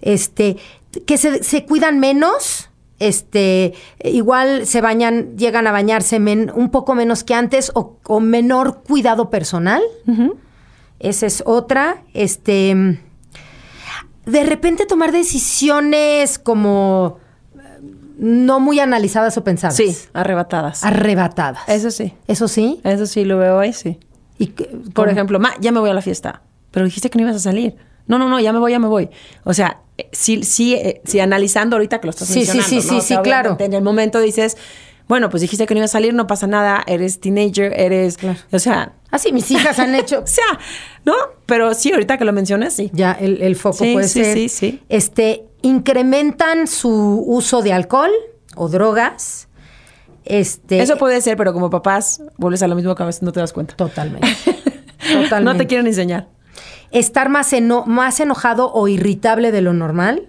Este, 0.00 0.56
que 1.04 1.18
se, 1.18 1.42
se 1.42 1.64
cuidan 1.66 1.98
menos, 1.98 2.70
este, 3.00 3.74
igual 4.04 4.66
se 4.66 4.80
bañan, 4.80 5.36
llegan 5.36 5.66
a 5.66 5.72
bañarse 5.72 6.20
men- 6.20 6.52
un 6.54 6.70
poco 6.70 6.94
menos 6.94 7.24
que 7.24 7.34
antes 7.34 7.72
o, 7.74 7.96
o 8.06 8.20
menor 8.20 8.82
cuidado 8.86 9.28
personal. 9.28 9.82
Esa 11.00 11.26
es 11.26 11.42
otra. 11.44 12.04
Este, 12.14 13.00
de 14.26 14.44
repente 14.44 14.84
tomar 14.86 15.12
decisiones 15.12 16.38
como 16.38 17.18
eh, 17.58 17.60
no 18.18 18.60
muy 18.60 18.80
analizadas 18.80 19.36
o 19.38 19.44
pensadas. 19.44 19.76
Sí, 19.76 19.96
arrebatadas. 20.12 20.84
Arrebatadas. 20.84 21.62
Eso 21.68 21.90
sí. 21.90 22.12
Eso 22.26 22.48
sí. 22.48 22.80
Eso 22.84 23.06
sí 23.06 23.24
lo 23.24 23.38
veo 23.38 23.58
ahí, 23.58 23.72
sí. 23.72 23.98
Y 24.38 24.48
que- 24.48 24.64
Por 24.92 25.08
ejemplo, 25.08 25.38
ma, 25.38 25.52
ya 25.60 25.72
me 25.72 25.80
voy 25.80 25.90
a 25.90 25.94
la 25.94 26.02
fiesta. 26.02 26.42
Pero 26.70 26.84
dijiste 26.84 27.08
que 27.08 27.18
no 27.18 27.24
ibas 27.24 27.36
a 27.36 27.40
salir. 27.40 27.76
No, 28.06 28.18
no, 28.18 28.28
no, 28.28 28.38
ya 28.38 28.52
me 28.52 28.58
voy, 28.58 28.72
ya 28.72 28.78
me 28.78 28.88
voy. 28.88 29.08
O 29.44 29.54
sea, 29.54 29.80
eh, 29.98 30.08
sí, 30.12 30.42
sí, 30.42 30.74
eh, 30.74 31.00
sí 31.04 31.20
analizando 31.20 31.76
ahorita 31.76 32.00
que 32.00 32.06
lo 32.06 32.10
estás 32.10 32.28
Sí, 32.28 32.44
sí, 32.44 32.58
mencionando. 32.58 32.68
sí, 32.68 32.76
¿no? 32.76 32.82
sí, 32.82 32.96
O 32.98 33.00
sí, 33.00 33.06
sea, 33.08 33.22
claro. 33.22 33.56
En 33.58 33.72
el 33.72 33.82
momento 33.82 34.20
dices, 34.20 34.56
bueno, 35.08 35.30
pues 35.30 35.40
dijiste 35.40 35.66
que 35.66 35.74
no 35.74 35.78
ibas 35.78 35.90
a 35.90 35.92
salir, 35.92 36.12
no 36.14 36.26
pasa 36.26 36.46
nada, 36.46 36.82
eres 36.86 37.20
teenager, 37.20 37.72
eres. 37.80 38.18
Claro. 38.18 38.38
O 38.52 38.58
sea. 38.58 38.92
Ah, 39.10 39.18
sí, 39.18 39.32
mis 39.32 39.50
hijas 39.50 39.78
han 39.78 39.94
hecho. 39.94 40.20
O 40.24 40.26
sea, 40.26 40.44
¿no? 41.06 41.14
Pero 41.46 41.72
sí, 41.72 41.92
ahorita 41.92 42.18
que 42.18 42.24
lo 42.26 42.32
mencionas, 42.34 42.74
sí. 42.74 42.90
Ya, 42.92 43.12
el, 43.12 43.40
el 43.40 43.56
foco 43.56 43.78
Sí, 43.78 43.94
puede 43.94 44.08
sí, 44.08 44.22
ser. 44.24 44.34
sí, 44.34 44.48
sí. 44.50 44.82
Este, 44.90 45.46
incrementan 45.62 46.66
su 46.66 47.24
uso 47.26 47.62
de 47.62 47.72
alcohol 47.72 48.10
o 48.56 48.68
drogas. 48.68 49.48
Este. 50.24 50.80
Eso 50.82 50.96
puede 50.98 51.20
ser, 51.20 51.36
pero 51.36 51.52
como 51.52 51.70
papás, 51.70 52.20
vuelves 52.36 52.62
a 52.62 52.68
lo 52.68 52.74
mismo 52.74 52.94
que 52.94 53.02
a 53.02 53.06
veces 53.06 53.22
no 53.22 53.32
te 53.32 53.40
das 53.40 53.52
cuenta. 53.52 53.74
Totalmente. 53.76 54.26
Totalmente. 54.36 55.40
No 55.44 55.56
te 55.56 55.66
quieren 55.68 55.86
enseñar. 55.86 56.28
Estar 56.90 57.28
más, 57.28 57.52
eno- 57.52 57.84
más 57.86 58.18
enojado 58.20 58.72
o 58.72 58.88
irritable 58.88 59.52
de 59.52 59.60
lo 59.62 59.72
normal. 59.72 60.28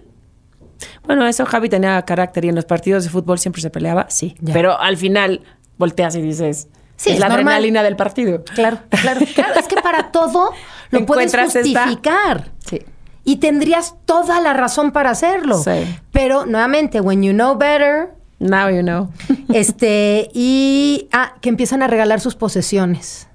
Bueno, 1.04 1.26
eso 1.26 1.44
Javi 1.46 1.68
tenía 1.68 2.00
carácter 2.02 2.44
y 2.44 2.48
en 2.50 2.54
los 2.54 2.64
partidos 2.64 3.02
de 3.04 3.10
fútbol 3.10 3.38
siempre 3.40 3.60
se 3.60 3.70
peleaba, 3.70 4.06
sí. 4.10 4.36
Ya. 4.40 4.54
Pero 4.54 4.78
al 4.78 4.96
final 4.96 5.40
volteas 5.78 6.14
y 6.14 6.22
dices, 6.22 6.68
Sí, 6.98 7.10
es, 7.10 7.14
es 7.14 7.20
la 7.20 7.28
normal. 7.28 7.54
adrenalina 7.54 7.82
del 7.82 7.96
partido. 7.96 8.44
Claro, 8.44 8.80
claro, 8.90 9.20
claro. 9.34 9.54
Es 9.58 9.66
que 9.66 9.76
para 9.76 10.10
todo 10.12 10.52
lo 10.90 11.06
puedes 11.06 11.32
esta- 11.32 11.44
justificar. 11.44 12.52
Sí. 12.66 12.82
Y 13.24 13.36
tendrías 13.36 13.94
toda 14.04 14.40
la 14.40 14.52
razón 14.52 14.90
para 14.92 15.10
hacerlo. 15.10 15.58
Sí. 15.58 15.96
Pero 16.12 16.44
nuevamente, 16.44 17.00
when 17.00 17.22
you 17.22 17.32
know 17.32 17.56
better, 17.56 18.10
Now 18.40 18.70
you 18.70 18.82
know. 18.82 19.10
este, 19.52 20.28
y 20.32 21.08
ah, 21.12 21.34
que 21.40 21.48
empiezan 21.48 21.82
a 21.82 21.88
regalar 21.88 22.20
sus 22.20 22.36
posesiones. 22.36 23.26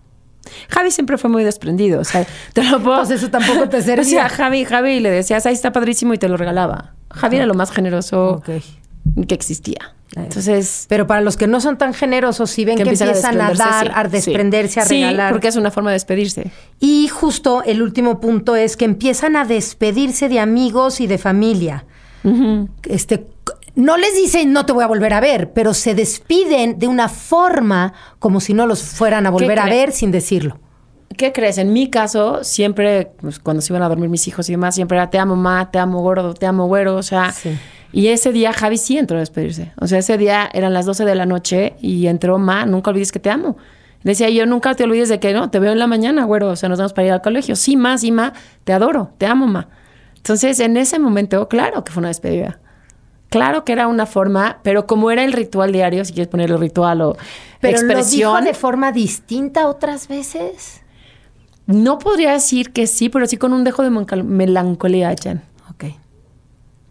Javi 0.70 0.91
siempre 0.91 1.18
fue 1.18 1.30
muy 1.30 1.43
desprendido, 1.43 2.01
o 2.01 2.03
sea, 2.03 2.26
te 2.53 2.64
lo 2.64 2.82
puedo... 2.82 2.97
Pues 2.97 3.11
eso 3.11 3.30
tampoco 3.30 3.70
te 3.70 3.82
servía. 3.82 4.03
O 4.26 4.28
sea, 4.28 4.30
Javi, 4.30 4.66
Javi 4.66 4.99
le 4.99 5.09
decías, 5.09 5.45
ahí 5.45 5.53
está 5.53 5.72
padrísimo 5.72 6.14
y 6.14 6.18
te 6.18 6.28
lo 6.30 6.38
regalaba. 6.38 6.93
Javi 7.11 7.38
era 7.38 7.45
lo 7.45 7.53
más 7.53 7.72
generoso 7.72 8.41
que 8.45 9.34
existía. 9.36 9.95
Entonces, 10.16 10.86
Pero 10.89 11.07
para 11.07 11.22
los 11.22 11.38
que 11.38 11.47
no 11.47 11.59
son 11.59 11.78
tan 11.78 11.93
generosos, 11.93 12.49
si 12.51 12.66
ven 12.66 12.76
que, 12.76 12.84
empiezan, 12.84 13.09
a, 13.41 13.53
dar, 13.53 13.57
sí, 13.57 13.89
a 13.93 14.03
sí. 14.05 14.09
desprenderse, 14.11 14.80
a 14.80 14.86
Sí, 14.86 14.95
regalar. 15.01 15.32
porque 15.32 15.47
es 15.47 15.55
una 15.55 15.72
forma 15.72 15.89
de 15.89 15.95
despedirse. 15.95 16.51
Y 16.80 17.07
justo 17.07 17.64
el 17.64 17.82
último 17.82 18.20
punto 18.20 18.55
es 18.55 18.78
que 18.78 18.86
empiezan 18.86 19.36
a 19.36 19.45
despedirse 19.45 20.30
de 20.30 20.39
amigos 20.39 21.01
y 21.01 21.07
de 21.07 21.18
familia. 21.18 21.86
Este, 22.84 23.26
no 23.76 23.97
les 23.97 24.16
dicen 24.16 24.53
no 24.53 24.66
te 24.66 24.72
voy 24.72 24.84
a 24.84 24.88
volver 24.88 25.14
a 25.14 25.20
ver, 25.20 25.51
pero 25.51 25.74
se 25.74 25.95
despiden 25.95 26.80
de 26.80 26.88
una 26.88 27.09
forma 27.09 27.93
como 28.20 28.39
si 28.39 28.53
no 28.53 28.66
los 28.68 28.82
fueran 28.84 29.26
a 29.26 29.30
volver 29.30 29.59
a 29.59 29.66
ver 29.66 29.91
sin 29.91 30.11
decirlo. 30.11 30.59
¿Qué 31.18 31.32
crees? 31.32 31.57
En 31.59 31.74
mi 31.74 31.89
caso, 31.91 32.43
siempre, 32.43 33.11
pues, 33.22 33.38
cuando 33.39 33.61
se 33.61 33.72
iban 33.72 33.84
a 33.84 33.89
dormir 33.89 34.09
mis 34.09 34.28
hijos 34.28 34.49
y 34.49 34.53
demás, 34.53 34.74
siempre 34.74 34.97
era 34.97 35.09
te 35.11 35.20
amo, 35.20 35.36
ma, 35.36 35.70
te 35.70 35.78
amo, 35.78 36.01
gordo, 36.01 36.34
te 36.34 36.45
amo, 36.47 36.66
güero, 36.66 36.95
o 36.95 37.03
sea. 37.03 37.32
Sí. 37.32 37.55
Y 37.93 38.07
ese 38.07 38.33
día 38.33 38.51
Javi 38.51 38.77
sí 38.77 38.97
entró 38.97 39.17
a 39.17 39.19
despedirse. 39.19 39.71
O 39.79 39.87
sea, 39.87 39.99
ese 39.99 40.17
día 40.17 40.49
eran 40.51 40.73
las 40.73 40.85
12 40.85 41.05
de 41.05 41.13
la 41.13 41.27
noche 41.27 41.75
y 41.79 42.07
entró, 42.07 42.39
ma, 42.39 42.65
nunca 42.65 42.89
olvides 42.89 43.11
que 43.11 43.19
te 43.19 43.29
amo. 43.29 43.55
Le 44.01 44.11
decía 44.11 44.29
yo, 44.29 44.45
nunca 44.47 44.73
te 44.73 44.83
olvides 44.83 45.09
de 45.09 45.19
que 45.19 45.31
no, 45.31 45.49
te 45.51 45.59
veo 45.59 45.71
en 45.71 45.79
la 45.79 45.87
mañana, 45.87 46.25
güero, 46.25 46.49
o 46.49 46.55
sea, 46.55 46.67
nos 46.67 46.79
vamos 46.79 46.91
para 46.91 47.07
ir 47.07 47.13
al 47.13 47.21
colegio. 47.21 47.55
Sí, 47.55 47.77
ma, 47.77 47.97
sí, 47.97 48.11
ma, 48.11 48.33
te 48.63 48.73
adoro, 48.73 49.11
te 49.19 49.27
amo, 49.27 49.47
ma. 49.47 49.69
Entonces, 50.17 50.59
en 50.59 50.75
ese 50.75 50.97
momento, 50.97 51.47
claro 51.47 51.83
que 51.83 51.91
fue 51.91 52.01
una 52.01 52.07
despedida. 52.09 52.59
Claro 53.29 53.63
que 53.63 53.73
era 53.73 53.87
una 53.87 54.05
forma, 54.05 54.59
pero 54.63 54.87
como 54.87 55.11
era 55.11 55.23
el 55.23 55.31
ritual 55.31 55.71
diario, 55.71 56.03
si 56.03 56.13
quieres 56.13 56.29
ponerlo 56.29 56.57
ritual 56.57 57.01
o 57.01 57.17
Pero 57.61 57.77
lo 57.77 57.83
dijo 57.83 57.91
expresión, 57.91 58.43
de 58.43 58.53
forma 58.53 58.91
distinta 58.91 59.67
otras 59.67 60.07
veces. 60.07 60.81
no 61.65 61.99
podría 61.99 62.31
decir 62.31 62.73
que 62.73 62.87
sí, 62.87 63.09
pero 63.09 63.25
sí 63.27 63.37
con 63.37 63.53
un 63.53 63.63
dejo 63.63 63.83
de 63.83 63.89
melancolía, 64.23 65.15
Jen. 65.21 65.41
Ok. 65.69 65.85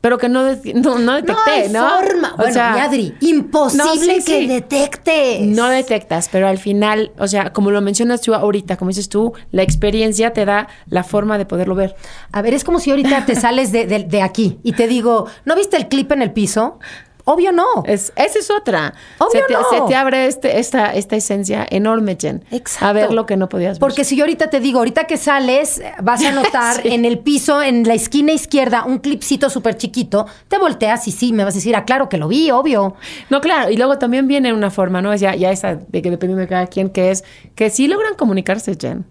Pero 0.03 0.19
que 0.19 0.29
no, 0.29 0.43
no, 0.75 0.99
no 0.99 1.15
detecté, 1.15 1.35
no 1.47 1.53
hay 1.53 1.69
¿no? 1.71 1.89
forma. 1.89 2.33
O 2.35 2.37
Bueno, 2.39 2.53
sea, 2.53 2.73
mi 2.75 2.81
Adri, 2.81 3.15
imposible 3.21 3.85
no, 3.85 3.95
sí, 3.95 4.25
que 4.27 4.41
sí. 4.41 4.47
detectes. 4.49 5.41
No 5.43 5.69
detectas, 5.69 6.29
pero 6.31 6.49
al 6.49 6.59
final, 6.59 7.13
o 7.19 7.29
sea, 7.29 7.53
como 7.53 7.71
lo 7.71 7.81
mencionas 7.81 8.21
tú 8.21 8.35
ahorita, 8.35 8.77
como 8.77 8.89
dices 8.89 9.09
tú, 9.09 9.33
la 9.53 9.63
experiencia 9.63 10.33
te 10.33 10.45
da 10.45 10.67
la 10.89 11.05
forma 11.05 11.39
de 11.39 11.47
poderlo 11.47 11.77
ver. 11.77 11.95
A 12.33 12.43
ver, 12.43 12.53
es 12.53 12.65
como 12.65 12.81
si 12.81 12.91
ahorita 12.91 13.25
te 13.27 13.37
sales 13.37 13.71
de, 13.73 13.87
de- 13.87 14.03
de 14.03 14.23
aquí 14.23 14.59
y 14.65 14.73
te 14.73 14.89
digo, 14.89 15.27
¿no 15.45 15.55
viste 15.55 15.77
el 15.77 15.87
clip 15.89 16.11
en 16.11 16.23
el 16.23 16.33
piso? 16.33 16.81
Obvio 17.25 17.53
no. 17.53 17.67
Es, 17.85 18.13
esa 18.17 18.39
es 18.39 18.51
otra. 18.51 18.95
Obvio 19.19 19.41
se, 19.41 19.47
te, 19.47 19.53
no. 19.55 19.65
se 19.71 19.81
te 19.89 19.95
abre 19.95 20.27
este, 20.27 20.59
esta, 20.59 20.93
esta 20.95 21.17
esencia 21.17 21.67
enorme, 21.71 22.17
Jen. 22.21 22.45
Exacto. 22.51 22.87
A 22.87 22.93
ver 22.93 23.13
lo 23.13 23.27
que 23.27 23.37
no 23.37 23.49
podías 23.49 23.75
ver. 23.79 23.81
Porque 23.81 24.05
si 24.05 24.17
yo 24.17 24.25
ahorita 24.25 24.51
te 24.51 24.61
digo, 24.61 24.79
ahorita 24.81 25.05
que 25.05 25.17
sales, 25.17 25.81
vas 26.03 26.25
a 26.25 26.33
notar 26.33 26.83
Sí. 26.83 26.89
en 26.89 27.05
el 27.05 27.19
piso, 27.21 27.63
en 27.63 27.87
la 27.87 27.95
esquina 27.95 28.33
izquierda, 28.33 28.85
un 28.85 28.99
clipcito 28.99 29.51
súper 29.51 29.77
chiquito, 29.77 30.27
te 30.49 30.59
volteas 30.59 31.07
y 31.09 31.13
sí, 31.13 31.33
me 31.33 31.45
vas 31.45 31.55
a 31.55 31.59
decir, 31.59 31.77
ah, 31.77 31.85
claro 31.85 32.09
que 32.09 32.17
lo 32.19 32.29
vi, 32.29 32.51
obvio. 32.51 32.97
No, 33.31 33.41
claro, 33.41 33.71
y 33.71 33.77
luego 33.77 33.99
también 33.99 34.27
viene 34.27 34.53
una 34.53 34.71
forma, 34.71 35.01
¿no? 35.03 35.13
Es 35.13 35.21
ya, 35.21 35.35
ya 35.35 35.51
esa 35.51 35.77
de 35.77 36.03
que 36.03 36.11
dependiendo 36.11 36.41
de 36.41 36.49
cada 36.49 36.67
quien, 36.67 36.89
que 36.91 37.11
es 37.11 37.25
que 37.55 37.71
sí 37.71 37.87
logran 37.89 38.15
comunicarse, 38.15 38.77
Jen. 38.81 39.05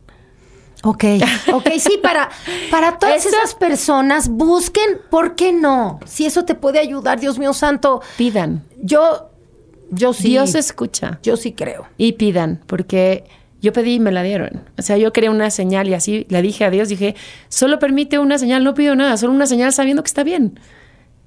Ok, 0.84 1.04
ok, 1.54 1.70
sí, 1.78 2.00
para, 2.02 2.30
para 2.72 2.98
todas 2.98 3.26
esas 3.26 3.54
personas, 3.54 4.30
busquen, 4.30 5.00
¿por 5.10 5.36
qué 5.36 5.54
no? 5.54 6.00
Si 6.06 6.26
eso 6.26 6.44
te 6.44 6.56
puede 6.56 6.80
ayudar, 6.80 7.20
Dios 7.20 7.38
mío 7.38 7.54
santo. 7.54 8.02
Pidan. 8.18 8.64
Yo, 8.82 9.30
yo 9.92 10.14
sí. 10.14 10.30
Dios 10.30 10.56
escucha. 10.56 11.20
Yo 11.22 11.38
sí 11.38 11.54
creo. 11.54 11.88
Y 11.98 12.14
pidan, 12.14 12.62
porque 12.66 13.26
yo 13.62 13.74
pedí 13.74 13.96
y 13.96 14.00
me 14.00 14.12
la 14.12 14.24
dieron. 14.24 14.64
O 14.78 14.82
sea, 14.82 14.98
yo 14.98 15.14
quería 15.14 15.30
una 15.30 15.52
señal 15.52 15.88
y 15.88 15.94
así 15.94 16.26
le 16.30 16.42
dije 16.42 16.66
a 16.66 16.72
Dios, 16.72 16.90
dije, 16.90 17.16
solo 17.48 17.78
permite 17.78 18.18
una 18.18 18.40
señal, 18.40 18.64
no 18.64 18.74
pido 18.74 18.96
nada, 18.96 19.18
solo 19.18 19.34
una 19.34 19.46
señal 19.46 19.72
sabiendo 19.72 20.02
que 20.02 20.08
está 20.08 20.24
bien. 20.24 20.60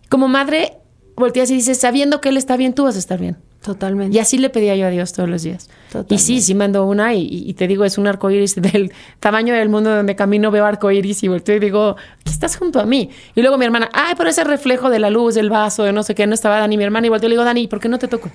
Como 0.08 0.26
madre, 0.26 0.78
volteas 1.16 1.50
y 1.50 1.54
dices, 1.54 1.78
sabiendo 1.78 2.20
que 2.20 2.30
Él 2.30 2.36
está 2.36 2.56
bien, 2.56 2.74
tú 2.74 2.84
vas 2.84 2.96
a 2.96 2.98
estar 2.98 3.20
bien. 3.20 3.36
Totalmente. 3.64 4.14
Y 4.14 4.20
así 4.20 4.36
le 4.36 4.50
pedía 4.50 4.76
yo 4.76 4.86
a 4.86 4.90
Dios 4.90 5.14
todos 5.14 5.26
los 5.26 5.42
días. 5.42 5.70
Totalmente. 5.88 6.14
Y 6.14 6.18
sí, 6.18 6.42
sí 6.42 6.54
mandó 6.54 6.84
una 6.84 7.14
y, 7.14 7.54
te 7.54 7.66
digo, 7.66 7.86
es 7.86 7.96
un 7.96 8.06
arco 8.06 8.30
iris 8.30 8.56
del 8.60 8.92
tamaño 9.20 9.54
del 9.54 9.70
mundo 9.70 9.88
donde 9.88 10.14
camino, 10.14 10.50
veo 10.50 10.66
arco 10.66 10.90
iris 10.90 11.22
y 11.22 11.28
volteo 11.28 11.56
y 11.56 11.60
digo, 11.60 11.96
aquí 12.20 12.30
estás 12.30 12.56
junto 12.56 12.78
a 12.78 12.84
mí. 12.84 13.08
Y 13.34 13.40
luego 13.40 13.56
mi 13.56 13.64
hermana, 13.64 13.88
ay, 13.94 14.14
pero 14.18 14.28
ese 14.28 14.44
reflejo 14.44 14.90
de 14.90 14.98
la 14.98 15.08
luz, 15.08 15.34
del 15.34 15.48
vaso, 15.48 15.82
de 15.82 15.94
no 15.94 16.02
sé 16.02 16.14
qué, 16.14 16.26
no 16.26 16.34
estaba 16.34 16.58
Dani, 16.58 16.76
mi 16.76 16.84
hermana, 16.84 17.06
y 17.06 17.10
volteo 17.10 17.26
y 17.28 17.30
le 17.30 17.34
digo, 17.36 17.44
Dani, 17.44 17.66
¿por 17.66 17.80
qué 17.80 17.88
no 17.88 17.98
te 17.98 18.06
toco? 18.06 18.28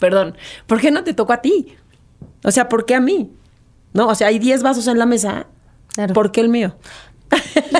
Perdón, 0.00 0.36
¿por 0.66 0.80
qué 0.80 0.90
no 0.90 1.04
te 1.04 1.14
toco 1.14 1.32
a 1.32 1.40
ti? 1.40 1.76
O 2.42 2.50
sea, 2.50 2.68
¿por 2.68 2.84
qué 2.84 2.96
a 2.96 3.00
mí? 3.00 3.30
No, 3.92 4.08
o 4.08 4.14
sea, 4.16 4.26
hay 4.26 4.40
10 4.40 4.64
vasos 4.64 4.88
en 4.88 4.98
la 4.98 5.06
mesa, 5.06 5.46
Claro. 5.94 6.14
¿por 6.14 6.32
qué 6.32 6.40
el 6.40 6.48
mío? 6.48 6.74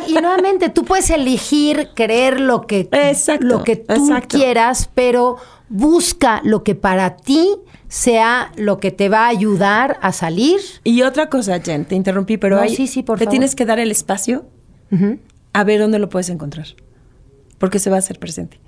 Y, 0.07 0.13
y 0.13 0.21
nuevamente, 0.21 0.69
tú 0.69 0.85
puedes 0.85 1.11
elegir 1.11 1.89
creer 1.97 2.39
lo 2.39 2.69
que, 2.69 2.89
Exacto, 2.93 3.45
lo 3.47 3.65
que 3.65 3.75
tú 3.75 3.95
exacto. 3.95 4.39
quieras, 4.39 4.89
pero 4.95 5.39
busca 5.77 6.41
lo 6.45 6.63
que 6.63 6.77
para 6.77 7.17
ti 7.17 7.49
sea 7.89 8.53
lo 8.57 8.79
que 8.79 8.93
te 8.93 9.09
va 9.09 9.25
a 9.27 9.29
ayudar 9.29 9.99
a 10.03 10.13
salir. 10.13 10.61
Y 10.85 11.03
otra 11.03 11.29
cosa, 11.29 11.61
Jen, 11.61 11.85
te 11.85 11.97
interrumpí, 11.97 12.37
pero 12.39 12.57
No, 12.57 12.63
hay- 12.63 12.75
sí, 12.77 12.87
sí, 12.87 13.03
por 13.03 13.19
te 13.19 13.25
favor. 13.25 13.33
tienes 13.33 13.57
que 13.57 13.67
dar 13.67 13.81
el 13.81 13.91
espacio 13.91 14.47
a 15.53 15.65
ver 15.65 15.81
dónde 15.81 15.99
lo 15.99 16.09
puedes 16.09 16.29
encontrar. 16.31 16.67
Porque 17.59 17.81
se 17.81 17.91
va 17.91 17.97
a 17.97 17.99
hacer 17.99 18.21
presente. 18.21 18.61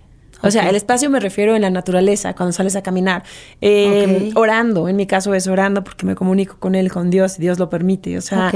O 0.42 0.50
sea, 0.50 0.68
el 0.68 0.74
espacio 0.74 1.08
me 1.08 1.20
refiero 1.20 1.54
en 1.54 1.62
la 1.62 1.70
naturaleza, 1.70 2.34
cuando 2.34 2.52
sales 2.52 2.74
a 2.76 2.82
caminar, 2.82 3.22
eh, 3.60 4.30
Ok. 4.32 4.36
orando. 4.38 4.88
En 4.88 4.96
mi 4.96 5.06
caso 5.06 5.32
es 5.34 5.46
orando 5.46 5.82
porque 5.84 6.04
me 6.06 6.14
comunico 6.16 6.56
con 6.58 6.74
Él, 6.74 6.90
con 6.90 7.08
Dios, 7.10 7.38
y 7.38 7.42
Dios 7.42 7.58
lo 7.60 7.70
permite. 7.70 8.18
O 8.18 8.20
sea, 8.20 8.50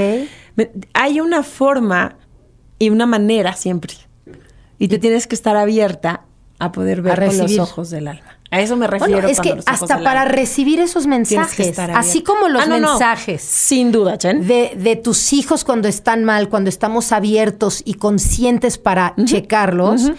me- 0.56 0.70
hay 0.92 1.20
una 1.20 1.42
forma 1.44 2.16
y 2.80 2.90
una 2.90 3.06
manera 3.06 3.54
siempre. 3.54 3.94
Y 4.78 4.88
te 4.88 4.98
tienes 4.98 5.26
que 5.28 5.34
estar 5.36 5.56
abierta 5.56 6.24
a 6.58 6.72
poder 6.72 7.00
ver 7.00 7.22
A 7.22 7.26
con 7.28 7.38
los 7.38 7.58
ojos 7.58 7.88
del 7.90 8.08
alma. 8.08 8.38
A 8.52 8.60
eso 8.60 8.76
me 8.76 8.86
refiero. 8.88 9.12
Bueno, 9.14 9.28
es 9.28 9.40
que 9.40 9.56
hasta 9.66 10.02
para 10.02 10.24
recibir 10.24 10.80
esos 10.80 11.06
mensajes, 11.06 11.78
así 11.78 12.22
como 12.22 12.48
los 12.48 12.62
Ah, 12.62 12.66
no, 12.66 12.80
no. 12.80 12.90
mensajes 12.90 13.42
Sin 13.42 13.92
duda, 13.92 14.16
Jen. 14.20 14.46
de, 14.46 14.72
de 14.76 14.96
tus 14.96 15.32
hijos 15.32 15.62
cuando 15.64 15.86
están 15.86 16.24
mal, 16.24 16.48
cuando 16.48 16.68
estamos 16.68 17.12
abiertos 17.12 17.80
y 17.84 17.94
conscientes 17.94 18.76
para 18.76 19.14
checarlos, 19.24 20.10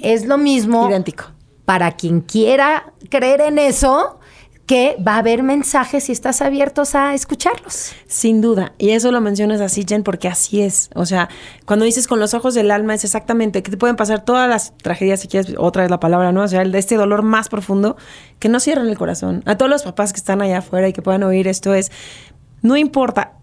es 0.00 0.26
lo 0.26 0.36
mismo 0.36 0.88
Idéntico. 0.88 1.26
para 1.64 1.92
quien 1.92 2.22
quiera 2.22 2.92
creer 3.08 3.40
en 3.42 3.58
eso, 3.58 4.18
que 4.66 4.96
va 5.06 5.14
a 5.14 5.18
haber 5.18 5.44
mensajes 5.44 6.08
y 6.08 6.12
estás 6.12 6.42
abiertos 6.42 6.96
a 6.96 7.14
escucharlos. 7.14 7.92
Sin 8.08 8.40
duda. 8.40 8.72
Y 8.78 8.90
eso 8.90 9.12
lo 9.12 9.20
mencionas 9.20 9.60
así, 9.60 9.84
Jen, 9.88 10.02
porque 10.02 10.26
así 10.26 10.60
es. 10.60 10.90
O 10.94 11.06
sea, 11.06 11.28
cuando 11.64 11.84
dices 11.84 12.08
con 12.08 12.18
los 12.18 12.34
ojos 12.34 12.54
del 12.54 12.72
alma 12.72 12.94
es 12.94 13.04
exactamente 13.04 13.62
que 13.62 13.70
te 13.70 13.76
pueden 13.76 13.94
pasar 13.94 14.24
todas 14.24 14.48
las 14.48 14.76
tragedias, 14.78 15.20
si 15.20 15.28
quieres, 15.28 15.54
otra 15.56 15.82
vez 15.82 15.90
la 15.90 16.00
palabra, 16.00 16.32
¿no? 16.32 16.42
O 16.42 16.48
sea, 16.48 16.62
el 16.62 16.72
de 16.72 16.80
este 16.80 16.96
dolor 16.96 17.22
más 17.22 17.48
profundo, 17.48 17.96
que 18.40 18.48
no 18.48 18.58
cierren 18.58 18.88
el 18.88 18.98
corazón. 18.98 19.42
A 19.46 19.56
todos 19.56 19.70
los 19.70 19.84
papás 19.84 20.12
que 20.12 20.18
están 20.18 20.42
allá 20.42 20.58
afuera 20.58 20.88
y 20.88 20.92
que 20.92 21.00
puedan 21.00 21.22
oír 21.22 21.46
esto 21.46 21.72
es, 21.72 21.92
no 22.62 22.76
importa, 22.76 23.34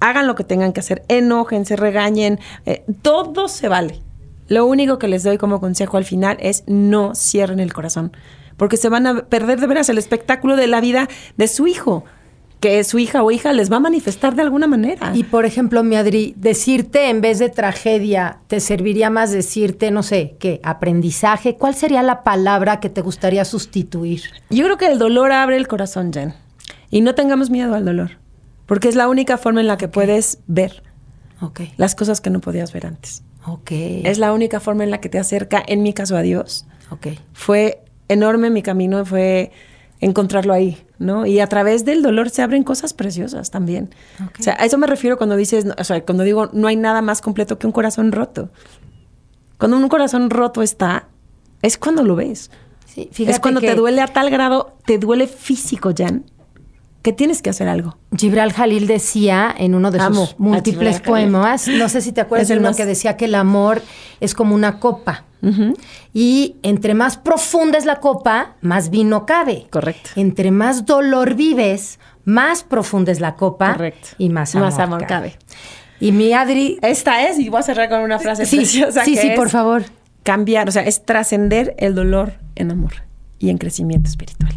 hagan 0.00 0.26
lo 0.26 0.34
que 0.34 0.42
tengan 0.42 0.72
que 0.72 0.80
hacer, 0.80 1.04
enójense, 1.06 1.76
regañen, 1.76 2.40
eh, 2.66 2.84
todo 3.02 3.46
se 3.46 3.68
vale. 3.68 4.00
Lo 4.48 4.66
único 4.66 4.98
que 4.98 5.08
les 5.08 5.22
doy 5.22 5.38
como 5.38 5.60
consejo 5.60 5.96
al 5.96 6.04
final 6.04 6.36
es 6.40 6.64
no 6.66 7.14
cierren 7.14 7.60
el 7.60 7.72
corazón, 7.72 8.12
porque 8.56 8.76
se 8.76 8.88
van 8.88 9.06
a 9.06 9.26
perder 9.26 9.60
de 9.60 9.66
veras 9.66 9.88
el 9.88 9.98
espectáculo 9.98 10.56
de 10.56 10.66
la 10.66 10.80
vida 10.80 11.08
de 11.36 11.48
su 11.48 11.66
hijo, 11.66 12.04
que 12.60 12.82
su 12.84 12.98
hija 12.98 13.22
o 13.22 13.30
hija 13.30 13.52
les 13.52 13.70
va 13.70 13.76
a 13.76 13.80
manifestar 13.80 14.34
de 14.34 14.42
alguna 14.42 14.66
manera. 14.66 15.12
Y 15.14 15.24
por 15.24 15.44
ejemplo, 15.44 15.82
mi 15.82 15.96
Adri, 15.96 16.34
decirte 16.36 17.10
en 17.10 17.20
vez 17.20 17.38
de 17.38 17.50
tragedia, 17.50 18.38
¿te 18.46 18.60
serviría 18.60 19.10
más 19.10 19.32
decirte, 19.32 19.90
no 19.90 20.02
sé, 20.02 20.36
qué, 20.38 20.60
aprendizaje? 20.62 21.56
¿Cuál 21.56 21.74
sería 21.74 22.02
la 22.02 22.22
palabra 22.22 22.80
que 22.80 22.88
te 22.88 23.02
gustaría 23.02 23.44
sustituir? 23.44 24.22
Yo 24.48 24.64
creo 24.64 24.78
que 24.78 24.86
el 24.86 24.98
dolor 24.98 25.32
abre 25.32 25.56
el 25.56 25.68
corazón, 25.68 26.12
Jen. 26.12 26.34
Y 26.90 27.02
no 27.02 27.14
tengamos 27.14 27.50
miedo 27.50 27.74
al 27.74 27.84
dolor, 27.84 28.12
porque 28.66 28.88
es 28.88 28.94
la 28.94 29.08
única 29.08 29.36
forma 29.36 29.60
en 29.60 29.66
la 29.66 29.76
que 29.76 29.88
puedes 29.88 30.38
ver 30.46 30.82
las 31.76 31.94
cosas 31.94 32.22
que 32.22 32.30
no 32.30 32.40
podías 32.40 32.72
ver 32.72 32.86
antes. 32.86 33.22
Es 34.04 34.18
la 34.18 34.32
única 34.32 34.60
forma 34.60 34.84
en 34.84 34.90
la 34.90 35.00
que 35.00 35.10
te 35.10 35.18
acerca, 35.18 35.62
en 35.66 35.82
mi 35.82 35.92
caso, 35.92 36.16
a 36.16 36.22
Dios. 36.22 36.66
Ok. 36.90 37.08
Fue 37.34 37.83
enorme 38.08 38.50
mi 38.50 38.62
camino, 38.62 39.04
fue 39.04 39.50
encontrarlo 40.00 40.52
ahí, 40.52 40.84
¿no? 40.98 41.24
Y 41.26 41.40
a 41.40 41.46
través 41.46 41.84
del 41.84 42.02
dolor 42.02 42.30
se 42.30 42.42
abren 42.42 42.62
cosas 42.62 42.92
preciosas 42.92 43.50
también. 43.50 43.90
O 44.38 44.42
sea, 44.42 44.56
a 44.58 44.64
eso 44.64 44.76
me 44.76 44.86
refiero 44.86 45.16
cuando 45.16 45.36
dices, 45.36 45.66
o 45.78 45.84
sea, 45.84 46.04
cuando 46.04 46.24
digo 46.24 46.50
no 46.52 46.68
hay 46.68 46.76
nada 46.76 47.00
más 47.00 47.20
completo 47.20 47.58
que 47.58 47.66
un 47.66 47.72
corazón 47.72 48.12
roto. 48.12 48.50
Cuando 49.58 49.76
un 49.76 49.88
corazón 49.88 50.30
roto 50.30 50.62
está, 50.62 51.08
es 51.62 51.78
cuando 51.78 52.02
lo 52.02 52.16
ves. 52.16 52.50
Sí, 52.84 53.08
fíjate 53.10 53.36
es 53.36 53.40
cuando 53.40 53.60
te 53.60 53.74
duele 53.74 54.02
a 54.02 54.06
tal 54.06 54.30
grado, 54.30 54.76
te 54.84 54.98
duele 54.98 55.26
físico, 55.26 55.92
Jan, 55.96 56.24
que 57.02 57.12
tienes 57.12 57.40
que 57.40 57.50
hacer 57.50 57.68
algo. 57.68 57.96
Gibral 58.16 58.52
Jalil 58.52 58.86
decía 58.86 59.54
en 59.56 59.74
uno 59.74 59.90
de 59.90 60.00
Amo 60.00 60.26
sus 60.26 60.38
múltiples 60.38 61.00
poemas, 61.00 61.66
no 61.68 61.88
sé 61.88 62.00
si 62.00 62.12
te 62.12 62.20
acuerdas 62.22 62.50
el 62.50 62.58
uno 62.58 62.74
que 62.74 62.84
decía 62.86 63.16
que 63.16 63.24
el 63.24 63.34
amor 63.34 63.82
es 64.20 64.34
como 64.34 64.54
una 64.54 64.80
copa. 64.80 65.24
Y 66.12 66.56
entre 66.62 66.94
más 66.94 67.16
profunda 67.16 67.78
es 67.78 67.84
la 67.84 68.00
copa, 68.00 68.56
más 68.60 68.90
vino 68.90 69.26
cabe. 69.26 69.66
Correcto. 69.70 70.10
Entre 70.16 70.50
más 70.50 70.86
dolor 70.86 71.34
vives, 71.34 71.98
más 72.24 72.62
profunda 72.64 73.12
es 73.12 73.20
la 73.20 73.34
copa 73.34 73.72
Correcto. 73.72 74.08
y 74.18 74.28
más 74.30 74.54
amor, 74.54 74.70
Más 74.70 74.78
amor 74.78 75.06
cabe. 75.06 75.30
cabe. 75.32 75.38
Y 76.00 76.12
mi 76.12 76.32
Adri, 76.32 76.78
Esta 76.82 77.26
es, 77.28 77.38
y 77.38 77.48
voy 77.48 77.60
a 77.60 77.62
cerrar 77.62 77.88
con 77.88 78.00
una 78.00 78.18
frase 78.18 78.46
sí, 78.46 78.56
preciosa. 78.56 79.04
sí, 79.04 79.14
que 79.14 79.20
sí, 79.20 79.28
es 79.28 79.36
por 79.38 79.48
favor. 79.50 79.84
Cambiar, 80.22 80.68
o 80.68 80.72
sea, 80.72 80.82
es 80.82 81.04
trascender 81.04 81.74
el 81.78 81.94
dolor 81.94 82.34
en 82.56 82.70
amor 82.70 82.92
y 83.38 83.50
en 83.50 83.58
crecimiento 83.58 84.08
espiritual. 84.08 84.52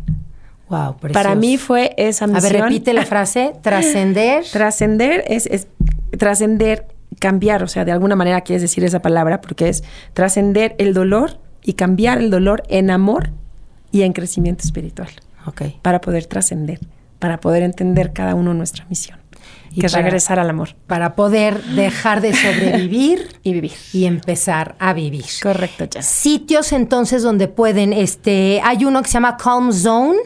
Wow, 0.70 0.98
Para 1.14 1.36
mí 1.36 1.58
fue 1.58 1.94
esa 1.98 2.26
A 2.26 2.28
misión. 2.28 2.52
ver, 2.54 2.62
repite 2.64 2.94
la 2.94 3.06
frase, 3.06 3.54
trascender. 3.62 4.44
Trascender 4.52 5.24
es, 5.28 5.46
es 5.46 5.68
trascender, 6.18 6.88
cambiar, 7.20 7.64
o 7.64 7.68
sea, 7.68 7.86
de 7.86 7.92
alguna 7.92 8.16
manera 8.16 8.42
quieres 8.42 8.62
decir 8.62 8.84
esa 8.84 9.02
palabra, 9.02 9.42
porque 9.42 9.70
es 9.70 9.84
trascender 10.14 10.76
el 10.78 10.94
dolor 10.94 11.40
y 11.64 11.74
cambiar 11.74 12.20
el 12.20 12.30
dolor 12.30 12.64
en 12.70 12.90
amor 12.90 13.32
y 13.92 14.04
en 14.04 14.14
crecimiento 14.14 14.64
espiritual, 14.64 15.10
ok. 15.46 15.64
para 15.82 16.02
poder 16.02 16.26
trascender, 16.26 16.80
para 17.20 17.40
poder 17.40 17.64
entender 17.64 18.14
cada 18.14 18.36
uno 18.36 18.54
nuestra 18.54 18.86
misión, 18.90 19.20
Y 19.72 19.82
que 19.82 19.88
es 19.88 19.94
regresar 19.94 20.40
al 20.40 20.50
amor 20.50 20.76
Para 20.88 21.16
poder 21.16 21.62
dejar 21.64 22.22
de 22.22 22.34
sobrevivir 22.34 23.28
y 23.44 23.54
vivir. 23.54 23.74
y 23.94 24.06
empezar 24.06 24.76
a 24.80 24.94
vivir. 24.94 25.26
Correcto, 25.42 25.86
Jess. 25.92 26.06
Sitios 26.06 26.72
entonces 26.72 27.24
donde 27.24 27.48
pueden, 27.48 27.94
este, 27.94 28.62
hay 28.64 28.86
uno 28.86 29.02
que 29.02 29.08
se 29.08 29.14
llama 29.16 29.38
Calm 29.38 29.72
Zone, 29.74 30.20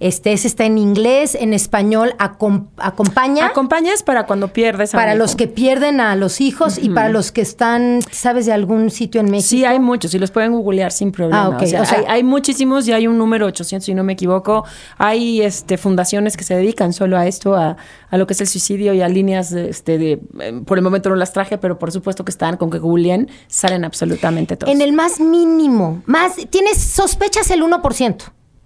este, 0.00 0.32
ese 0.32 0.46
está 0.48 0.64
en 0.64 0.78
inglés, 0.78 1.36
en 1.38 1.52
español, 1.54 2.14
acom- 2.18 2.68
acompaña 2.78 3.46
Acompañas 3.46 4.02
para 4.02 4.26
cuando 4.26 4.48
pierdes 4.48 4.94
a 4.94 4.98
para 4.98 5.14
los 5.14 5.34
que 5.36 5.48
pierden 5.48 6.00
a 6.00 6.14
los 6.16 6.40
hijos 6.40 6.78
y 6.78 6.90
para 6.90 7.08
los 7.08 7.32
que 7.32 7.40
están, 7.40 8.00
¿sabes 8.10 8.46
de 8.46 8.52
algún 8.52 8.90
sitio 8.90 9.20
en 9.20 9.30
México? 9.30 9.48
Sí, 9.48 9.64
hay 9.64 9.78
muchos 9.80 10.14
y 10.14 10.18
los 10.18 10.30
pueden 10.30 10.52
googlear 10.52 10.92
sin 10.92 11.12
problema. 11.12 11.44
Ah, 11.44 11.48
ok. 11.50 11.62
O 11.62 11.66
sea, 11.66 11.82
O 11.82 11.84
sea- 11.84 11.98
hay, 12.00 12.04
hay 12.08 12.22
muchísimos 12.24 12.86
y 12.88 12.92
hay 12.92 13.06
un 13.06 13.18
número 13.18 13.46
800, 13.46 13.84
si 13.86 13.94
no 13.94 14.04
me 14.04 14.12
equivoco. 14.14 14.64
Hay 14.98 15.42
este, 15.42 15.78
fundaciones 15.78 16.36
que 16.36 16.44
se 16.44 16.54
dedican 16.54 16.92
solo 16.92 17.16
a 17.18 17.26
esto, 17.26 17.54
a, 17.56 17.76
a 18.10 18.16
lo 18.16 18.26
que 18.26 18.32
es 18.34 18.40
el 18.40 18.46
suicidio 18.46 18.94
y 18.94 19.00
a 19.02 19.08
líneas, 19.08 19.50
de, 19.50 19.68
este, 19.70 19.98
de, 19.98 20.20
eh, 20.40 20.62
por 20.64 20.78
el 20.78 20.84
momento 20.84 21.08
no 21.10 21.16
las 21.16 21.32
traje, 21.32 21.58
pero 21.58 21.78
por 21.78 21.92
supuesto 21.92 22.24
que 22.24 22.30
están 22.30 22.56
con 22.56 22.70
que 22.70 22.78
googleen, 22.78 23.28
salen 23.48 23.84
absolutamente 23.84 24.56
todos. 24.56 24.72
En 24.72 24.80
el 24.80 24.92
más 24.92 25.20
mínimo, 25.20 26.02
más, 26.06 26.36
tienes, 26.50 26.78
sospechas 26.78 27.50
el 27.50 27.62
1%. 27.62 28.16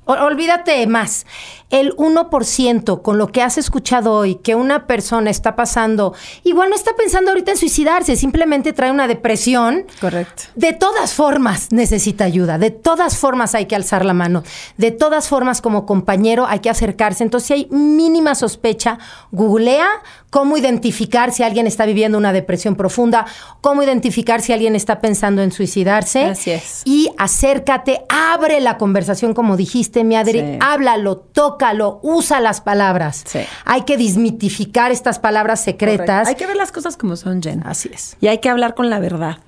Olvídate 0.04 0.86
más. 0.86 1.26
El 1.70 1.96
1% 1.96 3.00
con 3.02 3.18
lo 3.18 3.28
que 3.28 3.40
has 3.40 3.56
escuchado 3.56 4.12
hoy, 4.12 4.34
que 4.34 4.54
una 4.54 4.86
persona 4.86 5.30
está 5.30 5.56
pasando, 5.56 6.12
igual 6.44 6.68
no 6.68 6.76
está 6.76 6.94
pensando 6.96 7.30
ahorita 7.30 7.52
en 7.52 7.56
suicidarse, 7.56 8.16
simplemente 8.16 8.74
trae 8.74 8.90
una 8.90 9.06
depresión. 9.06 9.86
Correcto. 10.00 10.42
De 10.54 10.74
todas 10.74 11.14
formas 11.14 11.68
necesita 11.70 12.24
ayuda, 12.24 12.58
de 12.58 12.70
todas 12.70 13.16
formas 13.16 13.54
hay 13.54 13.66
que 13.66 13.76
alzar 13.76 14.04
la 14.04 14.12
mano, 14.12 14.42
de 14.76 14.90
todas 14.90 15.28
formas 15.28 15.62
como 15.62 15.86
compañero 15.86 16.46
hay 16.46 16.58
que 16.58 16.68
acercarse. 16.68 17.24
Entonces, 17.24 17.46
si 17.46 17.54
hay 17.54 17.68
mínima 17.70 18.34
sospecha, 18.34 18.98
googlea 19.30 19.88
cómo 20.32 20.56
identificar 20.56 21.30
si 21.30 21.42
alguien 21.42 21.66
está 21.66 21.84
viviendo 21.84 22.16
una 22.16 22.32
depresión 22.32 22.74
profunda, 22.74 23.26
cómo 23.60 23.82
identificar 23.82 24.40
si 24.40 24.52
alguien 24.54 24.74
está 24.74 25.00
pensando 25.00 25.42
en 25.42 25.52
suicidarse. 25.52 26.24
Así 26.24 26.50
es. 26.50 26.82
Y 26.86 27.10
acércate, 27.18 28.04
abre 28.08 28.60
la 28.60 28.78
conversación 28.78 29.34
como 29.34 29.58
dijiste, 29.58 29.91
mi 30.04 30.16
Adri, 30.16 30.40
Sí. 30.40 30.58
háblalo, 30.60 31.16
tócalo, 31.18 32.00
usa 32.02 32.40
las 32.40 32.60
palabras. 32.60 33.22
Sí. 33.26 33.40
Hay 33.64 33.82
que 33.82 33.96
desmitificar 33.96 34.90
estas 34.92 35.18
palabras 35.18 35.62
secretas. 35.62 36.06
Correcto. 36.06 36.28
Hay 36.28 36.34
que 36.36 36.46
ver 36.46 36.56
las 36.56 36.72
cosas 36.72 36.96
como 36.96 37.16
son, 37.16 37.42
Jen. 37.42 37.62
Así 37.66 37.90
es. 37.92 38.16
Y 38.20 38.26
hay 38.28 38.38
que 38.38 38.48
hablar 38.48 38.74
con 38.74 38.90
la 38.90 38.98
verdad. 38.98 39.38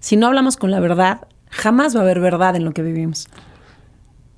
Si 0.00 0.16
no 0.16 0.26
hablamos 0.26 0.56
con 0.56 0.70
la 0.70 0.80
verdad, 0.80 1.20
jamás 1.50 1.94
va 1.96 2.00
a 2.00 2.02
haber 2.02 2.20
verdad 2.20 2.56
en 2.56 2.64
lo 2.64 2.72
que 2.72 2.82
vivimos. 2.82 3.28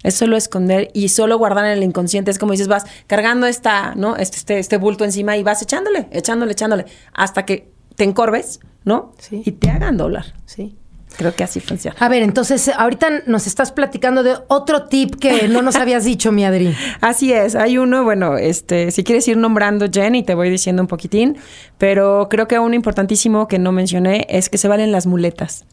Es 0.05 0.15
solo 0.15 0.37
esconder 0.37 0.91
y 0.95 1.09
solo 1.09 1.37
guardar 1.39 1.65
en 1.65 1.73
el 1.73 1.83
inconsciente. 1.83 2.31
Es 2.31 2.39
como 2.39 2.53
dices, 2.53 2.69
vas 2.69 2.85
cargando 3.09 3.47
esta, 3.47 3.95
¿no? 3.97 4.17
Este, 4.17 4.37
este, 4.37 4.59
este 4.61 4.77
bulto 4.77 5.05
encima 5.05 5.37
y 5.37 5.43
vas 5.43 5.61
echándole, 5.61 6.07
echándole, 6.13 6.53
echándole, 6.53 6.85
hasta 7.13 7.45
que 7.45 7.73
te 7.97 8.05
encorves, 8.05 8.61
¿no? 8.85 9.13
Sí. 9.19 9.43
Y 9.45 9.53
te 9.53 9.71
hagan 9.71 9.97
doblar. 9.97 10.35
Sí. 10.47 10.77
Creo 11.17 11.35
que 11.35 11.43
así 11.43 11.61
funciona. 11.61 11.97
A 11.99 12.09
ver, 12.09 12.23
entonces 12.23 12.69
ahorita 12.69 13.23
nos 13.27 13.47
estás 13.47 13.73
platicando 13.73 14.23
de 14.23 14.37
otro 14.49 14.85
tip 14.85 15.17
que 15.17 15.49
no 15.49 15.63
nos 15.63 15.77
habías 15.77 16.05
dicho, 16.05 16.31
mi 16.31 16.45
Adri. 16.45 16.77
Así 17.01 17.33
es, 17.33 17.55
hay 17.57 17.79
uno, 17.79 18.05
bueno, 18.05 18.37
este, 18.37 18.91
si 18.91 19.03
quieres 19.03 19.27
ir 19.27 19.37
nombrando 19.37 19.87
Jen 19.91 20.15
y 20.15 20.23
te 20.23 20.35
voy 20.35 20.51
diciendo 20.51 20.83
un 20.83 20.87
poquitín, 20.87 21.37
pero 21.77 22.29
creo 22.31 22.47
que 22.47 22.59
uno 22.59 22.75
importantísimo 22.75 23.49
que 23.49 23.59
no 23.59 23.73
mencioné 23.73 24.27
es 24.29 24.49
que 24.49 24.59
se 24.59 24.69
valen 24.69 24.93
las 24.93 25.07
muletas. 25.07 25.65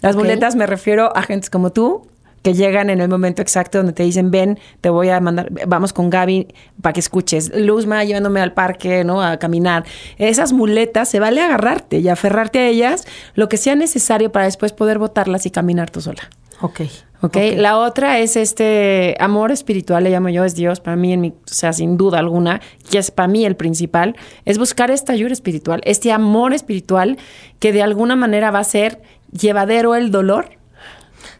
Las 0.00 0.16
muletas 0.16 0.56
me 0.56 0.66
refiero 0.66 1.16
a 1.16 1.22
gente 1.22 1.48
como 1.48 1.70
tú 1.70 2.06
que 2.42 2.54
llegan 2.54 2.90
en 2.90 3.00
el 3.00 3.08
momento 3.08 3.42
exacto 3.42 3.78
donde 3.78 3.92
te 3.92 4.02
dicen, 4.02 4.30
ven, 4.30 4.58
te 4.80 4.90
voy 4.90 5.08
a 5.08 5.20
mandar, 5.20 5.50
vamos 5.66 5.92
con 5.92 6.10
Gaby 6.10 6.48
para 6.80 6.92
que 6.92 7.00
escuches. 7.00 7.50
Luzma 7.54 8.04
llevándome 8.04 8.40
al 8.40 8.52
parque, 8.52 9.04
¿no? 9.04 9.22
A 9.22 9.38
caminar. 9.38 9.84
Esas 10.18 10.52
muletas, 10.52 11.08
se 11.08 11.20
vale 11.20 11.40
agarrarte 11.40 11.98
y 11.98 12.08
aferrarte 12.08 12.60
a 12.60 12.68
ellas 12.68 13.06
lo 13.34 13.48
que 13.48 13.56
sea 13.56 13.74
necesario 13.74 14.32
para 14.32 14.46
después 14.46 14.72
poder 14.72 14.98
botarlas 14.98 15.46
y 15.46 15.50
caminar 15.50 15.90
tú 15.90 16.00
sola. 16.00 16.30
Ok. 16.60 16.80
¿ok? 17.22 17.36
La 17.56 17.78
otra 17.78 18.18
es 18.18 18.36
este 18.36 19.16
amor 19.20 19.52
espiritual, 19.52 20.04
le 20.04 20.10
llamo 20.10 20.28
yo, 20.28 20.44
es 20.44 20.54
Dios, 20.54 20.80
para 20.80 20.96
mí, 20.96 21.12
en 21.12 21.20
mi, 21.20 21.28
o 21.28 21.34
sea, 21.44 21.72
sin 21.72 21.96
duda 21.96 22.18
alguna, 22.18 22.60
y 22.90 22.96
es 22.96 23.10
para 23.10 23.28
mí 23.28 23.44
el 23.44 23.56
principal, 23.56 24.16
es 24.44 24.58
buscar 24.58 24.90
esta 24.90 25.12
ayuda 25.12 25.32
espiritual, 25.32 25.80
este 25.84 26.12
amor 26.12 26.52
espiritual 26.52 27.18
que 27.58 27.72
de 27.72 27.82
alguna 27.82 28.16
manera 28.16 28.50
va 28.50 28.60
a 28.60 28.64
ser 28.64 29.00
llevadero 29.32 29.94
el 29.94 30.10
dolor. 30.10 30.57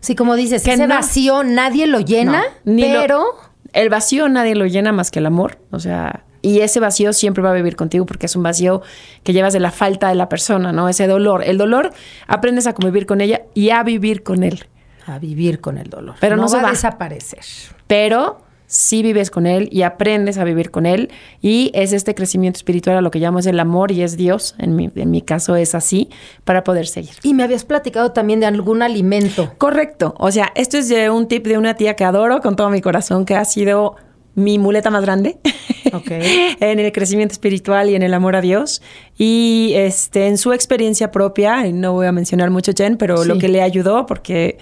Sí, 0.01 0.15
como 0.15 0.35
dices, 0.37 0.63
Que 0.63 0.75
ese 0.75 0.87
no- 0.87 0.95
vacío 0.95 1.45
nadie 1.45 1.87
lo 1.87 2.01
llena, 2.01 2.43
No, 2.65 2.73
ni 2.73 2.93
lo- 2.93 3.01
pero 3.01 3.25
el 3.73 3.89
vacío 3.89 4.29
nadie 4.29 4.55
lo 4.55 4.67
llena 4.67 4.93
más 4.93 5.11
que 5.11 5.19
el 5.19 5.27
amor, 5.27 5.59
o 5.71 5.81
sea, 5.81 6.25
y 6.41 6.61
ese 6.61 6.79
vacío 6.81 7.13
siempre 7.13 7.43
va 7.43 7.51
a 7.51 7.55
vivir 7.55 7.75
contigo 7.77 8.07
porque 8.07 8.27
es 8.27 8.37
un 8.37 8.43
vacío 8.45 8.81
que 9.25 9.33
llevas 9.33 9.53
de 9.53 9.61
la 9.61 9.73
falta 9.73 10.09
de 10.09 10.15
la 10.15 10.29
persona, 10.29 10.73
¿no? 10.73 10.89
Ese 10.89 11.07
dolor. 11.09 11.43
El 11.45 11.59
dolor 11.59 11.93
aprendes 12.29 12.67
a 12.69 12.75
convivir 12.75 13.07
con 13.07 13.21
ella 13.21 13.43
y 13.55 13.71
a 13.71 13.83
vivir 13.83 14.23
con 14.23 14.45
él. 14.45 14.67
A 15.07 15.19
vivir 15.19 15.61
con 15.61 15.79
el 15.79 15.91
dolor. 15.91 16.15
Pero 16.21 16.37
no 16.37 16.47
va, 16.49 16.63
va. 16.63 16.69
a 16.69 16.71
desaparecer. 16.71 17.41
Pero 17.89 18.41
sí 18.71 19.03
vives 19.03 19.31
con 19.31 19.47
él 19.47 19.69
y 19.73 19.81
aprendes 19.83 20.37
a 20.39 20.45
vivir 20.45 20.71
con 20.71 20.85
él 20.87 21.11
y 21.41 21.71
es 21.75 21.93
este 21.95 22.15
crecimiento 22.15 22.59
espiritual 22.59 22.97
a 22.99 23.01
lo 23.01 23.11
que 23.11 23.19
llamo 23.19 23.39
es 23.39 23.47
el 23.47 23.59
amor 23.59 23.91
y 23.93 24.03
es 24.03 24.17
Dios, 24.19 24.55
en 24.59 24.77
mi, 24.77 24.91
en 24.95 25.11
mi 25.11 25.23
caso 25.23 25.57
es 25.57 25.75
así, 25.75 26.11
para 26.45 26.63
poder 26.65 26.87
seguir. 26.87 27.13
Y 27.23 27.33
me 27.35 27.43
habías 27.43 27.65
platicado 27.65 28.13
también 28.13 28.41
de 28.41 28.47
algún 28.47 28.83
alimento. 28.83 29.53
Correcto, 29.59 30.15
o 30.19 30.31
sea, 30.31 30.53
esto 30.55 30.77
es 30.77 30.89
de 30.91 31.09
un 31.11 31.27
tip 31.29 31.47
de 31.47 31.57
una 31.59 31.75
tía 31.75 31.97
que 31.97 32.05
adoro 32.05 32.41
con 32.41 32.57
todo 32.57 32.69
mi 32.71 32.81
corazón, 32.83 33.25
que 33.25 33.35
ha 33.35 33.45
sido 33.47 33.97
mi 34.35 34.59
muleta 34.59 34.91
más 34.91 35.03
grande 35.03 35.39
en 36.61 36.79
el 36.79 36.93
crecimiento 36.93 37.33
espiritual 37.33 37.91
y 37.91 37.95
en 37.97 38.03
el 38.03 38.15
amor 38.15 38.37
a 38.37 38.41
Dios. 38.41 38.83
Y 39.17 39.73
este, 39.75 40.27
en 40.29 40.39
su 40.39 40.53
experiencia 40.53 41.11
propia, 41.11 41.65
no 41.73 41.93
voy 41.95 42.07
a 42.07 42.13
mencionar 42.13 42.51
mucho 42.51 42.73
Jen, 42.77 42.97
pero 42.99 43.17
Sí. 43.23 43.29
lo 43.29 43.39
que 43.39 43.49
le 43.49 43.63
ayudó, 43.63 44.07
porque 44.07 44.59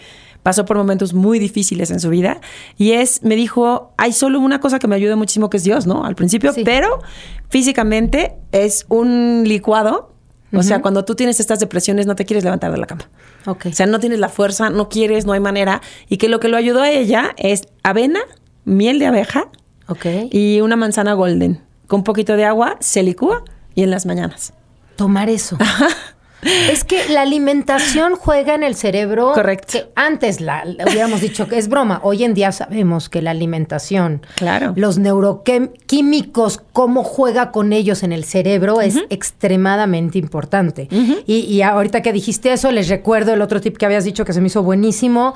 pasó 0.47 0.65
por 0.65 0.77
momentos 0.77 1.13
muy 1.13 1.41
difíciles 1.41 1.91
en 1.91 1.99
su 1.99 2.09
vida, 2.09 2.41
y 2.79 2.93
es, 2.93 3.21
me 3.25 3.35
dijo, 3.35 3.93
hay 3.97 4.13
solo 4.13 4.39
una 4.39 4.61
cosa 4.61 4.79
que 4.79 4.87
me 4.87 4.95
ayuda 4.95 5.17
muchísimo, 5.17 5.51
que 5.51 5.57
es 5.57 5.65
Dios, 5.65 5.89
¿no? 5.89 6.05
Al 6.05 6.15
principio, 6.15 6.53
Sí. 6.53 6.63
pero 6.65 7.01
físicamente 7.49 8.37
es 8.53 8.87
un 8.89 9.43
licuado. 9.45 10.13
O 10.53 10.63
sea, 10.63 10.81
cuando 10.83 11.05
tú 11.05 11.17
tienes 11.17 11.41
estas 11.41 11.59
depresiones, 11.59 12.07
no 12.07 12.15
te 12.15 12.25
quieres 12.25 12.45
levantar 12.45 12.71
de 12.71 12.79
la 12.79 12.87
cama. 12.87 13.11
Ok. 13.47 13.67
O 13.67 13.73
sea, 13.73 13.87
no 13.87 13.99
tienes 13.99 14.21
la 14.21 14.29
fuerza, 14.29 14.71
no 14.71 14.89
quieres, 14.89 15.27
no 15.27 15.33
hay 15.33 15.41
manera. 15.41 15.83
Y 16.09 16.17
que 16.19 16.29
lo 16.29 16.39
que 16.39 16.47
lo 16.47 16.57
ayudó 16.57 16.81
a 16.83 16.91
ella 16.93 17.35
es 17.39 17.67
avena, 17.83 18.21
miel 18.65 19.01
de 19.01 19.07
abeja 19.07 19.49
ok. 19.89 20.07
y 20.31 20.61
una 20.61 20.77
manzana 20.77 21.15
golden. 21.15 21.61
Con 21.89 22.01
un 22.01 22.05
poquito 22.05 22.37
de 22.37 22.45
agua 22.45 22.77
se 22.79 23.03
licúa 23.03 23.43
y 23.75 23.83
en 23.83 23.91
las 23.91 24.07
mañanas. 24.07 24.53
Tomar 24.95 25.29
eso. 25.29 25.59
Es 26.43 26.85
que 26.85 27.09
la 27.09 27.23
alimentación 27.23 28.15
juega 28.15 28.55
en 28.55 28.63
el 28.63 28.75
cerebro. 28.77 29.33
Correcto. 29.33 29.67
Que 29.73 29.87
antes 29.97 30.41
la, 30.41 30.65
la 30.65 30.85
hubiéramos 30.85 31.21
dicho 31.21 31.49
que 31.49 31.59
es 31.59 31.69
broma. 31.69 32.01
Hoy 32.05 32.23
en 32.25 32.35
día 32.35 32.53
sabemos 32.53 33.09
que 33.09 33.23
la 33.23 33.33
alimentación, 33.33 34.23
Claro. 34.37 34.73
los 34.77 34.99
neuroquímicos, 34.99 36.61
cómo 36.73 37.03
juega 37.05 37.51
con 37.51 37.73
ellos 37.73 38.03
en 38.03 38.13
el 38.13 38.25
cerebro 38.25 38.81
es 38.81 38.97
extremadamente 39.11 40.19
importante. 40.19 40.89
y, 41.27 41.35
y 41.41 41.63
ahorita 41.63 42.03
que 42.03 42.13
dijiste 42.13 42.53
eso, 42.53 42.71
les 42.71 42.89
recuerdo 42.89 43.33
el 43.35 43.43
otro 43.43 43.61
tip 43.61 43.77
que 43.77 43.87
habías 43.87 44.05
dicho 44.05 44.25
que 44.25 44.33
se 44.33 44.41
me 44.41 44.47
hizo 44.49 44.63
buenísimo. 44.63 45.35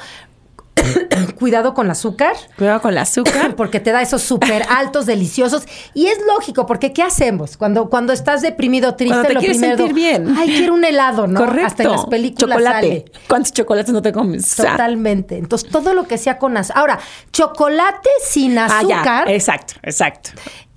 Cuidado 1.38 1.74
con 1.74 1.86
el 1.86 1.92
azúcar. 1.92 2.36
Cuidado 2.56 2.80
con 2.80 2.92
el 2.92 2.98
azúcar. 2.98 3.54
Porque 3.56 3.80
te 3.80 3.92
da 3.92 4.02
esos 4.02 4.22
súper 4.22 4.64
altos, 4.68 5.06
deliciosos. 5.06 5.64
Y 5.94 6.06
es 6.06 6.18
lógico, 6.26 6.66
porque 6.66 6.92
¿qué 6.92 7.02
hacemos? 7.02 7.56
Cuando, 7.56 7.88
cuando 7.88 8.12
estás 8.12 8.42
deprimido, 8.42 8.94
triste, 8.94 9.14
Cuando 9.14 9.28
te 9.28 9.34
lo 9.34 9.40
quieres 9.40 9.58
primero. 9.58 9.76
sentir 9.76 9.94
bien. 9.94 10.34
Ay, 10.38 10.48
quiero 10.48 10.74
un 10.74 10.84
helado, 10.84 11.26
¿no? 11.26 11.40
Correcto. 11.40 11.66
Hasta 11.66 11.82
en 11.84 11.90
las 11.92 12.06
películas 12.06 12.58
Chocolate. 12.58 12.88
sale. 12.88 13.04
¿Cuántos 13.28 13.52
chocolates 13.52 13.92
no 13.92 14.02
te 14.02 14.12
comes? 14.12 14.56
Totalmente. 14.56 15.38
Entonces, 15.38 15.68
todo 15.70 15.94
lo 15.94 16.06
que 16.06 16.18
sea 16.18 16.38
con 16.38 16.56
azúcar. 16.56 16.80
Ahora, 16.80 16.98
chocolate 17.32 18.08
sin 18.24 18.58
ah, 18.58 18.66
azúcar. 18.66 19.26
ya. 19.26 19.32
Exacto, 19.34 19.74
exacto. 19.82 20.30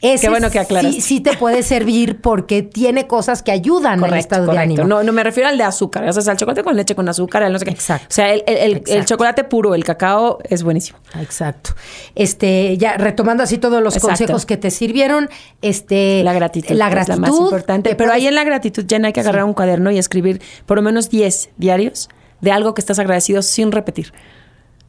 Ese 0.03 0.21
Qué 0.27 0.29
bueno 0.29 0.51
que 0.51 0.59
aclaraste. 0.59 0.91
Sí, 0.93 1.01
sí 1.01 1.19
te 1.21 1.35
puede 1.37 1.63
servir 1.63 2.21
porque 2.21 2.61
tiene 2.61 3.07
cosas 3.07 3.41
que 3.41 3.51
ayudan 3.51 3.93
al 3.93 3.99
Correcto, 4.01 4.19
estado 4.19 4.41
de 4.43 4.47
correcto. 4.49 4.81
ánimo. 4.81 4.87
No, 4.87 5.01
no 5.01 5.11
me 5.13 5.23
refiero 5.23 5.49
al 5.49 5.57
de 5.57 5.63
azúcar. 5.63 6.07
O 6.07 6.13
sea, 6.13 6.33
el 6.33 6.37
chocolate 6.37 6.61
con 6.63 6.75
leche, 6.75 6.93
con 6.93 7.07
azúcar, 7.09 7.41
el 7.43 7.53
no 7.53 7.57
sé 7.59 7.65
qué. 7.65 7.71
Exacto. 7.71 8.05
O 8.09 8.13
sea, 8.13 8.33
el, 8.33 8.43
el- 8.45 8.83
el- 8.85 9.05
chocolate 9.05 9.43
puro, 9.45 9.73
el 9.73 9.83
cacao, 9.83 10.39
es 10.43 10.61
buenísimo. 10.61 10.99
Exacto. 11.19 11.71
Este, 12.15 12.77
ya 12.77 12.97
retomando 12.97 13.43
así 13.43 13.57
todos 13.57 13.81
los 13.81 13.95
Exacto. 13.95 14.09
consejos 14.17 14.45
que 14.45 14.57
te 14.57 14.69
sirvieron, 14.71 15.29
este 15.61 16.21
La 16.23 16.33
gratitud. 16.33 16.75
la 16.75 16.85
es 16.87 16.91
gratitud 16.91 17.15
la 17.21 17.21
más 17.27 17.39
importante. 17.39 17.89
te 17.91 17.95
Pero 17.95 18.09
puedes- 18.09 18.21
ahí 18.21 18.27
en 18.27 18.35
la 18.35 18.43
gratitud, 18.43 18.85
Jen, 18.87 19.05
hay 19.05 19.13
que 19.13 19.21
agarrar 19.21 19.45
un 19.45 19.53
cuaderno 19.53 19.89
y 19.91 19.97
escribir 19.97 20.41
por 20.65 20.77
lo 20.77 20.81
menos 20.83 21.09
10 21.09 21.49
diarios 21.57 22.09
de 22.41 22.51
algo 22.51 22.73
que 22.73 22.81
estás 22.81 22.99
agradecido 22.99 23.41
sin 23.41 23.71
repetir. 23.71 24.11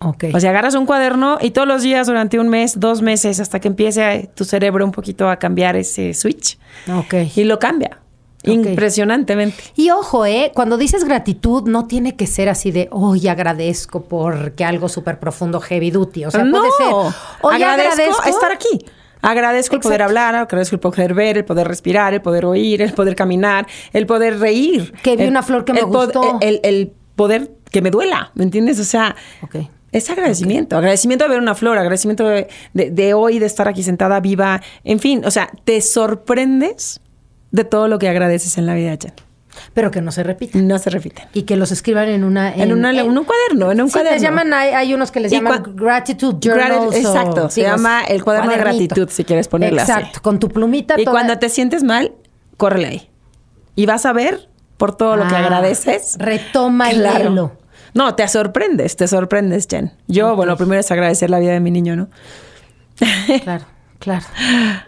Ok. 0.05 0.25
O 0.35 0.41
sea, 0.41 0.51
agarras 0.51 0.75
un 0.75 0.87
cuaderno 0.87 1.39
y 1.41 1.51
todos 1.51 1.67
los 1.67 1.83
días 1.83 2.07
durante 2.07 2.39
un 2.39 2.49
mes, 2.49 2.79
dos 2.79 3.03
meses, 3.03 3.41
hasta 3.41 3.59
que 3.61 3.69
empiece 3.69 4.31
tu 4.35 4.45
cerebro 4.45 4.85
un 4.85 4.93
poquito 4.93 5.29
a 5.29 5.37
cambiar 5.39 5.77
ese 5.77 6.15
switch. 6.15 6.59
ok. 6.95 7.15
Y 7.37 7.45
lo 7.45 7.59
cambia. 7.59 7.99
Ok. 8.47 8.49
Impresionantemente. 8.51 9.57
Y 9.75 9.91
ojo, 9.91 10.27
¿eh? 10.27 10.53
Cuando 10.55 10.77
dices 10.77 11.05
gratitud, 11.05 11.63
no 11.67 11.87
tiene 11.87 12.15
que 12.15 12.27
ser 12.27 12.49
así 12.51 12.71
de, 12.71 12.89
hoy 12.91 13.27
agradezco 13.29 14.05
porque 14.05 14.65
algo 14.65 14.89
súper 14.91 15.19
profundo, 15.19 15.61
heavy 15.61 15.91
duty. 15.91 16.27
O 16.27 16.31
sea, 16.31 16.45
no, 16.45 16.59
puede 16.59 16.71
ser, 16.77 16.87
hoy 16.93 17.55
agradezco, 17.55 17.93
agradezco, 17.93 18.29
estar 18.29 18.53
aquí. 18.53 18.85
Agradezco 19.23 19.77
el 19.77 19.81
poder 19.81 20.03
Exacto. 20.03 20.11
hablar, 20.21 20.35
agradezco 20.35 20.77
el 20.77 20.81
poder 20.81 21.15
ver, 21.15 21.39
el 21.39 21.45
poder 21.47 21.67
respirar, 21.67 22.13
el 22.13 22.21
poder 22.21 22.45
oír, 22.45 22.83
el 22.83 22.93
poder 22.93 23.17
caminar, 23.17 23.67
el 23.95 24.05
poder 24.05 24.39
reír. 24.39 24.93
Que 25.03 25.17
vi 25.17 25.23
El- 25.23 25.31
una 25.31 25.43
flor 25.43 25.65
que 25.65 25.73
me 25.73 25.79
el 25.81 25.87
gustó. 25.87 26.37
El, 26.43 26.61
el 26.63 26.93
poder 27.17 27.51
que 27.71 27.81
me 27.81 27.91
duela, 27.91 28.31
¿me 28.35 28.45
entiendes? 28.45 28.79
O 28.79 28.85
sea, 28.85 29.17
Ok. 29.43 29.57
Es 29.97 30.11
agradecimiento. 30.11 30.77
Agradecimiento 30.77 31.25
de 31.25 31.31
ver 31.31 31.41
una 31.41 31.55
flor, 31.55 31.79
agradecimiento 31.79 32.27
de, 32.29 32.49
de- 32.75 32.91
de 32.91 33.15
hoy, 33.15 33.39
de 33.39 33.47
estar 33.47 33.69
aquí 33.69 33.83
sentada 33.83 34.21
viva. 34.21 34.61
En 34.85 34.99
fin, 35.01 35.23
o 35.25 35.31
sea, 35.31 35.51
te 35.65 35.81
sorprendes 35.81 37.01
de 37.51 37.65
todo 37.65 37.89
lo 37.89 37.99
que 37.99 38.09
agradeces 38.09 38.59
en 38.59 38.67
la 38.67 38.75
vida, 38.75 38.97
Jen. 39.01 39.13
Pero 39.73 39.93
que 39.93 40.01
no 40.01 40.11
se 40.11 40.25
repita. 40.25 40.59
No 40.59 40.79
se 40.81 40.91
repiten. 40.91 41.27
Y 41.33 41.43
que 41.43 41.57
los 41.57 41.71
escriban 41.71 42.09
en 42.09 42.25
una... 42.25 42.53
En 42.53 42.73
una- 42.73 42.91
en 42.91 43.17
un 43.17 43.25
cuaderno, 43.25 43.71
en 43.71 43.81
un 43.83 43.87
sí, 43.89 43.93
cuaderno. 43.93 44.15
les 44.15 44.23
llaman, 44.23 44.53
hay, 44.53 44.71
hay 44.71 44.95
unos 44.95 45.13
que 45.13 45.21
les 45.21 45.31
llaman 45.31 45.63
gratitude 45.77 46.39
Grati- 46.41 46.69
journals. 46.69 46.87
o- 46.87 46.93
exacto, 46.99 47.51
se 47.51 47.63
llama 47.63 48.03
el 48.03 48.25
cuaderno 48.25 48.51
de 48.51 48.57
gratitud, 48.59 49.09
si 49.11 49.23
quieres 49.25 49.47
ponerle 49.47 49.81
así. 49.81 49.93
Exacto, 49.93 50.21
con 50.23 50.41
tu 50.41 50.49
plumita. 50.49 50.95
Y 51.01 51.05
toda- 51.05 51.13
cuando 51.13 51.39
te 51.39 51.49
sientes 51.49 51.85
mal, 51.85 52.13
córrele 52.57 52.89
ahí. 52.89 53.11
Y 53.77 53.87
vas 53.87 54.05
a 54.07 54.13
ver 54.13 54.49
por 54.77 54.97
todo 54.97 55.15
lo 55.17 55.29
que 55.29 55.37
Ah, 55.37 55.45
agradeces. 55.45 56.17
retoma 56.19 56.93
léelo. 56.93 57.53
No, 57.95 58.15
te 58.15 58.27
sorprendes, 58.29 58.97
te 58.97 59.07
sorprendes, 59.09 59.67
Jen. 59.71 59.93
Yo, 60.09 60.35
bueno, 60.37 60.53
lo 60.53 60.57
primero 60.59 60.81
es 60.81 60.91
agradecer 60.91 61.31
la 61.31 61.39
vida 61.39 61.53
de 61.53 61.61
mi 61.61 61.71
niño, 61.71 61.97
¿no? 61.97 62.09
Claro, 63.43 63.65
claro. 63.99 64.25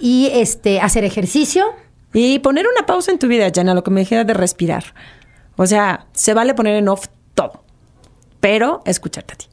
Y 0.01 0.29
este, 0.33 0.81
hacer 0.81 1.05
ejercicio. 1.05 1.65
Y 2.13 2.39
poner 2.39 2.67
una 2.67 2.87
pausa 2.87 3.11
en 3.13 3.19
tu 3.19 3.27
vida, 3.29 3.51
Jen, 3.55 3.69
a 3.69 3.75
lo 3.75 3.83
que 3.85 3.91
me 3.91 4.01
dijera 4.01 4.25
de 4.25 4.33
respirar. 4.35 4.85
O 5.57 5.67
sea, 5.67 6.07
se 6.13 6.35
vale 6.35 6.55
poner 6.55 6.77
en 6.77 6.89
off 6.89 7.07
todo, 7.35 7.65
pero 8.41 8.83
escucharte 8.87 9.35
a 9.35 9.37
ti. 9.37 9.47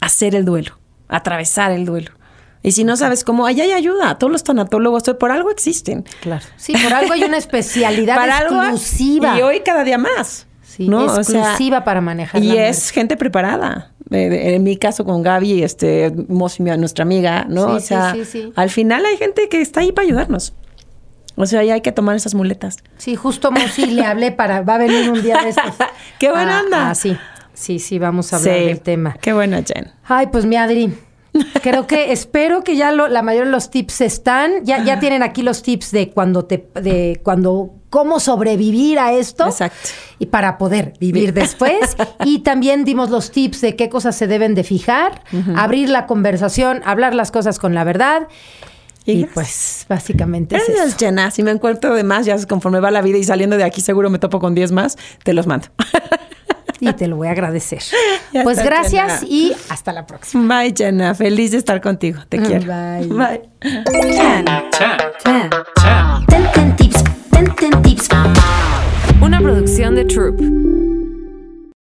Hacer 0.00 0.34
el 0.34 0.44
duelo, 0.44 0.78
atravesar 1.08 1.70
el 1.72 1.84
duelo. 1.84 2.10
Y 2.62 2.72
si 2.72 2.82
no 2.84 2.96
sabes 2.96 3.24
cómo, 3.24 3.46
allá 3.46 3.64
hay 3.64 3.72
ayuda. 3.72 4.18
Todos 4.18 4.32
los 4.32 4.42
tanatólogos, 4.44 5.02
por 5.20 5.30
algo 5.30 5.50
existen. 5.50 6.04
Claro. 6.22 6.44
Sí, 6.56 6.72
por 6.82 6.92
algo 6.94 7.12
hay 7.12 7.22
una 7.24 7.36
especialidad 7.38 8.16
algo- 8.18 8.60
exclusiva. 8.62 9.38
Y 9.38 9.42
hoy 9.42 9.60
cada 9.60 9.84
día 9.84 9.98
más. 9.98 10.46
Sí, 10.76 10.88
¿no? 10.88 11.04
O 11.04 11.22
sea, 11.24 11.40
exclusiva 11.40 11.84
para 11.84 12.00
manejar 12.00 12.42
Y 12.42 12.48
la 12.52 12.68
es 12.68 12.90
gente 12.90 13.16
preparada. 13.16 13.92
De- 14.10 14.28
de- 14.28 14.54
en 14.56 14.62
mi 14.62 14.76
caso 14.76 15.04
con 15.04 15.22
Gaby, 15.22 15.62
este, 15.62 16.12
nuestra 16.28 17.02
amiga, 17.04 17.46
¿no? 17.48 17.68
Sí, 17.68 17.72
o 17.76 17.80
sí, 17.80 17.86
sea, 17.86 18.16
sí, 18.24 18.52
al 18.56 18.70
final 18.70 19.04
hay 19.06 19.16
gente 19.16 19.48
que 19.48 19.60
está 19.60 19.80
ahí 19.80 19.92
para 19.92 20.06
ayudarnos. 20.06 20.52
O 21.36 21.46
sea, 21.46 21.60
ahí 21.60 21.70
hay 21.70 21.80
que 21.80 21.90
tomar 21.92 22.14
esas 22.14 22.34
muletas. 22.34 22.76
Sí, 22.96 23.16
justo 23.16 23.50
Mosi 23.50 23.86
le 23.86 24.04
hablé 24.04 24.30
para. 24.30 24.62
Va 24.62 24.76
a 24.76 24.78
venir 24.78 25.10
un 25.10 25.20
día 25.22 25.42
de 25.42 25.48
estos. 25.50 25.64
¡Qué 26.18 26.30
buena 26.30 26.58
Ah, 26.58 26.62
onda! 26.64 26.90
Ah, 26.90 26.94
sí. 26.94 27.16
Sí, 27.54 27.78
sí, 27.78 27.98
vamos 27.98 28.32
a 28.32 28.36
hablar 28.36 28.56
del 28.56 28.80
tema. 28.80 29.16
Qué 29.20 29.32
bueno, 29.32 29.56
Jen. 29.64 29.90
Ay, 30.04 30.28
pues 30.30 30.44
mi 30.44 30.56
Adri. 30.56 30.92
Creo 31.62 31.86
que 31.86 32.12
espero 32.12 32.62
que 32.62 32.76
ya 32.76 32.92
lo- 32.92 33.08
la 33.08 33.22
mayoría 33.22 33.46
de 33.46 33.52
los 33.52 33.70
tips 33.70 34.00
están. 34.00 34.64
Ya, 34.64 34.84
ya 34.84 35.00
tienen 35.00 35.22
aquí 35.24 35.42
los 35.42 35.62
tips 35.62 35.90
de 35.92 36.10
cuando 36.10 36.44
te, 36.44 36.68
de 36.80 37.20
cuando 37.24 37.74
cómo 37.94 38.18
sobrevivir 38.18 38.98
a 38.98 39.12
esto. 39.12 39.46
Exacto. 39.46 39.90
Y 40.18 40.26
para 40.26 40.58
poder 40.58 40.94
vivir 40.98 41.32
después. 41.32 41.96
y 42.24 42.40
también 42.40 42.84
dimos 42.84 43.08
los 43.08 43.30
tips 43.30 43.60
de 43.60 43.76
qué 43.76 43.88
cosas 43.88 44.16
se 44.16 44.26
deben 44.26 44.56
de 44.56 44.64
fijar, 44.64 45.22
abrir 45.54 45.88
la 45.90 46.06
conversación, 46.06 46.82
hablar 46.84 47.14
las 47.14 47.30
cosas 47.30 47.60
con 47.60 47.72
la 47.72 47.84
verdad. 47.84 48.26
Y 49.06 49.26
pues 49.26 49.86
básicamente 49.88 50.56
es 50.56 50.68
eso. 50.68 50.96
Jenna. 50.98 51.30
Si 51.30 51.44
me 51.44 51.52
encuentro 51.52 51.94
de 51.94 52.02
más, 52.02 52.26
ya 52.26 52.36
conforme 52.46 52.80
va 52.80 52.90
la 52.90 53.00
vida 53.00 53.16
y 53.16 53.22
saliendo 53.22 53.56
de 53.56 53.62
aquí 53.62 53.80
seguro 53.80 54.10
me 54.10 54.18
topo 54.18 54.40
con 54.40 54.56
10 54.56 54.72
más, 54.72 54.98
te 55.22 55.32
los 55.32 55.46
mando. 55.46 55.68
Y 56.80 56.92
te 56.92 57.06
lo 57.06 57.16
voy 57.16 57.28
a 57.28 57.30
agradecer. 57.30 57.82
Ya 58.32 58.42
pues 58.42 58.58
está, 58.58 58.68
gracias 58.68 59.20
Jenna. 59.20 59.32
y 59.32 59.52
hasta 59.70 59.92
la 59.92 60.06
próxima. 60.06 60.60
Bye, 60.60 60.74
Jenna. 60.76 61.14
Feliz 61.14 61.52
de 61.52 61.58
estar 61.58 61.80
contigo. 61.80 62.20
Te 62.28 62.38
quiero. 62.38 62.66
Bye. 62.66 63.06
Bye. 63.06 63.42
10, 66.28 66.83
producción 69.54 69.94
de 69.94 70.04
Troop. 70.04 70.73